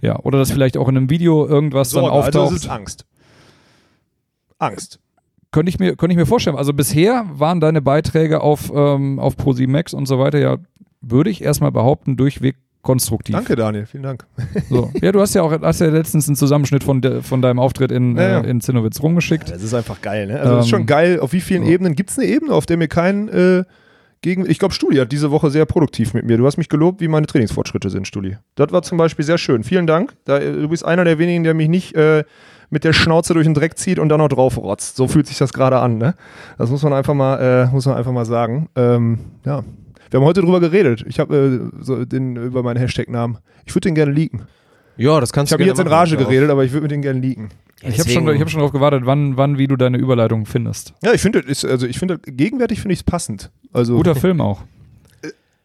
ja, 0.00 0.18
oder 0.22 0.38
dass 0.38 0.52
vielleicht 0.52 0.76
auch 0.76 0.88
in 0.88 0.96
einem 0.96 1.10
Video 1.10 1.46
irgendwas 1.46 1.90
Sorge, 1.90 2.08
dann 2.08 2.16
auftaucht. 2.16 2.52
also 2.52 2.56
ist 2.56 2.68
Angst. 2.70 3.06
Angst. 4.58 5.00
Könnte 5.50 5.70
ich 5.70 5.78
mir, 5.78 5.96
könnte 5.96 6.12
ich 6.12 6.18
mir 6.18 6.26
vorstellen. 6.26 6.56
Also 6.56 6.72
bisher 6.72 7.24
waren 7.32 7.60
deine 7.60 7.80
Beiträge 7.82 8.40
auf, 8.40 8.72
ähm, 8.74 9.18
auf 9.18 9.36
ProSimax 9.36 9.94
und 9.94 10.06
so 10.06 10.18
weiter 10.18 10.38
ja, 10.38 10.56
würde 11.00 11.30
ich 11.30 11.42
erstmal 11.42 11.72
behaupten, 11.72 12.16
durchweg 12.16 12.56
konstruktiv. 12.82 13.34
Danke, 13.34 13.56
Daniel, 13.56 13.86
vielen 13.86 14.04
Dank. 14.04 14.24
So. 14.70 14.90
Ja, 15.02 15.12
du 15.12 15.20
hast 15.20 15.34
ja 15.34 15.42
auch 15.42 15.52
hast 15.62 15.80
ja 15.80 15.88
letztens 15.88 16.28
einen 16.28 16.36
Zusammenschnitt 16.36 16.84
von, 16.84 17.00
de, 17.00 17.22
von 17.22 17.42
deinem 17.42 17.58
Auftritt 17.58 17.90
in, 17.92 18.16
Ja, 18.16 18.28
ja. 18.28 18.40
Äh, 18.40 18.50
in 18.50 18.60
Zinnowitz 18.60 19.02
rumgeschickt. 19.02 19.50
Das 19.50 19.62
ist 19.62 19.74
einfach 19.74 20.00
geil, 20.00 20.26
ne? 20.26 20.38
Also 20.40 20.56
das 20.56 20.66
ist 20.66 20.72
Ähm, 20.72 20.78
schon 20.78 20.86
geil. 20.86 21.20
Auf 21.20 21.32
wie 21.32 21.40
vielen 21.40 21.64
so. 21.64 21.70
Ebenen 21.70 21.94
gibt 21.96 22.10
es 22.10 22.18
eine 22.18 22.28
Ebene, 22.28 22.52
auf 22.54 22.66
der 22.66 22.76
mir 22.76 22.88
kein 22.88 23.28
äh, 23.28 23.64
gegen. 24.22 24.48
Ich 24.48 24.58
glaube, 24.58 24.74
Studi 24.74 24.96
hat 24.96 25.12
diese 25.12 25.30
Woche 25.30 25.50
sehr 25.50 25.66
produktiv 25.66 26.14
mit 26.14 26.24
mir. 26.24 26.38
Du 26.38 26.46
hast 26.46 26.56
mich 26.56 26.68
gelobt, 26.68 27.00
wie 27.00 27.08
meine 27.08 27.26
Trainingsfortschritte 27.26 27.90
sind, 27.90 28.06
Studi. 28.06 28.36
Das 28.54 28.70
war 28.72 28.82
zum 28.82 28.96
Beispiel 28.96 29.24
sehr 29.24 29.38
schön. 29.38 29.64
Vielen 29.64 29.86
Dank. 29.86 30.14
Da, 30.24 30.38
äh, 30.38 30.52
du 30.52 30.68
bist 30.68 30.84
einer 30.84 31.04
der 31.04 31.18
wenigen, 31.18 31.44
der 31.44 31.54
mich 31.54 31.68
nicht 31.68 31.94
äh, 31.94 32.24
mit 32.70 32.84
der 32.84 32.92
Schnauze 32.92 33.34
durch 33.34 33.46
den 33.46 33.54
Dreck 33.54 33.78
zieht 33.78 33.98
und 33.98 34.08
dann 34.08 34.18
noch 34.18 34.28
drauf 34.28 34.58
rotzt. 34.58 34.96
So 34.96 35.08
fühlt 35.08 35.26
sich 35.26 35.38
das 35.38 35.52
gerade 35.52 35.78
an, 35.78 35.98
ne? 35.98 36.14
Das 36.58 36.70
muss 36.70 36.82
man 36.82 36.92
einfach 36.92 37.14
mal, 37.14 37.36
äh, 37.36 37.66
muss 37.72 37.86
man 37.86 37.96
einfach 37.96 38.12
mal 38.12 38.26
sagen. 38.26 38.68
Ähm, 38.76 39.18
ja. 39.44 39.64
Wir 40.10 40.20
haben 40.20 40.26
heute 40.26 40.40
drüber 40.40 40.60
geredet. 40.60 41.04
Ich 41.06 41.18
habe 41.20 41.70
äh, 41.80 41.82
so 41.82 42.04
den 42.04 42.36
über 42.36 42.62
meinen 42.62 42.78
Hashtag-Namen. 42.78 43.38
Ich 43.66 43.74
würde 43.74 43.88
den 43.88 43.94
gerne 43.94 44.12
leaken. 44.12 44.42
Ja, 44.96 45.20
das 45.20 45.32
kannst 45.32 45.50
Ich 45.50 45.54
habe 45.54 45.62
du 45.62 45.68
jetzt 45.68 45.78
in 45.78 45.84
gerne 45.84 45.90
machen, 45.90 46.12
Rage 46.12 46.16
geredet, 46.16 46.50
aber 46.50 46.64
ich 46.64 46.72
würde 46.72 46.82
mit 46.82 46.90
den 46.90 47.02
gerne 47.02 47.20
leaken. 47.20 47.50
Ja, 47.82 47.90
ich 47.90 48.00
habe 48.00 48.10
schon, 48.10 48.28
ich 48.28 48.40
hab 48.40 48.50
schon 48.50 48.58
darauf 48.58 48.72
gewartet, 48.72 49.02
wann, 49.04 49.36
wann, 49.36 49.56
wie 49.58 49.68
du 49.68 49.76
deine 49.76 49.98
Überleitung 49.98 50.46
findest. 50.46 50.94
Ja, 51.02 51.12
ich 51.12 51.20
finde, 51.20 51.44
also 51.46 51.86
ich 51.86 51.98
finde, 51.98 52.18
gegenwärtig 52.18 52.80
finde 52.80 52.94
ich 52.94 53.00
es 53.00 53.04
passend. 53.04 53.50
Also 53.72 53.96
Guter 53.96 54.16
Film 54.16 54.40
auch. 54.40 54.62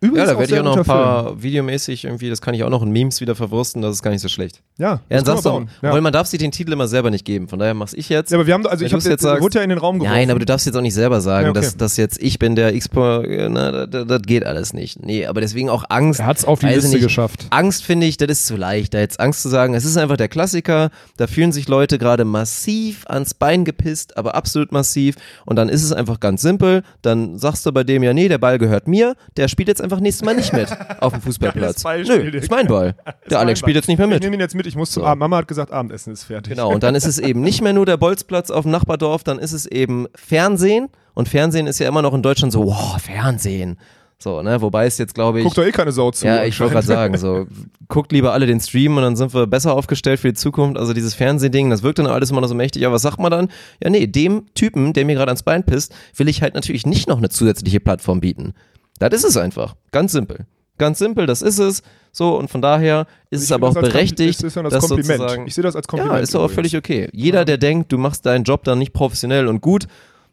Übrigens 0.04 0.28
Ja, 0.28 0.34
da 0.34 0.39
werde 0.39 0.54
ich 0.54 0.60
auch 0.60 0.64
noch 0.64 0.78
ein 0.78 0.84
Film. 0.84 0.97
paar 0.97 1.41
videomäßig 1.41 2.04
irgendwie, 2.06 2.30
das 2.30 2.41
kann 2.41 2.54
ich 2.54 2.64
auch 2.64 2.70
noch 2.70 2.84
in 2.84 2.91
Memes 2.91 3.22
wieder 3.22 3.36
verwursten, 3.36 3.82
das 3.82 3.93
ist 3.95 4.04
gar 4.04 4.12
nicht 4.12 4.22
so 4.22 4.28
schlecht. 4.28 4.62
Ja, 4.78 5.01
Ja, 5.10 5.18
dann 5.18 5.26
sagst 5.26 5.45
du 5.45 5.66
ja. 5.82 5.91
weil 5.93 6.01
man 6.01 6.12
darf 6.14 6.28
sich 6.28 6.39
den 6.39 6.51
Titel 6.51 6.72
immer 6.74 6.88
selber 6.88 7.10
nicht 7.10 7.26
geben, 7.26 7.47
von 7.47 7.60
daher 7.60 7.74
mach's 7.74 7.93
ich 7.93 8.10
jetzt. 8.10 8.32
ja, 8.32 8.38
aber 8.38 8.47
wir 8.47 8.54
haben, 8.54 8.66
also 8.68 8.84
ich 8.86 8.91
habe 8.93 9.01
du's 9.01 9.10
jetzt 9.10 9.22
sagst- 9.22 9.41
wurde 9.41 9.58
ja 9.60 9.64
in 9.64 9.70
den 9.70 9.78
Raum 9.80 9.99
geworfen. 9.99 10.14
Nein, 10.16 10.30
aber 10.30 10.39
du 10.39 10.45
darfst 10.45 10.66
jetzt 10.66 10.76
auch 10.76 10.82
nicht 10.82 10.93
selber 10.93 11.22
sagen, 11.22 11.45
Ja, 11.45 11.51
okay. 11.51 11.62
dass, 11.62 11.78
dass 11.78 11.97
jetzt 11.97 12.22
ich 12.22 12.39
bin 12.39 12.56
der 12.56 12.74
x 12.76 12.89
na, 12.93 13.86
das, 13.86 14.06
das 14.08 14.22
geht 14.24 14.45
alles 14.45 14.74
nicht. 14.74 15.04
Nee, 15.04 15.26
aber 15.26 15.41
deswegen 15.41 15.70
auch 15.70 15.86
Angst. 15.89 16.20
Er 16.20 16.26
hat 16.26 16.38
es 16.38 16.45
auf 16.45 16.60
die 16.60 16.68
Liste 16.68 16.91
nicht. 16.91 17.04
geschafft. 17.04 17.47
Angst 17.49 17.84
finde 17.84 18.08
ich, 18.08 18.18
das 18.18 18.30
ist 18.30 18.45
zu 18.47 18.56
leicht, 18.56 18.93
da 18.93 18.99
jetzt 18.99 19.20
Angst 19.20 19.41
zu 19.41 19.49
sagen. 19.49 19.74
Es 19.74 19.86
ist 19.86 19.97
einfach 19.97 20.18
der 20.18 20.28
Klassiker, 20.28 20.89
da 21.18 21.28
fühlen 21.28 21.51
sich 21.51 21.68
Leute 21.68 21.97
gerade 21.97 22.26
massiv 22.26 23.06
ans 23.08 23.34
Bein 23.34 23.66
gepisst, 23.66 24.18
aber 24.18 24.36
absolut 24.36 24.72
massiv. 24.72 25.16
Und 25.45 25.56
dann 25.56 25.70
ist 25.70 25.84
es 25.84 25.91
einfach 25.93 26.20
ganz 26.20 26.41
simpel. 26.41 26.84
Dann 27.01 27.38
sagst 27.39 27.66
du 27.66 27.72
bei 27.72 27.84
dem 27.84 28.04
ja, 28.04 28.14
nee, 28.14 28.28
der 28.28 28.38
Ball 28.38 28.58
gehört 28.60 28.88
mir, 28.88 29.16
der 29.38 29.47
spielt 29.47 29.68
jetzt 29.68 29.82
einfach 29.82 29.93
nächstes 30.00 30.26
Mal 30.26 30.36
nicht 30.36 30.54
mit 30.54 30.68
auf 31.00 31.14
dem 31.14 31.22
Fußballplatz. 31.22 31.84
Nö, 31.84 32.30
ist 32.30 32.52
mein 32.52 32.68
Ball. 32.68 32.96
Der 33.30 33.39
Alex 33.39 33.60
spielt 33.60 33.76
jetzt 33.76 33.88
nicht 33.88 33.98
mehr 33.98 34.08
Ich 34.08 34.14
mit. 34.14 34.24
nehme 34.24 34.36
ihn 34.36 34.39
jetzt 34.39 34.56
mit, 34.56 34.66
ich 34.68 34.76
muss 34.76 34.91
zum 34.91 35.04
So. 35.04 35.08
Abend. 35.08 35.20
Mama 35.20 35.38
hat 35.38 35.48
gesagt, 35.48 35.72
Abendessen 35.72 36.14
ist 36.14 36.24
fertig. 36.24 36.52
Genau, 36.54 36.72
und 36.72 36.84
dann 36.84 36.96
ist 36.96 37.06
es 37.06 37.20
eben 37.20 37.41
nicht 37.41 37.62
mehr 37.62 37.74
nur 37.74 37.86
der 37.86 37.98
Bolzplatz 37.98 38.50
auf 38.52 38.64
dem 38.64 38.72
Nachbardorf, 38.72 39.24
dann 39.24 39.39
ist 39.39 39.54
es 39.54 39.66
eben 39.66 40.08
Fernsehen. 40.16 40.89
Und 41.14 41.30
Fernsehen 41.30 41.68
ist 41.68 41.80
ja 41.80 41.88
immer 41.88 42.02
noch 42.02 42.14
in 42.14 42.24
Deutschland 42.24 42.52
so, 42.52 42.66
wow, 42.66 43.00
Fernsehen. 43.02 43.78
So, 44.20 44.41
ne, 44.41 44.62
wobei 44.62 44.86
es 44.86 44.98
jetzt, 45.00 45.16
glaube 45.16 45.39
ich. 45.39 45.44
Guckt 45.44 45.58
doch 45.58 45.66
eh 45.66 45.72
keine 45.74 45.91
Sau 45.91 46.10
zu. 46.12 46.26
Ja, 46.26 46.46
ich 46.46 46.58
wollte 46.62 46.76
gerade 46.76 46.88
sagen, 46.88 47.18
so, 47.18 47.46
guckt 47.89 48.14
lieber 48.14 48.32
alle 48.32 48.46
den 48.46 48.62
Stream 48.62 48.96
und 48.96 49.04
dann 49.04 49.18
sind 49.18 49.34
wir 49.34 49.48
besser 49.48 49.74
aufgestellt 49.74 50.18
für 50.18 50.30
die 50.30 50.34
Zukunft. 50.34 50.78
Also 50.78 50.94
dieses 50.94 51.14
Fernsehding, 51.14 51.70
das 51.70 51.84
wirkt 51.84 52.00
dann 52.00 52.08
alles 52.08 52.32
immer 52.32 52.39
noch 52.39 52.48
so 52.48 52.56
mächtig. 52.56 52.86
Aber 52.86 52.96
was 52.96 53.02
sagt 53.02 53.20
man 53.20 53.32
dann? 53.32 53.50
Ja, 53.84 53.89
nee, 53.89 54.08
dem 54.08 54.46
Typen, 54.56 54.94
der 54.94 55.04
mir 55.04 55.16
gerade 55.16 55.30
ans 55.30 55.44
Bein 55.44 55.66
pisst, 55.66 55.94
will 56.16 56.30
ich 56.30 56.41
halt 56.41 56.54
natürlich 56.54 56.86
nicht 56.86 57.10
noch 57.10 57.18
eine 57.18 57.28
zusätzliche 57.30 57.82
Plattform 57.82 58.22
bieten. 58.22 58.54
Das 59.00 59.14
ist 59.14 59.24
es 59.24 59.38
einfach. 59.38 59.76
Ganz 59.91 60.12
simpel. 60.12 60.46
Ganz 60.78 61.00
simpel, 61.00 61.26
das 61.28 61.41
ist 61.41 61.60
es. 61.60 61.84
So, 62.12 62.38
und 62.38 62.50
von 62.50 62.62
daher 62.62 63.06
ist 63.30 63.41
Ich 63.41 63.46
es 63.46 63.52
aber 63.52 63.70
auch 63.70 63.74
das 63.74 63.84
berechtigt, 63.84 64.30
Ich 64.30 64.38
sehe 64.38 64.50
das 64.50 64.58
als 64.58 64.74
dass 64.74 64.88
Kompliment. 64.88 65.20
sozusagen 65.22 65.48
Ich 65.48 65.54
sehe 65.56 65.64
das 65.64 65.76
als 65.76 65.88
Kompliment. 65.88 66.16
ja, 66.18 66.22
ist 66.22 66.34
doch 66.34 66.39
auch 66.41 66.46
übrigens. 66.52 66.56
völlig 66.72 66.78
okay. 66.78 67.10
Jeder, 67.14 67.46
der 67.46 67.58
denkt, 67.58 67.91
du 67.91 67.98
machst 67.98 68.26
deinen 68.26 68.44
Job 68.44 68.64
dann 68.64 68.80
nicht 68.80 68.94
professionell 68.94 69.48
und 69.48 69.62
gut, 69.62 69.88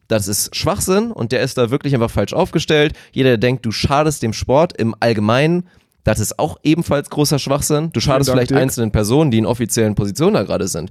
das 0.08 0.28
ist 0.28 0.56
Schwachsinn 0.56 1.12
und 1.12 1.30
der 1.32 1.40
ist 1.42 1.56
da 1.58 1.70
wirklich 1.70 1.94
einfach 1.94 2.11
falsch 2.11 2.32
aufgestellt. 2.32 2.94
Jeder, 3.12 3.30
der 3.30 3.38
denkt, 3.38 3.64
du 3.64 3.70
schadest 3.70 4.22
dem 4.22 4.32
Sport 4.32 4.76
im 4.76 4.94
Allgemeinen, 4.98 5.68
das 6.04 6.18
ist 6.18 6.38
auch 6.38 6.58
ebenfalls 6.62 7.11
großer 7.11 7.38
Schwachsinn. 7.38 7.90
Du 7.92 8.00
schadest 8.00 8.28
Dank, 8.28 8.36
vielleicht 8.38 8.50
Dirk. 8.50 8.61
einzelnen 8.61 8.90
Personen, 8.90 9.30
die 9.30 9.38
in 9.38 9.46
offiziellen 9.46 9.94
Positionen 9.94 10.34
da 10.34 10.42
gerade 10.42 10.66
sind. 10.68 10.90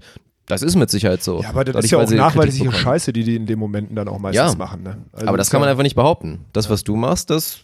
Das 0.49 0.61
ist 0.63 0.75
mit 0.75 0.89
Sicherheit 0.89 1.23
so. 1.23 1.41
Ja, 1.41 1.49
aber 1.49 1.63
das 1.63 1.73
Dadurch, 1.73 1.85
ist 1.85 1.91
ja 1.91 1.99
auch 1.99 2.09
nachweisliche. 2.33 2.71
Scheiße, 2.71 3.13
die 3.13 3.23
die 3.23 3.35
in 3.37 3.45
den 3.45 3.57
Momenten 3.59 3.95
dann 3.95 4.07
auch 4.09 4.19
meistens 4.19 4.51
Ja. 4.53 4.57
machen. 4.57 4.83
Ne? 4.83 4.97
Also 5.13 5.27
Aber 5.27 5.37
das 5.37 5.47
ist 5.47 5.51
kann 5.51 5.61
man 5.61 5.67
ja- 5.67 5.71
einfach 5.71 5.83
nicht 5.83 5.95
behaupten. 5.95 6.39
Das, 6.53 6.69
was 6.69 6.83
du 6.83 6.95
machst, 6.97 7.29
das 7.29 7.59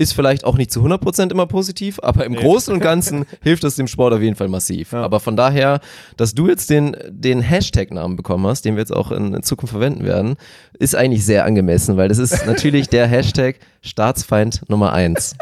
ist 0.00 0.12
vielleicht 0.12 0.44
auch 0.44 0.56
nicht 0.56 0.70
zu 0.70 0.80
100% 0.80 1.32
immer 1.32 1.46
positiv, 1.46 1.98
aber 2.00 2.24
im 2.24 2.36
Großen 2.36 2.72
und 2.72 2.78
Ganzen 2.78 3.26
hilft 3.42 3.64
es 3.64 3.74
dem 3.74 3.88
Sport 3.88 4.14
auf 4.14 4.20
jeden 4.22 4.36
Fall 4.36 4.46
massiv. 4.46 4.92
Ja. 4.92 5.02
Aber 5.02 5.18
von 5.18 5.36
daher, 5.36 5.80
dass 6.16 6.34
du 6.34 6.46
jetzt 6.48 6.70
den, 6.70 6.96
den 7.10 7.40
Hashtag-Namen 7.40 8.14
bekommen 8.14 8.46
hast, 8.46 8.64
den 8.64 8.76
wir 8.76 8.80
jetzt 8.80 8.94
auch 8.94 9.10
in, 9.10 9.34
in 9.34 9.42
Zukunft 9.42 9.72
verwenden 9.72 10.04
werden, 10.04 10.36
ist 10.78 10.94
eigentlich 10.94 11.26
sehr 11.26 11.44
angemessen, 11.44 11.96
weil 11.96 12.08
das 12.08 12.18
ist 12.18 12.30
natürlich 12.46 12.88
der 12.88 13.08
Hashtag 13.08 13.56
Staatsfeind 13.82 14.62
Nummer 14.68 14.92
1 14.92 15.34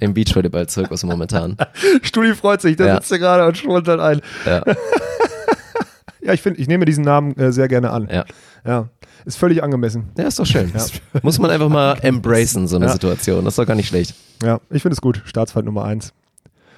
im 0.00 0.12
Beachvolleyball-Zirkus 0.12 1.02
momentan. 1.04 1.56
Studi 2.02 2.34
freut 2.34 2.60
sich, 2.60 2.76
der 2.76 2.88
Ja. 2.88 2.94
sitzt 2.96 3.08
hier 3.08 3.20
gerade 3.20 3.46
und 3.46 3.56
schmunzelt 3.56 4.00
ein. 4.00 4.20
Ja, 4.44 4.62
Ja, 6.24 6.32
ich 6.32 6.42
finde, 6.42 6.58
ich 6.60 6.68
nehme 6.68 6.84
diesen 6.86 7.04
Namen 7.04 7.36
äh, 7.36 7.52
sehr 7.52 7.68
gerne 7.68 7.90
an. 7.90 8.08
ja. 8.10 8.24
Ja. 8.66 8.88
Ist 9.26 9.36
völlig 9.38 9.62
angemessen. 9.62 10.10
ja 10.18 10.24
ist 10.26 10.38
doch 10.38 10.46
schön. 10.46 10.72
Muss 11.22 11.38
man 11.38 11.50
einfach 11.50 11.68
mal 11.68 11.98
embracen, 12.02 12.66
so 12.66 12.76
eine 12.76 12.86
Ja. 12.86 12.92
Situation. 12.92 13.44
Das 13.44 13.52
ist 13.54 13.58
doch 13.58 13.66
gar 13.66 13.74
nicht 13.74 13.88
schlecht. 13.88 14.14
Ja, 14.42 14.60
ich 14.70 14.82
finde 14.82 14.94
es 14.94 15.00
gut. 15.00 15.22
Staatsfeind 15.26 15.64
Nummer 15.66 15.84
eins. 15.84 16.12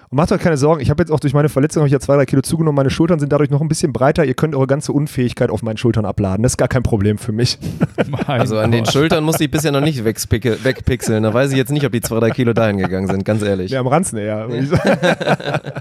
Und 0.08 0.16
macht 0.16 0.30
euch 0.30 0.40
keine 0.40 0.56
Sorgen, 0.56 0.80
ich 0.80 0.88
habe 0.90 1.02
jetzt 1.02 1.10
auch 1.10 1.18
durch 1.18 1.34
meine 1.34 1.48
Verletzung 1.48 1.80
habe 1.80 1.88
ich 1.88 1.92
ja 1.92 1.98
zwei, 1.98 2.14
drei 2.14 2.26
Kilo 2.26 2.40
zugenommen. 2.42 2.76
Meine 2.76 2.90
Schultern 2.90 3.18
sind 3.18 3.32
dadurch 3.32 3.50
noch 3.50 3.60
ein 3.60 3.66
bisschen 3.66 3.92
breiter. 3.92 4.24
Ihr 4.24 4.34
könnt 4.34 4.54
eure 4.54 4.68
ganze 4.68 4.92
Unfähigkeit 4.92 5.50
auf 5.50 5.62
meinen 5.62 5.76
Schultern 5.78 6.04
abladen. 6.04 6.44
Das 6.44 6.52
ist 6.52 6.56
gar 6.58 6.68
kein 6.68 6.84
Problem 6.84 7.18
für 7.18 7.32
mich. 7.32 7.58
Mein 8.08 8.24
Also 8.40 8.58
an 8.58 8.70
den. 8.70 8.86
Schultern 8.86 9.24
musste 9.24 9.42
ich 9.44 9.50
bisher 9.50 9.72
noch 9.72 9.80
nicht 9.80 10.04
wegpixeln. 10.04 11.22
Da 11.24 11.34
weiß 11.34 11.50
ich 11.50 11.56
jetzt 11.56 11.72
nicht, 11.72 11.84
ob 11.84 11.90
die 11.92 12.00
zwei, 12.00 12.20
drei 12.20 12.30
Kilo 12.30 12.52
dahin 12.52 12.78
gegangen 12.78 13.08
sind, 13.08 13.24
ganz 13.24 13.42
ehrlich. 13.42 13.72
Ja, 13.72 13.80
am 13.80 13.88
Ranzen 13.88 14.18
eher. 14.18 14.48
würde 14.48 15.72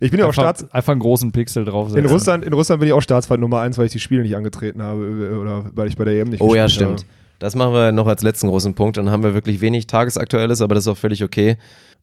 Ich, 0.00 0.10
bin 0.10 0.20
ja 0.20 0.26
auch 0.26 0.30
Einfach, 0.30 0.42
Staats... 0.42 0.72
einfach 0.72 0.92
einen 0.92 1.00
großen 1.00 1.32
Pixel 1.32 1.64
draufsetzen. 1.64 2.04
In 2.04 2.10
Russland, 2.10 2.44
in 2.44 2.52
Russland 2.52 2.80
bin 2.80 2.88
ich 2.88 2.92
auch 2.92 3.02
Staatsfeind 3.02 3.40
Nummer 3.40 3.60
eins, 3.60 3.78
weil 3.78 3.86
ich 3.86 3.92
die 3.92 4.00
Spiele 4.00 4.22
nicht 4.22 4.36
angetreten 4.36 4.82
habe 4.82 5.04
äh, 5.04 5.36
oder 5.36 5.64
weil 5.74 5.88
ich 5.88 5.96
bei 5.96 6.04
der 6.04 6.14
EM 6.14 6.30
nicht 6.30 6.40
Oh 6.40 6.54
ja, 6.54 6.68
stimmt. 6.68 7.06
Das 7.38 7.54
machen 7.54 7.72
wir 7.72 7.92
noch 7.92 8.06
als 8.06 8.22
letzten 8.22 8.48
großen 8.48 8.74
Punkt. 8.74 8.96
Dann 8.96 9.10
haben 9.10 9.22
wir 9.22 9.34
wirklich 9.34 9.60
wenig 9.60 9.86
Tagesaktuelles, 9.86 10.60
aber 10.60 10.74
das 10.74 10.84
ist 10.84 10.88
auch 10.88 10.96
völlig 10.96 11.22
okay. 11.22 11.56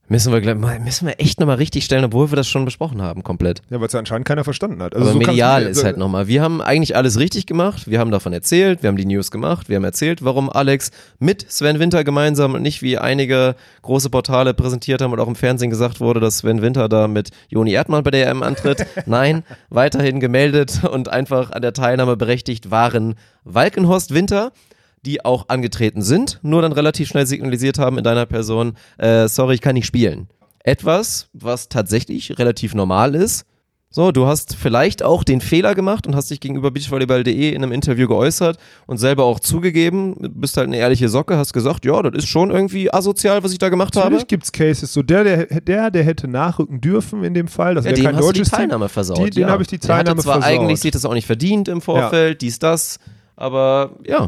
Müssen 0.07 0.31
wir, 0.31 0.39
gleich 0.39 0.55
müssen 0.55 1.07
wir 1.07 1.19
echt 1.19 1.39
nochmal 1.39 1.55
richtig 1.55 1.83
stellen, 1.83 2.05
obwohl 2.05 2.31
wir 2.31 2.35
das 2.35 2.47
schon 2.47 2.63
besprochen 2.63 3.01
haben, 3.01 3.23
komplett. 3.23 3.63
Ja, 3.71 3.79
weil 3.79 3.87
es 3.87 3.93
ja 3.93 3.99
anscheinend 3.99 4.27
keiner 4.27 4.43
verstanden 4.43 4.83
hat. 4.83 4.93
Also 4.93 5.09
Aber 5.09 5.13
so 5.13 5.17
medial 5.17 5.63
ist 5.63 5.83
halt 5.83 5.97
nochmal. 5.97 6.27
Wir 6.27 6.43
haben 6.43 6.61
eigentlich 6.61 6.95
alles 6.95 7.17
richtig 7.17 7.47
gemacht. 7.47 7.89
Wir 7.89 7.99
haben 7.99 8.11
davon 8.11 8.31
erzählt. 8.31 8.83
Wir 8.83 8.89
haben 8.89 8.97
die 8.97 9.05
News 9.05 9.31
gemacht. 9.31 9.67
Wir 9.67 9.77
haben 9.77 9.83
erzählt, 9.83 10.23
warum 10.23 10.51
Alex 10.51 10.91
mit 11.17 11.51
Sven 11.51 11.79
Winter 11.79 12.03
gemeinsam 12.03 12.53
und 12.53 12.61
nicht 12.61 12.83
wie 12.83 12.99
einige 12.99 13.55
große 13.81 14.11
Portale 14.11 14.53
präsentiert 14.53 15.01
haben 15.01 15.11
und 15.11 15.19
auch 15.19 15.27
im 15.27 15.35
Fernsehen 15.35 15.71
gesagt 15.71 15.99
wurde, 15.99 16.19
dass 16.19 16.39
Sven 16.39 16.61
Winter 16.61 16.87
da 16.87 17.07
mit 17.07 17.31
Joni 17.49 17.71
Erdmann 17.71 18.03
bei 18.03 18.11
der 18.11 18.27
EM 18.27 18.43
antritt. 18.43 18.85
Nein, 19.07 19.43
weiterhin 19.69 20.19
gemeldet 20.19 20.83
und 20.83 21.09
einfach 21.09 21.51
an 21.51 21.63
der 21.63 21.73
Teilnahme 21.73 22.15
berechtigt 22.15 22.69
waren 22.69 23.15
Walkenhorst 23.43 24.13
Winter 24.13 24.51
die 25.05 25.23
auch 25.23 25.49
angetreten 25.49 26.01
sind, 26.01 26.39
nur 26.41 26.61
dann 26.61 26.71
relativ 26.71 27.07
schnell 27.07 27.25
signalisiert 27.25 27.77
haben 27.79 27.97
in 27.97 28.03
deiner 28.03 28.25
Person, 28.25 28.73
äh, 28.97 29.27
sorry, 29.27 29.55
ich 29.55 29.61
kann 29.61 29.75
nicht 29.75 29.85
spielen. 29.85 30.27
Etwas, 30.63 31.29
was 31.33 31.69
tatsächlich 31.69 32.37
relativ 32.39 32.73
normal 32.73 33.13
ist. 33.15 33.45
So, 33.91 34.11
du 34.11 34.25
hast 34.25 34.55
vielleicht 34.55 35.03
auch 35.03 35.23
den 35.23 35.39
Fehler 35.39 35.73
gemacht 35.73 36.05
und 36.05 36.17
hast 36.17 36.29
dich 36.29 36.41
gegenüber 36.41 36.69
beachvolleyball.de 36.69 37.51
in 37.51 37.63
einem 37.63 37.71
Interview 37.71 38.09
geäußert 38.09 38.57
und 38.87 38.97
selber 38.97 39.23
auch 39.23 39.39
zugegeben, 39.39 40.15
bist 40.35 40.57
halt 40.57 40.67
eine 40.67 40.75
ehrliche 40.75 41.07
Socke, 41.07 41.37
hast 41.37 41.53
gesagt, 41.53 41.85
ja, 41.85 42.01
das 42.01 42.23
ist 42.23 42.27
schon 42.27 42.49
irgendwie 42.51 42.93
asozial, 42.93 43.41
was 43.43 43.53
ich 43.53 43.57
da 43.57 43.69
gemacht 43.69 43.95
habe. 43.95 44.07
Natürlich 44.07 44.27
gibt 44.27 44.43
es 44.43 44.51
Cases, 44.51 44.91
so 44.91 45.01
der, 45.01 45.23
der, 45.23 45.61
der, 45.61 45.91
der 45.91 46.03
hätte 46.03 46.27
nachrücken 46.27 46.81
dürfen 46.81 47.23
in 47.23 47.33
dem 47.33 47.47
Fall, 47.47 47.75
das 47.75 47.85
Ja, 47.85 47.91
wäre 47.91 48.03
kein 48.03 48.15
die 48.15 48.21
deutsches 48.21 48.49
Team. 48.49 48.57
Teilnahme 48.57 48.89
versaut. 48.89 49.17
Die, 49.19 49.29
den 49.29 49.41
ja. 49.43 49.49
habe 49.49 49.61
ich 49.61 49.69
die 49.69 49.77
Der 49.77 49.95
hatte 49.95 50.03
Teilnahme 50.05 50.21
zwar 50.23 50.41
versaut. 50.41 50.59
eigentlich 50.59 50.79
sich 50.81 50.91
das 50.91 51.05
auch 51.05 51.13
nicht 51.13 51.27
verdient 51.27 51.69
im 51.69 51.79
Vorfeld, 51.79 52.41
dies, 52.41 52.59
das, 52.59 52.99
aber 53.37 53.91
ja. 54.05 54.27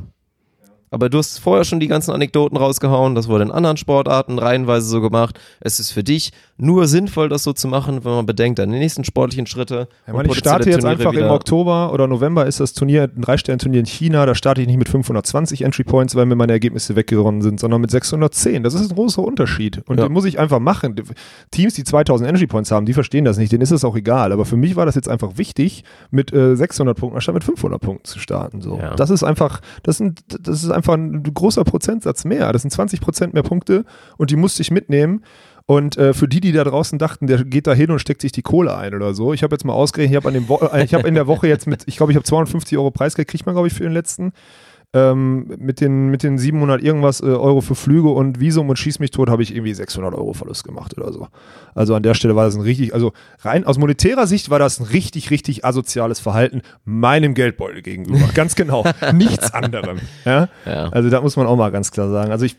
Aber 0.89 1.09
du 1.09 1.17
hast 1.17 1.39
vorher 1.39 1.65
schon 1.65 1.79
die 1.79 1.88
ganzen 1.88 2.11
Anekdoten 2.11 2.57
rausgehauen, 2.57 3.15
das 3.15 3.27
wurde 3.27 3.43
in 3.43 3.51
anderen 3.51 3.77
Sportarten 3.77 4.39
reihenweise 4.39 4.88
so 4.88 5.01
gemacht. 5.01 5.39
Es 5.59 5.79
ist 5.79 5.91
für 5.91 6.03
dich 6.03 6.31
nur 6.60 6.88
sinnvoll, 6.88 7.30
das 7.30 7.43
so 7.43 7.53
zu 7.53 7.68
machen, 7.68 8.03
wenn 8.03 8.12
man 8.12 8.26
bedenkt, 8.26 8.58
deine 8.58 8.72
nächsten 8.80 9.03
sportlichen 9.03 9.45
Schritte. 9.45 9.88
Ja, 10.08 10.14
Mann, 10.14 10.26
ich 10.26 10.36
starte 10.36 10.70
jetzt 10.70 10.82
Turniere 10.82 11.08
einfach 11.08 11.14
im 11.20 11.30
Oktober 11.30 11.93
oder 11.93 12.08
November 12.08 12.47
ist 12.47 12.60
das 12.60 12.74
Turnier, 12.74 13.03
ein 13.16 13.22
Drei-Sterne-Turnier 13.22 13.82
in 13.82 13.86
China, 13.86 14.26
da 14.26 14.34
starte 14.34 14.62
ich 14.62 14.68
nicht 14.68 14.78
mit 14.78 14.89
520 14.89 15.62
Entry 15.62 15.84
Points, 15.84 16.16
weil 16.16 16.26
mir 16.26 16.36
meine 16.36 16.53
Ergebnisse 16.53 16.95
weggeronnen 16.95 17.41
sind, 17.43 17.60
sondern 17.60 17.82
mit 17.82 17.91
610. 17.91 18.64
Das 18.64 18.74
ist 18.74 18.89
ein 18.89 18.95
großer 18.95 19.22
Unterschied. 19.24 19.84
Und 19.88 19.99
Ja. 19.99 20.08
den 20.08 20.14
muss 20.14 20.26
ich 20.26 20.39
einfach 20.39 20.60
machen. 20.60 20.95
Die- 20.95 21.03
Teams, 21.51 21.76
die 21.76 21.84
2000 21.84 22.28
Entry 22.28 22.47
Points 22.47 22.72
haben, 22.72 22.86
die 22.88 22.93
verstehen 22.93 23.24
das 23.26 23.38
nicht, 23.38 23.51
denen 23.51 23.62
ist 23.62 23.72
es 23.72 23.86
auch 23.86 23.95
egal. 23.95 24.32
Aber 24.32 24.45
für 24.45 24.58
mich 24.58 24.76
war 24.76 24.86
das 24.88 24.95
jetzt 24.95 25.10
einfach 25.10 25.38
wichtig, 25.38 25.84
mit 26.10 26.34
äh, 26.34 26.55
600 26.55 26.97
Punkten 26.97 27.18
anstatt 27.18 27.36
mit 27.36 27.43
500 27.43 27.80
Punkten 27.80 28.05
zu 28.05 28.18
starten. 28.20 28.62
So. 28.62 28.78
Ja. 28.80 28.95
Das 28.95 29.12
ist 29.12 29.24
einfach, 29.24 29.62
das, 29.84 29.97
sind, 29.97 30.22
das 30.41 30.64
ist 30.64 30.72
einfach 30.72 30.95
ein 30.95 31.22
großer 31.22 31.64
Prozentsatz 31.64 32.26
mehr. 32.26 32.51
Das 32.51 32.64
sind 32.64 32.72
20 32.72 32.99
Prozent 32.99 33.34
mehr 33.36 33.43
Punkte 33.43 33.86
und 34.18 34.32
die 34.32 34.36
musste 34.36 34.64
ich 34.64 34.72
mitnehmen. 34.72 35.22
Und 35.70 35.97
äh, 35.97 36.13
für 36.13 36.30
die, 36.30 36.39
die 36.39 36.53
da 36.53 36.63
draußen 36.63 36.97
dachten, 36.97 37.28
der 37.28 37.43
geht 37.43 37.68
da 37.68 37.74
hin 37.74 37.91
und 37.91 37.99
steckt 37.99 38.22
sich 38.22 38.32
die 38.32 38.41
Kohle 38.41 38.76
ein 38.76 38.95
oder 38.95 39.13
so, 39.13 39.34
ich 39.34 39.43
habe 39.43 39.53
jetzt 39.53 39.65
mal 39.65 39.74
ausgerechnet, 39.74 40.24
ich 40.24 40.26
habe 40.26 40.80
äh, 40.80 40.88
habe 40.88 41.07
in 41.07 41.13
der 41.13 41.28
Woche 41.28 41.47
jetzt 41.47 41.68
mit, 41.68 41.84
ich 41.88 41.97
glaube, 41.97 42.13
ich 42.13 42.15
habe 42.15 42.24
250 42.24 42.78
Euro 42.78 42.89
Preisgeld, 42.89 43.28
kriegt 43.28 43.45
man 43.45 43.53
glaube 43.53 43.68
ich 43.68 43.74
für 43.74 43.84
den 43.84 43.91
letzten. 43.91 44.32
Ähm, 44.93 45.53
mit, 45.59 45.81
den, 45.81 46.07
mit 46.07 46.23
den 46.23 46.38
700 46.38 46.81
irgendwas 46.81 47.19
äh, 47.19 47.25
Euro 47.25 47.59
für 47.59 47.75
Flüge 47.75 48.07
und 48.07 48.39
Visum 48.39 48.69
und 48.69 48.79
Schieß 48.79 48.99
mich 48.99 49.11
tot 49.11 49.29
habe 49.29 49.43
ich 49.43 49.53
irgendwie 49.53 49.73
600 49.73 50.13
Euro 50.13 50.31
Verlust 50.31 50.63
gemacht 50.63 50.97
oder 50.97 51.11
so. 51.11 51.27
Also 51.75 51.93
an 51.93 52.03
der 52.03 52.13
Stelle 52.13 52.38
war 52.38 52.45
das 52.45 52.55
ein 52.55 52.61
richtig, 52.61 52.93
also 52.93 53.11
rein 53.41 53.65
aus 53.65 53.77
monetärer 53.77 54.27
Sicht 54.27 54.49
war 54.49 54.59
das 54.59 54.79
ein 54.79 54.85
richtig, 54.85 55.29
richtig 55.29 55.65
asoziales 55.65 56.21
Verhalten 56.21 56.61
meinem 56.85 57.33
Geldbeutel 57.33 57.81
gegenüber. 57.81 58.27
ganz 58.33 58.55
genau. 58.55 58.85
Nichts 59.13 59.53
anderem. 59.53 59.99
Ja? 60.23 60.47
Ja. 60.65 60.88
Also 60.89 61.09
da 61.09 61.19
muss 61.19 61.35
man 61.35 61.47
auch 61.47 61.57
mal 61.57 61.69
ganz 61.69 61.91
klar 61.91 62.09
sagen. 62.09 62.31
Also 62.31 62.45
ich, 62.45 62.55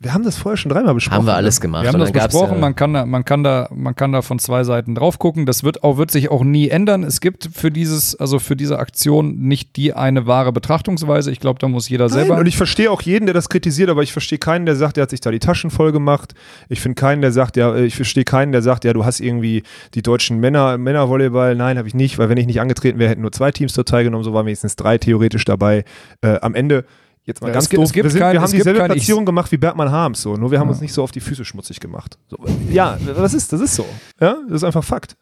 wir 0.00 0.12
haben 0.12 0.24
das 0.24 0.36
vorher 0.36 0.56
schon 0.56 0.70
dreimal 0.70 0.94
besprochen. 0.94 1.18
Haben 1.18 1.26
wir 1.26 1.32
ne? 1.32 1.36
alles 1.36 1.60
gemacht. 1.60 1.84
Wir 1.84 1.92
haben 1.92 2.00
das 2.00 2.10
besprochen, 2.10 2.54
ja, 2.54 2.60
man, 2.60 2.74
kann 2.74 2.92
da, 2.92 3.06
man, 3.06 3.24
kann 3.24 3.44
da, 3.44 3.68
man 3.72 3.94
kann 3.94 4.10
da 4.10 4.22
von 4.22 4.40
zwei 4.40 4.64
Seiten 4.64 4.96
drauf 4.96 5.20
gucken. 5.20 5.46
Das 5.46 5.62
wird, 5.62 5.84
auch, 5.84 5.98
wird 5.98 6.10
sich 6.10 6.32
auch 6.32 6.42
nie 6.42 6.68
ändern. 6.68 7.04
Es 7.04 7.20
gibt 7.20 7.48
für 7.54 7.70
dieses, 7.70 8.18
also 8.18 8.40
für 8.40 8.56
diese 8.56 8.80
Aktion 8.80 9.38
nicht 9.38 9.76
die 9.76 9.92
eine 9.94 10.26
wahre 10.26 10.52
Betrachtungsweise. 10.52 11.30
Ich 11.30 11.38
glaube, 11.38 11.59
da 11.60 11.68
muss 11.68 11.88
jeder 11.88 12.08
selber. 12.08 12.30
Nein, 12.30 12.40
und 12.40 12.46
ich 12.46 12.56
verstehe 12.56 12.90
auch 12.90 13.02
jeden, 13.02 13.26
der 13.26 13.34
das 13.34 13.48
kritisiert, 13.48 13.88
aber 13.90 14.02
ich 14.02 14.12
verstehe 14.12 14.38
keinen, 14.38 14.66
der 14.66 14.74
sagt, 14.74 14.96
der 14.96 15.02
hat 15.02 15.10
sich 15.10 15.20
da 15.20 15.30
die 15.30 15.38
Taschen 15.38 15.70
voll 15.70 15.92
gemacht. 15.92 16.34
Ich 16.68 16.80
finde 16.80 16.96
keinen, 16.96 17.20
der 17.22 17.30
sagt, 17.32 17.56
ja, 17.56 17.74
äh, 17.74 17.84
ich 17.84 17.94
verstehe 17.94 18.24
keinen, 18.24 18.50
der 18.50 18.62
sagt, 18.62 18.84
ja, 18.84 18.92
du 18.92 19.04
hast 19.04 19.20
irgendwie 19.20 19.62
die 19.94 20.02
deutschen 20.02 20.40
Männer, 20.40 20.76
Männervolleyball. 20.78 21.54
Nein, 21.54 21.78
habe 21.78 21.86
ich 21.86 21.94
nicht, 21.94 22.18
weil 22.18 22.28
wenn 22.28 22.38
ich 22.38 22.46
nicht 22.46 22.60
angetreten 22.60 22.98
wäre, 22.98 23.10
hätten 23.10 23.20
nur 23.22 23.32
zwei 23.32 23.52
Teams 23.52 23.72
dort 23.74 23.88
teilgenommen, 23.88 24.24
so 24.24 24.32
waren 24.32 24.46
wenigstens 24.46 24.74
drei 24.74 24.98
theoretisch 24.98 25.44
dabei. 25.44 25.84
Äh, 26.22 26.38
am 26.40 26.54
Ende, 26.54 26.84
jetzt 27.24 27.42
mal 27.42 27.48
Ja, 27.48 27.52
ganz 27.54 27.64
es 27.66 27.70
doof, 27.70 27.84
es 27.84 27.92
gibt 27.92 28.04
wir, 28.04 28.10
sind, 28.10 28.20
kein- 28.20 28.32
wir 28.32 28.40
haben 28.40 28.50
dieselbe 28.50 28.78
kein- 28.78 28.90
Platzierung 28.92 29.26
gemacht 29.26 29.52
wie 29.52 29.58
Bergmann 29.58 29.90
Harms, 29.90 30.22
so, 30.22 30.34
nur 30.36 30.50
wir 30.50 30.58
haben 30.58 30.70
uns 30.70 30.80
nicht 30.80 30.94
so 30.94 31.02
auf 31.02 31.10
die 31.12 31.20
Füße 31.20 31.44
schmutzig 31.44 31.78
gemacht. 31.78 32.18
So, 32.30 32.38
ja, 32.70 32.98
das 33.14 33.34
ist, 33.34 33.52
das 33.52 33.60
ist 33.60 33.74
so. 33.76 33.84
Ja, 34.20 34.36
das 34.48 34.56
ist 34.56 34.64
einfach 34.64 34.82
Fakt. 34.82 35.16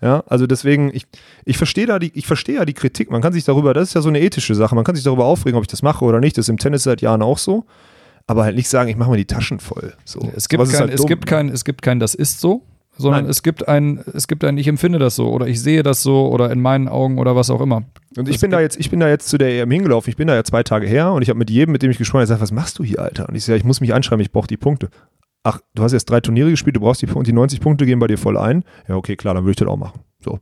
Ja, 0.00 0.22
also 0.26 0.46
deswegen, 0.46 0.90
ich, 0.94 1.06
ich 1.44 1.58
verstehe 1.58 1.86
da 1.86 1.98
die, 1.98 2.12
ich 2.14 2.26
verstehe 2.26 2.56
ja 2.56 2.64
die 2.64 2.74
Kritik. 2.74 3.10
Man 3.10 3.20
kann 3.20 3.32
sich 3.32 3.44
darüber, 3.44 3.74
das 3.74 3.88
ist 3.88 3.94
ja 3.94 4.00
so 4.00 4.08
eine 4.08 4.20
ethische 4.20 4.54
Sache, 4.54 4.74
man 4.74 4.84
kann 4.84 4.94
sich 4.94 5.04
darüber 5.04 5.24
aufregen, 5.24 5.56
ob 5.56 5.64
ich 5.64 5.68
das 5.68 5.82
mache 5.82 6.04
oder 6.04 6.20
nicht. 6.20 6.38
Das 6.38 6.44
ist 6.44 6.50
im 6.50 6.58
Tennis 6.58 6.84
seit 6.84 7.02
Jahren 7.02 7.22
auch 7.22 7.38
so. 7.38 7.64
Aber 8.28 8.44
halt 8.44 8.56
nicht 8.56 8.68
sagen, 8.68 8.90
ich 8.90 8.96
mache 8.96 9.10
mir 9.10 9.16
die 9.16 9.24
Taschen 9.24 9.58
voll. 9.58 9.94
So. 10.04 10.20
Es 10.36 10.48
gibt, 10.48 10.62
kein, 10.70 10.80
halt 10.80 10.90
es, 10.90 10.96
dumm. 10.98 11.06
gibt 11.06 11.26
kein, 11.26 11.48
es 11.48 11.64
gibt 11.64 11.82
kein, 11.82 11.98
das 11.98 12.14
ist 12.14 12.40
so, 12.40 12.62
sondern 12.98 13.22
Nein. 13.22 13.30
es 13.30 13.42
gibt 13.42 13.66
ein, 13.66 14.04
es 14.12 14.28
gibt 14.28 14.44
ein, 14.44 14.58
ich 14.58 14.68
empfinde 14.68 14.98
das 14.98 15.16
so 15.16 15.30
oder 15.30 15.46
ich 15.46 15.62
sehe 15.62 15.82
das 15.82 16.02
so 16.02 16.28
oder 16.28 16.50
in 16.50 16.60
meinen 16.60 16.88
Augen 16.88 17.18
oder 17.18 17.36
was 17.36 17.48
auch 17.48 17.60
immer. 17.60 17.84
Und 18.16 18.28
ich 18.28 18.36
Es 18.36 18.40
bin 18.40 18.50
da 18.50 18.60
jetzt, 18.60 18.78
ich 18.78 18.90
bin 18.90 19.00
da 19.00 19.08
jetzt 19.08 19.28
zu 19.28 19.38
der 19.38 19.48
EM 19.50 19.70
hingelaufen. 19.70 20.10
Ich 20.10 20.16
bin 20.16 20.28
da 20.28 20.34
ja 20.34 20.44
zwei 20.44 20.62
Tage 20.62 20.86
her 20.86 21.12
und 21.12 21.22
ich 21.22 21.30
habe 21.30 21.38
mit 21.38 21.48
jedem, 21.48 21.72
mit 21.72 21.82
dem 21.82 21.90
ich 21.90 21.98
gesprochen 21.98 22.20
habe, 22.20 22.24
gesagt, 22.24 22.42
was 22.42 22.52
machst 22.52 22.78
du 22.78 22.84
hier, 22.84 23.00
Alter? 23.00 23.28
Und 23.28 23.34
ich 23.34 23.44
sage, 23.44 23.56
ich 23.56 23.64
muss 23.64 23.80
mich 23.80 23.94
anschreiben, 23.94 24.20
ich 24.20 24.30
brauche 24.30 24.46
die 24.46 24.56
Punkte. 24.56 24.90
Ach, 25.48 25.60
du 25.74 25.82
hast 25.82 25.92
jetzt 25.92 26.10
drei 26.10 26.20
Turniere 26.20 26.50
gespielt, 26.50 26.76
du 26.76 26.80
brauchst 26.80 27.00
die 27.00 27.06
die 27.06 27.32
90 27.32 27.60
Punkte 27.60 27.86
gehen 27.86 27.98
bei 27.98 28.06
dir 28.06 28.18
voll 28.18 28.36
ein. 28.36 28.64
Ja, 28.86 28.96
okay, 28.96 29.16
klar, 29.16 29.32
dann 29.32 29.44
würde 29.44 29.52
ich 29.52 29.56
das 29.56 29.66
auch 29.68 29.78
machen. 29.78 30.00
So. 30.20 30.40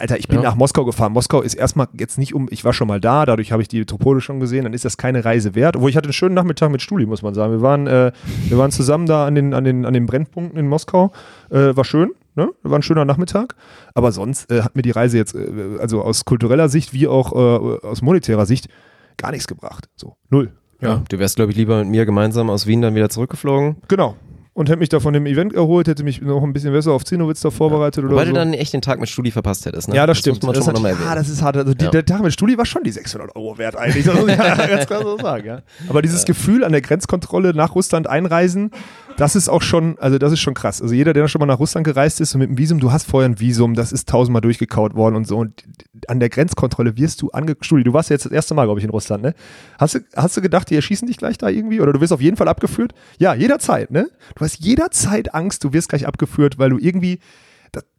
Alter, 0.00 0.18
ich 0.18 0.26
bin 0.26 0.38
Ja. 0.38 0.42
nach 0.42 0.56
Moskau 0.56 0.84
gefahren. 0.84 1.12
Moskau 1.12 1.40
ist 1.40 1.54
erstmal 1.54 1.86
jetzt 1.96 2.18
nicht 2.18 2.34
um, 2.34 2.48
ich 2.50 2.64
war 2.64 2.72
schon 2.72 2.88
mal 2.88 3.00
da, 3.00 3.24
dadurch 3.26 3.52
habe 3.52 3.62
ich 3.62 3.68
die 3.68 3.78
Metropole 3.78 4.20
schon 4.20 4.40
gesehen, 4.40 4.64
dann 4.64 4.72
ist 4.72 4.84
das 4.84 4.96
keine 4.96 5.24
Reise 5.24 5.54
wert. 5.54 5.76
Obwohl 5.76 5.88
ich 5.90 5.96
hatte 5.96 6.06
einen 6.06 6.14
schönen 6.14 6.34
Nachmittag 6.34 6.70
mit 6.72 6.82
Stuli, 6.82 7.06
muss 7.06 7.22
man 7.22 7.34
sagen. 7.34 7.52
Wir 7.52 7.62
waren, 7.62 7.86
äh, 7.86 8.10
wir 8.48 8.58
waren 8.58 8.72
zusammen 8.72 9.06
da 9.06 9.24
an 9.26 9.36
den, 9.36 9.54
an 9.54 9.62
den, 9.62 9.84
an 9.86 9.94
den 9.94 10.06
Brennpunkten 10.06 10.58
in 10.58 10.66
Moskau. 10.66 11.12
Äh, 11.50 11.76
war 11.76 11.84
schön, 11.84 12.10
ne? 12.34 12.48
War 12.64 12.80
ein 12.80 12.82
schöner 12.82 13.04
Nachmittag. 13.04 13.54
Aber 13.94 14.10
sonst 14.10 14.50
äh, 14.50 14.62
hat 14.62 14.74
mir 14.74 14.82
die 14.82 14.90
Reise 14.90 15.16
jetzt, 15.18 15.36
äh, 15.36 15.78
also 15.78 16.02
aus 16.02 16.24
kultureller 16.24 16.68
Sicht 16.68 16.92
wie 16.92 17.06
auch 17.06 17.32
äh, 17.32 17.86
aus 17.86 18.02
monetärer 18.02 18.46
Sicht, 18.46 18.68
gar 19.16 19.30
nichts 19.30 19.46
gebracht. 19.46 19.88
So, 19.94 20.16
null. 20.30 20.50
Ja, 20.80 21.02
du 21.08 21.18
wärst, 21.18 21.36
glaube 21.36 21.52
ich, 21.52 21.56
lieber 21.56 21.78
mit 21.78 21.88
mir 21.88 22.06
gemeinsam 22.06 22.50
aus 22.50 22.66
Wien 22.66 22.82
dann 22.82 22.94
wieder 22.94 23.08
zurückgeflogen. 23.08 23.76
Genau. 23.88 24.16
Und 24.56 24.70
hätte 24.70 24.78
mich 24.78 24.88
da 24.88 25.00
von 25.00 25.12
dem 25.12 25.26
Event 25.26 25.52
erholt, 25.52 25.86
hätte 25.86 26.02
mich 26.02 26.22
noch 26.22 26.42
ein 26.42 26.54
bisschen 26.54 26.72
besser 26.72 26.92
auf 26.92 27.04
Zinowitz 27.04 27.40
da 27.42 27.50
vorbereitet 27.50 28.02
oder 28.02 28.14
Wobei 28.14 28.24
so. 28.24 28.32
du 28.32 28.38
dann 28.38 28.54
echt 28.54 28.72
den 28.72 28.80
Tag 28.80 28.98
mit 28.98 29.10
Studi 29.10 29.30
verpasst 29.30 29.66
hättest. 29.66 29.90
Ne? 29.90 29.96
Ja, 29.96 30.06
das, 30.06 30.16
stimmt. 30.16 30.36
Muss 30.42 30.46
man 30.46 30.54
das, 30.54 30.66
hat, 30.66 30.78
ja, 30.78 30.88
erwähnen. 30.88 31.14
das 31.14 31.28
ist 31.28 31.42
hart. 31.42 31.58
Also 31.58 31.74
die, 31.74 31.84
Ja. 31.84 31.90
der 31.90 32.06
Tag 32.06 32.22
mit 32.22 32.32
Studi 32.32 32.56
war 32.56 32.64
schon 32.64 32.82
die 32.82 32.90
600 32.90 33.36
Euro 33.36 33.58
wert 33.58 33.76
eigentlich. 33.76 34.06
Das 34.06 34.14
muss 34.14 34.30
ich 34.30 34.38
ja 34.38 34.66
ganz 34.66 34.86
klar 34.86 35.02
so 35.02 35.18
sagen. 35.18 35.46
Ja. 35.46 35.58
Aber 35.90 36.00
dieses 36.00 36.24
Gefühl 36.24 36.64
an 36.64 36.72
der 36.72 36.80
Grenzkontrolle 36.80 37.52
nach 37.52 37.74
Russland 37.74 38.06
einreisen, 38.06 38.70
das 39.18 39.36
ist 39.36 39.50
auch 39.50 39.60
schon, 39.60 39.98
also 39.98 40.16
das 40.16 40.32
ist 40.32 40.40
schon 40.40 40.54
krass. 40.54 40.80
Also 40.80 40.94
jeder, 40.94 41.12
der 41.12 41.28
schon 41.28 41.38
mal 41.40 41.46
nach 41.46 41.58
Russland 41.58 41.84
gereist 41.86 42.22
ist 42.22 42.34
und 42.34 42.40
mit 42.40 42.48
dem 42.48 42.56
Visum, 42.56 42.80
du 42.80 42.92
hast 42.92 43.06
vorher 43.10 43.28
ein 43.28 43.38
Visum, 43.38 43.74
das 43.74 43.92
ist 43.92 44.08
tausendmal 44.08 44.40
durchgekaut 44.40 44.94
worden 44.94 45.16
und 45.16 45.26
so. 45.26 45.36
Und 45.36 45.64
an 46.08 46.18
der 46.18 46.30
Grenzkontrolle 46.30 46.96
wirst 46.96 47.20
du 47.20 47.28
ange... 47.30 47.56
Studi, 47.60 47.84
du 47.84 47.92
warst 47.92 48.08
ja 48.08 48.14
jetzt 48.14 48.24
das 48.24 48.32
erste 48.32 48.54
Mal, 48.54 48.64
glaube 48.64 48.80
ich, 48.80 48.84
in 48.84 48.90
Russland, 48.90 49.22
ne? 49.22 49.34
Hast 49.78 49.96
du, 49.96 49.98
hast 50.16 50.34
du 50.34 50.40
gedacht, 50.40 50.70
die 50.70 50.76
erschießen 50.76 51.06
dich 51.06 51.18
gleich 51.18 51.36
da 51.36 51.50
irgendwie? 51.50 51.82
Oder 51.82 51.92
du 51.92 52.00
wirst 52.00 52.14
auf 52.14 52.22
jeden 52.22 52.38
Fall 52.38 52.48
abgeführt? 52.48 52.92
Ja, 53.18 53.34
jederzeit, 53.34 53.90
ne? 53.90 54.08
Du 54.34 54.45
hast 54.46 54.64
jederzeit 54.64 55.34
Angst, 55.34 55.64
du 55.64 55.72
wirst 55.72 55.88
gleich 55.88 56.06
abgeführt, 56.06 56.58
weil 56.58 56.70
du 56.70 56.78
irgendwie 56.78 57.20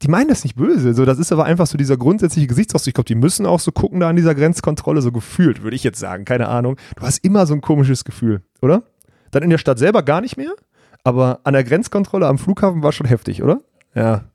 die 0.02 0.08
meinen 0.08 0.28
das 0.28 0.44
nicht 0.44 0.56
böse. 0.56 0.94
So, 0.94 1.06
das 1.06 1.20
ist 1.20 1.32
aber 1.32 1.46
einfach 1.46 1.68
so 1.68 1.78
dieser 1.78 1.98
grundsätzliche 1.98 2.48
Gesichtsausdruck. 2.48 2.88
Ich 2.88 2.94
glaube, 2.96 3.08
die 3.08 3.16
müssen 3.16 3.46
auch 3.46 3.60
so 3.60 3.72
gucken 3.72 4.00
da 4.00 4.10
an 4.10 4.16
dieser 4.16 4.36
Grenzkontrolle, 4.36 5.02
so 5.02 5.12
gefühlt, 5.12 5.64
würde 5.64 5.76
ich 5.76 5.84
jetzt 5.84 6.00
sagen. 6.00 6.26
Keine 6.26 6.48
Ahnung. 6.48 6.78
Du 6.96 7.04
hast 7.04 7.24
immer 7.24 7.46
so 7.46 7.54
ein 7.54 7.62
komisches 7.62 8.04
Gefühl, 8.04 8.42
oder? 8.62 8.84
Dann 9.32 9.44
in 9.44 9.50
der 9.50 9.58
Stadt 9.58 9.78
selber 9.78 10.04
gar 10.04 10.22
nicht 10.22 10.38
mehr, 10.38 10.54
aber 11.04 11.42
an 11.44 11.54
der 11.54 11.64
Grenzkontrolle 11.64 12.28
am 12.28 12.38
Flughafen 12.38 12.82
war 12.82 12.92
schon 12.92 13.08
heftig, 13.08 13.44
oder? 13.44 13.62
Ja. 13.94 14.26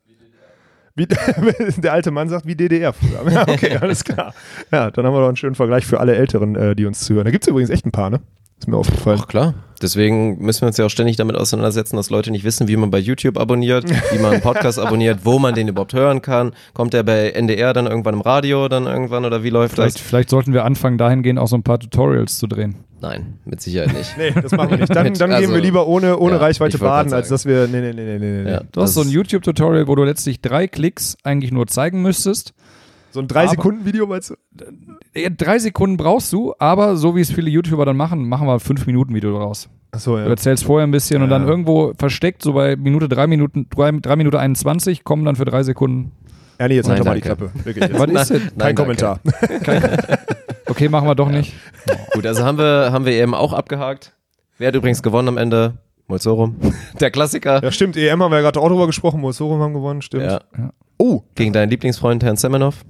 Wie, 0.95 1.07
der 1.77 1.93
alte 1.93 2.11
Mann 2.11 2.29
sagt, 2.29 2.45
wie 2.45 2.55
DDR 2.55 2.93
früher. 2.93 3.29
Ja, 3.31 3.47
okay, 3.47 3.77
alles 3.81 4.03
klar. 4.03 4.33
Ja, 4.71 4.91
dann 4.91 5.05
haben 5.05 5.13
wir 5.13 5.21
doch 5.21 5.27
einen 5.27 5.37
schönen 5.37 5.55
Vergleich 5.55 5.85
für 5.85 5.99
alle 5.99 6.15
Älteren, 6.15 6.55
äh, 6.55 6.75
die 6.75 6.85
uns 6.85 6.99
zuhören. 6.99 7.25
Da 7.25 7.31
gibt 7.31 7.43
es 7.43 7.47
übrigens 7.47 7.71
echt 7.71 7.85
ein 7.85 7.91
paar, 7.91 8.11
ne? 8.11 8.21
Ist 8.63 8.67
mir 8.69 8.77
aufgefallen. 8.77 9.19
Ach 9.21 9.27
klar. 9.27 9.53
Deswegen 9.81 10.41
müssen 10.41 10.61
wir 10.61 10.67
uns 10.67 10.77
ja 10.77 10.85
auch 10.85 10.89
ständig 10.89 11.17
damit 11.17 11.35
auseinandersetzen, 11.35 11.97
dass 11.97 12.09
Leute 12.09 12.31
nicht 12.31 12.45
wissen, 12.45 12.69
wie 12.69 12.77
man 12.77 12.91
bei 12.91 12.97
YouTube 12.99 13.37
abonniert, 13.37 13.83
wie 14.13 14.19
man 14.19 14.31
einen 14.31 14.41
Podcast 14.41 14.79
abonniert, 14.79 15.25
wo 15.25 15.37
man 15.37 15.53
den 15.53 15.67
überhaupt 15.67 15.93
hören 15.93 16.21
kann. 16.21 16.53
Kommt 16.73 16.93
der 16.93 17.03
bei 17.03 17.31
NDR 17.31 17.73
dann 17.73 17.87
irgendwann 17.87 18.13
im 18.13 18.21
Radio 18.21 18.69
dann 18.69 18.85
irgendwann 18.85 19.25
oder 19.25 19.43
wie 19.43 19.49
läuft 19.49 19.75
Vielleicht, 19.75 19.97
das? 19.97 20.01
vielleicht 20.01 20.29
sollten 20.29 20.53
wir 20.53 20.63
anfangen, 20.63 20.97
dahingehend 20.97 21.39
auch 21.39 21.49
so 21.49 21.57
ein 21.57 21.63
paar 21.63 21.77
Tutorials 21.77 22.37
zu 22.37 22.47
drehen. 22.47 22.75
Nein, 23.01 23.33
mit 23.43 23.59
Sicherheit 23.59 23.91
nicht. 23.93 24.17
Nee, 24.17 24.31
das 24.31 24.53
machen 24.53 24.69
wir 24.69 24.77
nicht. 24.77 24.95
Dann, 24.95 25.03
Mit- 25.09 25.19
dann 25.19 25.31
gehen 25.31 25.35
also, 25.39 25.53
wir 25.53 25.59
lieber 25.61 25.85
ohne, 25.87 26.17
ohne 26.17 26.35
ja, 26.35 26.39
Reichweite 26.39 26.77
baden, 26.77 27.11
als 27.11 27.27
dass 27.27 27.45
wir. 27.45 27.67
Nee, 27.67 27.81
nee, 27.81 27.91
nee, 27.91 28.17
nee, 28.17 28.43
nee. 28.43 28.49
Ja, 28.49 28.61
Du 28.71 28.79
hast 28.81 28.95
das 28.95 29.03
so 29.03 29.09
ein 29.09 29.09
YouTube-Tutorial, 29.09 29.89
wo 29.89 29.95
du 29.95 30.05
letztlich 30.05 30.39
drei 30.39 30.67
Klicks 30.69 31.17
eigentlich 31.25 31.51
nur 31.51 31.67
zeigen 31.67 32.01
müsstest. 32.01 32.53
So 33.13 33.19
ein 33.19 33.27
3-Sekunden-Video, 33.27 34.07
meinst 34.07 34.31
du? 34.31 34.35
Ja, 35.15 35.29
Drei 35.29 35.59
Sekunden 35.59 35.97
brauchst 35.97 36.33
du, 36.33 36.53
aber 36.57 36.97
so 36.97 37.15
wie 37.15 37.21
es 37.21 37.31
viele 37.31 37.49
YouTuber 37.49 37.85
dann 37.85 37.95
machen, 37.95 38.27
machen 38.27 38.47
wir 38.47 38.53
ein 38.53 38.59
5-Minuten-Video 38.59 39.31
draus. 39.37 39.69
Achso, 39.91 40.17
ja. 40.17 40.23
Du 40.25 40.31
erzählst 40.31 40.63
vorher 40.63 40.87
ein 40.87 40.91
bisschen 40.91 41.21
und 41.21 41.29
Ja. 41.29 41.37
dann 41.37 41.47
irgendwo 41.47 41.93
versteckt, 41.97 42.41
so 42.41 42.53
bei 42.53 42.75
Minute 42.75 43.07
3 43.07 43.27
Minuten, 43.27 43.67
3, 43.69 43.91
drei 44.01 44.15
Minuten 44.15 44.37
21, 44.37 45.03
kommen 45.03 45.23
dann 45.25 45.35
für 45.35 45.45
drei 45.45 45.61
Sekunden. 45.61 46.11
Ernie, 46.57 46.73
jetzt 46.75 46.87
Nein, 46.87 46.95
halt 46.97 47.01
doch 47.01 47.05
mal 47.11 47.15
die. 47.15 47.21
Klappe. 47.21 47.51
Wirklich. 47.63 47.87
Jetzt. 47.87 47.99
Was 47.99 48.29
ist 48.29 48.29
denn? 48.31 48.39
Kein 48.57 48.75
Nein, 48.75 48.75
danke. 48.75 48.81
Kommentar. 48.81 49.19
Okay, 50.67 50.89
machen 50.89 51.07
wir 51.07 51.15
doch 51.15 51.29
nicht. 51.29 51.53
Gut, 52.13 52.25
also 52.25 52.43
haben 52.43 52.57
wir, 52.57 52.89
haben 52.91 53.05
wir 53.05 53.13
eben 53.13 53.35
auch 53.35 53.53
abgehakt. 53.53 54.13
Wer 54.57 54.69
hat 54.69 54.75
übrigens 54.75 55.03
gewonnen 55.03 55.27
am 55.27 55.37
Ende? 55.37 55.75
Molsorum. 56.07 56.55
Der 56.99 57.11
Klassiker. 57.11 57.61
Ja, 57.63 57.71
stimmt. 57.71 57.95
EM 57.97 58.21
haben 58.23 58.31
wir 58.31 58.37
ja 58.37 58.41
gerade 58.41 58.59
auch 58.59 58.67
drüber 58.69 58.87
gesprochen. 58.87 59.21
Mosorum 59.21 59.61
haben 59.61 59.73
gewonnen, 59.73 60.01
stimmt. 60.01 60.23
Ja. 60.25 60.41
Oh, 60.97 61.21
Gegen 61.35 61.53
deinen 61.53 61.69
Lieblingsfreund 61.69 62.23
Herrn 62.23 62.37
Semenov. 62.37 62.83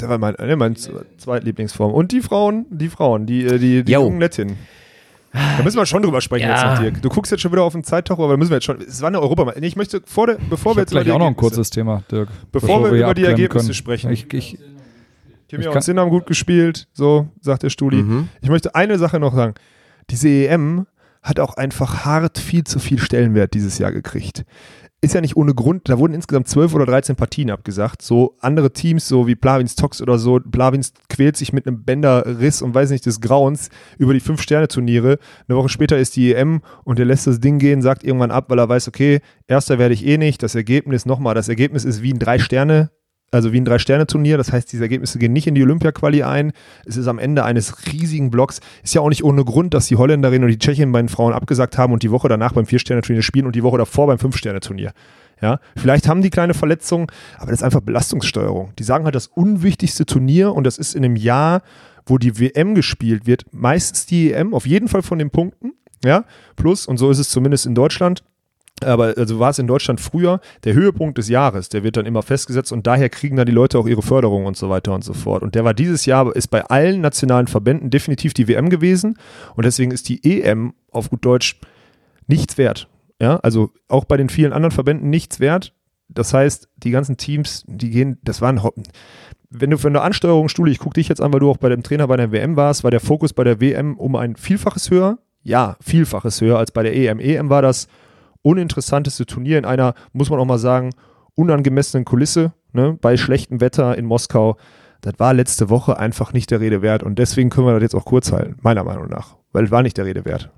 Der 0.00 0.08
war 0.08 0.18
mein, 0.18 0.34
ne, 0.38 0.56
mein 0.56 0.76
Zweitlieblingsform. 0.76 1.92
Und 1.92 2.12
die 2.12 2.20
Frauen, 2.20 2.66
die 2.70 2.88
Frauen, 2.88 3.26
die, 3.26 3.44
äh, 3.44 3.58
die, 3.58 3.84
die 3.84 3.92
jungen 3.92 4.18
Nettinnen. 4.18 4.56
Da 5.32 5.62
müssen 5.62 5.76
wir 5.76 5.84
schon 5.84 6.02
drüber 6.02 6.20
sprechen 6.22 6.48
Ja. 6.48 6.70
jetzt 6.72 6.82
mit 6.82 6.94
Dirk. 6.94 7.02
Du 7.02 7.10
guckst 7.10 7.30
jetzt 7.30 7.42
schon 7.42 7.52
wieder 7.52 7.62
auf 7.62 7.74
den 7.74 7.84
Zeittaucher, 7.84 8.22
aber 8.22 8.32
da 8.32 8.36
müssen 8.38 8.50
wir 8.50 8.56
jetzt 8.56 8.64
schon. 8.64 8.80
Es 8.80 9.02
war 9.02 9.08
eine 9.08 9.20
Europameisterschaft. 9.20 9.66
Ich 9.68 9.76
möchte 9.76 10.00
vor 10.06 10.26
der, 10.26 10.38
bevor 10.48 10.72
Ich 10.72 10.76
wir 10.78 10.82
jetzt 10.82 10.92
über 10.92 11.00
gleich 11.00 11.04
die 11.04 11.12
auch 11.12 11.18
noch 11.18 11.26
ein 11.26 11.32
Ergebnisse- 11.34 11.40
kurzes 11.56 11.70
Thema, 11.70 12.02
Dirk. 12.10 12.28
Bevor 12.50 12.82
wir 12.82 12.90
hier 12.90 13.04
über 13.04 13.14
die 13.14 13.24
Ergebnisse 13.24 13.66
können. 13.66 13.74
sprechen. 13.74 14.10
Ich, 14.10 14.32
ich, 14.32 14.58
Kimi 15.48 15.62
Ich 15.64 15.68
und 15.68 15.82
Sinn 15.84 15.98
haben 16.00 16.10
gut 16.10 16.26
gespielt, 16.26 16.88
so 16.92 17.28
sagt 17.40 17.62
der 17.62 17.70
Studi. 17.70 17.98
Mhm. 18.02 18.28
Ich 18.40 18.48
möchte 18.48 18.74
eine 18.74 18.98
Sache 18.98 19.18
noch 19.20 19.34
sagen. 19.34 19.54
Diese 20.10 20.28
EM 20.28 20.86
hat 21.22 21.40
auch 21.40 21.56
einfach 21.58 22.04
hart 22.06 22.38
viel 22.38 22.64
zu 22.64 22.78
viel 22.78 22.98
Stellenwert 22.98 23.52
dieses 23.52 23.78
Jahr 23.78 23.92
gekriegt. 23.92 24.44
Ist 25.00 25.14
ja 25.14 25.20
nicht 25.20 25.36
ohne 25.36 25.54
Grund, 25.54 25.88
da 25.88 25.96
wurden 26.00 26.12
insgesamt 26.12 26.48
12 26.48 26.74
oder 26.74 26.84
13 26.84 27.14
Partien 27.14 27.50
abgesagt. 27.52 28.02
So 28.02 28.36
andere 28.40 28.72
Teams, 28.72 29.06
so 29.06 29.28
wie 29.28 29.36
Plavins 29.36 29.76
Tox 29.76 30.02
oder 30.02 30.18
so, 30.18 30.40
Plavins 30.40 30.92
quält 31.08 31.36
sich 31.36 31.52
mit 31.52 31.68
einem 31.68 31.84
Bänderriss 31.84 32.62
und 32.62 32.74
weiß 32.74 32.90
nicht 32.90 33.06
des 33.06 33.20
Grauens 33.20 33.68
über 33.98 34.12
die 34.12 34.18
Fünf-Sterne-Turniere. 34.18 35.18
Eine 35.46 35.56
Woche 35.56 35.68
später 35.68 35.96
ist 35.98 36.16
die 36.16 36.32
EM 36.32 36.62
und 36.82 36.98
der 36.98 37.06
lässt 37.06 37.28
das 37.28 37.38
Ding 37.38 37.60
gehen, 37.60 37.80
sagt 37.80 38.02
irgendwann 38.02 38.32
ab, 38.32 38.46
weil 38.48 38.58
er 38.58 38.68
weiß, 38.68 38.88
okay, 38.88 39.20
erster 39.46 39.78
werde 39.78 39.94
ich 39.94 40.04
eh 40.04 40.18
nicht. 40.18 40.42
Das 40.42 40.56
Ergebnis, 40.56 41.06
nochmal, 41.06 41.36
das 41.36 41.48
Ergebnis 41.48 41.84
ist 41.84 42.02
wie 42.02 42.12
ein 42.12 42.18
Drei-Sterne- 42.18 42.90
also 43.30 43.52
wie 43.52 43.60
ein 43.60 43.64
Drei-Sterne-Turnier. 43.64 44.36
Das 44.38 44.52
heißt, 44.52 44.72
diese 44.72 44.84
Ergebnisse 44.84 45.18
gehen 45.18 45.32
nicht 45.32 45.46
in 45.46 45.54
die 45.54 45.62
Olympia-Quali 45.62 46.22
ein. 46.22 46.52
Es 46.86 46.96
ist 46.96 47.08
am 47.08 47.18
Ende 47.18 47.44
eines 47.44 47.86
riesigen 47.92 48.30
Blocks. 48.30 48.60
Ist 48.82 48.94
ja 48.94 49.00
auch 49.00 49.08
nicht 49.08 49.24
ohne 49.24 49.44
Grund, 49.44 49.74
dass 49.74 49.86
die 49.86 49.96
Holländerin 49.96 50.42
und 50.42 50.50
die 50.50 50.58
Tschechin 50.58 50.92
bei 50.92 51.00
den 51.00 51.08
Frauen 51.08 51.32
abgesagt 51.32 51.78
haben 51.78 51.92
und 51.92 52.02
die 52.02 52.10
Woche 52.10 52.28
danach 52.28 52.52
beim 52.52 52.66
Vier-Sterne-Turnier 52.66 53.22
spielen 53.22 53.46
und 53.46 53.56
die 53.56 53.62
Woche 53.62 53.78
davor 53.78 54.06
beim 54.06 54.18
Fünf-Sterne-Turnier. 54.18 54.92
Ja, 55.40 55.60
vielleicht 55.76 56.08
haben 56.08 56.22
die 56.22 56.30
kleine 56.30 56.52
Verletzungen, 56.52 57.06
aber 57.36 57.52
das 57.52 57.60
ist 57.60 57.64
einfach 57.64 57.80
Belastungssteuerung. 57.80 58.72
Die 58.78 58.82
sagen 58.82 59.04
halt, 59.04 59.14
das 59.14 59.28
unwichtigste 59.28 60.04
Turnier 60.04 60.52
und 60.52 60.64
das 60.64 60.78
ist 60.78 60.96
in 60.96 61.04
einem 61.04 61.14
Jahr, 61.14 61.62
wo 62.06 62.18
die 62.18 62.40
WM 62.40 62.74
gespielt 62.74 63.26
wird, 63.26 63.44
meistens 63.52 64.06
die 64.06 64.32
EM, 64.32 64.52
auf 64.52 64.66
jeden 64.66 64.88
Fall 64.88 65.02
von 65.02 65.18
den 65.18 65.30
Punkten. 65.30 65.74
Ja, 66.04 66.24
plus, 66.56 66.86
und 66.86 66.96
so 66.96 67.10
ist 67.10 67.18
es 67.18 67.28
zumindest 67.28 67.66
in 67.66 67.74
Deutschland, 67.74 68.24
aber 68.84 69.14
also 69.16 69.38
war 69.38 69.50
es 69.50 69.58
in 69.58 69.66
Deutschland 69.66 70.00
früher 70.00 70.40
der 70.64 70.74
Höhepunkt 70.74 71.18
des 71.18 71.28
Jahres, 71.28 71.68
der 71.68 71.82
wird 71.82 71.96
dann 71.96 72.06
immer 72.06 72.22
festgesetzt 72.22 72.72
und 72.72 72.86
daher 72.86 73.08
kriegen 73.08 73.36
dann 73.36 73.46
die 73.46 73.52
Leute 73.52 73.78
auch 73.78 73.86
ihre 73.86 74.02
Förderung 74.02 74.46
und 74.46 74.56
so 74.56 74.68
weiter 74.70 74.94
und 74.94 75.04
so 75.04 75.12
fort. 75.14 75.42
Und 75.42 75.54
der 75.54 75.64
war 75.64 75.74
dieses 75.74 76.06
Jahr, 76.06 76.34
ist 76.34 76.48
bei 76.48 76.64
allen 76.64 77.00
nationalen 77.00 77.46
Verbänden 77.46 77.90
definitiv 77.90 78.34
die 78.34 78.48
WM 78.48 78.70
gewesen 78.70 79.18
und 79.56 79.64
deswegen 79.64 79.90
ist 79.90 80.08
die 80.08 80.42
EM 80.42 80.74
auf 80.90 81.10
gut 81.10 81.24
Deutsch 81.24 81.60
nichts 82.26 82.58
wert. 82.58 82.88
Ja, 83.20 83.36
also 83.36 83.70
auch 83.88 84.04
bei 84.04 84.16
den 84.16 84.28
vielen 84.28 84.52
anderen 84.52 84.70
Verbänden 84.72 85.10
nichts 85.10 85.40
wert. 85.40 85.72
Das 86.08 86.32
heißt, 86.32 86.68
die 86.76 86.90
ganzen 86.90 87.16
Teams, 87.16 87.64
die 87.66 87.90
gehen, 87.90 88.18
das 88.22 88.40
waren, 88.40 88.62
Ho- 88.62 88.72
wenn 89.50 89.70
du 89.70 89.78
für 89.78 89.88
eine 89.88 90.02
Ansteuerung, 90.02 90.48
Stuli, 90.48 90.70
ich 90.72 90.78
gucke 90.78 90.94
dich 90.94 91.08
jetzt 91.08 91.20
an, 91.20 91.32
weil 91.32 91.40
du 91.40 91.50
auch 91.50 91.56
bei 91.56 91.68
dem 91.68 91.82
Trainer 91.82 92.06
bei 92.06 92.16
der 92.16 92.32
WM 92.32 92.56
warst, 92.56 92.84
war 92.84 92.90
der 92.90 93.00
Fokus 93.00 93.32
bei 93.32 93.44
der 93.44 93.60
WM 93.60 93.96
um 93.96 94.14
ein 94.16 94.36
Vielfaches 94.36 94.90
höher? 94.90 95.18
Ja, 95.42 95.76
Vielfaches 95.80 96.40
höher 96.40 96.58
als 96.58 96.70
bei 96.70 96.82
der 96.82 96.94
EM. 96.94 97.18
EM 97.20 97.48
war 97.50 97.62
das 97.62 97.88
uninteressanteste 98.42 99.26
Turnier 99.26 99.58
in 99.58 99.64
einer, 99.64 99.94
muss 100.12 100.30
man 100.30 100.38
auch 100.38 100.44
mal 100.44 100.58
sagen, 100.58 100.90
unangemessenen 101.34 102.04
Kulisse, 102.04 102.52
ne, 102.72 102.98
bei 103.00 103.16
schlechtem 103.16 103.60
Wetter 103.60 103.96
in 103.96 104.04
Moskau. 104.04 104.56
Das 105.00 105.14
war 105.18 105.32
letzte 105.32 105.70
Woche 105.70 105.98
einfach 105.98 106.32
nicht 106.32 106.50
der 106.50 106.60
Rede 106.60 106.82
wert 106.82 107.02
und 107.02 107.18
deswegen 107.18 107.50
können 107.50 107.66
wir 107.66 107.74
das 107.74 107.82
jetzt 107.82 107.94
auch 107.94 108.04
kurz 108.04 108.32
halten, 108.32 108.56
meiner 108.62 108.82
Meinung 108.82 109.08
nach, 109.08 109.36
weil 109.52 109.64
es 109.64 109.70
war 109.70 109.82
nicht 109.82 109.96
der 109.96 110.06
Rede 110.06 110.24
wert. 110.24 110.50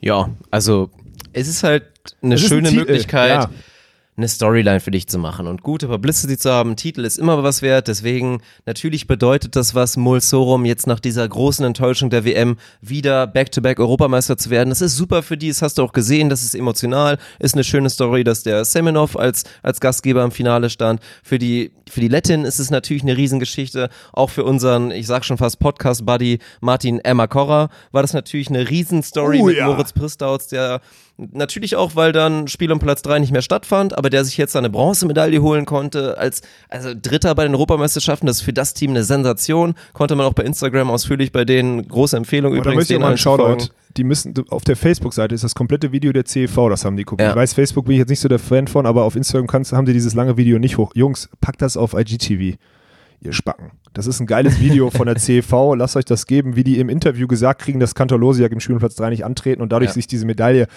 Ja, 0.00 0.30
also 0.50 0.90
es 1.32 1.48
ist 1.48 1.64
halt 1.64 1.84
eine 2.22 2.34
Es 2.34 2.44
ein 2.44 2.48
schöne 2.48 2.68
Titel, 2.68 2.80
Möglichkeit, 2.80 3.30
ja. 3.30 3.50
Eine 4.18 4.28
Storyline 4.28 4.80
für 4.80 4.90
dich 4.90 5.06
zu 5.06 5.18
machen 5.18 5.46
und 5.46 5.62
gute 5.62 5.86
Publicity 5.86 6.36
zu 6.36 6.50
haben. 6.50 6.74
Titel 6.74 7.04
ist 7.04 7.18
immer 7.18 7.42
was 7.44 7.62
wert, 7.62 7.86
deswegen 7.86 8.42
natürlich 8.66 9.06
bedeutet 9.06 9.54
das 9.54 9.74
was, 9.74 9.96
Mulsorum 9.96 10.64
jetzt 10.64 10.88
nach 10.88 10.98
dieser 10.98 11.26
großen 11.26 11.64
Enttäuschung 11.64 12.10
der 12.10 12.24
WM 12.24 12.56
wieder 12.80 13.28
Back-to-Back 13.28 13.78
Europameister 13.78 14.36
zu 14.36 14.50
werden. 14.50 14.70
Das 14.70 14.82
ist 14.82 14.96
super 14.96 15.22
für 15.22 15.36
die, 15.36 15.48
das 15.48 15.62
hast 15.62 15.78
du 15.78 15.84
auch 15.84 15.92
gesehen, 15.92 16.28
das 16.28 16.42
ist 16.42 16.54
emotional, 16.54 17.18
ist 17.38 17.54
eine 17.54 17.64
schöne 17.64 17.90
Story, 17.90 18.24
dass 18.24 18.42
der 18.42 18.64
Semenov 18.64 19.16
als, 19.16 19.44
als 19.62 19.80
Gastgeber 19.80 20.24
im 20.24 20.32
Finale 20.32 20.68
stand. 20.68 21.00
Für 21.22 21.38
die, 21.38 21.70
für 21.88 22.00
die 22.00 22.08
Lettin 22.08 22.44
ist 22.44 22.58
es 22.58 22.70
natürlich 22.70 23.04
eine 23.04 23.16
Riesengeschichte, 23.16 23.88
auch 24.12 24.30
für 24.30 24.44
unseren, 24.44 24.90
ich 24.90 25.06
sag 25.06 25.24
schon 25.24 25.38
fast 25.38 25.60
Podcast-Buddy 25.60 26.40
Martin 26.60 26.98
Emma-Korra 26.98 27.68
war 27.92 28.02
das 28.02 28.14
natürlich 28.14 28.48
eine 28.48 28.68
Riesenstory 28.68 29.40
Oh 29.40 29.46
mit 29.46 29.56
ja. 29.56 29.66
Moritz 29.66 29.92
Pristauz, 29.92 30.48
der 30.48 30.80
natürlich 31.18 31.76
auch, 31.76 31.96
weil 31.96 32.12
dann 32.12 32.48
Spiel 32.48 32.70
um 32.72 32.78
Platz 32.78 33.02
3 33.02 33.18
nicht 33.18 33.32
mehr 33.32 33.42
stattfand, 33.42 33.96
aber 33.98 34.08
der 34.08 34.24
sich 34.24 34.36
jetzt 34.36 34.54
eine 34.56 34.70
Bronzemedaille 34.70 35.42
holen 35.42 35.66
konnte, 35.66 36.16
als 36.16 36.42
also 36.68 36.90
Dritter 36.94 37.34
bei 37.34 37.42
den 37.44 37.54
Europameisterschaften, 37.54 38.26
das 38.26 38.36
ist 38.38 38.42
für 38.42 38.52
das 38.52 38.72
Team 38.74 38.90
eine 38.90 39.04
Sensation, 39.04 39.74
konnte 39.92 40.14
man 40.14 40.26
auch 40.26 40.32
bei 40.32 40.44
Instagram 40.44 40.90
ausführlich 40.90 41.32
bei 41.32 41.44
denen, 41.44 41.86
große 41.88 42.16
Empfehlung 42.16 42.52
da 42.52 42.58
übrigens, 42.58 42.76
möchte 42.76 42.92
ich 42.94 42.96
denen 42.96 43.02
mal 43.02 43.08
einen 43.08 43.18
folgen. 43.18 43.60
Shoutout. 43.60 43.74
Die 43.96 44.04
müssen, 44.04 44.34
auf 44.50 44.62
der 44.64 44.76
Facebook-Seite 44.76 45.34
ist 45.34 45.42
das 45.42 45.54
komplette 45.54 45.90
Video 45.90 46.12
der 46.12 46.24
CEV, 46.24 46.68
das 46.70 46.84
haben 46.84 46.96
die 46.96 47.04
kopiert. 47.04 47.26
Ja. 47.28 47.32
Ich 47.32 47.36
weiß, 47.36 47.52
Facebook 47.54 47.86
bin 47.86 47.94
ich 47.94 47.98
jetzt 47.98 48.10
nicht 48.10 48.20
so 48.20 48.28
der 48.28 48.38
Fan 48.38 48.68
von, 48.68 48.86
aber 48.86 49.02
auf 49.04 49.16
Instagram 49.16 49.48
kannst, 49.48 49.72
haben 49.72 49.86
die 49.86 49.92
dieses 49.92 50.14
lange 50.14 50.36
Video 50.36 50.58
nicht 50.58 50.78
hoch. 50.78 50.92
Jungs, 50.94 51.28
packt 51.40 51.62
das 51.62 51.76
auf 51.76 51.94
IGTV. 51.94 52.56
Ihr 53.20 53.32
Spacken. 53.32 53.72
Das 53.94 54.06
ist 54.06 54.20
ein 54.20 54.26
geiles 54.28 54.60
Video 54.60 54.90
von 54.90 55.06
der 55.06 55.16
CEV. 55.18 55.74
Lasst 55.76 55.96
euch 55.96 56.04
das 56.04 56.26
geben, 56.26 56.54
wie 56.54 56.62
die 56.62 56.78
im 56.78 56.88
Interview 56.88 57.26
gesagt 57.26 57.62
kriegen, 57.62 57.80
dass 57.80 57.96
Kantor 57.96 58.20
Losiak 58.20 58.52
im 58.52 58.60
Spielplatz 58.60 58.94
3 58.94 59.10
nicht 59.10 59.24
antreten 59.24 59.60
und 59.60 59.72
dadurch 59.72 59.88
Ja. 59.90 59.94
sich 59.94 60.06
diese 60.06 60.24
Medaille. 60.24 60.68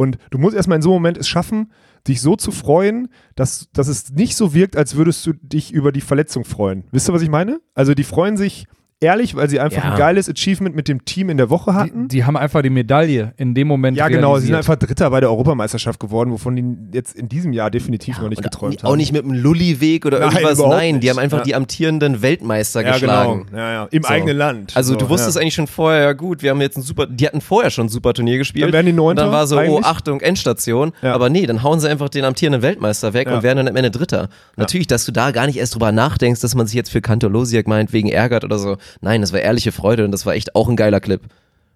Und 0.00 0.16
du 0.30 0.38
musst 0.38 0.56
erstmal 0.56 0.76
in 0.76 0.82
so 0.82 0.88
einem 0.88 1.02
Moment 1.02 1.18
es 1.18 1.28
schaffen, 1.28 1.72
dich 2.08 2.22
so 2.22 2.34
zu 2.34 2.52
freuen, 2.52 3.08
dass, 3.34 3.68
dass 3.74 3.86
es 3.86 4.10
nicht 4.10 4.34
so 4.34 4.54
wirkt, 4.54 4.74
als 4.74 4.96
würdest 4.96 5.26
du 5.26 5.34
dich 5.34 5.74
über 5.74 5.92
die 5.92 6.00
Verletzung 6.00 6.46
freuen. 6.46 6.84
Wisst 6.90 7.10
ihr, 7.10 7.12
was 7.12 7.20
ich 7.20 7.28
meine? 7.28 7.60
Also 7.74 7.92
die 7.92 8.04
freuen 8.04 8.38
sich 8.38 8.64
ehrlich, 9.00 9.34
weil 9.34 9.48
sie 9.48 9.58
einfach 9.60 9.82
Ja. 9.82 9.92
ein 9.92 9.98
geiles 9.98 10.28
Achievement 10.28 10.76
mit 10.76 10.86
dem 10.86 11.04
Team 11.04 11.30
in 11.30 11.36
der 11.38 11.48
Woche 11.50 11.72
hatten. 11.74 12.08
die, 12.08 12.16
die 12.18 12.24
haben 12.24 12.36
einfach 12.36 12.60
die 12.62 12.68
Medaille 12.70 13.32
in 13.38 13.54
dem 13.54 13.66
Moment 13.66 13.96
Ja, 13.96 14.08
genau. 14.08 14.36
Sie 14.36 14.42
sind 14.46 14.54
realisiert. 14.54 14.70
einfach 14.78 14.86
Dritter 14.86 15.10
bei 15.10 15.20
der 15.20 15.30
Europameisterschaft 15.30 15.98
geworden, 15.98 16.30
wovon 16.30 16.54
die 16.56 16.96
jetzt 16.96 17.16
in 17.16 17.28
diesem 17.28 17.52
Jahr 17.54 17.70
definitiv 17.70 18.18
noch 18.20 18.28
nicht 18.28 18.42
geträumt 18.42 18.84
auch 18.84 18.90
haben. 18.90 18.98
nicht 18.98 19.12
mit 19.12 19.24
einem 19.24 19.32
Lulli-Weg 19.34 20.04
oder 20.04 20.20
Nein, 20.20 20.32
irgendwas, 20.32 20.58
nein, 20.58 20.94
die 21.00 21.06
nicht. 21.06 21.10
haben 21.10 21.18
einfach 21.18 21.38
Ja. 21.38 21.44
die 21.44 21.54
amtierenden 21.54 22.20
Weltmeister 22.22 22.82
ja, 22.84 22.92
geschlagen. 22.92 23.46
genau. 23.50 23.58
Ja, 23.58 23.72
ja. 23.72 23.88
Im 23.90 24.02
So. 24.02 24.08
eigenen 24.10 24.36
Land. 24.36 24.76
Also 24.76 24.92
so, 24.92 24.98
du 24.98 25.08
wusstest 25.08 25.36
ja. 25.36 25.42
eigentlich 25.42 25.54
schon 25.54 25.66
vorher, 25.66 26.02
ja 26.02 26.12
gut, 26.12 26.42
wir 26.42 26.50
haben 26.50 26.60
jetzt 26.60 26.76
ein 26.76 26.82
super, 26.82 27.06
die 27.06 27.26
hatten 27.26 27.40
vorher 27.40 27.70
schon 27.70 27.86
ein 27.86 27.88
super 27.88 28.12
Turnier 28.12 28.36
gespielt. 28.38 28.64
Dann 28.66 28.72
wären 28.72 28.86
die 28.86 28.92
Neunter 28.92 29.22
Und 29.22 29.28
dann 29.28 29.32
war 29.32 29.46
so, 29.46 29.56
oh 29.56 29.60
eigentlich. 29.60 29.84
Achtung, 29.86 30.20
Endstation. 30.20 30.92
Ja. 31.02 31.14
Aber 31.14 31.30
nee, 31.30 31.46
dann 31.46 31.62
hauen 31.62 31.80
sie 31.80 31.88
einfach 31.88 32.10
den 32.10 32.24
amtierenden 32.24 32.60
Weltmeister 32.62 33.14
weg 33.14 33.28
Ja. 33.28 33.36
und 33.36 33.42
werden 33.42 33.56
dann 33.58 33.68
am 33.68 33.76
Ende 33.76 33.90
Dritter. 33.90 34.28
Natürlich, 34.56 34.86
dass 34.86 35.04
du 35.06 35.12
da 35.12 35.30
gar 35.30 35.46
nicht 35.46 35.56
erst 35.58 35.74
drüber 35.74 35.90
nachdenkst, 35.90 36.40
dass 36.40 36.54
man 36.54 36.66
sich 36.66 36.74
jetzt 36.76 36.90
für 36.90 37.00
Kantor 37.00 37.30
Losiak 37.30 37.66
meinetwegen 37.66 38.08
ärgert 38.10 38.44
oder 38.44 38.58
so. 38.58 38.76
Nein, 39.00 39.20
das 39.20 39.32
war 39.32 39.40
ehrliche 39.40 39.72
Freude 39.72 40.04
und 40.04 40.12
das 40.12 40.26
war 40.26 40.34
echt 40.34 40.54
auch 40.54 40.68
ein 40.68 40.76
geiler 40.76 41.00
Clip. 41.00 41.20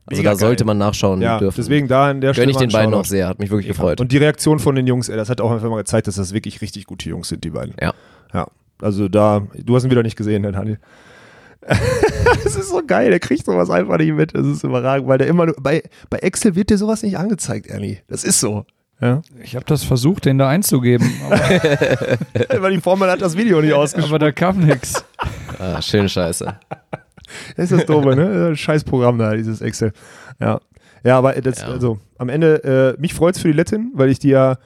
Also 0.06 0.20
Mega 0.20 0.32
da 0.32 0.36
sollte 0.36 0.64
geil. 0.64 0.66
man 0.66 0.78
nachschauen 0.78 1.22
Ja, 1.22 1.38
dürfen. 1.38 1.56
deswegen 1.56 1.88
da 1.88 2.10
an 2.10 2.20
der 2.20 2.32
Gönn 2.34 2.48
ich 2.50 2.56
mal 2.56 2.60
den 2.60 2.70
beiden 2.72 2.92
auch 2.94 3.04
sehr, 3.06 3.26
hat 3.26 3.38
mich 3.38 3.50
wirklich 3.50 3.68
Shoutout. 3.68 3.80
gefreut. 3.82 4.00
Und 4.02 4.12
die 4.12 4.18
Reaktion 4.18 4.58
von 4.58 4.74
den 4.74 4.86
Jungs, 4.86 5.08
ey, 5.08 5.16
das 5.16 5.30
hat 5.30 5.40
auch 5.40 5.50
einfach 5.50 5.70
mal 5.70 5.76
gezeigt, 5.78 6.06
dass 6.08 6.16
das 6.16 6.34
wirklich 6.34 6.60
richtig 6.60 6.84
gute 6.84 7.08
Jungs 7.08 7.28
sind, 7.28 7.42
die 7.44 7.50
beiden. 7.50 7.74
Ja. 7.80 7.94
Ja. 8.34 8.46
Also 8.82 9.08
da, 9.08 9.46
du 9.56 9.74
hast 9.76 9.84
ihn 9.84 9.90
wieder 9.90 10.02
nicht 10.02 10.16
gesehen, 10.16 10.42
der 10.42 10.52
Daniel. 10.52 10.78
das 12.44 12.56
ist 12.56 12.68
so 12.68 12.82
geil, 12.86 13.08
der 13.10 13.20
kriegt 13.20 13.46
sowas 13.46 13.70
einfach 13.70 13.96
nicht 13.96 14.12
mit. 14.12 14.34
Das 14.34 14.46
ist 14.46 14.64
überragend, 14.64 15.08
weil 15.08 15.16
der 15.16 15.26
immer 15.28 15.46
nur, 15.46 15.56
bei, 15.58 15.82
bei 16.10 16.18
Excel 16.18 16.54
wird 16.54 16.68
dir 16.68 16.76
sowas 16.76 17.02
nicht 17.02 17.16
angezeigt, 17.16 17.66
Ernie. 17.68 17.98
Das 18.06 18.24
ist 18.24 18.40
so. 18.40 18.66
Ja. 19.00 19.22
Ich 19.42 19.54
habe 19.56 19.64
das 19.66 19.84
versucht, 19.84 20.24
den 20.24 20.38
da 20.38 20.48
einzugeben, 20.48 21.10
aber, 21.26 21.38
weil 22.62 22.72
die 22.74 22.80
Formel 22.80 23.10
hat 23.10 23.20
das 23.20 23.36
Video 23.36 23.60
nicht 23.60 23.72
ausgespielt. 23.74 24.08
aber 24.10 24.18
da 24.18 24.32
kam 24.32 24.58
nichts. 24.60 25.04
Ah, 25.58 25.80
schöne 25.82 26.08
Scheiße. 26.08 26.46
Das 27.56 27.70
ist 27.70 27.72
das 27.72 27.86
Doofe, 27.86 28.14
ne? 28.14 28.54
Scheiß 28.56 28.84
Programm 28.84 29.18
da, 29.18 29.34
dieses 29.34 29.60
Excel. 29.60 29.92
Ja. 30.40 30.60
Ja, 31.02 31.18
aber 31.18 31.32
das, 31.34 31.60
Ja. 31.60 31.68
also 31.68 31.98
am 32.18 32.28
Ende, 32.28 32.94
äh, 32.96 33.00
mich 33.00 33.12
freut 33.14 33.34
es 33.36 33.42
für 33.42 33.48
die 33.48 33.54
Lettin, 33.54 33.90
weil 33.94 34.08
ich 34.08 34.18
die 34.20 34.28
ja, 34.30 34.56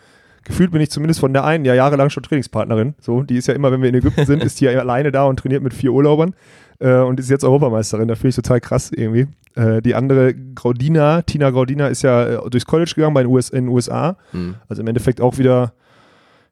gefühlt 0.44 0.70
bin 0.70 0.80
ich 0.80 0.90
zumindest 0.90 1.20
von 1.20 1.32
der 1.32 1.44
einen 1.44 1.64
ja 1.64 1.74
jahrelang 1.74 2.10
schon 2.10 2.22
Trainingspartnerin. 2.22 2.94
So, 3.00 3.22
die 3.22 3.36
ist 3.36 3.48
ja 3.48 3.54
immer, 3.54 3.72
wenn 3.72 3.82
wir 3.82 3.88
in 3.88 3.94
Ägypten 3.96 4.24
sind, 4.26 4.44
ist 4.44 4.60
die 4.60 4.66
ja 4.66 4.78
alleine 4.78 5.10
da 5.10 5.24
und 5.24 5.38
trainiert 5.38 5.62
mit 5.62 5.74
vier 5.74 5.92
Urlaubern 5.92 6.34
äh, 6.80 7.00
und 7.00 7.20
ist 7.20 7.30
jetzt 7.30 7.44
Europameisterin. 7.44 8.08
Da 8.08 8.14
finde 8.14 8.28
ich 8.28 8.36
total 8.36 8.60
krass 8.60 8.90
irgendwie. 8.92 9.26
Äh, 9.54 9.82
die 9.82 9.94
andere, 9.94 10.34
Graudina, 10.34 11.22
Tina 11.22 11.50
Graudina, 11.50 11.88
ist 11.88 12.02
ja 12.02 12.26
äh, 12.26 12.50
durchs 12.50 12.66
College 12.66 12.92
gegangen 12.94 13.14
bei 13.14 13.22
den, 13.22 13.30
US, 13.30 13.50
in 13.50 13.64
den 13.64 13.68
USA. 13.68 14.16
Hm. 14.30 14.56
Also 14.68 14.82
im 14.82 14.88
Endeffekt 14.88 15.20
auch 15.20 15.38
wieder, 15.38 15.72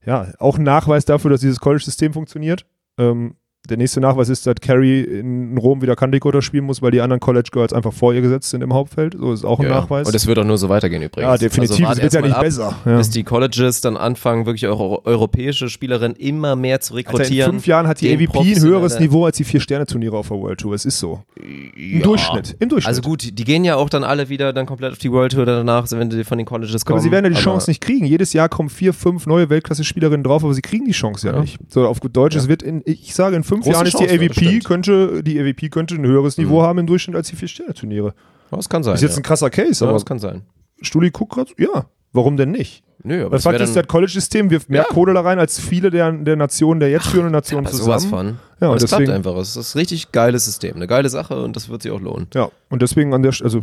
ja, 0.05 0.29
auch 0.39 0.59
ein 0.59 0.65
Nachweis 0.65 1.05
dafür, 1.05 1.31
dass 1.31 1.41
dieses 1.41 1.61
College-System 1.61 2.13
funktioniert. 2.13 2.67
Ähm, 2.99 3.37
der 3.67 3.77
nächste 3.77 4.01
Nachweis 4.01 4.29
ist, 4.29 4.47
dass 4.47 4.55
Carrie 4.61 5.01
in 5.03 5.57
Rom 5.59 5.83
wieder 5.83 5.97
Candicota 5.97 6.41
spielen 6.43 6.65
muss, 6.65 6.83
weil 6.83 6.91
die 6.91 7.01
anderen 7.01 7.21
College 7.21 7.49
Girls 7.53 7.73
einfach 7.73 7.93
vor 7.93 8.15
ihr 8.15 8.21
gesetzt 8.21 8.51
sind 8.51 8.63
im 8.63 8.73
Hauptfeld. 8.73 9.17
So 9.19 9.33
ist 9.33 9.45
auch 9.45 9.59
ein 9.61 9.67
Ja, 9.67 9.75
Nachweis. 9.81 10.07
Und 10.07 10.15
es 10.15 10.27
wird 10.27 10.39
auch 10.39 10.45
nur 10.45 10.59
so 10.59 10.69
weitergehen 10.69 11.03
übrigens. 11.03 11.29
ja, 11.31 11.37
definitiv. 11.39 11.87
Also 11.87 11.99
es 12.01 12.03
wird 12.05 12.13
ja 12.15 12.21
nicht 12.23 12.37
mal 12.37 12.43
besser. 12.43 12.69
ab, 12.69 12.77
Ja. 12.85 12.97
Bis 12.99 13.11
die 13.11 13.25
Colleges 13.25 13.81
dann 13.81 13.97
anfangen, 13.97 14.47
wirklich 14.47 14.67
auch 14.69 14.81
eu- 14.81 15.01
europäische 15.05 15.69
Spielerinnen 15.69 16.17
immer 16.17 16.57
mehr 16.57 16.81
zu 16.81 16.95
rekrutieren. 16.95 17.47
in 17.49 17.53
fünf 17.57 17.67
Jahren 17.67 17.87
hat 17.87 18.01
die 18.01 18.13
AVP 18.15 18.39
ein 18.55 18.61
höheres 18.63 18.99
Niveau 19.01 19.25
als 19.25 19.37
die 19.37 19.45
Vier-Sterne-Turniere 19.45 20.17
auf 20.17 20.29
der 20.29 20.39
World 20.39 20.61
Tour. 20.61 20.75
Es 20.75 20.85
ist 20.85 20.99
so. 20.99 21.23
Im 21.37 21.99
Ja. 21.99 22.03
Durchschnitt. 22.05 22.57
Im 22.61 22.69
Durchschnitt. 22.69 22.89
Also 22.89 23.03
gut, 23.03 23.23
die 23.39 23.45
gehen 23.45 23.65
ja 23.65 23.77
auch 23.77 23.89
dann 23.89 24.05
alle 24.05 24.29
wieder 24.29 24.53
dann 24.53 24.67
komplett 24.67 24.93
auf 24.93 24.99
die 24.99 25.11
World 25.11 25.33
Tour 25.33 25.47
danach, 25.47 25.91
wenn 25.91 26.11
die 26.11 26.25
von 26.25 26.39
den 26.39 26.47
Colleges 26.47 26.85
kommen. 26.85 26.97
aber 26.99 27.03
sie 27.03 27.11
werden 27.11 27.25
ja 27.25 27.31
die 27.39 27.43
Chance 27.43 27.71
nicht 27.71 27.81
kriegen. 27.81 28.05
Jedes 28.07 28.33
Jahr 28.33 28.49
kommen 28.49 28.69
vier, 28.69 28.93
fünf 28.93 29.27
neue 29.27 29.49
Weltklasse-Spielerinnen 29.51 30.23
drauf, 30.25 30.45
aber 30.45 30.55
sie 30.55 30.63
kriegen 30.63 30.85
die 30.85 30.93
Chance 30.93 31.27
ja, 31.29 31.35
Ja. 31.35 31.41
nicht. 31.41 31.59
So, 31.69 31.87
auf 31.87 32.01
gut 32.01 32.17
Deutsch, 32.17 32.37
es 32.37 32.49
wird 32.49 32.63
in, 32.63 32.83
ich 32.85 33.15
sage, 33.15 33.37
in 33.37 33.45
fünf 33.45 33.56
Große 33.61 33.73
Jahren 33.73 33.87
ist 33.87 33.99
die 33.99 34.05
ja, 34.05 34.13
AVP, 34.13 34.59
könnte, 34.61 35.23
die 35.23 35.41
AVP 35.41 35.69
könnte 35.69 35.95
ein 35.97 36.07
höheres 36.07 36.39
Niveau 36.39 36.63
haben 36.63 36.79
im 36.79 36.87
Durchschnitt 36.87 37.17
als 37.17 37.29
die 37.29 37.37
Vier-Sterne-Turniere. 37.37 38.15
Ja, 38.51 38.57
Das 38.57 38.69
kann 38.69 38.83
sein. 38.83 38.95
Ist 38.95 39.03
jetzt 39.03 39.13
ja. 39.13 39.17
ein 39.19 39.23
krasser 39.23 39.51
Case, 39.51 39.85
ja, 39.85 39.89
aber 39.89 39.97
das 39.97 40.05
kann 40.07 40.19
sein. 40.19 40.43
Stuli 40.83 41.11
guckt 41.11 41.33
gerade, 41.35 41.51
ja, 41.59 41.87
warum 42.13 42.37
denn 42.37 42.51
nicht? 42.51 42.83
Nö, 43.03 43.27
aber 43.27 43.37
Das 43.37 43.45
Fakt 43.45 43.61
ist, 43.61 43.77
das 43.77 43.87
College-System 43.87 44.51
wirft 44.51 44.69
mehr 44.69 44.83
Ja. 44.83 44.89
Kohle 44.89 45.15
da 45.15 45.21
rein 45.21 45.39
als 45.39 45.61
viele 45.61 45.91
der, 45.91 46.11
der 46.13 46.37
Nationen, 46.37 46.81
der 46.81 46.91
jetzt 46.91 47.07
führenden 47.07 47.33
Nationen 47.33 47.67
sowas 47.67 48.03
zusammen. 48.03 48.11
von. 48.11 48.39
Ja, 48.61 48.69
und 48.69 48.83
es 48.83 48.89
klappt 48.89 49.09
einfach. 49.09 49.37
Es 49.37 49.55
ist 49.57 49.75
ein 49.75 49.79
richtig 49.79 50.13
geiles 50.13 50.45
System, 50.47 50.77
eine 50.77 50.87
geile 50.87 51.09
Sache 51.09 51.43
und 51.43 51.55
das 51.55 51.69
wird 51.69 51.83
sich 51.83 51.93
auch 51.93 52.01
lohnen. 52.01 52.27
Ja, 52.35 52.51
und 52.71 52.83
deswegen 52.83 53.15
an 53.15 53.23
der 53.23 53.33
also 53.43 53.61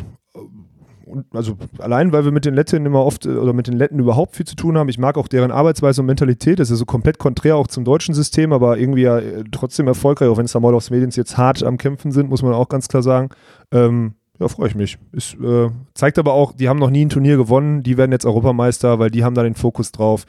also 1.32 1.58
allein, 1.80 2.12
weil 2.12 2.26
wir 2.26 2.32
mit 2.32 2.46
den 2.46 2.54
Letten 2.54 2.86
immer 2.86 3.04
oft 3.06 3.26
äh, 3.26 3.30
oder 3.30 3.54
mit 3.54 3.68
den 3.68 3.76
Letten 3.76 4.00
überhaupt 4.00 4.36
viel 4.36 4.46
zu 4.46 4.56
tun 4.56 4.78
haben. 4.78 4.90
Ich 4.90 4.98
mag 4.98 5.18
auch 5.18 5.28
deren 5.28 5.52
Arbeitsweise 5.52 6.02
und 6.02 6.08
Mentalität. 6.08 6.60
Das 6.60 6.70
ist 6.72 6.80
so 6.80 6.86
komplett 6.86 7.20
konträr 7.20 7.56
auch 7.56 7.68
zum 7.68 7.84
deutschen 7.86 8.14
System, 8.16 8.54
aber 8.54 8.78
irgendwie 8.78 9.02
ja 9.04 9.20
äh, 9.20 9.44
trotzdem 9.52 9.88
erfolgreich, 9.88 10.30
auch 10.30 10.38
wenn 10.38 10.48
Samolovs 10.48 10.90
Mediens 10.90 11.16
jetzt 11.16 11.38
hart 11.38 11.64
am 11.64 11.78
Kämpfen 11.78 12.12
sind, 12.12 12.30
muss 12.30 12.42
man 12.44 12.54
auch 12.54 12.70
ganz 12.70 12.88
klar 12.88 13.04
sagen. 13.04 13.30
Ähm, 13.72 14.14
ja, 14.40 14.48
freue 14.48 14.68
ich 14.68 14.76
mich. 14.76 14.98
Ist, 15.12 15.36
äh, 15.36 15.70
zeigt 15.94 16.18
aber 16.18 16.34
auch, 16.34 16.54
die 16.54 16.68
haben 16.68 16.80
noch 16.80 16.90
nie 16.90 17.06
ein 17.06 17.10
Turnier 17.10 17.38
gewonnen. 17.38 17.84
Die 17.84 17.98
werden 17.98 18.12
jetzt 18.12 18.26
Europameister, 18.26 18.98
weil 19.00 19.12
die 19.12 19.24
haben 19.24 19.36
da 19.36 19.44
den 19.44 19.56
Fokus 19.56 19.92
drauf. 19.92 20.26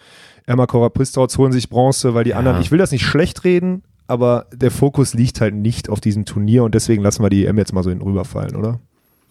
Emma 0.47 0.67
Korapistauts 0.67 1.39
holen 1.39 1.53
sich 1.53 1.71
Bronze, 1.71 2.15
weil 2.15 2.25
die 2.25 2.31
Ja. 2.31 2.37
anderen, 2.37 2.61
ich 2.61 2.71
will 2.71 2.79
das 2.79 2.93
nicht 2.93 3.05
schlecht 3.07 3.45
reden, 3.45 3.83
aber 4.07 4.47
der 4.55 4.71
Fokus 4.71 5.15
liegt 5.15 5.41
halt 5.41 5.55
nicht 5.55 5.89
auf 5.89 6.01
diesem 6.01 6.27
Turnier 6.27 6.65
und 6.65 6.75
deswegen 6.75 7.03
lassen 7.03 7.23
wir 7.23 7.31
die 7.31 7.47
EM 7.47 7.57
jetzt 7.57 7.73
mal 7.73 7.83
so 7.83 7.89
hinten 7.89 8.05
rüberfallen, 8.05 8.55
oder? 8.57 8.79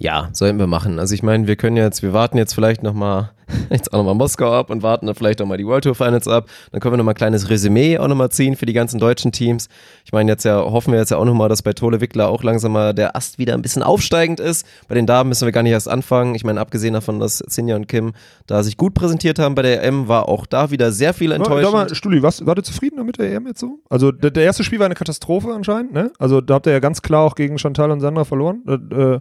Ja, 0.03 0.27
sollten 0.33 0.59
wir 0.59 0.67
machen. 0.67 0.99
Also 0.99 1.15
ich 1.15 1.23
meine, 1.23 1.47
wir 1.47 1.55
können 1.55 1.77
jetzt, 1.77 2.03
wir 2.03 2.11
warten 2.11 2.37
jetzt 2.37 2.53
vielleicht 2.53 2.83
nochmal, 2.83 3.31
jetzt 3.69 3.93
auch 3.93 3.99
nochmal 3.99 4.15
Moskau 4.15 4.51
ab 4.51 4.69
und 4.69 4.83
warten 4.83 5.05
dann 5.05 5.15
vielleicht 5.15 5.41
auch 5.41 5.45
mal 5.45 5.57
die 5.57 5.65
World 5.65 5.85
Tour 5.85 5.95
Finals 5.95 6.27
ab. 6.27 6.49
Dann 6.73 6.81
können 6.81 6.91
wir 6.91 6.97
nochmal 6.97 7.13
ein 7.13 7.17
kleines 7.17 7.49
Resümee 7.49 7.97
auch 7.97 8.09
nochmal 8.09 8.29
ziehen 8.29 8.57
für 8.57 8.65
die 8.65 8.73
ganzen 8.73 8.99
deutschen 8.99 9.31
Teams. 9.31 9.69
Ich 10.03 10.11
meine, 10.11 10.29
jetzt 10.29 10.43
ja, 10.43 10.59
hoffen 10.59 10.91
wir 10.91 10.99
jetzt 10.99 11.11
ja 11.11 11.15
auch 11.15 11.23
nochmal, 11.23 11.47
dass 11.47 11.61
bei 11.61 11.71
Tole 11.71 12.01
Wickler 12.01 12.27
auch 12.27 12.43
langsam 12.43 12.73
mal 12.73 12.93
der 12.93 13.15
Ast 13.15 13.37
wieder 13.37 13.53
ein 13.53 13.61
bisschen 13.61 13.81
aufsteigend 13.81 14.41
ist. 14.41 14.67
Bei 14.89 14.95
den 14.95 15.05
Damen 15.05 15.29
müssen 15.29 15.45
wir 15.45 15.53
gar 15.53 15.63
nicht 15.63 15.71
erst 15.71 15.87
anfangen. 15.87 16.35
Ich 16.35 16.43
meine, 16.43 16.59
abgesehen 16.59 16.93
davon, 16.93 17.21
dass 17.21 17.37
Sinja 17.37 17.77
und 17.77 17.87
Kim 17.87 18.11
da 18.45 18.61
sich 18.61 18.75
gut 18.75 18.95
präsentiert 18.95 19.39
haben 19.39 19.55
bei 19.55 19.61
der 19.61 19.85
EM, 19.85 20.09
war 20.09 20.27
auch 20.27 20.45
da 20.45 20.69
wieder 20.69 20.91
sehr 20.91 21.13
viel. 21.13 21.29
Sag 21.29 21.47
mal, 21.47 21.95
Stuli, 21.95 22.21
was, 22.21 22.45
war 22.45 22.55
du 22.55 22.61
zufrieden 22.61 22.97
damit 22.97 23.19
der 23.19 23.31
EM 23.31 23.47
jetzt 23.47 23.61
so? 23.61 23.79
Also 23.89 24.11
der, 24.11 24.31
der 24.31 24.43
erste 24.43 24.65
Spiel 24.65 24.79
war 24.79 24.85
eine 24.87 24.95
Katastrophe 24.95 25.53
anscheinend, 25.53 25.93
ne? 25.93 26.11
Also 26.19 26.41
da 26.41 26.55
habt 26.55 26.67
ihr 26.67 26.73
ja 26.73 26.79
ganz 26.79 27.01
klar 27.01 27.21
auch 27.21 27.35
gegen 27.35 27.57
Chantal 27.57 27.89
und 27.89 28.01
Sandra 28.01 28.25
verloren. 28.25 28.63
Äh, 28.67 28.95
äh, 28.95 29.19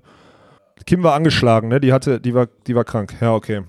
Kim 0.87 1.03
war 1.03 1.15
angeschlagen, 1.15 1.69
ne? 1.69 1.81
Die 1.81 1.93
hatte, 1.93 2.21
die 2.21 2.35
war, 2.35 2.49
die 2.67 2.75
war 2.75 2.85
krank. 2.85 3.15
Ja, 3.21 3.35
okay. 3.35 3.63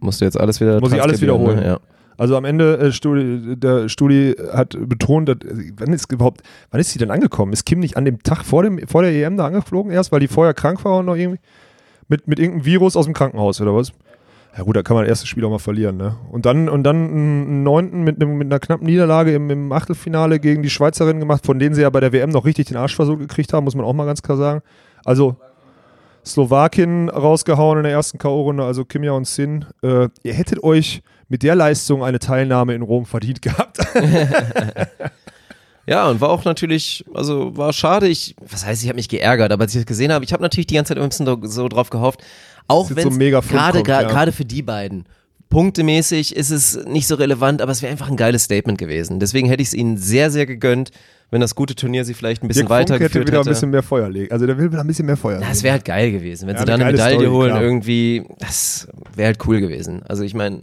Musst 0.00 0.20
du 0.20 0.24
jetzt 0.24 0.38
alles 0.38 0.60
wieder 0.60 0.80
Muss 0.80 0.92
ich 0.92 1.02
alles 1.02 1.20
wiederholen. 1.20 1.60
Ne? 1.60 1.66
Ja. 1.66 1.80
Also 2.18 2.36
am 2.36 2.44
Ende, 2.44 2.78
äh, 2.78 2.92
Stuli, 2.92 3.56
der 3.56 3.88
Stuli 3.88 4.34
hat 4.52 4.76
betont, 4.88 5.28
dass, 5.28 5.36
wann 5.76 5.92
ist 5.92 6.12
überhaupt, 6.12 6.42
wann 6.70 6.80
ist 6.80 6.90
sie 6.90 6.98
denn 6.98 7.12
angekommen? 7.12 7.52
Ist 7.52 7.64
Kim 7.64 7.78
nicht 7.78 7.96
an 7.96 8.04
dem 8.04 8.22
Tag 8.24 8.44
vor, 8.44 8.64
dem, 8.64 8.86
vor 8.88 9.02
der 9.02 9.12
EM 9.12 9.36
da 9.36 9.46
angeflogen 9.46 9.92
erst, 9.92 10.10
weil 10.10 10.18
die 10.18 10.26
vorher 10.26 10.52
krank 10.52 10.84
war 10.84 10.98
und 10.98 11.06
noch 11.06 11.14
irgendwie 11.14 11.38
mit, 12.08 12.26
mit 12.26 12.40
irgendeinem 12.40 12.64
Virus 12.64 12.96
aus 12.96 13.04
dem 13.04 13.14
Krankenhaus 13.14 13.60
oder 13.60 13.74
was? 13.74 13.92
Ja 14.56 14.64
gut, 14.64 14.74
da 14.74 14.82
kann 14.82 14.96
man 14.96 15.04
das 15.04 15.10
erste 15.10 15.28
Spiel 15.28 15.44
auch 15.44 15.50
mal 15.50 15.58
verlieren, 15.58 15.96
ne? 15.96 16.16
Und 16.32 16.44
dann, 16.44 16.68
und 16.68 16.82
dann 16.82 16.96
einen 16.96 17.62
neunten 17.62 18.02
mit, 18.02 18.20
einem, 18.20 18.36
mit 18.36 18.48
einer 18.48 18.58
knappen 18.58 18.86
Niederlage 18.86 19.32
im, 19.32 19.48
im 19.50 19.70
Achtelfinale 19.70 20.40
gegen 20.40 20.64
die 20.64 20.70
Schweizerinnen 20.70 21.20
gemacht, 21.20 21.46
von 21.46 21.60
denen 21.60 21.76
sie 21.76 21.82
ja 21.82 21.90
bei 21.90 22.00
der 22.00 22.12
WM 22.12 22.30
noch 22.30 22.44
richtig 22.44 22.66
den 22.66 22.76
Arsch 22.76 22.96
versucht 22.96 23.20
gekriegt 23.20 23.52
haben, 23.52 23.62
muss 23.62 23.76
man 23.76 23.84
auch 23.84 23.92
mal 23.92 24.06
ganz 24.06 24.22
klar 24.22 24.36
sagen. 24.36 24.62
Also 25.04 25.36
Slowakin 26.28 27.08
rausgehauen 27.08 27.78
in 27.78 27.84
der 27.84 27.92
ersten 27.92 28.18
K.O.-Runde, 28.18 28.64
also 28.64 28.84
Kimja 28.84 29.12
und 29.12 29.26
Sin. 29.26 29.64
Äh, 29.82 30.08
ihr 30.22 30.34
hättet 30.34 30.62
euch 30.62 31.02
mit 31.28 31.42
der 31.42 31.54
Leistung 31.54 32.04
eine 32.04 32.18
Teilnahme 32.18 32.74
in 32.74 32.82
Rom 32.82 33.06
verdient 33.06 33.42
gehabt. 33.42 33.78
Ja, 35.88 36.06
und 36.10 36.20
war 36.20 36.28
auch 36.28 36.44
natürlich, 36.44 37.02
also 37.14 37.56
war 37.56 37.72
schade. 37.72 38.08
Ich, 38.08 38.36
was 38.46 38.66
heißt, 38.66 38.82
ich 38.82 38.90
habe 38.90 38.96
mich 38.96 39.08
geärgert, 39.08 39.50
aber 39.50 39.62
als 39.62 39.74
ich 39.74 39.80
das 39.80 39.86
gesehen 39.86 40.12
habe, 40.12 40.22
ich 40.22 40.34
habe 40.34 40.42
natürlich 40.42 40.66
die 40.66 40.74
ganze 40.74 40.90
Zeit 40.90 40.98
immer 40.98 41.06
ein 41.06 41.08
bisschen 41.08 41.48
so- 41.48 41.68
drauf 41.68 41.88
gehofft. 41.88 42.22
Auch 42.66 42.90
wenn 42.90 43.10
so 43.10 43.18
gerade 43.18 43.78
ja. 43.78 44.02
gerade 44.02 44.30
für 44.30 44.44
die 44.44 44.60
beiden 44.60 45.06
punktemäßig 45.50 46.36
ist 46.36 46.50
es 46.50 46.84
nicht 46.86 47.06
so 47.06 47.14
relevant, 47.14 47.62
aber 47.62 47.72
es 47.72 47.82
wäre 47.82 47.90
einfach 47.92 48.08
ein 48.10 48.16
geiles 48.16 48.44
Statement 48.44 48.78
gewesen. 48.78 49.20
Deswegen 49.20 49.48
hätte 49.48 49.62
ich 49.62 49.68
es 49.68 49.74
ihnen 49.74 49.96
sehr, 49.96 50.30
sehr 50.30 50.46
gegönnt, 50.46 50.90
wenn 51.30 51.40
das 51.40 51.54
gute 51.54 51.74
Turnier 51.74 52.04
sie 52.04 52.14
vielleicht 52.14 52.42
ein 52.42 52.48
bisschen 52.48 52.66
Dirk 52.66 52.70
Funk 52.70 52.80
hätte 52.80 52.92
weitergeführt 52.94 53.26
wieder 53.28 53.38
hätte. 53.40 53.50
ein 53.50 53.52
bisschen 53.52 53.70
mehr 53.70 53.82
Feuer 53.82 54.08
legen. 54.08 54.32
Also 54.32 54.46
der 54.46 54.56
will 54.58 54.70
wieder 54.70 54.80
ein 54.80 54.86
bisschen 54.86 55.06
mehr 55.06 55.16
Feuer. 55.16 55.40
Ja, 55.40 55.48
es 55.50 55.62
wäre 55.62 55.72
halt 55.72 55.84
geil 55.84 56.10
gewesen, 56.12 56.46
wenn 56.48 56.56
Ja, 56.56 56.62
sie 56.62 56.68
eine 56.72 56.78
dann 56.78 56.82
eine 56.82 56.92
Medaille 56.92 57.14
Story, 57.18 57.30
holen 57.30 57.50
klar. 57.50 57.62
irgendwie. 57.62 58.24
Das 58.38 58.88
wäre 59.14 59.26
halt 59.26 59.46
cool 59.46 59.60
gewesen. 59.60 60.02
Also 60.08 60.22
ich 60.22 60.32
meine, 60.34 60.60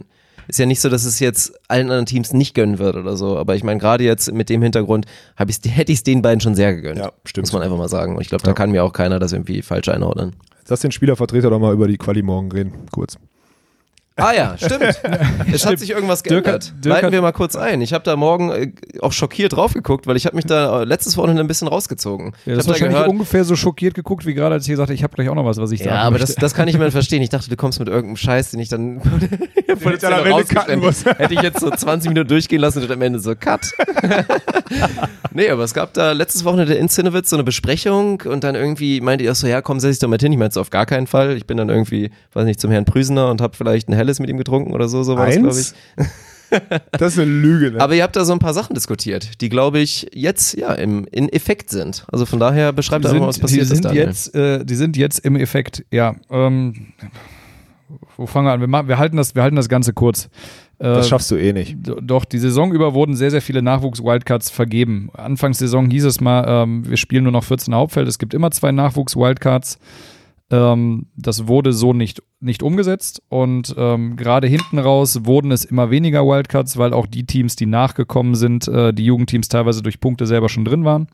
ist 0.48 0.58
ja 0.58 0.66
nicht 0.66 0.80
so, 0.80 0.88
dass 0.88 1.04
es 1.04 1.18
jetzt 1.20 1.52
allen 1.68 1.86
anderen 1.86 2.06
Teams 2.06 2.32
nicht 2.32 2.54
gönnen 2.54 2.78
wird 2.78 2.96
oder 2.96 3.16
so, 3.16 3.36
aber 3.36 3.54
ich 3.56 3.64
meine, 3.64 3.80
gerade 3.80 4.04
jetzt 4.04 4.32
mit 4.32 4.48
dem 4.48 4.62
Hintergrund 4.62 5.06
hab 5.36 5.48
ich's, 5.50 5.60
hätte 5.66 5.90
ich 5.92 5.98
es 5.98 6.02
den 6.04 6.22
beiden 6.22 6.40
schon 6.40 6.54
sehr 6.54 6.74
gegönnt. 6.74 6.98
Ja, 6.98 7.12
stimmt. 7.24 7.46
Muss 7.46 7.52
man 7.52 7.62
einfach 7.62 7.78
mal 7.78 7.88
sagen. 7.88 8.14
Und 8.16 8.22
ich 8.22 8.28
glaube, 8.28 8.42
da 8.44 8.50
Ja. 8.50 8.54
kann 8.54 8.70
mir 8.70 8.82
auch 8.84 8.92
keiner 8.92 9.18
das 9.18 9.32
irgendwie 9.32 9.62
falsch 9.62 9.88
einordnen. 9.88 10.34
Lass 10.68 10.80
den 10.80 10.90
Spielervertreter 10.90 11.50
doch 11.50 11.60
mal 11.60 11.72
über 11.72 11.86
die 11.86 11.96
Quali 11.96 12.22
morgen 12.22 12.50
reden, 12.50 12.72
kurz. 12.90 13.18
Ah 14.18 14.32
ja, 14.32 14.56
stimmt. 14.56 14.98
es 15.52 15.66
hat 15.66 15.78
sich 15.78 15.90
irgendwas 15.90 16.22
geändert. 16.22 16.72
Dirk 16.82 16.94
Leiten 16.94 17.12
wir 17.12 17.20
mal 17.20 17.32
kurz 17.32 17.54
ein. 17.54 17.82
Ich 17.82 17.92
habe 17.92 18.02
da 18.02 18.16
morgen 18.16 18.50
äh, 18.50 18.72
auch 19.02 19.12
schockiert 19.12 19.52
drauf 19.52 19.74
geguckt, 19.74 20.06
weil 20.06 20.16
ich 20.16 20.24
habe 20.24 20.36
mich 20.36 20.46
da 20.46 20.82
äh, 20.82 20.84
letztes 20.84 21.18
Wochenende 21.18 21.42
ein 21.42 21.46
bisschen 21.46 21.68
rausgezogen. 21.68 22.32
Ja, 22.46 22.52
ich 22.52 22.56
das 22.56 22.64
habe 22.64 22.68
wahrscheinlich 22.68 22.94
gehört, 22.94 23.10
ungefähr 23.10 23.44
so 23.44 23.56
schockiert 23.56 23.92
geguckt, 23.92 24.24
wie 24.24 24.32
gerade 24.32 24.54
als 24.54 24.64
ich 24.64 24.70
gesagt 24.70 24.88
habe, 24.88 24.94
ich 24.94 25.02
habe 25.02 25.14
gleich 25.14 25.28
auch 25.28 25.34
noch 25.34 25.44
was, 25.44 25.58
was 25.58 25.70
ich 25.70 25.80
sagen 25.80 25.90
Ja, 25.90 26.02
aber 26.02 26.18
das, 26.18 26.34
das 26.34 26.54
kann 26.54 26.66
ich 26.66 26.78
mir 26.78 26.90
verstehen. 26.90 27.20
Ich 27.20 27.28
dachte, 27.28 27.50
du 27.50 27.56
kommst 27.56 27.78
mit 27.78 27.88
irgendeinem 27.88 28.16
Scheiß, 28.16 28.52
den 28.52 28.60
ich 28.60 28.70
dann 28.70 29.02
von 29.80 29.98
der 29.98 30.24
Welle 30.24 30.76
muss. 30.78 31.04
Hätte 31.04 31.34
ich 31.34 31.42
jetzt 31.42 31.60
so 31.60 31.70
20 31.70 32.08
Minuten 32.08 32.28
durchgehen 32.28 32.60
lassen 32.60 32.82
und 32.82 32.90
am 32.90 33.02
Ende 33.02 33.18
so 33.18 33.34
Cut. 33.36 33.70
nee, 35.32 35.50
aber 35.50 35.64
es 35.64 35.74
gab 35.74 35.92
da 35.92 36.12
letztes 36.12 36.46
Wochenende 36.46 36.72
in 36.74 36.88
Zinnewitz 36.88 37.28
so 37.28 37.36
eine 37.36 37.44
Besprechung 37.44 38.22
und 38.22 38.44
dann 38.44 38.54
irgendwie 38.54 39.02
meinte 39.02 39.24
ich 39.24 39.30
auch 39.30 39.34
so, 39.34 39.46
ja, 39.46 39.60
komm, 39.60 39.78
setz 39.78 39.96
dich 39.96 39.98
doch 40.00 40.08
mal 40.08 40.18
hin. 40.18 40.32
Ich 40.32 40.38
meinte 40.38 40.58
auf 40.58 40.70
gar 40.70 40.86
keinen 40.86 41.06
Fall. 41.06 41.36
Ich 41.36 41.46
bin 41.46 41.58
dann 41.58 41.68
irgendwie, 41.68 42.10
weiß 42.32 42.46
nicht, 42.46 42.60
zum 42.60 42.70
Herrn 42.70 42.86
Prüsener 42.86 43.30
und 43.30 43.42
habe 43.42 43.54
vielleicht 43.54 43.88
ein 43.88 43.92
Helles 44.06 44.20
mit 44.20 44.30
ihm 44.30 44.36
getrunken 44.38 44.72
oder 44.72 44.88
so, 44.88 45.02
so 45.02 45.16
war 45.16 45.26
das, 45.26 45.36
glaube 45.36 45.50
ich. 45.60 45.72
Eins? 45.96 46.10
Das 46.92 47.14
ist 47.14 47.18
eine 47.18 47.28
Lüge, 47.28 47.72
ne? 47.72 47.80
Aber 47.80 47.96
ihr 47.96 48.04
habt 48.04 48.14
da 48.14 48.24
so 48.24 48.32
ein 48.32 48.38
paar 48.38 48.54
Sachen 48.54 48.74
diskutiert, 48.74 49.40
die, 49.40 49.48
glaube 49.48 49.80
ich, 49.80 50.06
jetzt 50.14 50.56
ja 50.56 50.74
im, 50.74 51.04
in 51.10 51.28
Effekt 51.28 51.70
sind. 51.70 52.06
Also 52.12 52.24
von 52.24 52.38
daher 52.38 52.72
beschreibt 52.72 53.04
die 53.04 53.08
einfach 53.08 53.20
mal, 53.20 53.26
was 53.26 53.34
die 53.34 53.40
passiert 53.42 53.62
ist. 53.64 53.70
sind 53.70 53.84
Daniel. 53.84 54.04
jetzt, 54.06 54.32
äh, 54.36 54.64
die 54.64 54.76
sind 54.76 54.96
jetzt 54.96 55.18
im 55.18 55.34
Effekt, 55.34 55.84
ja. 55.90 56.14
Ähm, 56.30 56.92
wo 58.16 58.26
fangen 58.26 58.46
wir 58.46 58.52
an? 58.52 58.60
Wir, 58.60 58.68
machen, 58.68 58.86
wir, 58.86 58.96
halten 58.98 59.16
das, 59.16 59.34
wir 59.34 59.42
halten 59.42 59.56
das 59.56 59.68
Ganze 59.68 59.92
kurz. 59.92 60.28
Das 60.78 61.08
schaffst 61.08 61.30
du 61.32 61.36
eh 61.36 61.52
nicht. 61.52 61.78
Do- 61.80 62.00
Doch, 62.00 62.24
die 62.24 62.38
Saison 62.38 62.70
über 62.72 62.94
wurden 62.94 63.16
sehr, 63.16 63.32
sehr 63.32 63.42
viele 63.42 63.60
Nachwuchs-Wildcards 63.62 64.50
vergeben. 64.50 65.10
Anfangssaison 65.14 65.90
hieß 65.90 66.04
es 66.04 66.20
mal, 66.20 66.44
ähm, 66.46 66.88
wir 66.88 66.96
spielen 66.96 67.24
nur 67.24 67.32
noch 67.32 67.42
14 67.44 67.74
Hauptfeld, 67.74 68.06
es 68.06 68.18
gibt 68.20 68.34
immer 68.34 68.52
zwei 68.52 68.70
Nachwuchs-Wildcards. 68.70 69.78
Ähm, 70.50 71.06
das 71.16 71.48
wurde 71.48 71.72
so 71.72 71.92
nicht, 71.92 72.22
nicht 72.40 72.62
umgesetzt 72.62 73.20
und 73.28 73.74
ähm, 73.76 74.16
gerade 74.16 74.46
hinten 74.46 74.78
raus 74.78 75.24
wurden 75.24 75.50
es 75.50 75.64
immer 75.64 75.90
weniger 75.90 76.24
Wildcards, 76.24 76.76
weil 76.76 76.92
auch 76.92 77.06
die 77.06 77.26
Teams, 77.26 77.56
die 77.56 77.66
nachgekommen 77.66 78.36
sind, 78.36 78.68
äh, 78.68 78.92
die 78.92 79.04
Jugendteams 79.04 79.48
teilweise 79.48 79.82
durch 79.82 79.98
Punkte 79.98 80.26
selber 80.26 80.48
schon 80.48 80.64
drin 80.64 80.84
waren. 80.84 81.08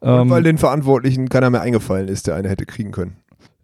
Ähm, 0.00 0.30
weil 0.30 0.44
den 0.44 0.58
Verantwortlichen 0.58 1.28
keiner 1.28 1.50
mehr 1.50 1.62
eingefallen 1.62 2.06
ist, 2.06 2.28
der 2.28 2.36
eine 2.36 2.48
hätte 2.48 2.66
kriegen 2.66 2.92
können. 2.92 3.16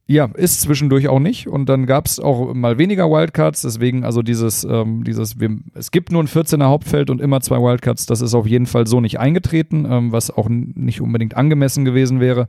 Ja, 0.06 0.26
ist 0.34 0.60
zwischendurch 0.60 1.08
auch 1.08 1.18
nicht. 1.18 1.48
Und 1.48 1.68
dann 1.68 1.86
gab 1.86 2.06
es 2.06 2.20
auch 2.20 2.52
mal 2.52 2.76
weniger 2.76 3.10
Wildcards. 3.10 3.62
Deswegen, 3.62 4.04
also 4.04 4.20
dieses, 4.20 4.64
ähm, 4.64 5.02
dieses, 5.04 5.40
wir, 5.40 5.56
es 5.72 5.92
gibt 5.92 6.12
nur 6.12 6.22
ein 6.22 6.28
14er 6.28 6.66
Hauptfeld 6.66 7.08
und 7.08 7.22
immer 7.22 7.40
zwei 7.40 7.56
Wildcards. 7.56 8.04
Das 8.04 8.20
ist 8.20 8.34
auf 8.34 8.46
jeden 8.46 8.66
Fall 8.66 8.86
so 8.86 9.00
nicht 9.00 9.18
eingetreten, 9.18 9.86
ähm, 9.88 10.12
was 10.12 10.30
auch 10.30 10.48
nicht 10.50 11.00
unbedingt 11.00 11.36
angemessen 11.36 11.86
gewesen 11.86 12.20
wäre. 12.20 12.48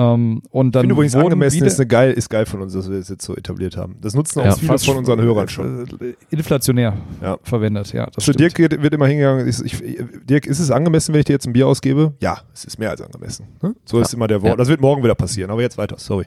Ähm, 0.00 0.42
und 0.50 0.66
Ich 0.68 0.72
dann 0.74 0.82
finde 0.82 0.92
übrigens 0.94 1.16
angemessen 1.16 1.64
ist, 1.64 1.80
eine 1.80 1.88
geil, 1.88 2.12
ist 2.12 2.30
geil 2.30 2.46
von 2.46 2.62
uns, 2.62 2.72
dass 2.72 2.88
wir 2.88 2.98
das 2.98 3.08
jetzt 3.08 3.24
so 3.24 3.34
etabliert 3.34 3.76
haben. 3.76 3.96
Das 4.00 4.14
nutzen 4.14 4.38
auch 4.40 4.44
Ja, 4.44 4.52
viele 4.54 4.78
von 4.78 4.96
unseren 4.98 5.20
Hörern 5.20 5.48
schon. 5.48 5.86
äh, 6.00 6.14
inflationär 6.30 6.96
Ja. 7.20 7.36
verwendet. 7.42 7.92
Ja, 7.92 8.06
das 8.06 8.14
Zu 8.24 8.32
stimmt. 8.32 8.38
Dirk 8.40 8.54
geht- 8.54 8.80
wird 8.80 8.94
immer 8.94 9.08
hingegangen, 9.08 9.44
ist, 9.48 9.60
ich, 9.60 9.82
Dirk, 10.24 10.46
ist 10.46 10.60
es 10.60 10.70
angemessen, 10.70 11.12
wenn 11.14 11.18
ich 11.18 11.24
dir 11.24 11.32
jetzt 11.32 11.48
ein 11.48 11.52
Bier 11.52 11.66
ausgebe? 11.66 12.12
Ja, 12.20 12.38
es 12.54 12.64
ist 12.64 12.78
mehr 12.78 12.90
als 12.90 13.00
angemessen. 13.00 13.46
Ne? 13.60 13.74
So 13.84 13.98
ist 13.98 14.14
immer 14.14 14.28
der 14.28 14.40
Wort. 14.42 14.50
Ja. 14.50 14.56
Das 14.56 14.68
wird 14.68 14.80
morgen 14.80 15.02
wieder 15.02 15.16
passieren, 15.16 15.50
aber 15.50 15.62
jetzt 15.62 15.78
weiter, 15.78 15.96
sorry. 15.98 16.26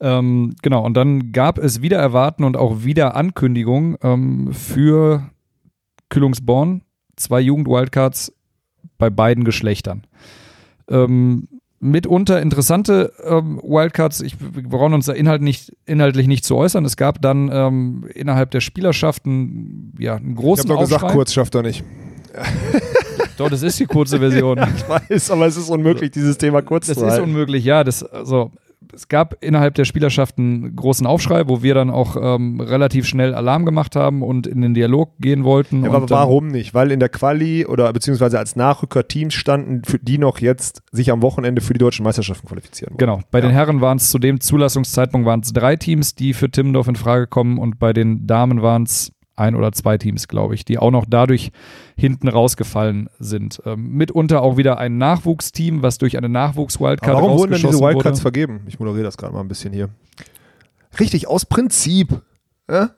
Ähm, 0.00 0.56
genau, 0.60 0.84
und 0.84 0.94
dann 0.96 1.30
gab 1.30 1.58
es 1.58 1.80
wieder 1.80 1.98
Erwarten 1.98 2.42
und 2.42 2.56
auch 2.56 2.82
wieder 2.82 3.14
Ankündigungen 3.14 3.96
ähm, 4.02 4.52
für 4.52 5.30
Kühlungsborn, 6.08 6.82
zwei 7.16 7.40
Jugend-Wildcards 7.40 8.32
bei 8.98 9.10
beiden 9.10 9.44
Geschlechtern. 9.44 10.02
Ähm, 10.88 11.46
mitunter 11.84 12.40
interessante 12.40 13.12
ähm, 13.24 13.60
Wildcards. 13.62 14.22
Ich, 14.22 14.36
wir 14.40 14.62
brauchen 14.68 14.94
uns 14.94 15.06
da 15.06 15.12
inhalt 15.12 15.42
nicht, 15.42 15.76
inhaltlich 15.86 16.26
nicht 16.26 16.44
zu 16.44 16.56
äußern. 16.56 16.84
Es 16.84 16.96
gab 16.96 17.20
dann 17.20 17.50
ähm, 17.52 18.06
innerhalb 18.14 18.50
der 18.50 18.60
Spielerschaften 18.60 19.92
ja, 19.98 20.16
einen 20.16 20.30
Ich 20.30 20.36
großen 20.36 20.68
habe 20.70 20.74
doch 20.74 20.80
gesagt, 20.80 21.12
kurz 21.12 21.32
schafft 21.32 21.54
er 21.54 21.62
nicht. 21.62 21.84
Doch, 23.36 23.50
das 23.50 23.62
ist 23.62 23.78
die 23.80 23.86
kurze 23.86 24.18
Version. 24.18 24.58
Ich 24.76 24.88
weiß, 24.88 25.30
aber 25.30 25.46
es 25.46 25.56
ist 25.56 25.68
unmöglich, 25.68 26.10
dieses 26.10 26.38
Thema 26.38 26.62
kurz 26.62 26.86
Das 26.86 26.98
zu 26.98 27.04
ist 27.04 27.12
halten. 27.12 27.24
unmöglich, 27.24 27.64
ja. 27.64 27.84
Das, 27.84 28.02
also, 28.02 28.50
es 28.94 29.08
gab 29.08 29.36
innerhalb 29.42 29.74
der 29.74 29.84
Spielerschaften 29.84 30.64
einen 30.64 30.76
großen 30.76 31.06
Aufschrei, 31.06 31.48
wo 31.48 31.62
wir 31.62 31.74
dann 31.74 31.90
auch 31.90 32.16
ähm, 32.20 32.60
relativ 32.60 33.06
schnell 33.06 33.34
Alarm 33.34 33.64
gemacht 33.64 33.96
haben 33.96 34.22
und 34.22 34.46
in 34.46 34.60
den 34.60 34.74
Dialog 34.74 35.10
gehen 35.18 35.44
wollten. 35.44 35.84
Ja, 35.84 35.92
aber 35.92 36.08
warum 36.10 36.48
nicht? 36.48 36.74
Weil 36.74 36.90
in 36.90 37.00
der 37.00 37.08
Quali 37.08 37.66
oder 37.66 37.92
beziehungsweise 37.92 38.38
als 38.38 38.56
Nachrücker 38.56 39.06
Teams 39.08 39.34
standen, 39.34 39.82
für 39.84 39.98
die 39.98 40.18
noch 40.18 40.38
jetzt 40.38 40.82
sich 40.92 41.10
am 41.10 41.22
Wochenende 41.22 41.60
für 41.60 41.72
die 41.72 41.78
deutschen 41.78 42.04
Meisterschaften 42.04 42.46
qualifizieren 42.48 42.92
wollen. 42.92 42.98
Genau. 42.98 43.20
Bei 43.30 43.40
den 43.40 43.50
Ja. 43.50 43.56
Herren 43.56 43.80
waren 43.80 43.96
es 43.96 44.10
zu 44.10 44.18
dem 44.18 44.40
Zulassungszeitpunkt 44.40 45.26
waren 45.26 45.40
es 45.40 45.52
drei 45.52 45.76
Teams, 45.76 46.14
die 46.14 46.34
für 46.34 46.50
Timmendorf 46.50 46.88
in 46.88 46.96
Frage 46.96 47.26
kommen 47.26 47.58
und 47.58 47.78
bei 47.78 47.92
den 47.92 48.26
Damen 48.26 48.62
waren 48.62 48.84
es 48.84 49.12
ein 49.36 49.54
oder 49.54 49.72
zwei 49.72 49.98
Teams, 49.98 50.28
glaube 50.28 50.54
ich, 50.54 50.64
die 50.64 50.78
auch 50.78 50.90
noch 50.90 51.04
dadurch 51.08 51.50
hinten 51.96 52.28
rausgefallen 52.28 53.08
sind. 53.18 53.60
Ähm, 53.64 53.92
mitunter 53.92 54.42
auch 54.42 54.56
wieder 54.56 54.78
ein 54.78 54.98
Nachwuchsteam, 54.98 55.82
was 55.82 55.98
durch 55.98 56.16
eine 56.16 56.28
Nachwuchs-Wildcard 56.28 57.14
warum 57.14 57.38
wurden 57.38 57.52
denn 57.52 57.62
diese 57.62 57.80
Wildcards 57.80 58.18
wurde. 58.18 58.22
vergeben? 58.22 58.60
Ich 58.66 58.78
moderiere 58.78 59.04
das 59.04 59.16
gerade 59.16 59.34
mal 59.34 59.40
ein 59.40 59.48
bisschen 59.48 59.72
hier. 59.72 59.88
Richtig, 60.98 61.26
aus 61.28 61.44
Prinzip. 61.46 62.20
Ja? 62.70 62.90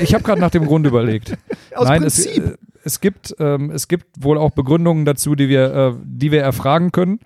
Ich 0.00 0.14
habe 0.14 0.24
gerade 0.24 0.40
nach 0.40 0.50
dem 0.50 0.66
Grund 0.66 0.86
überlegt. 0.86 1.36
Aus 1.74 1.88
Nein, 1.88 2.02
es, 2.02 2.24
Prinzip. 2.24 2.44
äh, 2.44 2.56
es, 2.84 3.00
gibt, 3.00 3.34
ähm, 3.38 3.70
es 3.70 3.88
gibt 3.88 4.06
wohl 4.18 4.38
auch 4.38 4.50
Begründungen 4.50 5.04
dazu, 5.04 5.34
die 5.34 5.48
wir, 5.48 5.74
äh, 5.74 5.92
die 6.04 6.32
wir 6.32 6.42
erfragen 6.42 6.92
können. 6.92 7.20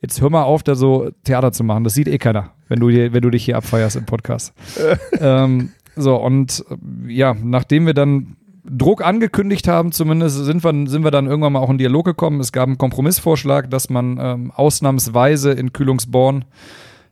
Jetzt 0.00 0.20
hör 0.20 0.30
mal 0.30 0.44
auf, 0.44 0.62
da 0.62 0.74
so 0.74 1.10
Theater 1.24 1.52
zu 1.52 1.64
machen. 1.64 1.84
Das 1.84 1.94
sieht 1.94 2.08
eh 2.08 2.18
keiner, 2.18 2.52
wenn 2.68 2.80
du, 2.80 2.88
dir, 2.88 3.12
wenn 3.12 3.20
du 3.20 3.30
dich 3.30 3.44
hier 3.44 3.56
abfeierst 3.56 3.96
im 3.96 4.06
Podcast. 4.06 4.54
ähm, 5.20 5.72
so, 5.96 6.16
und 6.16 6.64
äh, 6.70 7.12
ja, 7.12 7.34
nachdem 7.34 7.86
wir 7.86 7.94
dann 7.94 8.36
Druck 8.64 9.04
angekündigt 9.04 9.68
haben, 9.68 9.92
zumindest 9.92 10.44
sind 10.44 10.62
wir, 10.64 10.88
sind 10.88 11.02
wir 11.02 11.10
dann 11.10 11.26
irgendwann 11.26 11.54
mal 11.54 11.60
auch 11.60 11.70
in 11.70 11.78
Dialog 11.78 12.04
gekommen. 12.04 12.40
Es 12.40 12.52
gab 12.52 12.66
einen 12.66 12.78
Kompromissvorschlag, 12.78 13.70
dass 13.70 13.90
man 13.90 14.18
ähm, 14.20 14.52
ausnahmsweise 14.54 15.52
in 15.52 15.72
Kühlungsborn 15.72 16.44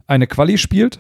eine 0.07 0.27
Quali 0.27 0.59
spielt. 0.59 0.99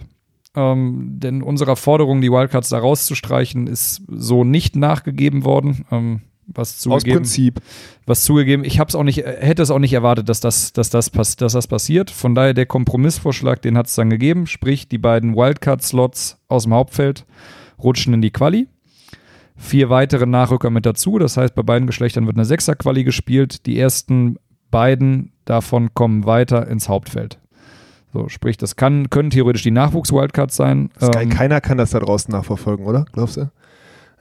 Ähm, 0.54 1.16
denn 1.18 1.42
unserer 1.42 1.76
Forderung, 1.76 2.20
die 2.20 2.32
Wildcards 2.32 2.70
da 2.70 2.78
rauszustreichen, 2.78 3.66
ist 3.66 4.02
so 4.08 4.44
nicht 4.44 4.74
nachgegeben 4.74 5.44
worden. 5.44 5.84
Ähm, 5.90 6.22
was 6.48 6.76
aus 6.76 6.80
zugegeben, 6.80 7.18
Prinzip. 7.18 7.60
was 8.06 8.22
zugegeben. 8.22 8.64
Ich 8.64 8.80
habe 8.80 8.88
es 8.88 8.94
auch 8.94 9.02
nicht, 9.02 9.18
hätte 9.18 9.62
es 9.62 9.70
auch 9.70 9.78
nicht 9.78 9.92
erwartet, 9.92 10.30
dass 10.30 10.40
das, 10.40 10.72
dass 10.72 10.88
das, 10.88 11.10
dass 11.10 11.52
das 11.52 11.66
passiert. 11.66 12.10
Von 12.10 12.34
daher 12.34 12.54
der 12.54 12.64
Kompromissvorschlag, 12.64 13.60
den 13.60 13.76
hat 13.76 13.86
es 13.86 13.94
dann 13.94 14.08
gegeben. 14.08 14.46
Sprich, 14.46 14.88
die 14.88 14.96
beiden 14.96 15.36
Wildcard-Slots 15.36 16.38
aus 16.48 16.62
dem 16.64 16.72
Hauptfeld 16.72 17.26
rutschen 17.82 18.14
in 18.14 18.22
die 18.22 18.30
Quali. 18.30 18.68
Vier 19.56 19.90
weitere 19.90 20.26
Nachrücker 20.26 20.70
mit 20.70 20.86
dazu. 20.86 21.18
Das 21.18 21.36
heißt, 21.36 21.54
bei 21.54 21.62
beiden 21.62 21.86
Geschlechtern 21.86 22.26
wird 22.26 22.36
eine 22.36 22.44
Sechser-Quali 22.44 23.02
gespielt. 23.04 23.66
Die 23.66 23.78
ersten 23.78 24.36
beiden 24.70 25.32
davon 25.44 25.94
kommen 25.94 26.26
weiter 26.26 26.68
ins 26.68 26.88
Hauptfeld. 26.88 27.38
So, 28.12 28.28
sprich, 28.28 28.56
das 28.56 28.76
kann, 28.76 29.10
können 29.10 29.30
theoretisch 29.30 29.62
die 29.62 29.70
Nachwuchs-Wildcards 29.70 30.54
sein. 30.56 30.90
Ähm, 31.00 31.28
Keiner 31.28 31.60
kann 31.60 31.76
das 31.78 31.90
da 31.90 31.98
draußen 32.00 32.30
nachverfolgen, 32.32 32.86
oder? 32.86 33.04
Glaubst 33.12 33.36
du? 33.36 33.50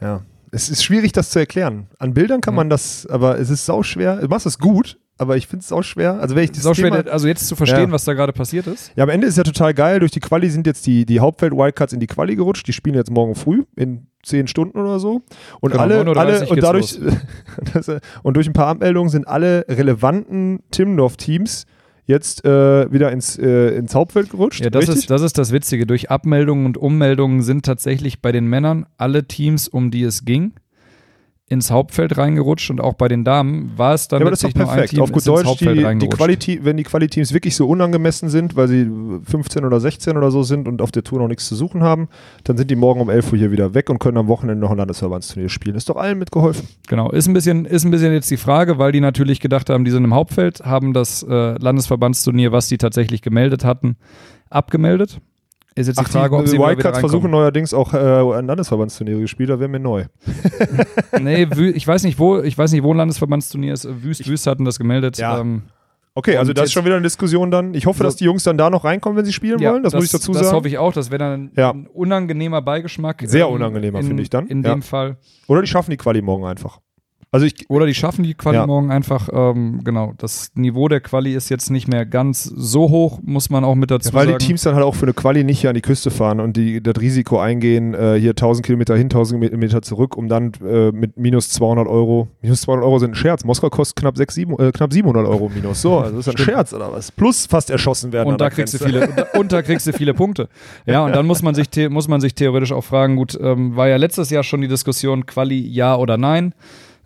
Ja. 0.02 0.24
Es 0.52 0.70
ist 0.70 0.84
schwierig, 0.84 1.12
das 1.12 1.30
zu 1.30 1.40
erklären. 1.40 1.88
An 2.00 2.14
Bildern 2.14 2.42
kann 2.42 2.54
Ja. 2.54 2.58
man 2.58 2.70
das, 2.70 3.06
aber 3.06 3.38
es 3.40 3.50
ist 3.50 3.66
sau 3.66 3.84
schwer. 3.84 4.18
Du 4.18 4.28
machst 4.28 4.46
es 4.46 4.60
gut, 4.60 4.98
aber 5.18 5.38
ich 5.38 5.48
finde 5.48 5.64
es 5.64 5.72
auch 5.72 5.84
schwer. 5.84 6.20
Also 6.20 6.36
wenn 6.36 6.44
ich 6.44 6.52
ist 6.52 6.60
das 6.60 6.66
auch 6.68 6.76
schwer, 6.76 6.92
Thema, 6.92 7.12
also 7.12 7.28
jetzt 7.28 7.48
zu 7.48 7.56
verstehen, 7.56 7.88
Ja. 7.90 7.92
was 7.92 8.04
da 8.06 8.14
gerade 8.14 8.34
passiert 8.34 8.68
ist. 8.68 8.92
Ja, 8.96 9.04
am 9.04 9.10
Ende 9.10 9.28
ist 9.28 9.38
ja 9.38 9.44
total 9.44 9.74
geil. 9.74 10.00
Durch 10.00 10.12
die 10.12 10.20
Quali 10.20 10.50
sind 10.50 10.68
jetzt 10.68 10.86
die, 10.86 11.06
die 11.06 11.20
Hauptfeld-Wildcards 11.20 11.94
in 11.94 12.00
die 12.00 12.08
Quali 12.08 12.36
gerutscht. 12.36 12.68
Die 12.68 12.74
spielen 12.74 12.96
jetzt 12.96 13.12
morgen 13.12 13.36
früh 13.36 13.64
in 13.76 14.08
zehn 14.24 14.48
Stunden 14.48 14.80
oder 14.80 15.00
so. 15.00 15.22
Und 15.62 15.72
Genau, 15.72 15.84
alle, 15.84 16.02
9.30 16.02 16.08
Uhr 16.08 16.18
alle 16.18 16.48
und 16.50 16.64
dadurch 16.64 17.00
das, 17.74 17.92
und 18.24 18.36
durch 18.36 18.48
ein 18.48 18.54
paar 18.54 18.68
Abmeldungen 18.68 19.10
sind 19.10 19.28
alle 19.28 19.66
relevanten 19.70 20.60
Timmendorf-Teams 20.72 21.66
jetzt 22.06 22.46
äh, 22.46 22.92
wieder 22.92 23.12
ins, 23.12 23.38
äh, 23.38 23.76
ins 23.76 23.94
Hauptfeld 23.94 24.30
gerutscht. 24.30 24.64
Ja, 24.64 24.70
das 24.70 24.84
richtig? 24.84 24.98
ist, 25.00 25.10
das 25.10 25.22
ist 25.22 25.38
das 25.38 25.52
Witzige. 25.52 25.86
Durch 25.86 26.10
Abmeldungen 26.10 26.66
und 26.66 26.78
Ummeldungen 26.78 27.42
sind 27.42 27.66
tatsächlich 27.66 28.22
bei 28.22 28.32
den 28.32 28.48
Männern 28.48 28.86
alle 28.98 29.28
Teams, 29.28 29.68
um 29.68 29.92
die 29.92 30.04
es 30.04 30.24
ging, 30.24 30.54
ins 31.50 31.72
Hauptfeld 31.72 32.18
reingerutscht 32.18 32.70
und 32.70 32.82
auch 32.82 32.96
bei 32.96 33.08
den 33.08 33.24
Damen 33.24 33.72
war 33.78 33.94
es 33.94 34.10
dann 34.10 34.20
ja, 34.20 34.26
aber 34.26 34.32
das 34.32 34.44
ist 34.44 34.54
doch 34.54 34.66
perfekt. 34.66 34.90
Team 34.90 35.02
Auf 35.02 35.14
gut 35.14 35.26
Deutsch, 35.26 35.46
Hauptfeld 35.46 35.78
die, 35.78 36.00
die. 36.00 36.10
Quality, 36.10 36.60
wenn 36.64 36.76
die 36.76 36.84
Quali-Teams 36.84 37.34
wirklich 37.34 37.56
so 37.56 37.70
unangemessen 37.70 38.28
sind, 38.28 38.58
weil 38.58 38.68
sie 38.68 38.90
15 39.24 39.64
oder 39.64 39.80
16 39.80 40.18
oder 40.18 40.30
so 40.30 40.44
sind 40.44 40.68
und 40.68 40.82
auf 40.82 40.92
der 40.92 41.06
Tour 41.06 41.20
noch 41.20 41.30
nichts 41.30 41.48
zu 41.48 41.56
suchen 41.56 41.84
haben, 41.84 42.10
dann 42.44 42.58
sind 42.58 42.70
die 42.70 42.76
morgen 42.76 43.00
um 43.00 43.10
11 43.10 43.32
Uhr 43.32 43.38
hier 43.40 43.52
wieder 43.52 43.74
weg 43.74 43.90
und 43.90 44.00
können 44.00 44.18
am 44.18 44.28
Wochenende 44.28 44.60
noch 44.60 44.72
ein 44.72 44.78
Landesverbandsturnier 44.78 45.48
spielen. 45.48 45.78
Ist 45.78 45.88
doch 45.88 45.96
allen 45.96 46.20
mitgeholfen. 46.20 46.68
Genau, 46.88 47.12
ist 47.12 47.28
ein, 47.28 47.34
bisschen, 47.34 47.64
ist 47.64 47.86
ein 47.86 47.92
bisschen 47.92 48.12
jetzt 48.12 48.30
die 48.30 48.38
Frage, 48.38 48.78
weil 48.78 48.92
die 48.92 49.00
natürlich 49.00 49.40
gedacht 49.40 49.70
haben, 49.70 49.86
die 49.86 49.92
sind 49.92 50.04
im 50.04 50.14
Hauptfeld, 50.14 50.66
haben 50.66 50.92
das 50.92 51.24
äh, 51.24 51.58
Landesverbandsturnier, 51.58 52.52
was 52.52 52.68
die 52.68 52.78
tatsächlich 52.78 53.22
gemeldet 53.22 53.64
hatten, 53.64 53.96
abgemeldet. 54.50 55.22
Ist 55.78 55.88
jetzt 55.88 56.00
die 56.00 56.06
Frage, 56.06 56.36
ob 56.36 56.48
sie 56.48 56.58
Wildcards 56.58 57.00
versuchen 57.00 57.32
neuerdings 57.32 57.74
auch 57.74 57.94
äh, 57.94 57.98
ein 58.38 58.48
Landesverbandsturnier 58.48 59.20
gespielt, 59.20 59.50
da 59.50 59.60
wäre 59.60 59.70
mir 59.70 59.80
neu. 59.80 60.06
Nee, 61.20 61.48
ich 61.74 61.88
weiß 61.88 62.04
nicht, 62.04 62.20
wo, 62.20 62.40
ich 62.42 62.58
weiß 62.58 62.72
nicht, 62.72 62.84
wo 62.84 62.94
ein 62.94 62.98
Landesverbandsturnier 62.98 63.74
ist. 63.74 63.88
Wüst, 64.04 64.28
Wüst 64.28 64.48
hatten 64.48 64.66
das 64.66 64.78
gemeldet. 64.78 65.18
Ja. 65.18 65.40
Ähm, 65.40 65.64
Okay, 66.16 66.36
also 66.38 66.52
das 66.52 66.66
ist 66.66 66.74
schon 66.74 66.84
wieder 66.84 66.96
eine 66.96 67.04
Diskussion 67.04 67.52
dann. 67.52 67.76
Ich 67.76 67.86
hoffe, 67.86 68.02
dass 68.02 68.16
die 68.16 68.24
Jungs 68.26 68.44
dann 68.44 68.58
da 68.58 68.72
noch 68.72 68.86
reinkommen, 68.86 69.16
wenn 69.20 69.26
sie 69.26 69.32
spielen 69.34 69.60
wollen. 69.62 69.84
Das, 69.84 69.94
muss 69.94 70.06
ich 70.06 70.10
dazu 70.12 70.32
Das 70.32 70.46
sagen. 70.46 70.56
hoffe 70.56 70.68
ich 70.68 70.80
auch. 70.80 70.92
Das 70.92 71.12
wäre 71.12 71.20
dann 71.20 71.34
ein, 71.34 71.52
Ja. 71.56 71.70
ein 71.70 71.86
unangenehmer 71.86 72.60
Beigeschmack. 72.64 73.22
Sehr 73.28 73.46
ähm, 73.46 73.54
unangenehmer, 73.54 74.00
in- 74.00 74.08
finde 74.08 74.24
ich 74.24 74.32
dann. 74.32 74.48
In 74.48 74.64
Ja. 74.64 74.72
dem 74.72 74.82
Fall. 74.82 75.18
Oder 75.46 75.62
die 75.62 75.68
schaffen 75.68 75.92
die 75.92 75.98
Quali 75.98 76.24
morgen 76.24 76.44
einfach. 76.46 76.80
Also 77.38 77.46
ich, 77.46 77.70
Oder 77.70 77.86
die 77.86 77.94
schaffen 77.94 78.24
die 78.24 78.34
Quali 78.34 78.58
Ja. 78.58 78.66
morgen 78.66 78.90
einfach. 78.92 79.30
Ähm, 79.32 79.82
genau. 79.84 80.14
Das 80.18 80.50
Niveau 80.56 80.88
der 80.88 81.02
Quali 81.02 81.36
ist 81.36 81.50
jetzt 81.50 81.70
nicht 81.70 81.88
mehr 81.88 82.06
ganz 82.08 82.44
so 82.44 82.90
hoch, 82.90 83.20
muss 83.24 83.52
man 83.52 83.64
auch 83.64 83.76
mit 83.76 83.92
dazu 83.92 84.10
Ja, 84.10 84.16
weil 84.16 84.26
sagen. 84.26 84.40
die 84.40 84.46
Teams 84.48 84.64
dann 84.64 84.74
halt 84.74 84.84
auch 84.84 84.96
für 84.96 85.06
eine 85.06 85.14
Quali 85.14 85.44
nicht 85.44 85.62
hier 85.62 85.70
an 85.70 85.76
die 85.76 85.82
Küste 85.82 86.10
fahren 86.10 86.40
und 86.40 86.58
die 86.58 86.82
das 86.82 86.96
Risiko 87.00 87.40
eingehen, 87.40 87.94
äh, 87.94 88.16
hier 88.20 88.36
1000 88.36 88.66
Kilometer 88.66 88.96
hin, 88.98 89.08
1000 89.10 89.40
Kilometer 89.44 89.84
zurück, 89.84 90.18
um 90.18 90.28
dann 90.28 90.52
äh, 90.68 90.92
mit 90.92 91.16
minus 91.18 91.50
200 91.50 91.88
Euro, 91.88 92.28
minus 92.42 92.62
200 92.62 92.84
Euro 92.84 92.98
sind 92.98 93.12
ein 93.12 93.16
Scherz. 93.16 93.44
Moskau 93.44 93.70
kostet 93.70 93.98
knapp, 93.98 94.18
6, 94.18 94.34
7, 94.34 94.54
äh, 94.60 94.72
knapp 94.72 94.92
700 94.92 95.28
Euro 95.28 95.52
minus. 95.54 95.82
So, 95.84 96.00
also 96.00 96.18
das 96.18 96.26
ist 96.28 96.34
ein 96.34 96.38
Scherz 96.44 96.74
oder 96.74 96.92
was? 96.92 97.12
Plus 97.12 97.46
fast 97.46 97.70
erschossen 97.70 98.12
werden. 98.14 98.30
und 98.30 98.42
da 98.42 98.50
kriegst 98.50 98.74
du 98.74 98.80
viele, 98.80 99.08
und 99.08 99.16
da, 99.18 99.26
und 99.38 99.52
da 99.52 99.62
kriegst 99.62 99.86
du 99.86 99.94
viele 99.94 100.14
Punkte. 100.16 100.50
Ja, 100.88 101.06
und 101.06 101.16
dann 101.16 101.28
muss 101.28 101.44
man 101.44 101.54
sich, 101.54 101.68
muss 101.90 102.08
man 102.08 102.20
sich 102.22 102.34
theoretisch 102.34 102.72
auch 102.72 102.84
fragen, 102.84 103.16
gut, 103.18 103.38
ähm, 103.40 103.76
war 103.76 103.88
ja 103.90 103.98
letztes 103.98 104.30
Jahr 104.32 104.44
schon 104.44 104.62
die 104.62 104.68
Diskussion, 104.68 105.26
Quali 105.28 105.60
ja 105.60 105.96
oder 105.96 106.18
nein. 106.18 106.54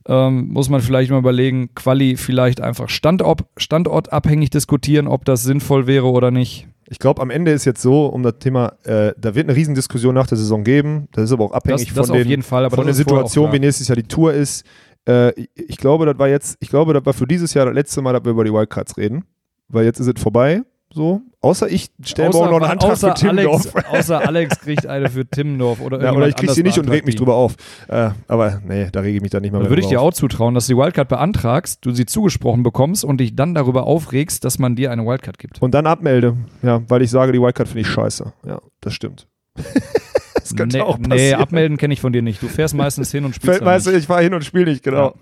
Ähm, 0.07 0.49
muss 0.49 0.69
man 0.69 0.81
vielleicht 0.81 1.11
mal 1.11 1.19
überlegen, 1.19 1.73
Quali 1.75 2.17
vielleicht 2.17 2.61
einfach 2.61 2.89
Standort, 2.89 3.43
standortabhängig 3.57 4.49
diskutieren, 4.49 5.07
ob 5.07 5.25
das 5.25 5.43
sinnvoll 5.43 5.87
wäre 5.87 6.07
oder 6.07 6.31
nicht. 6.31 6.67
Ich 6.89 6.99
glaube, 6.99 7.21
am 7.21 7.29
Ende 7.29 7.51
ist 7.51 7.65
jetzt 7.65 7.81
so, 7.81 8.07
um 8.07 8.23
das 8.23 8.39
Thema, 8.39 8.73
äh, 8.83 9.13
da 9.17 9.33
wird 9.35 9.47
eine 9.47 9.55
Riesendiskussion 9.55 10.13
nach 10.13 10.27
der 10.27 10.37
Saison 10.37 10.63
geben. 10.63 11.07
Das 11.13 11.25
ist 11.25 11.31
aber 11.31 11.45
auch 11.45 11.53
abhängig 11.53 11.87
Das, 11.87 11.95
das 11.95 12.07
von 12.07 12.19
auf 12.19 12.27
den, 12.27 12.43
Fall, 12.43 12.69
von 12.69 12.79
der 12.79 12.87
das 12.87 12.97
Situation, 12.97 13.53
wie 13.53 13.59
nächstes 13.59 13.87
Jahr 13.87 13.95
die 13.95 14.03
Tour 14.03 14.33
ist. 14.33 14.65
Äh, 15.07 15.31
ich, 15.39 15.49
ich 15.55 15.77
glaube, 15.77 16.05
das 16.05 16.17
war 16.19 16.27
jetzt, 16.27 16.57
ich 16.59 16.69
glaube, 16.69 16.93
das 16.93 17.05
war 17.05 17.13
für 17.13 17.27
dieses 17.27 17.53
Jahr 17.53 17.65
das 17.65 17.75
letzte 17.75 18.01
Mal, 18.01 18.13
dass 18.13 18.25
wir 18.25 18.31
über 18.31 18.43
die 18.43 18.51
Wildcards 18.51 18.97
reden. 18.97 19.23
Weil 19.69 19.85
jetzt 19.85 19.99
ist 19.99 20.07
es 20.07 20.21
vorbei. 20.21 20.63
So. 20.93 21.21
Außer 21.39 21.69
ich 21.69 21.89
stelle 22.03 22.29
morgen 22.29 22.51
noch 22.51 22.61
einen 22.61 22.71
Antrag 22.71 22.91
außer 22.91 23.15
für 23.15 23.25
Timmendorf. 23.25 23.75
Alex, 23.75 23.89
außer 23.89 24.19
Alex 24.27 24.59
kriegt 24.59 24.85
eine 24.85 25.09
für 25.09 25.25
Timmendorf 25.25 25.79
oder 25.79 26.01
Ja, 26.01 26.11
oder 26.11 26.27
ich 26.27 26.35
krieg 26.35 26.51
sie 26.51 26.63
nicht 26.63 26.77
und 26.77 26.89
reg 26.89 27.05
mich 27.05 27.15
drüber 27.15 27.35
auf. 27.35 27.55
Äh, 27.87 28.09
aber 28.27 28.61
nee, 28.67 28.89
da 28.91 28.99
rege 28.99 29.15
ich 29.15 29.21
mich 29.21 29.31
dann 29.31 29.41
nicht 29.41 29.51
mehr 29.51 29.61
Dann 29.61 29.69
würde 29.69 29.81
ich 29.81 29.87
dir 29.87 30.01
auch 30.01 30.13
zutrauen, 30.13 30.53
dass 30.53 30.67
du 30.67 30.73
die 30.73 30.79
Wildcard 30.79 31.07
beantragst, 31.07 31.85
du 31.85 31.91
sie 31.91 32.05
zugesprochen 32.05 32.63
bekommst 32.63 33.05
und 33.05 33.17
dich 33.19 33.35
dann 33.35 33.55
darüber 33.55 33.87
aufregst, 33.87 34.43
dass 34.43 34.59
man 34.59 34.75
dir 34.75 34.91
eine 34.91 35.05
Wildcard 35.05 35.39
gibt. 35.39 35.61
Und 35.61 35.73
dann 35.73 35.87
abmelde. 35.87 36.35
Ja, 36.61 36.81
weil 36.87 37.01
ich 37.01 37.09
sage, 37.09 37.31
die 37.31 37.41
Wildcard 37.41 37.69
finde 37.69 37.81
ich 37.81 37.87
scheiße. 37.87 38.33
Ja, 38.45 38.59
das 38.81 38.93
stimmt. 38.93 39.27
das 40.35 40.55
könnte 40.55 40.77
nee, 40.77 40.83
auch 40.83 40.97
nee, 40.97 41.07
passieren. 41.07 41.41
abmelden 41.41 41.77
kenne 41.77 41.93
ich 41.93 42.01
von 42.01 42.13
dir 42.13 42.21
nicht. 42.21 42.41
Du 42.41 42.47
fährst 42.47 42.75
meistens 42.75 43.11
hin 43.11 43.25
und 43.25 43.35
spielst 43.35 43.61
meist, 43.61 43.87
nicht. 43.87 43.97
ich 43.97 44.05
fahre 44.05 44.23
hin 44.23 44.33
und 44.33 44.43
spiele 44.43 44.65
nicht, 44.65 44.83
genau. 44.83 45.15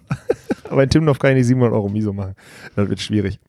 Aber 0.70 0.84
in 0.84 0.90
Timdorf 0.90 1.20
kann 1.20 1.32
ich 1.32 1.38
nicht 1.38 1.48
700 1.48 1.74
Euro 1.74 1.90
Miso 1.90 2.14
machen. 2.14 2.36
Das 2.76 2.90
wird 2.90 3.00
schwierig. 3.00 3.40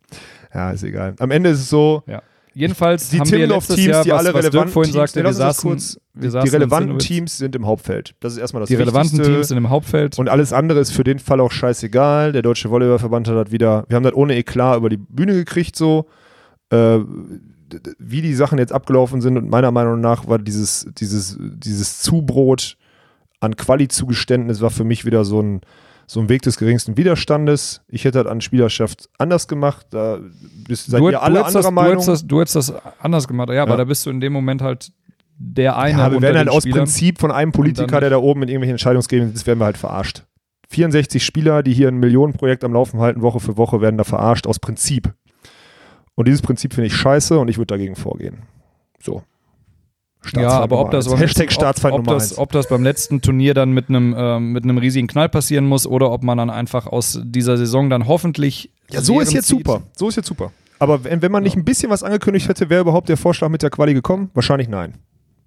Ja, 0.54 0.70
ist 0.72 0.82
egal. 0.82 1.14
Am 1.18 1.30
Ende 1.30 1.50
ist 1.50 1.60
es 1.60 1.70
so, 1.70 2.02
Ja. 2.06 2.22
Jedenfalls 2.52 3.10
die 3.10 3.20
haben 3.20 3.30
wir 3.30 3.46
letztes 3.46 3.76
Timmendorf-Teams, 3.76 3.86
Jahr, 3.86 4.04
die 4.04 4.10
was, 4.10 4.18
alle 4.18 4.34
was 4.34 4.40
Dirk 4.40 4.52
relevanten 4.52 4.72
vorhin 4.72 4.92
Teams, 4.92 5.12
sagte, 5.12 5.18
nee, 5.20 5.24
wir 5.24 5.34
saßen, 5.34 5.70
kurz, 5.70 6.00
wir 6.14 6.22
die, 6.22 6.30
saßen 6.30 6.44
die 6.50 6.56
relevanten. 6.56 6.98
Teams 6.98 7.38
sind 7.38 7.56
im 7.56 7.66
Hauptfeld. 7.66 8.14
Das 8.18 8.32
ist 8.32 8.38
erstmal 8.40 8.60
das 8.60 8.68
die 8.68 8.74
relevanten 8.74 9.12
Wichtigste. 9.12 9.32
Teams 9.32 9.48
sind 9.48 9.58
im 9.58 9.70
Hauptfeld. 9.70 10.18
Und 10.18 10.28
alles 10.28 10.52
andere 10.52 10.80
ist 10.80 10.90
für 10.90 11.04
den 11.04 11.20
Fall 11.20 11.38
auch 11.40 11.52
scheißegal. 11.52 12.32
Der 12.32 12.42
Deutsche 12.42 12.68
Volleyballverband 12.68 13.28
hat 13.28 13.36
das 13.36 13.52
wieder, 13.52 13.84
wir 13.88 13.94
haben 13.94 14.02
das 14.02 14.14
ohne 14.14 14.34
Eklat 14.34 14.78
über 14.78 14.88
die 14.88 14.96
Bühne 14.96 15.34
gekriegt, 15.34 15.76
so. 15.76 16.06
Äh, 16.70 16.98
wie 18.00 18.20
die 18.20 18.34
Sachen 18.34 18.58
jetzt 18.58 18.72
abgelaufen 18.72 19.20
sind 19.20 19.36
und 19.36 19.48
meiner 19.48 19.70
Meinung 19.70 20.00
nach 20.00 20.26
war 20.26 20.40
dieses, 20.40 20.88
dieses, 20.98 21.38
dieses 21.38 22.00
Zubrot 22.00 22.76
an 23.38 23.54
Quali-Zugeständnis 23.54 24.60
war 24.60 24.70
für 24.70 24.82
mich 24.82 25.04
wieder 25.04 25.24
so 25.24 25.40
ein, 25.40 25.60
so 26.10 26.18
ein 26.18 26.28
Weg 26.28 26.42
des 26.42 26.56
geringsten 26.56 26.96
Widerstandes. 26.96 27.82
Ich 27.86 28.04
hätte 28.04 28.24
das 28.24 28.26
an 28.32 28.40
Spielerschaft 28.40 29.08
anders 29.16 29.46
gemacht. 29.46 29.86
Da 29.90 30.18
bist, 30.66 30.86
seid 30.90 31.00
du, 31.00 31.10
ihr 31.10 31.22
alle 31.22 31.38
du, 31.38 31.44
anderer 31.44 31.62
das, 31.62 31.66
du, 31.66 31.70
Meinung. 31.70 31.92
hättest 31.92 32.08
das, 32.08 32.26
du 32.26 32.40
hättest 32.40 32.56
das 32.56 32.74
anders 32.98 33.28
gemacht. 33.28 33.50
Ja, 33.50 33.62
aber 33.62 33.76
da 33.76 33.84
bist 33.84 34.04
du 34.06 34.10
in 34.10 34.20
dem 34.20 34.32
Moment 34.32 34.60
halt 34.60 34.90
der 35.38 35.76
eine 35.78 35.98
ja, 35.98 36.10
wir 36.10 36.20
werden 36.20 36.36
halt 36.36 36.48
aus 36.48 36.64
Spielern. 36.64 36.80
Prinzip 36.80 37.20
von 37.20 37.30
einem 37.30 37.52
Politiker, 37.52 38.00
der 38.00 38.10
da 38.10 38.18
oben 38.18 38.42
in 38.42 38.48
irgendwelchen 38.48 38.72
Entscheidungsgremien 38.72 39.28
sitzt, 39.28 39.46
werden 39.46 39.60
wir 39.60 39.66
halt 39.66 39.78
verarscht. 39.78 40.24
64 40.70 41.24
Spieler, 41.24 41.62
die 41.62 41.72
hier 41.72 41.86
ein 41.86 41.98
Millionenprojekt 41.98 42.64
am 42.64 42.72
Laufen 42.72 42.98
halten, 42.98 43.22
Woche 43.22 43.38
für 43.38 43.56
Woche, 43.56 43.80
werden 43.80 43.96
da 43.96 44.04
verarscht 44.04 44.48
aus 44.48 44.58
Prinzip. 44.58 45.14
Und 46.16 46.26
dieses 46.26 46.42
Prinzip 46.42 46.74
finde 46.74 46.88
ich 46.88 46.94
scheiße 46.96 47.38
und 47.38 47.46
ich 47.46 47.56
würde 47.56 47.68
dagegen 47.68 47.94
vorgehen. 47.94 48.42
So. 49.00 49.22
Ja, 50.34 50.50
aber 50.50 50.80
ob 50.80 50.90
das, 50.90 51.08
beim 51.08 51.18
Hashtag 51.18 51.44
letzten- 51.46 51.60
Staatsfeind 51.60 51.94
ob, 51.94 52.00
ob, 52.00 52.06
das, 52.06 52.36
ob 52.38 52.52
das 52.52 52.68
beim 52.68 52.82
letzten 52.82 53.22
Turnier 53.22 53.54
dann 53.54 53.72
mit 53.72 53.88
einem 53.88 54.14
ähm, 54.16 54.52
mit 54.52 54.64
einem 54.64 54.76
riesigen 54.78 55.06
Knall 55.06 55.28
passieren 55.28 55.66
muss 55.66 55.86
oder 55.86 56.10
ob 56.12 56.22
man 56.22 56.36
dann 56.38 56.50
einfach 56.50 56.86
aus 56.86 57.20
dieser 57.24 57.56
Saison 57.56 57.88
dann 57.90 58.06
hoffentlich 58.06 58.70
Ja, 58.90 59.00
so 59.00 59.20
ist 59.20 59.32
jetzt 59.32 59.48
zieht. 59.48 59.58
super. 59.66 59.82
So 59.96 60.08
ist 60.08 60.16
jetzt 60.16 60.26
super. 60.28 60.52
Aber 60.78 61.04
wenn, 61.04 61.22
wenn 61.22 61.32
man 61.32 61.42
nicht 61.42 61.56
ein 61.56 61.64
bisschen 61.64 61.90
was 61.90 62.02
angekündigt 62.02 62.48
hätte, 62.48 62.68
wäre 62.70 62.82
überhaupt 62.82 63.08
der 63.08 63.16
Vorschlag 63.16 63.48
mit 63.48 63.62
der 63.62 63.70
Quali 63.70 63.94
gekommen? 63.94 64.30
Wahrscheinlich 64.34 64.68
nein. 64.68 64.94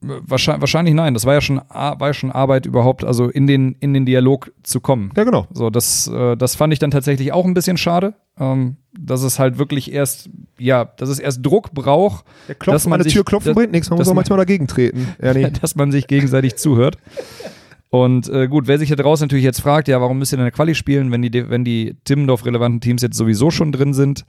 Wahrscheinlich, 0.04 0.62
wahrscheinlich 0.62 0.94
nein. 0.94 1.14
Das 1.14 1.26
war 1.26 1.34
ja 1.34 1.42
schon 1.42 1.58
war 1.70 1.98
ja 2.08 2.14
schon 2.14 2.32
Arbeit 2.32 2.66
überhaupt, 2.66 3.04
also 3.04 3.30
in 3.30 3.48
den 3.48 3.76
in 3.80 3.94
den 3.94 4.06
Dialog 4.06 4.52
zu 4.64 4.80
kommen. 4.82 5.12
Ja, 5.16 5.24
genau. 5.24 5.48
So, 5.54 5.70
das, 5.70 6.08
äh, 6.08 6.36
das 6.36 6.56
fand 6.56 6.74
ich 6.74 6.80
dann 6.80 6.92
tatsächlich 6.92 7.32
auch 7.32 7.46
ein 7.46 7.54
bisschen 7.54 7.78
schade, 7.78 8.14
ähm, 8.40 8.76
dass 9.00 9.24
es 9.24 9.40
halt 9.40 9.58
wirklich 9.58 9.92
erst, 9.94 10.30
ja, 10.60 10.86
dass 10.86 11.10
es 11.10 11.20
erst 11.20 11.46
Druck 11.46 11.72
braucht, 11.74 12.26
Der 12.48 12.56
Klopfen 12.56 12.76
Dass 12.76 12.88
man 12.88 13.00
an 13.00 13.04
der 13.06 13.12
Tür 13.14 13.24
klopfen 13.24 13.50
dass- 13.50 13.56
bringt 13.56 13.72
nichts. 13.72 13.90
Man 13.90 13.98
muss 13.98 14.08
auch 14.08 14.12
man- 14.12 14.18
manchmal 14.18 14.38
dagegen 14.40 14.68
treten. 14.68 15.08
Ja, 15.24 15.34
nee. 15.34 15.50
dass 15.62 15.76
man 15.76 15.92
sich 15.92 16.08
gegenseitig 16.08 16.56
zuhört. 16.58 16.98
Und 17.90 18.28
äh, 18.30 18.48
gut, 18.48 18.68
wer 18.68 18.80
sich 18.80 18.90
da 18.90 18.96
draußen 18.96 19.26
natürlich 19.26 19.46
jetzt 19.46 19.62
fragt, 19.62 19.88
ja, 19.88 20.02
warum 20.02 20.18
müsst 20.18 20.34
ihr 20.34 20.38
denn 20.38 20.44
eine 20.46 20.52
Quali 20.52 20.74
spielen, 20.74 21.12
wenn 21.12 21.22
die, 21.22 21.50
wenn 21.50 21.64
die 21.64 21.96
Timmendorf-relevanten 22.06 22.82
Teams 22.82 23.04
jetzt 23.04 23.16
sowieso 23.16 23.52
schon 23.52 23.72
drin 23.72 23.94
sind? 23.94 24.26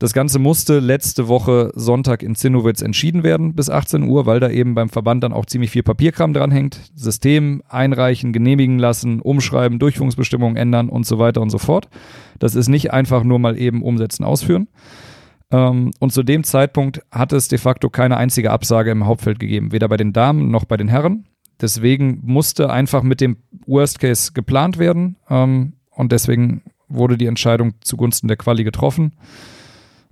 Das 0.00 0.14
Ganze 0.14 0.38
musste 0.38 0.78
letzte 0.78 1.28
Woche 1.28 1.72
Sonntag 1.74 2.22
in 2.22 2.34
Zinnowitz 2.34 2.80
entschieden 2.80 3.22
werden 3.22 3.54
bis 3.54 3.68
18 3.68 4.04
Uhr, 4.04 4.24
weil 4.24 4.40
da 4.40 4.48
eben 4.48 4.74
beim 4.74 4.88
Verband 4.88 5.22
dann 5.22 5.34
auch 5.34 5.44
ziemlich 5.44 5.70
viel 5.70 5.82
Papierkram 5.82 6.32
dranhängt. 6.32 6.80
System 6.94 7.62
einreichen, 7.68 8.32
genehmigen 8.32 8.78
lassen, 8.78 9.20
umschreiben, 9.20 9.78
Durchführungsbestimmungen 9.78 10.56
ändern 10.56 10.88
und 10.88 11.04
so 11.04 11.18
weiter 11.18 11.42
und 11.42 11.50
so 11.50 11.58
fort. 11.58 11.90
Das 12.38 12.54
ist 12.54 12.68
nicht 12.68 12.94
einfach 12.94 13.24
nur 13.24 13.38
mal 13.38 13.58
eben 13.58 13.82
umsetzen, 13.82 14.24
ausführen. 14.24 14.68
Ähm, 15.50 15.90
und 15.98 16.14
zu 16.14 16.22
dem 16.22 16.44
Zeitpunkt 16.44 17.02
hat 17.10 17.34
es 17.34 17.48
de 17.48 17.58
facto 17.58 17.90
keine 17.90 18.16
einzige 18.16 18.52
Absage 18.52 18.90
im 18.90 19.04
Hauptfeld 19.04 19.38
gegeben, 19.38 19.70
weder 19.70 19.88
bei 19.88 19.98
den 19.98 20.14
Damen 20.14 20.50
noch 20.50 20.64
bei 20.64 20.78
den 20.78 20.88
Herren. 20.88 21.26
Deswegen 21.60 22.20
musste 22.22 22.70
einfach 22.70 23.02
mit 23.02 23.20
dem 23.20 23.36
Worst 23.66 23.98
Case 23.98 24.32
geplant 24.32 24.78
werden 24.78 25.16
ähm, 25.28 25.74
und 25.90 26.10
deswegen 26.10 26.62
wurde 26.88 27.18
die 27.18 27.26
Entscheidung 27.26 27.74
zugunsten 27.82 28.28
der 28.28 28.38
Quali 28.38 28.64
getroffen. 28.64 29.12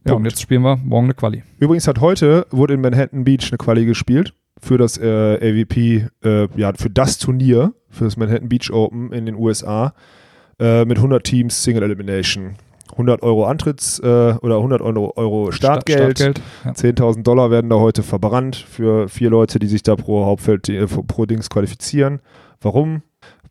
Ja, 0.08 0.14
und 0.14 0.24
jetzt 0.24 0.40
spielen 0.40 0.62
wir 0.62 0.76
morgen 0.76 1.06
eine 1.06 1.14
Quali. 1.14 1.42
Übrigens 1.58 1.86
hat 1.86 2.00
heute, 2.00 2.46
wurde 2.50 2.74
in 2.74 2.80
Manhattan 2.80 3.24
Beach 3.24 3.48
eine 3.50 3.58
Quali 3.58 3.84
gespielt 3.84 4.34
für 4.60 4.78
das 4.78 4.98
äh, 4.98 5.06
AVP, 5.06 6.08
äh, 6.24 6.48
ja, 6.56 6.72
für 6.76 6.90
das 6.90 7.18
Turnier, 7.18 7.74
für 7.90 8.04
das 8.04 8.16
Manhattan 8.16 8.48
Beach 8.48 8.70
Open 8.72 9.12
in 9.12 9.26
den 9.26 9.36
USA 9.36 9.92
äh, 10.58 10.84
mit 10.84 10.98
100 10.98 11.22
Teams 11.24 11.62
Single 11.62 11.82
Elimination. 11.84 12.56
100 12.92 13.22
Euro 13.22 13.46
Antritts- 13.46 14.00
äh, 14.00 14.36
oder 14.38 14.56
100 14.56 14.80
Euro, 14.80 15.12
Euro 15.16 15.52
Startgeld. 15.52 16.18
Startgeld. 16.18 16.42
Ja. 16.64 16.72
10.000 16.72 17.22
Dollar 17.22 17.50
werden 17.50 17.70
da 17.70 17.76
heute 17.76 18.02
verbrannt 18.02 18.56
für 18.56 19.08
vier 19.08 19.30
Leute, 19.30 19.58
die 19.58 19.66
sich 19.66 19.82
da 19.82 19.94
pro 19.94 20.24
Hauptfeld, 20.24 20.68
äh, 20.68 20.86
pro 20.86 21.26
Dings 21.26 21.50
qualifizieren. 21.50 22.20
Warum? 22.60 23.02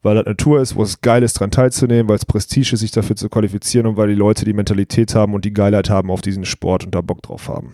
Weil 0.08 0.16
das 0.16 0.26
eine 0.26 0.38
Tour 0.38 0.62
ist, 0.62 0.78
wo 0.78 0.84
es 0.84 1.02
geil 1.02 1.22
ist, 1.22 1.34
dran 1.34 1.52
teilzunehmen, 1.52 2.08
weil 2.08 2.16
es 2.16 2.24
Prestige 2.24 2.72
ist, 2.72 2.80
sich 2.80 2.92
dafür 2.92 3.18
zu 3.18 3.28
qualifizieren 3.28 3.88
und 3.88 3.98
weil 3.98 4.08
die 4.08 4.16
Leute 4.16 4.46
die 4.46 4.54
Mentalität 4.54 5.14
haben 5.16 5.34
und 5.34 5.44
die 5.44 5.54
Geilheit 5.54 5.90
haben 5.90 6.10
auf 6.10 6.22
diesen 6.22 6.46
Sport 6.46 6.86
und 6.86 6.96
da 6.96 7.02
Bock 7.02 7.22
drauf 7.22 7.50
haben. 7.50 7.74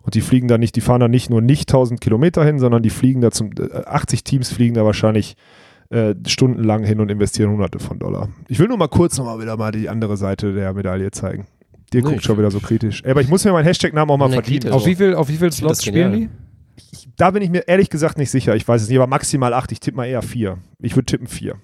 Und 0.00 0.14
die 0.14 0.22
fliegen 0.22 0.48
da 0.48 0.56
nicht, 0.56 0.74
die 0.74 0.80
fahren 0.80 1.00
da 1.00 1.08
nicht 1.08 1.28
nur 1.28 1.42
nicht 1.42 1.68
1000 1.68 2.00
Kilometer 2.00 2.46
hin, 2.46 2.58
sondern 2.58 2.82
die 2.82 2.88
fliegen 2.88 3.20
da 3.20 3.30
zum, 3.30 3.50
äh, 3.58 3.84
80 3.84 4.24
Teams 4.24 4.50
fliegen 4.50 4.72
da 4.72 4.86
wahrscheinlich 4.86 5.36
äh, 5.90 6.14
stundenlang 6.26 6.82
hin 6.82 6.98
und 6.98 7.10
investieren 7.10 7.50
hunderte 7.50 7.78
von 7.78 7.98
Dollar. 7.98 8.30
Ich 8.48 8.58
will 8.58 8.68
nur 8.68 8.78
mal 8.78 8.88
kurz 8.88 9.18
nochmal 9.18 9.38
wieder 9.38 9.58
mal 9.58 9.70
die 9.70 9.90
andere 9.90 10.16
Seite 10.16 10.54
der 10.54 10.72
Medaille 10.72 11.10
zeigen. 11.10 11.46
Dir 11.92 12.02
Nee, 12.02 12.08
guckt 12.08 12.24
schon 12.24 12.38
wieder 12.38 12.50
so 12.50 12.60
kritisch. 12.60 13.02
Ey, 13.04 13.10
aber 13.10 13.20
ich 13.20 13.28
muss 13.28 13.44
mir 13.44 13.52
meinen 13.52 13.66
Hashtag-Namen 13.66 14.10
auch 14.10 14.16
mal 14.16 14.30
verdienen. 14.30 14.72
Auf, 14.72 14.86
wie 14.86 14.94
viel, 14.94 15.12
auf 15.12 15.28
wie 15.28 15.36
viel 15.36 15.52
Slots 15.52 15.80
das 15.80 15.84
spielen 15.84 16.12
die? 16.14 16.28
Da 17.16 17.30
bin 17.30 17.42
ich 17.42 17.50
mir 17.50 17.66
ehrlich 17.68 17.90
gesagt 17.90 18.18
nicht 18.18 18.30
sicher. 18.30 18.54
Ich 18.56 18.66
weiß 18.66 18.82
es 18.82 18.88
nicht, 18.88 18.98
aber 18.98 19.06
maximal 19.06 19.52
acht. 19.54 19.72
Ich 19.72 19.80
tippe 19.80 19.96
mal 19.96 20.06
eher 20.06 20.22
vier. 20.22 20.58
Ich 20.82 20.94
würde 20.96 21.06
tippen 21.06 21.26
vier. 21.26 21.56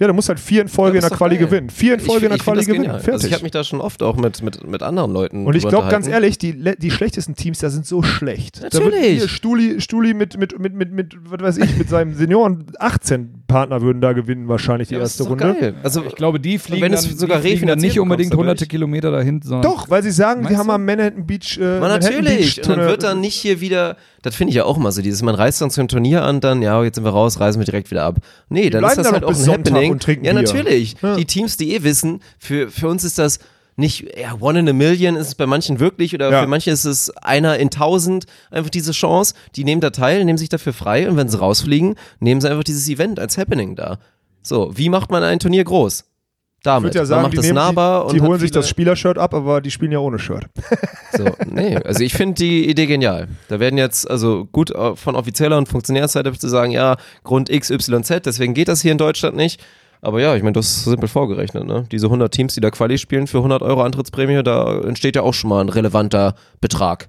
Ja, 0.00 0.08
du 0.08 0.12
musst 0.12 0.28
halt 0.28 0.40
vier 0.40 0.60
in 0.60 0.66
Folge 0.66 0.98
Ja, 0.98 1.04
in 1.04 1.08
der 1.08 1.16
Quali 1.16 1.36
geil. 1.36 1.44
gewinnen. 1.46 1.70
Vier 1.70 1.94
in 1.94 2.00
Ich- 2.00 2.06
Folge 2.06 2.26
in 2.26 2.30
der 2.30 2.36
ich 2.38 2.42
Quali 2.42 2.64
gewinnen. 2.64 2.86
Fertig. 2.98 3.12
Also 3.12 3.26
ich 3.28 3.32
habe 3.32 3.44
mich 3.44 3.52
da 3.52 3.62
schon 3.62 3.80
oft 3.80 4.02
auch 4.02 4.16
mit, 4.16 4.42
mit, 4.42 4.66
mit 4.66 4.82
anderen 4.82 5.12
Leuten 5.12 5.46
und 5.46 5.54
ich 5.54 5.68
glaube 5.68 5.88
ganz 5.88 6.08
ehrlich, 6.08 6.36
die, 6.36 6.52
die 6.76 6.90
schlechtesten 6.90 7.36
Teams 7.36 7.58
da 7.60 7.70
sind 7.70 7.86
so 7.86 8.02
schlecht. 8.02 8.56
Da 8.58 8.62
wird 8.72 8.74
Natürlich. 8.74 9.18
hier 9.18 9.28
Stuli, 9.28 9.80
Stuli 9.80 10.12
mit, 10.12 10.36
mit, 10.36 10.58
mit, 10.58 10.74
mit, 10.74 10.90
mit, 10.90 11.14
was 11.30 11.40
weiß 11.40 11.58
ich, 11.58 11.76
mit 11.78 11.88
seinem 11.88 12.12
Senioren 12.14 12.64
18 12.80 13.44
Partner 13.46 13.82
würden 13.82 14.00
da 14.00 14.14
gewinnen 14.14 14.48
wahrscheinlich 14.48 14.88
die 14.88 14.94
Ja, 14.94 15.00
erste 15.00 15.22
Runde. 15.28 15.54
geil. 15.60 15.74
Also 15.84 16.02
Ich 16.04 16.16
glaube, 16.16 16.40
die 16.40 16.58
fliegen 16.58 16.82
wenn 16.82 16.90
dann, 16.90 16.98
es 16.98 17.16
sogar 17.16 17.40
die 17.40 17.50
fliegen 17.50 17.68
dann 17.68 17.78
nicht 17.78 18.00
unbedingt 18.00 18.30
bekommst 18.30 18.48
hunderte. 18.48 18.66
Kilometer 18.66 19.12
dahin, 19.12 19.42
sondern 19.42 19.62
Doch, 19.62 19.90
weil 19.90 20.02
sie 20.02 20.10
sagen, 20.10 20.48
wir 20.48 20.58
haben 20.58 20.70
am 20.70 20.84
Manhattan 20.84 21.24
Beach. 21.24 21.56
Äh, 21.56 21.60
Man, 21.60 21.80
Manhattan 21.82 22.10
natürlich. 22.14 22.56
Beach 22.56 22.68
Und 22.68 22.76
dann 22.78 22.88
wird 22.88 23.02
dann 23.04 23.20
nicht 23.20 23.36
hier 23.36 23.60
wieder, 23.60 23.96
das 24.24 24.34
finde 24.34 24.50
ich 24.50 24.56
ja 24.56 24.64
auch 24.64 24.76
immer 24.78 24.90
so, 24.90 25.02
dieses, 25.02 25.20
man 25.22 25.34
reist 25.34 25.60
dann 25.60 25.70
zu 25.70 25.80
einem 25.80 25.88
Turnier 25.88 26.22
an, 26.22 26.40
dann, 26.40 26.62
ja, 26.62 26.82
jetzt 26.82 26.94
sind 26.94 27.04
wir 27.04 27.10
raus, 27.12 27.38
reisen 27.40 27.60
wir 27.60 27.66
direkt 27.66 27.90
wieder 27.90 28.04
ab. 28.04 28.16
Nee, 28.48 28.70
dann 28.70 28.80
bleiben 28.80 28.92
ist 28.92 28.96
das 28.98 29.06
da 29.08 29.12
halt 29.12 29.24
auch 29.24 29.28
ein 29.28 29.34
Sonntag 29.34 29.74
Happening. 29.74 30.24
ja, 30.24 30.32
natürlich. 30.32 30.96
Ja. 31.02 31.14
Die 31.16 31.26
Teams, 31.26 31.56
die 31.58 31.74
eh 31.74 31.82
wissen, 31.82 32.20
für, 32.38 32.70
für 32.70 32.88
uns 32.88 33.04
ist 33.04 33.18
das 33.18 33.38
nicht, 33.76 34.06
ja, 34.18 34.34
one 34.40 34.60
in 34.60 34.68
a 34.68 34.72
million 34.72 35.16
ist 35.16 35.28
es 35.28 35.34
bei 35.34 35.46
manchen 35.46 35.78
wirklich 35.78 36.14
oder 36.14 36.30
Ja. 36.30 36.42
für 36.42 36.46
manche 36.48 36.70
ist 36.70 36.84
es 36.84 37.10
einer 37.18 37.58
in 37.58 37.70
tausend 37.70 38.24
einfach 38.50 38.70
diese 38.70 38.92
Chance. 38.92 39.34
Die 39.56 39.64
nehmen 39.64 39.80
da 39.80 39.90
teil, 39.90 40.24
nehmen 40.24 40.38
sich 40.38 40.48
dafür 40.48 40.72
frei 40.72 41.08
und 41.10 41.16
wenn 41.16 41.28
sie 41.28 41.38
rausfliegen, 41.38 41.96
nehmen 42.20 42.40
sie 42.40 42.48
einfach 42.48 42.64
dieses 42.64 42.88
Event 42.88 43.18
als 43.18 43.36
Happening 43.36 43.74
da. 43.76 43.98
So, 44.42 44.70
wie 44.74 44.88
macht 44.88 45.10
man 45.10 45.22
ein 45.22 45.38
Turnier 45.38 45.64
groß? 45.64 46.04
Ich 46.64 46.66
Damit. 46.66 46.94
würde 46.94 46.96
ja 46.96 47.02
man 47.02 47.06
sagen, 47.08 47.22
macht 47.24 47.32
die, 47.34 47.36
das 47.36 47.44
nehmen, 47.44 47.56
nahbar 47.56 48.06
die, 48.08 48.14
die 48.14 48.20
holen 48.22 48.40
sich 48.40 48.50
das 48.50 48.70
Spielershirt 48.70 49.18
ab, 49.18 49.34
aber 49.34 49.60
die 49.60 49.70
spielen 49.70 49.92
ja 49.92 49.98
ohne 49.98 50.18
Shirt. 50.18 50.46
so, 51.12 51.26
nee, 51.44 51.76
also 51.76 52.02
ich 52.02 52.14
finde 52.14 52.36
die 52.36 52.70
Idee 52.70 52.86
genial. 52.86 53.28
Da 53.48 53.60
werden 53.60 53.76
jetzt, 53.76 54.10
also 54.10 54.46
gut 54.50 54.70
äh, 54.70 54.96
von 54.96 55.14
offizieller 55.14 55.58
und 55.58 55.68
Funktionärseite 55.68 56.32
zu 56.32 56.48
sagen, 56.48 56.72
ja, 56.72 56.96
Grund 57.22 57.50
XYZ, 57.50 58.22
deswegen 58.24 58.54
geht 58.54 58.68
das 58.68 58.80
hier 58.80 58.92
in 58.92 58.98
Deutschland 58.98 59.36
nicht. 59.36 59.62
Aber 60.00 60.22
ja, 60.22 60.36
ich 60.36 60.42
meine, 60.42 60.54
das 60.54 60.68
ist 60.68 60.84
simpel 60.84 61.06
vorgerechnet, 61.06 61.66
ne? 61.66 61.86
Diese 61.92 62.06
100 62.06 62.32
Teams, 62.32 62.54
die 62.54 62.62
da 62.62 62.70
Quali 62.70 62.96
spielen 62.96 63.26
für 63.26 63.38
100 63.38 63.60
Euro 63.60 63.82
Antrittsprämie, 63.82 64.42
da 64.42 64.80
entsteht 64.80 65.16
ja 65.16 65.22
auch 65.22 65.34
schon 65.34 65.50
mal 65.50 65.60
ein 65.60 65.68
relevanter 65.68 66.34
Betrag, 66.62 67.08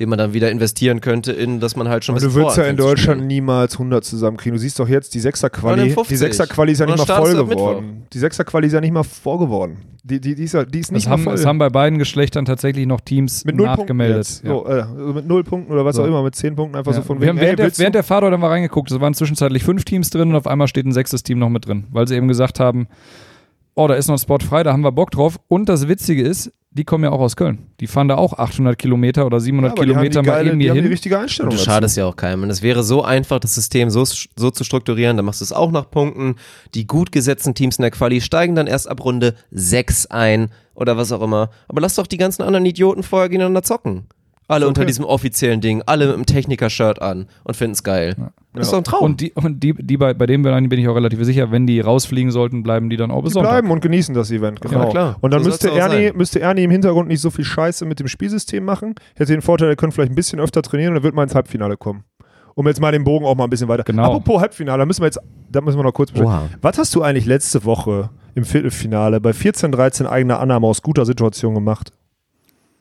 den 0.00 0.08
man 0.08 0.18
dann 0.18 0.32
wieder 0.32 0.50
investieren 0.50 1.00
könnte 1.02 1.32
in, 1.32 1.60
dass 1.60 1.76
man 1.76 1.88
halt 1.88 2.04
schon 2.04 2.14
ein 2.14 2.18
Aber 2.18 2.26
du 2.28 2.34
würdest 2.34 2.56
ja 2.56 2.64
in 2.64 2.76
Deutschland 2.78 3.26
niemals 3.26 3.74
100 3.74 4.02
zusammenkriegen. 4.04 4.54
Du 4.56 4.60
siehst 4.60 4.78
doch 4.78 4.88
jetzt, 4.88 5.14
die 5.14 5.20
Sechser-Quali, 5.20 5.76
59. 5.82 6.08
die 6.08 6.16
Sechser-Quali 6.16 6.72
ist 6.72 6.78
ja 6.78 6.86
nicht 6.86 6.96
mal 6.98 7.04
voll 7.06 7.34
geworden. 7.46 8.06
Die 8.12 8.18
Sechser-Quali 8.18 8.66
ist 8.68 8.72
ja 8.72 8.80
nicht 8.80 8.92
mal 8.92 9.02
voll 9.02 9.38
geworden. 9.38 9.76
Die, 10.04 10.20
die, 10.20 10.34
die, 10.34 10.44
ist, 10.44 10.54
ja, 10.54 10.64
die 10.64 10.80
ist 10.80 10.90
nicht 10.90 11.02
es 11.02 11.06
mal 11.08 11.12
haben, 11.12 11.22
voll. 11.24 11.34
es 11.34 11.46
haben 11.46 11.58
bei 11.58 11.68
beiden 11.68 11.98
Geschlechtern 11.98 12.44
tatsächlich 12.44 12.86
noch 12.86 13.00
Teams 13.02 13.44
mit 13.44 13.54
nachgemeldet. 13.56 14.40
Ja. 14.42 14.50
So, 14.50 14.66
äh, 14.66 14.70
also 14.80 15.12
mit 15.12 15.28
null 15.28 15.44
Punkten 15.44 15.72
oder 15.72 15.84
was 15.84 15.94
So. 15.96 16.02
auch 16.02 16.06
immer, 16.06 16.22
mit 16.24 16.34
zehn 16.34 16.56
Punkten 16.56 16.76
einfach 16.76 16.90
Ja. 16.92 16.96
so 16.96 17.02
von 17.04 17.18
wir 17.18 17.26
wegen, 17.28 17.36
haben 17.38 17.40
während, 17.44 17.58
der, 17.60 17.66
willst 17.66 17.78
du- 17.78 17.82
während 17.82 17.94
der 17.94 18.02
Fahrt 18.02 18.24
dann 18.24 18.40
mal 18.40 18.48
reingeguckt, 18.48 18.90
es 18.90 18.98
waren 18.98 19.14
zwischenzeitlich 19.14 19.62
fünf 19.62 19.84
Teams 19.84 20.10
drin 20.10 20.30
und 20.30 20.36
auf 20.36 20.46
einmal 20.48 20.66
steht 20.68 20.86
ein 20.86 20.92
sechstes 20.92 21.22
Team 21.22 21.38
noch 21.38 21.50
mit 21.50 21.66
drin, 21.66 21.84
weil 21.92 22.08
sie 22.08 22.16
eben 22.16 22.26
gesagt 22.26 22.58
haben, 22.58 22.88
oh, 23.74 23.86
da 23.86 23.94
ist 23.94 24.08
noch 24.08 24.16
ein 24.16 24.18
Spot 24.18 24.38
frei, 24.40 24.64
da 24.64 24.72
haben 24.72 24.82
wir 24.82 24.90
Bock 24.90 25.12
drauf. 25.12 25.38
Und 25.48 25.68
das 25.68 25.86
Witzige 25.86 26.22
ist, 26.22 26.50
die 26.74 26.84
kommen 26.84 27.04
ja 27.04 27.10
auch 27.10 27.20
aus 27.20 27.36
Köln. 27.36 27.66
Die 27.80 27.86
fahren 27.86 28.08
da 28.08 28.16
auch 28.16 28.32
800 28.38 28.78
Kilometer 28.78 29.26
oder 29.26 29.40
700 29.40 29.72
aber 29.72 29.84
die 29.86 29.94
haben 29.94 30.02
die 30.02 30.08
Kilometer 30.08 30.22
mal 30.30 30.36
geile- 30.38 30.50
eben 30.52 30.60
hier 30.60 30.70
haben 30.70 30.76
die 30.76 30.82
hin. 30.82 30.90
richtige 30.90 31.18
Einstellung 31.18 31.50
Und 31.50 31.58
du 31.58 31.58
dazu. 31.58 31.70
schadest 31.70 31.96
ja 31.96 32.06
auch 32.06 32.16
keinem. 32.16 32.42
Und 32.44 32.50
es 32.50 32.62
wäre 32.62 32.82
so 32.82 33.02
einfach, 33.02 33.38
das 33.40 33.54
System 33.54 33.90
so, 33.90 34.04
so 34.04 34.50
zu 34.50 34.64
strukturieren, 34.64 35.16
dann 35.16 35.26
machst 35.26 35.40
du 35.40 35.44
es 35.44 35.52
auch 35.52 35.70
nach 35.70 35.90
Punkten. 35.90 36.36
Die 36.74 36.86
gut 36.86 37.12
gesetzten 37.12 37.54
Teams 37.54 37.76
in 37.76 37.82
der 37.82 37.90
Quali 37.90 38.20
steigen 38.20 38.54
dann 38.54 38.66
erst 38.66 38.88
ab 38.88 39.04
Runde 39.04 39.34
6 39.50 40.06
ein 40.06 40.50
oder 40.74 40.96
was 40.96 41.12
auch 41.12 41.22
immer. 41.22 41.50
Aber 41.68 41.80
lass 41.80 41.96
doch 41.96 42.06
die 42.06 42.16
ganzen 42.16 42.42
anderen 42.42 42.64
Idioten 42.66 43.02
vorher 43.02 43.28
gegeneinander 43.28 43.62
zocken. 43.62 44.06
Alle 44.52 44.64
Ist 44.64 44.68
unter 44.68 44.80
okay. 44.82 44.86
diesem 44.86 45.04
offiziellen 45.04 45.60
Ding, 45.60 45.82
alle 45.86 46.06
mit 46.06 46.14
einem 46.14 46.26
Techniker-Shirt 46.26 47.00
an 47.00 47.26
und 47.44 47.56
finden 47.56 47.72
es 47.72 47.82
geil. 47.82 48.14
Das 48.52 48.66
ist 48.66 48.72
doch 48.72 48.78
ein 48.78 48.84
Traum. 48.84 49.02
Und 49.04 49.20
die, 49.20 49.32
und 49.32 49.60
die, 49.62 49.72
die 49.74 49.96
bei, 49.96 50.12
bei 50.14 50.26
dem 50.26 50.42
bin 50.42 50.78
ich 50.78 50.86
auch 50.88 50.94
relativ 50.94 51.24
sicher, 51.24 51.50
wenn 51.50 51.66
die 51.66 51.80
rausfliegen 51.80 52.30
sollten, 52.30 52.62
bleiben 52.62 52.90
die 52.90 52.96
dann 52.96 53.10
auch 53.10 53.18
Die 53.20 53.24
bis 53.24 53.32
Sonntag. 53.32 53.50
bleiben 53.52 53.70
und 53.70 53.80
genießen 53.80 54.14
das 54.14 54.30
Event, 54.30 54.60
genau. 54.60 54.84
Ja, 54.84 54.90
klar. 54.90 55.16
Und 55.20 55.32
dann 55.32 55.42
So 55.42 55.48
müsste, 55.48 55.70
Ernie, 55.70 56.08
sein. 56.08 56.16
müsste 56.16 56.40
Ernie 56.40 56.64
im 56.64 56.70
Hintergrund 56.70 57.08
nicht 57.08 57.20
so 57.20 57.30
viel 57.30 57.44
Scheiße 57.46 57.84
mit 57.86 57.98
dem 57.98 58.08
Spielsystem 58.08 58.62
machen. 58.64 58.94
Hätte 59.16 59.32
den 59.32 59.40
Vorteil, 59.42 59.68
er 59.70 59.76
könnte 59.76 59.94
vielleicht 59.94 60.12
ein 60.12 60.16
bisschen 60.16 60.38
öfter 60.38 60.60
trainieren 60.62 60.90
und 60.90 60.96
dann 60.96 61.02
wird 61.04 61.14
mal 61.14 61.22
ins 61.22 61.34
Halbfinale 61.34 61.76
kommen. 61.76 62.04
Um 62.54 62.66
jetzt 62.66 62.80
mal 62.80 62.92
den 62.92 63.04
Bogen 63.04 63.24
auch 63.24 63.34
mal 63.34 63.44
ein 63.44 63.50
bisschen 63.50 63.68
weiter. 63.68 63.84
Genau. 63.84 64.04
Apropos 64.04 64.42
Halbfinale, 64.42 64.80
da 64.80 64.84
müssen 64.86 65.00
wir 65.00 65.06
jetzt, 65.06 65.18
da 65.50 65.62
müssen 65.62 65.78
wir 65.78 65.84
noch 65.84 65.94
kurz 65.94 66.10
besprechen. 66.10 66.34
Oha. 66.34 66.48
Was 66.60 66.76
hast 66.76 66.94
du 66.94 67.00
eigentlich 67.02 67.24
letzte 67.24 67.64
Woche 67.64 68.10
im 68.34 68.44
Viertelfinale 68.44 69.20
bei 69.22 69.30
14-13 69.30 70.06
eigener 70.06 70.38
Annahme 70.40 70.66
aus 70.66 70.82
guter 70.82 71.06
Situation 71.06 71.54
gemacht? 71.54 71.92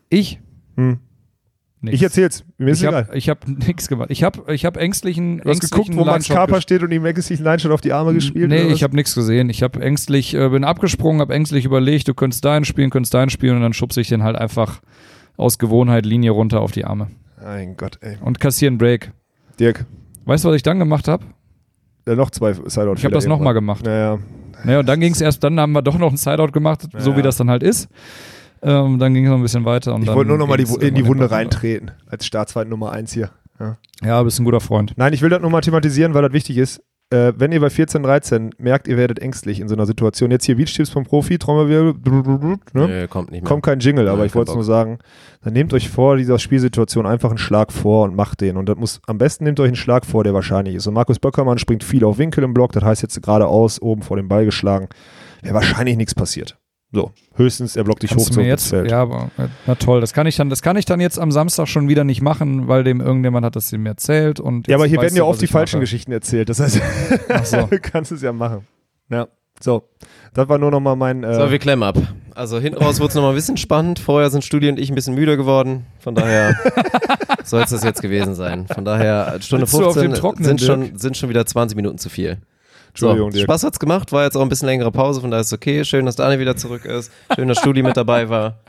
Ich? 0.09 0.41
Hm. 0.75 0.99
Nix. 1.83 1.95
Ich 1.95 2.03
erzähl's. 2.03 2.43
Mir 2.59 2.69
ist 2.71 2.81
ich 2.81 2.87
egal. 2.87 3.07
habe 3.07 3.17
ich 3.17 3.27
hab 3.29 3.47
nichts 3.47 3.87
gemacht. 3.87 4.09
Ich 4.11 4.23
habe 4.23 4.53
ich 4.53 4.65
hab 4.65 4.77
ängstlichen, 4.77 5.39
Du 5.39 5.49
hast 5.49 5.61
geguckt, 5.61 5.89
wo 5.95 6.05
Max 6.05 6.29
ges- 6.29 6.61
steht 6.61 6.83
und 6.83 6.91
ihm 6.91 7.03
ängstlichen 7.05 7.43
Line-Shot 7.43 7.71
auf 7.71 7.81
die 7.81 7.91
Arme 7.91 8.13
gespielt 8.13 8.49
Nee, 8.49 8.63
ich 8.71 8.83
habe 8.83 8.95
nichts 8.95 9.15
gesehen. 9.15 9.49
Ich 9.49 9.63
habe 9.63 9.81
ängstlich, 9.81 10.35
äh, 10.35 10.49
bin 10.49 10.63
abgesprungen, 10.63 11.21
habe 11.21 11.33
ängstlich 11.33 11.65
überlegt, 11.65 12.07
du 12.07 12.13
könntest 12.13 12.45
dahin 12.45 12.65
spielen, 12.65 12.91
könntest 12.91 13.13
dahin 13.15 13.31
spielen 13.31 13.55
und 13.55 13.61
dann 13.63 13.73
schubse 13.73 13.99
ich 13.99 14.09
den 14.09 14.21
halt 14.21 14.35
einfach 14.35 14.81
aus 15.37 15.57
Gewohnheit 15.57 16.05
Linie 16.05 16.31
runter 16.31 16.61
auf 16.61 16.71
die 16.71 16.85
Arme 16.85 17.07
Mein 17.43 17.75
Gott, 17.77 17.97
ey. 18.01 18.17
und 18.21 18.39
kassiere 18.39 18.67
einen 18.69 18.77
Break. 18.77 19.11
Dirk, 19.59 19.85
Weißt 20.25 20.45
du, 20.45 20.49
was 20.49 20.55
ich 20.57 20.63
dann 20.63 20.77
gemacht 20.77 21.07
habe? 21.07 21.25
ja, 22.07 22.13
noch 22.15 22.29
zwei 22.29 22.53
Sideout. 22.53 22.93
Ich 22.97 23.05
habe 23.05 23.13
das 23.15 23.25
nochmal 23.25 23.53
gemacht. 23.55 23.83
Naja, 23.85 24.19
Naja, 24.63 24.79
und 24.81 24.85
dann 24.87 24.99
ging 24.99 25.13
es 25.13 25.21
erst, 25.21 25.43
dann 25.43 25.59
haben 25.59 25.71
wir 25.71 25.81
doch 25.81 25.97
noch 25.97 26.09
einen 26.09 26.17
Sideout 26.17 26.51
gemacht, 26.51 26.87
so 26.97 27.11
Ja. 27.11 27.17
wie 27.17 27.21
das 27.23 27.37
dann 27.37 27.49
halt 27.49 27.63
ist. 27.63 27.89
Ähm, 28.63 28.99
dann 28.99 29.13
ging 29.13 29.25
es 29.25 29.29
noch 29.29 29.37
ein 29.37 29.41
bisschen 29.41 29.65
weiter. 29.65 29.95
Und 29.95 30.03
ich 30.03 30.09
wollte 30.09 30.29
nur 30.29 30.37
nochmal 30.37 30.57
die, 30.57 30.65
ging's 30.65 30.77
in 30.77 30.95
die 30.95 31.05
Wunde 31.05 31.31
reintreten. 31.31 31.91
Als 32.07 32.25
Staatsfeind 32.25 32.69
Nummer 32.69 32.91
eins 32.91 33.11
hier. 33.11 33.31
Ja. 33.59 33.77
Ja, 34.03 34.23
bist 34.23 34.39
ein 34.39 34.45
guter 34.45 34.61
Freund. 34.61 34.93
Nein, 34.97 35.13
ich 35.13 35.21
will 35.21 35.29
das 35.29 35.41
nochmal 35.41 35.61
thematisieren, 35.61 36.13
weil 36.13 36.23
das 36.23 36.33
wichtig 36.33 36.57
ist. 36.57 36.81
Äh, 37.11 37.33
wenn 37.35 37.51
ihr 37.51 37.59
bei 37.59 37.69
14, 37.69 38.03
13 38.03 38.51
merkt, 38.57 38.87
ihr 38.87 38.95
werdet 38.95 39.19
ängstlich 39.19 39.59
in 39.59 39.67
so 39.67 39.75
einer 39.75 39.85
Situation, 39.85 40.31
jetzt 40.31 40.45
hier 40.45 40.55
Beach-Tipps 40.55 40.89
vom 40.89 41.03
Profi, 41.03 41.37
Trommelwirbel, 41.37 41.95
ne? 42.73 42.87
Nö, 42.87 43.07
kommt 43.09 43.31
nicht 43.31 43.41
mehr. 43.41 43.49
kommt 43.49 43.63
kein 43.63 43.81
Jingle, 43.81 44.07
aber 44.07 44.19
Nein, 44.19 44.27
ich 44.27 44.35
wollte 44.35 44.51
es 44.51 44.55
nur 44.55 44.63
sagen, 44.63 44.99
dann 45.43 45.51
nehmt 45.51 45.73
euch 45.73 45.89
vor 45.89 46.15
dieser 46.15 46.39
Spielsituation 46.39 47.05
einfach 47.05 47.29
einen 47.29 47.37
Schlag 47.37 47.73
vor 47.73 48.05
und 48.05 48.15
macht 48.15 48.39
den. 48.39 48.55
Und 48.55 48.69
das 48.69 48.77
muss, 48.77 49.01
am 49.07 49.17
besten 49.17 49.43
nehmt 49.43 49.59
euch 49.59 49.67
einen 49.67 49.75
Schlag 49.75 50.05
vor, 50.05 50.23
der 50.23 50.33
wahrscheinlich 50.33 50.75
ist. 50.75 50.87
Und 50.87 50.93
Markus 50.93 51.19
Böckermann 51.19 51.57
springt 51.57 51.83
viel 51.83 52.05
auf 52.05 52.17
Winkel 52.17 52.45
im 52.45 52.53
Block, 52.53 52.71
das 52.71 52.83
heißt 52.85 53.01
jetzt 53.01 53.21
geradeaus, 53.21 53.81
oben 53.81 54.03
vor 54.03 54.15
dem 54.15 54.29
Ball 54.29 54.45
geschlagen. 54.45 54.87
Wäre 55.41 55.55
wahrscheinlich 55.55 55.97
nichts 55.97 56.15
passiert. 56.15 56.60
So, 56.93 57.11
höchstens 57.35 57.77
er 57.77 57.85
blockt 57.85 58.03
dich 58.03 58.11
hoch 58.11 58.17
Kannst 58.17 58.35
mir 58.35 58.41
ins 58.43 58.49
jetzt, 58.49 58.67
Feld. 58.69 58.91
ja, 58.91 59.01
aber, 59.01 59.31
äh, 59.37 59.47
na 59.65 59.75
toll, 59.75 60.01
das 60.01 60.11
kann 60.11 60.27
ich 60.27 60.35
dann, 60.35 60.49
das 60.49 60.61
kann 60.61 60.75
ich 60.75 60.83
dann 60.83 60.99
jetzt 60.99 61.17
am 61.19 61.31
Samstag 61.31 61.67
schon 61.69 61.87
wieder 61.87 62.03
nicht 62.03 62.21
machen, 62.21 62.67
weil 62.67 62.83
dem 62.83 62.99
irgendjemand 62.99 63.45
hat 63.45 63.55
das 63.55 63.71
ihm 63.71 63.85
erzählt 63.85 64.39
und 64.41 64.67
Ja, 64.67 64.75
aber 64.75 64.85
hier 64.87 64.99
werden 65.01 65.15
ja 65.15 65.23
oft 65.23 65.41
die 65.41 65.47
falschen 65.47 65.77
mache. 65.77 65.83
Geschichten 65.83 66.11
erzählt. 66.11 66.49
Das 66.49 66.59
heißt, 66.59 66.81
so. 67.45 67.57
du 67.69 67.79
kannst 67.79 68.11
es 68.11 68.21
ja 68.21 68.33
machen. 68.33 68.67
Ja, 69.09 69.27
so. 69.61 69.83
Das 70.33 70.49
war 70.49 70.57
nur 70.57 70.69
nochmal 70.71 70.95
mein. 70.97 71.23
Äh, 71.23 71.33
So, 71.35 71.49
wir 71.51 71.59
klemmen 71.59 71.83
ab. 71.83 71.97
Also 72.35 72.59
hinten 72.59 72.81
raus 72.83 72.99
wurde 72.99 73.09
es 73.09 73.15
nochmal 73.15 73.31
ein 73.31 73.35
bisschen 73.35 73.57
spannend. 73.57 73.99
Vorher 73.99 74.29
sind 74.29 74.43
Studi 74.43 74.67
und 74.69 74.79
ich 74.79 74.89
ein 74.89 74.95
bisschen 74.95 75.15
müde 75.15 75.37
geworden. 75.37 75.85
Von 75.99 76.15
daher 76.15 76.55
soll 77.45 77.61
es 77.63 77.69
das 77.69 77.83
jetzt 77.83 78.01
gewesen 78.01 78.35
sein. 78.35 78.67
Von 78.67 78.83
daher, 78.85 79.37
Stunde 79.41 79.63
auf 79.63 79.69
15 79.69 80.03
dem 80.03 80.13
Trockenen, 80.13 80.45
sind 80.45 80.61
schon, 80.61 80.97
sind 80.97 81.15
schon 81.17 81.29
wieder 81.29 81.45
20 81.45 81.75
Minuten 81.75 81.97
zu 81.97 82.09
viel. 82.09 82.37
Entschuldigung, 82.91 83.31
so, 83.31 83.35
Dirk. 83.35 83.43
Spaß 83.49 83.63
hat's 83.63 83.79
gemacht, 83.79 84.11
war 84.11 84.23
jetzt 84.25 84.35
auch 84.35 84.41
ein 84.41 84.49
bisschen 84.49 84.67
längere 84.67 84.91
Pause, 84.91 85.21
von 85.21 85.31
daher 85.31 85.41
ist 85.41 85.47
es 85.47 85.53
okay. 85.53 85.83
Schön, 85.85 86.05
dass 86.05 86.15
Dani 86.15 86.39
wieder 86.39 86.55
zurück 86.55 86.85
ist. 86.85 87.11
Schön, 87.35 87.47
dass 87.47 87.57
Studi 87.59 87.83
mit 87.83 87.97
dabei 87.97 88.29
war. 88.29 88.59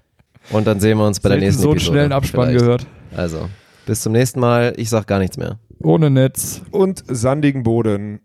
Und 0.50 0.66
dann 0.66 0.80
sehen 0.80 0.98
wir 0.98 1.06
uns 1.06 1.20
bei 1.20 1.28
der 1.28 1.38
nächsten 1.38 1.62
so 1.62 1.68
einen 1.70 1.76
Episode. 1.76 1.92
schnellen 1.94 2.12
Abspann 2.12 2.48
vielleicht. 2.48 2.64
gehört. 2.64 2.86
Also, 3.16 3.48
bis 3.86 4.00
zum 4.00 4.12
nächsten 4.12 4.40
Mal. 4.40 4.72
Ich 4.76 4.90
sag 4.90 5.06
gar 5.06 5.18
nichts 5.18 5.36
mehr. 5.36 5.58
Ohne 5.80 6.10
Netz. 6.10 6.62
und 6.70 7.02
sandigen 7.06 7.62
Boden. 7.64 8.20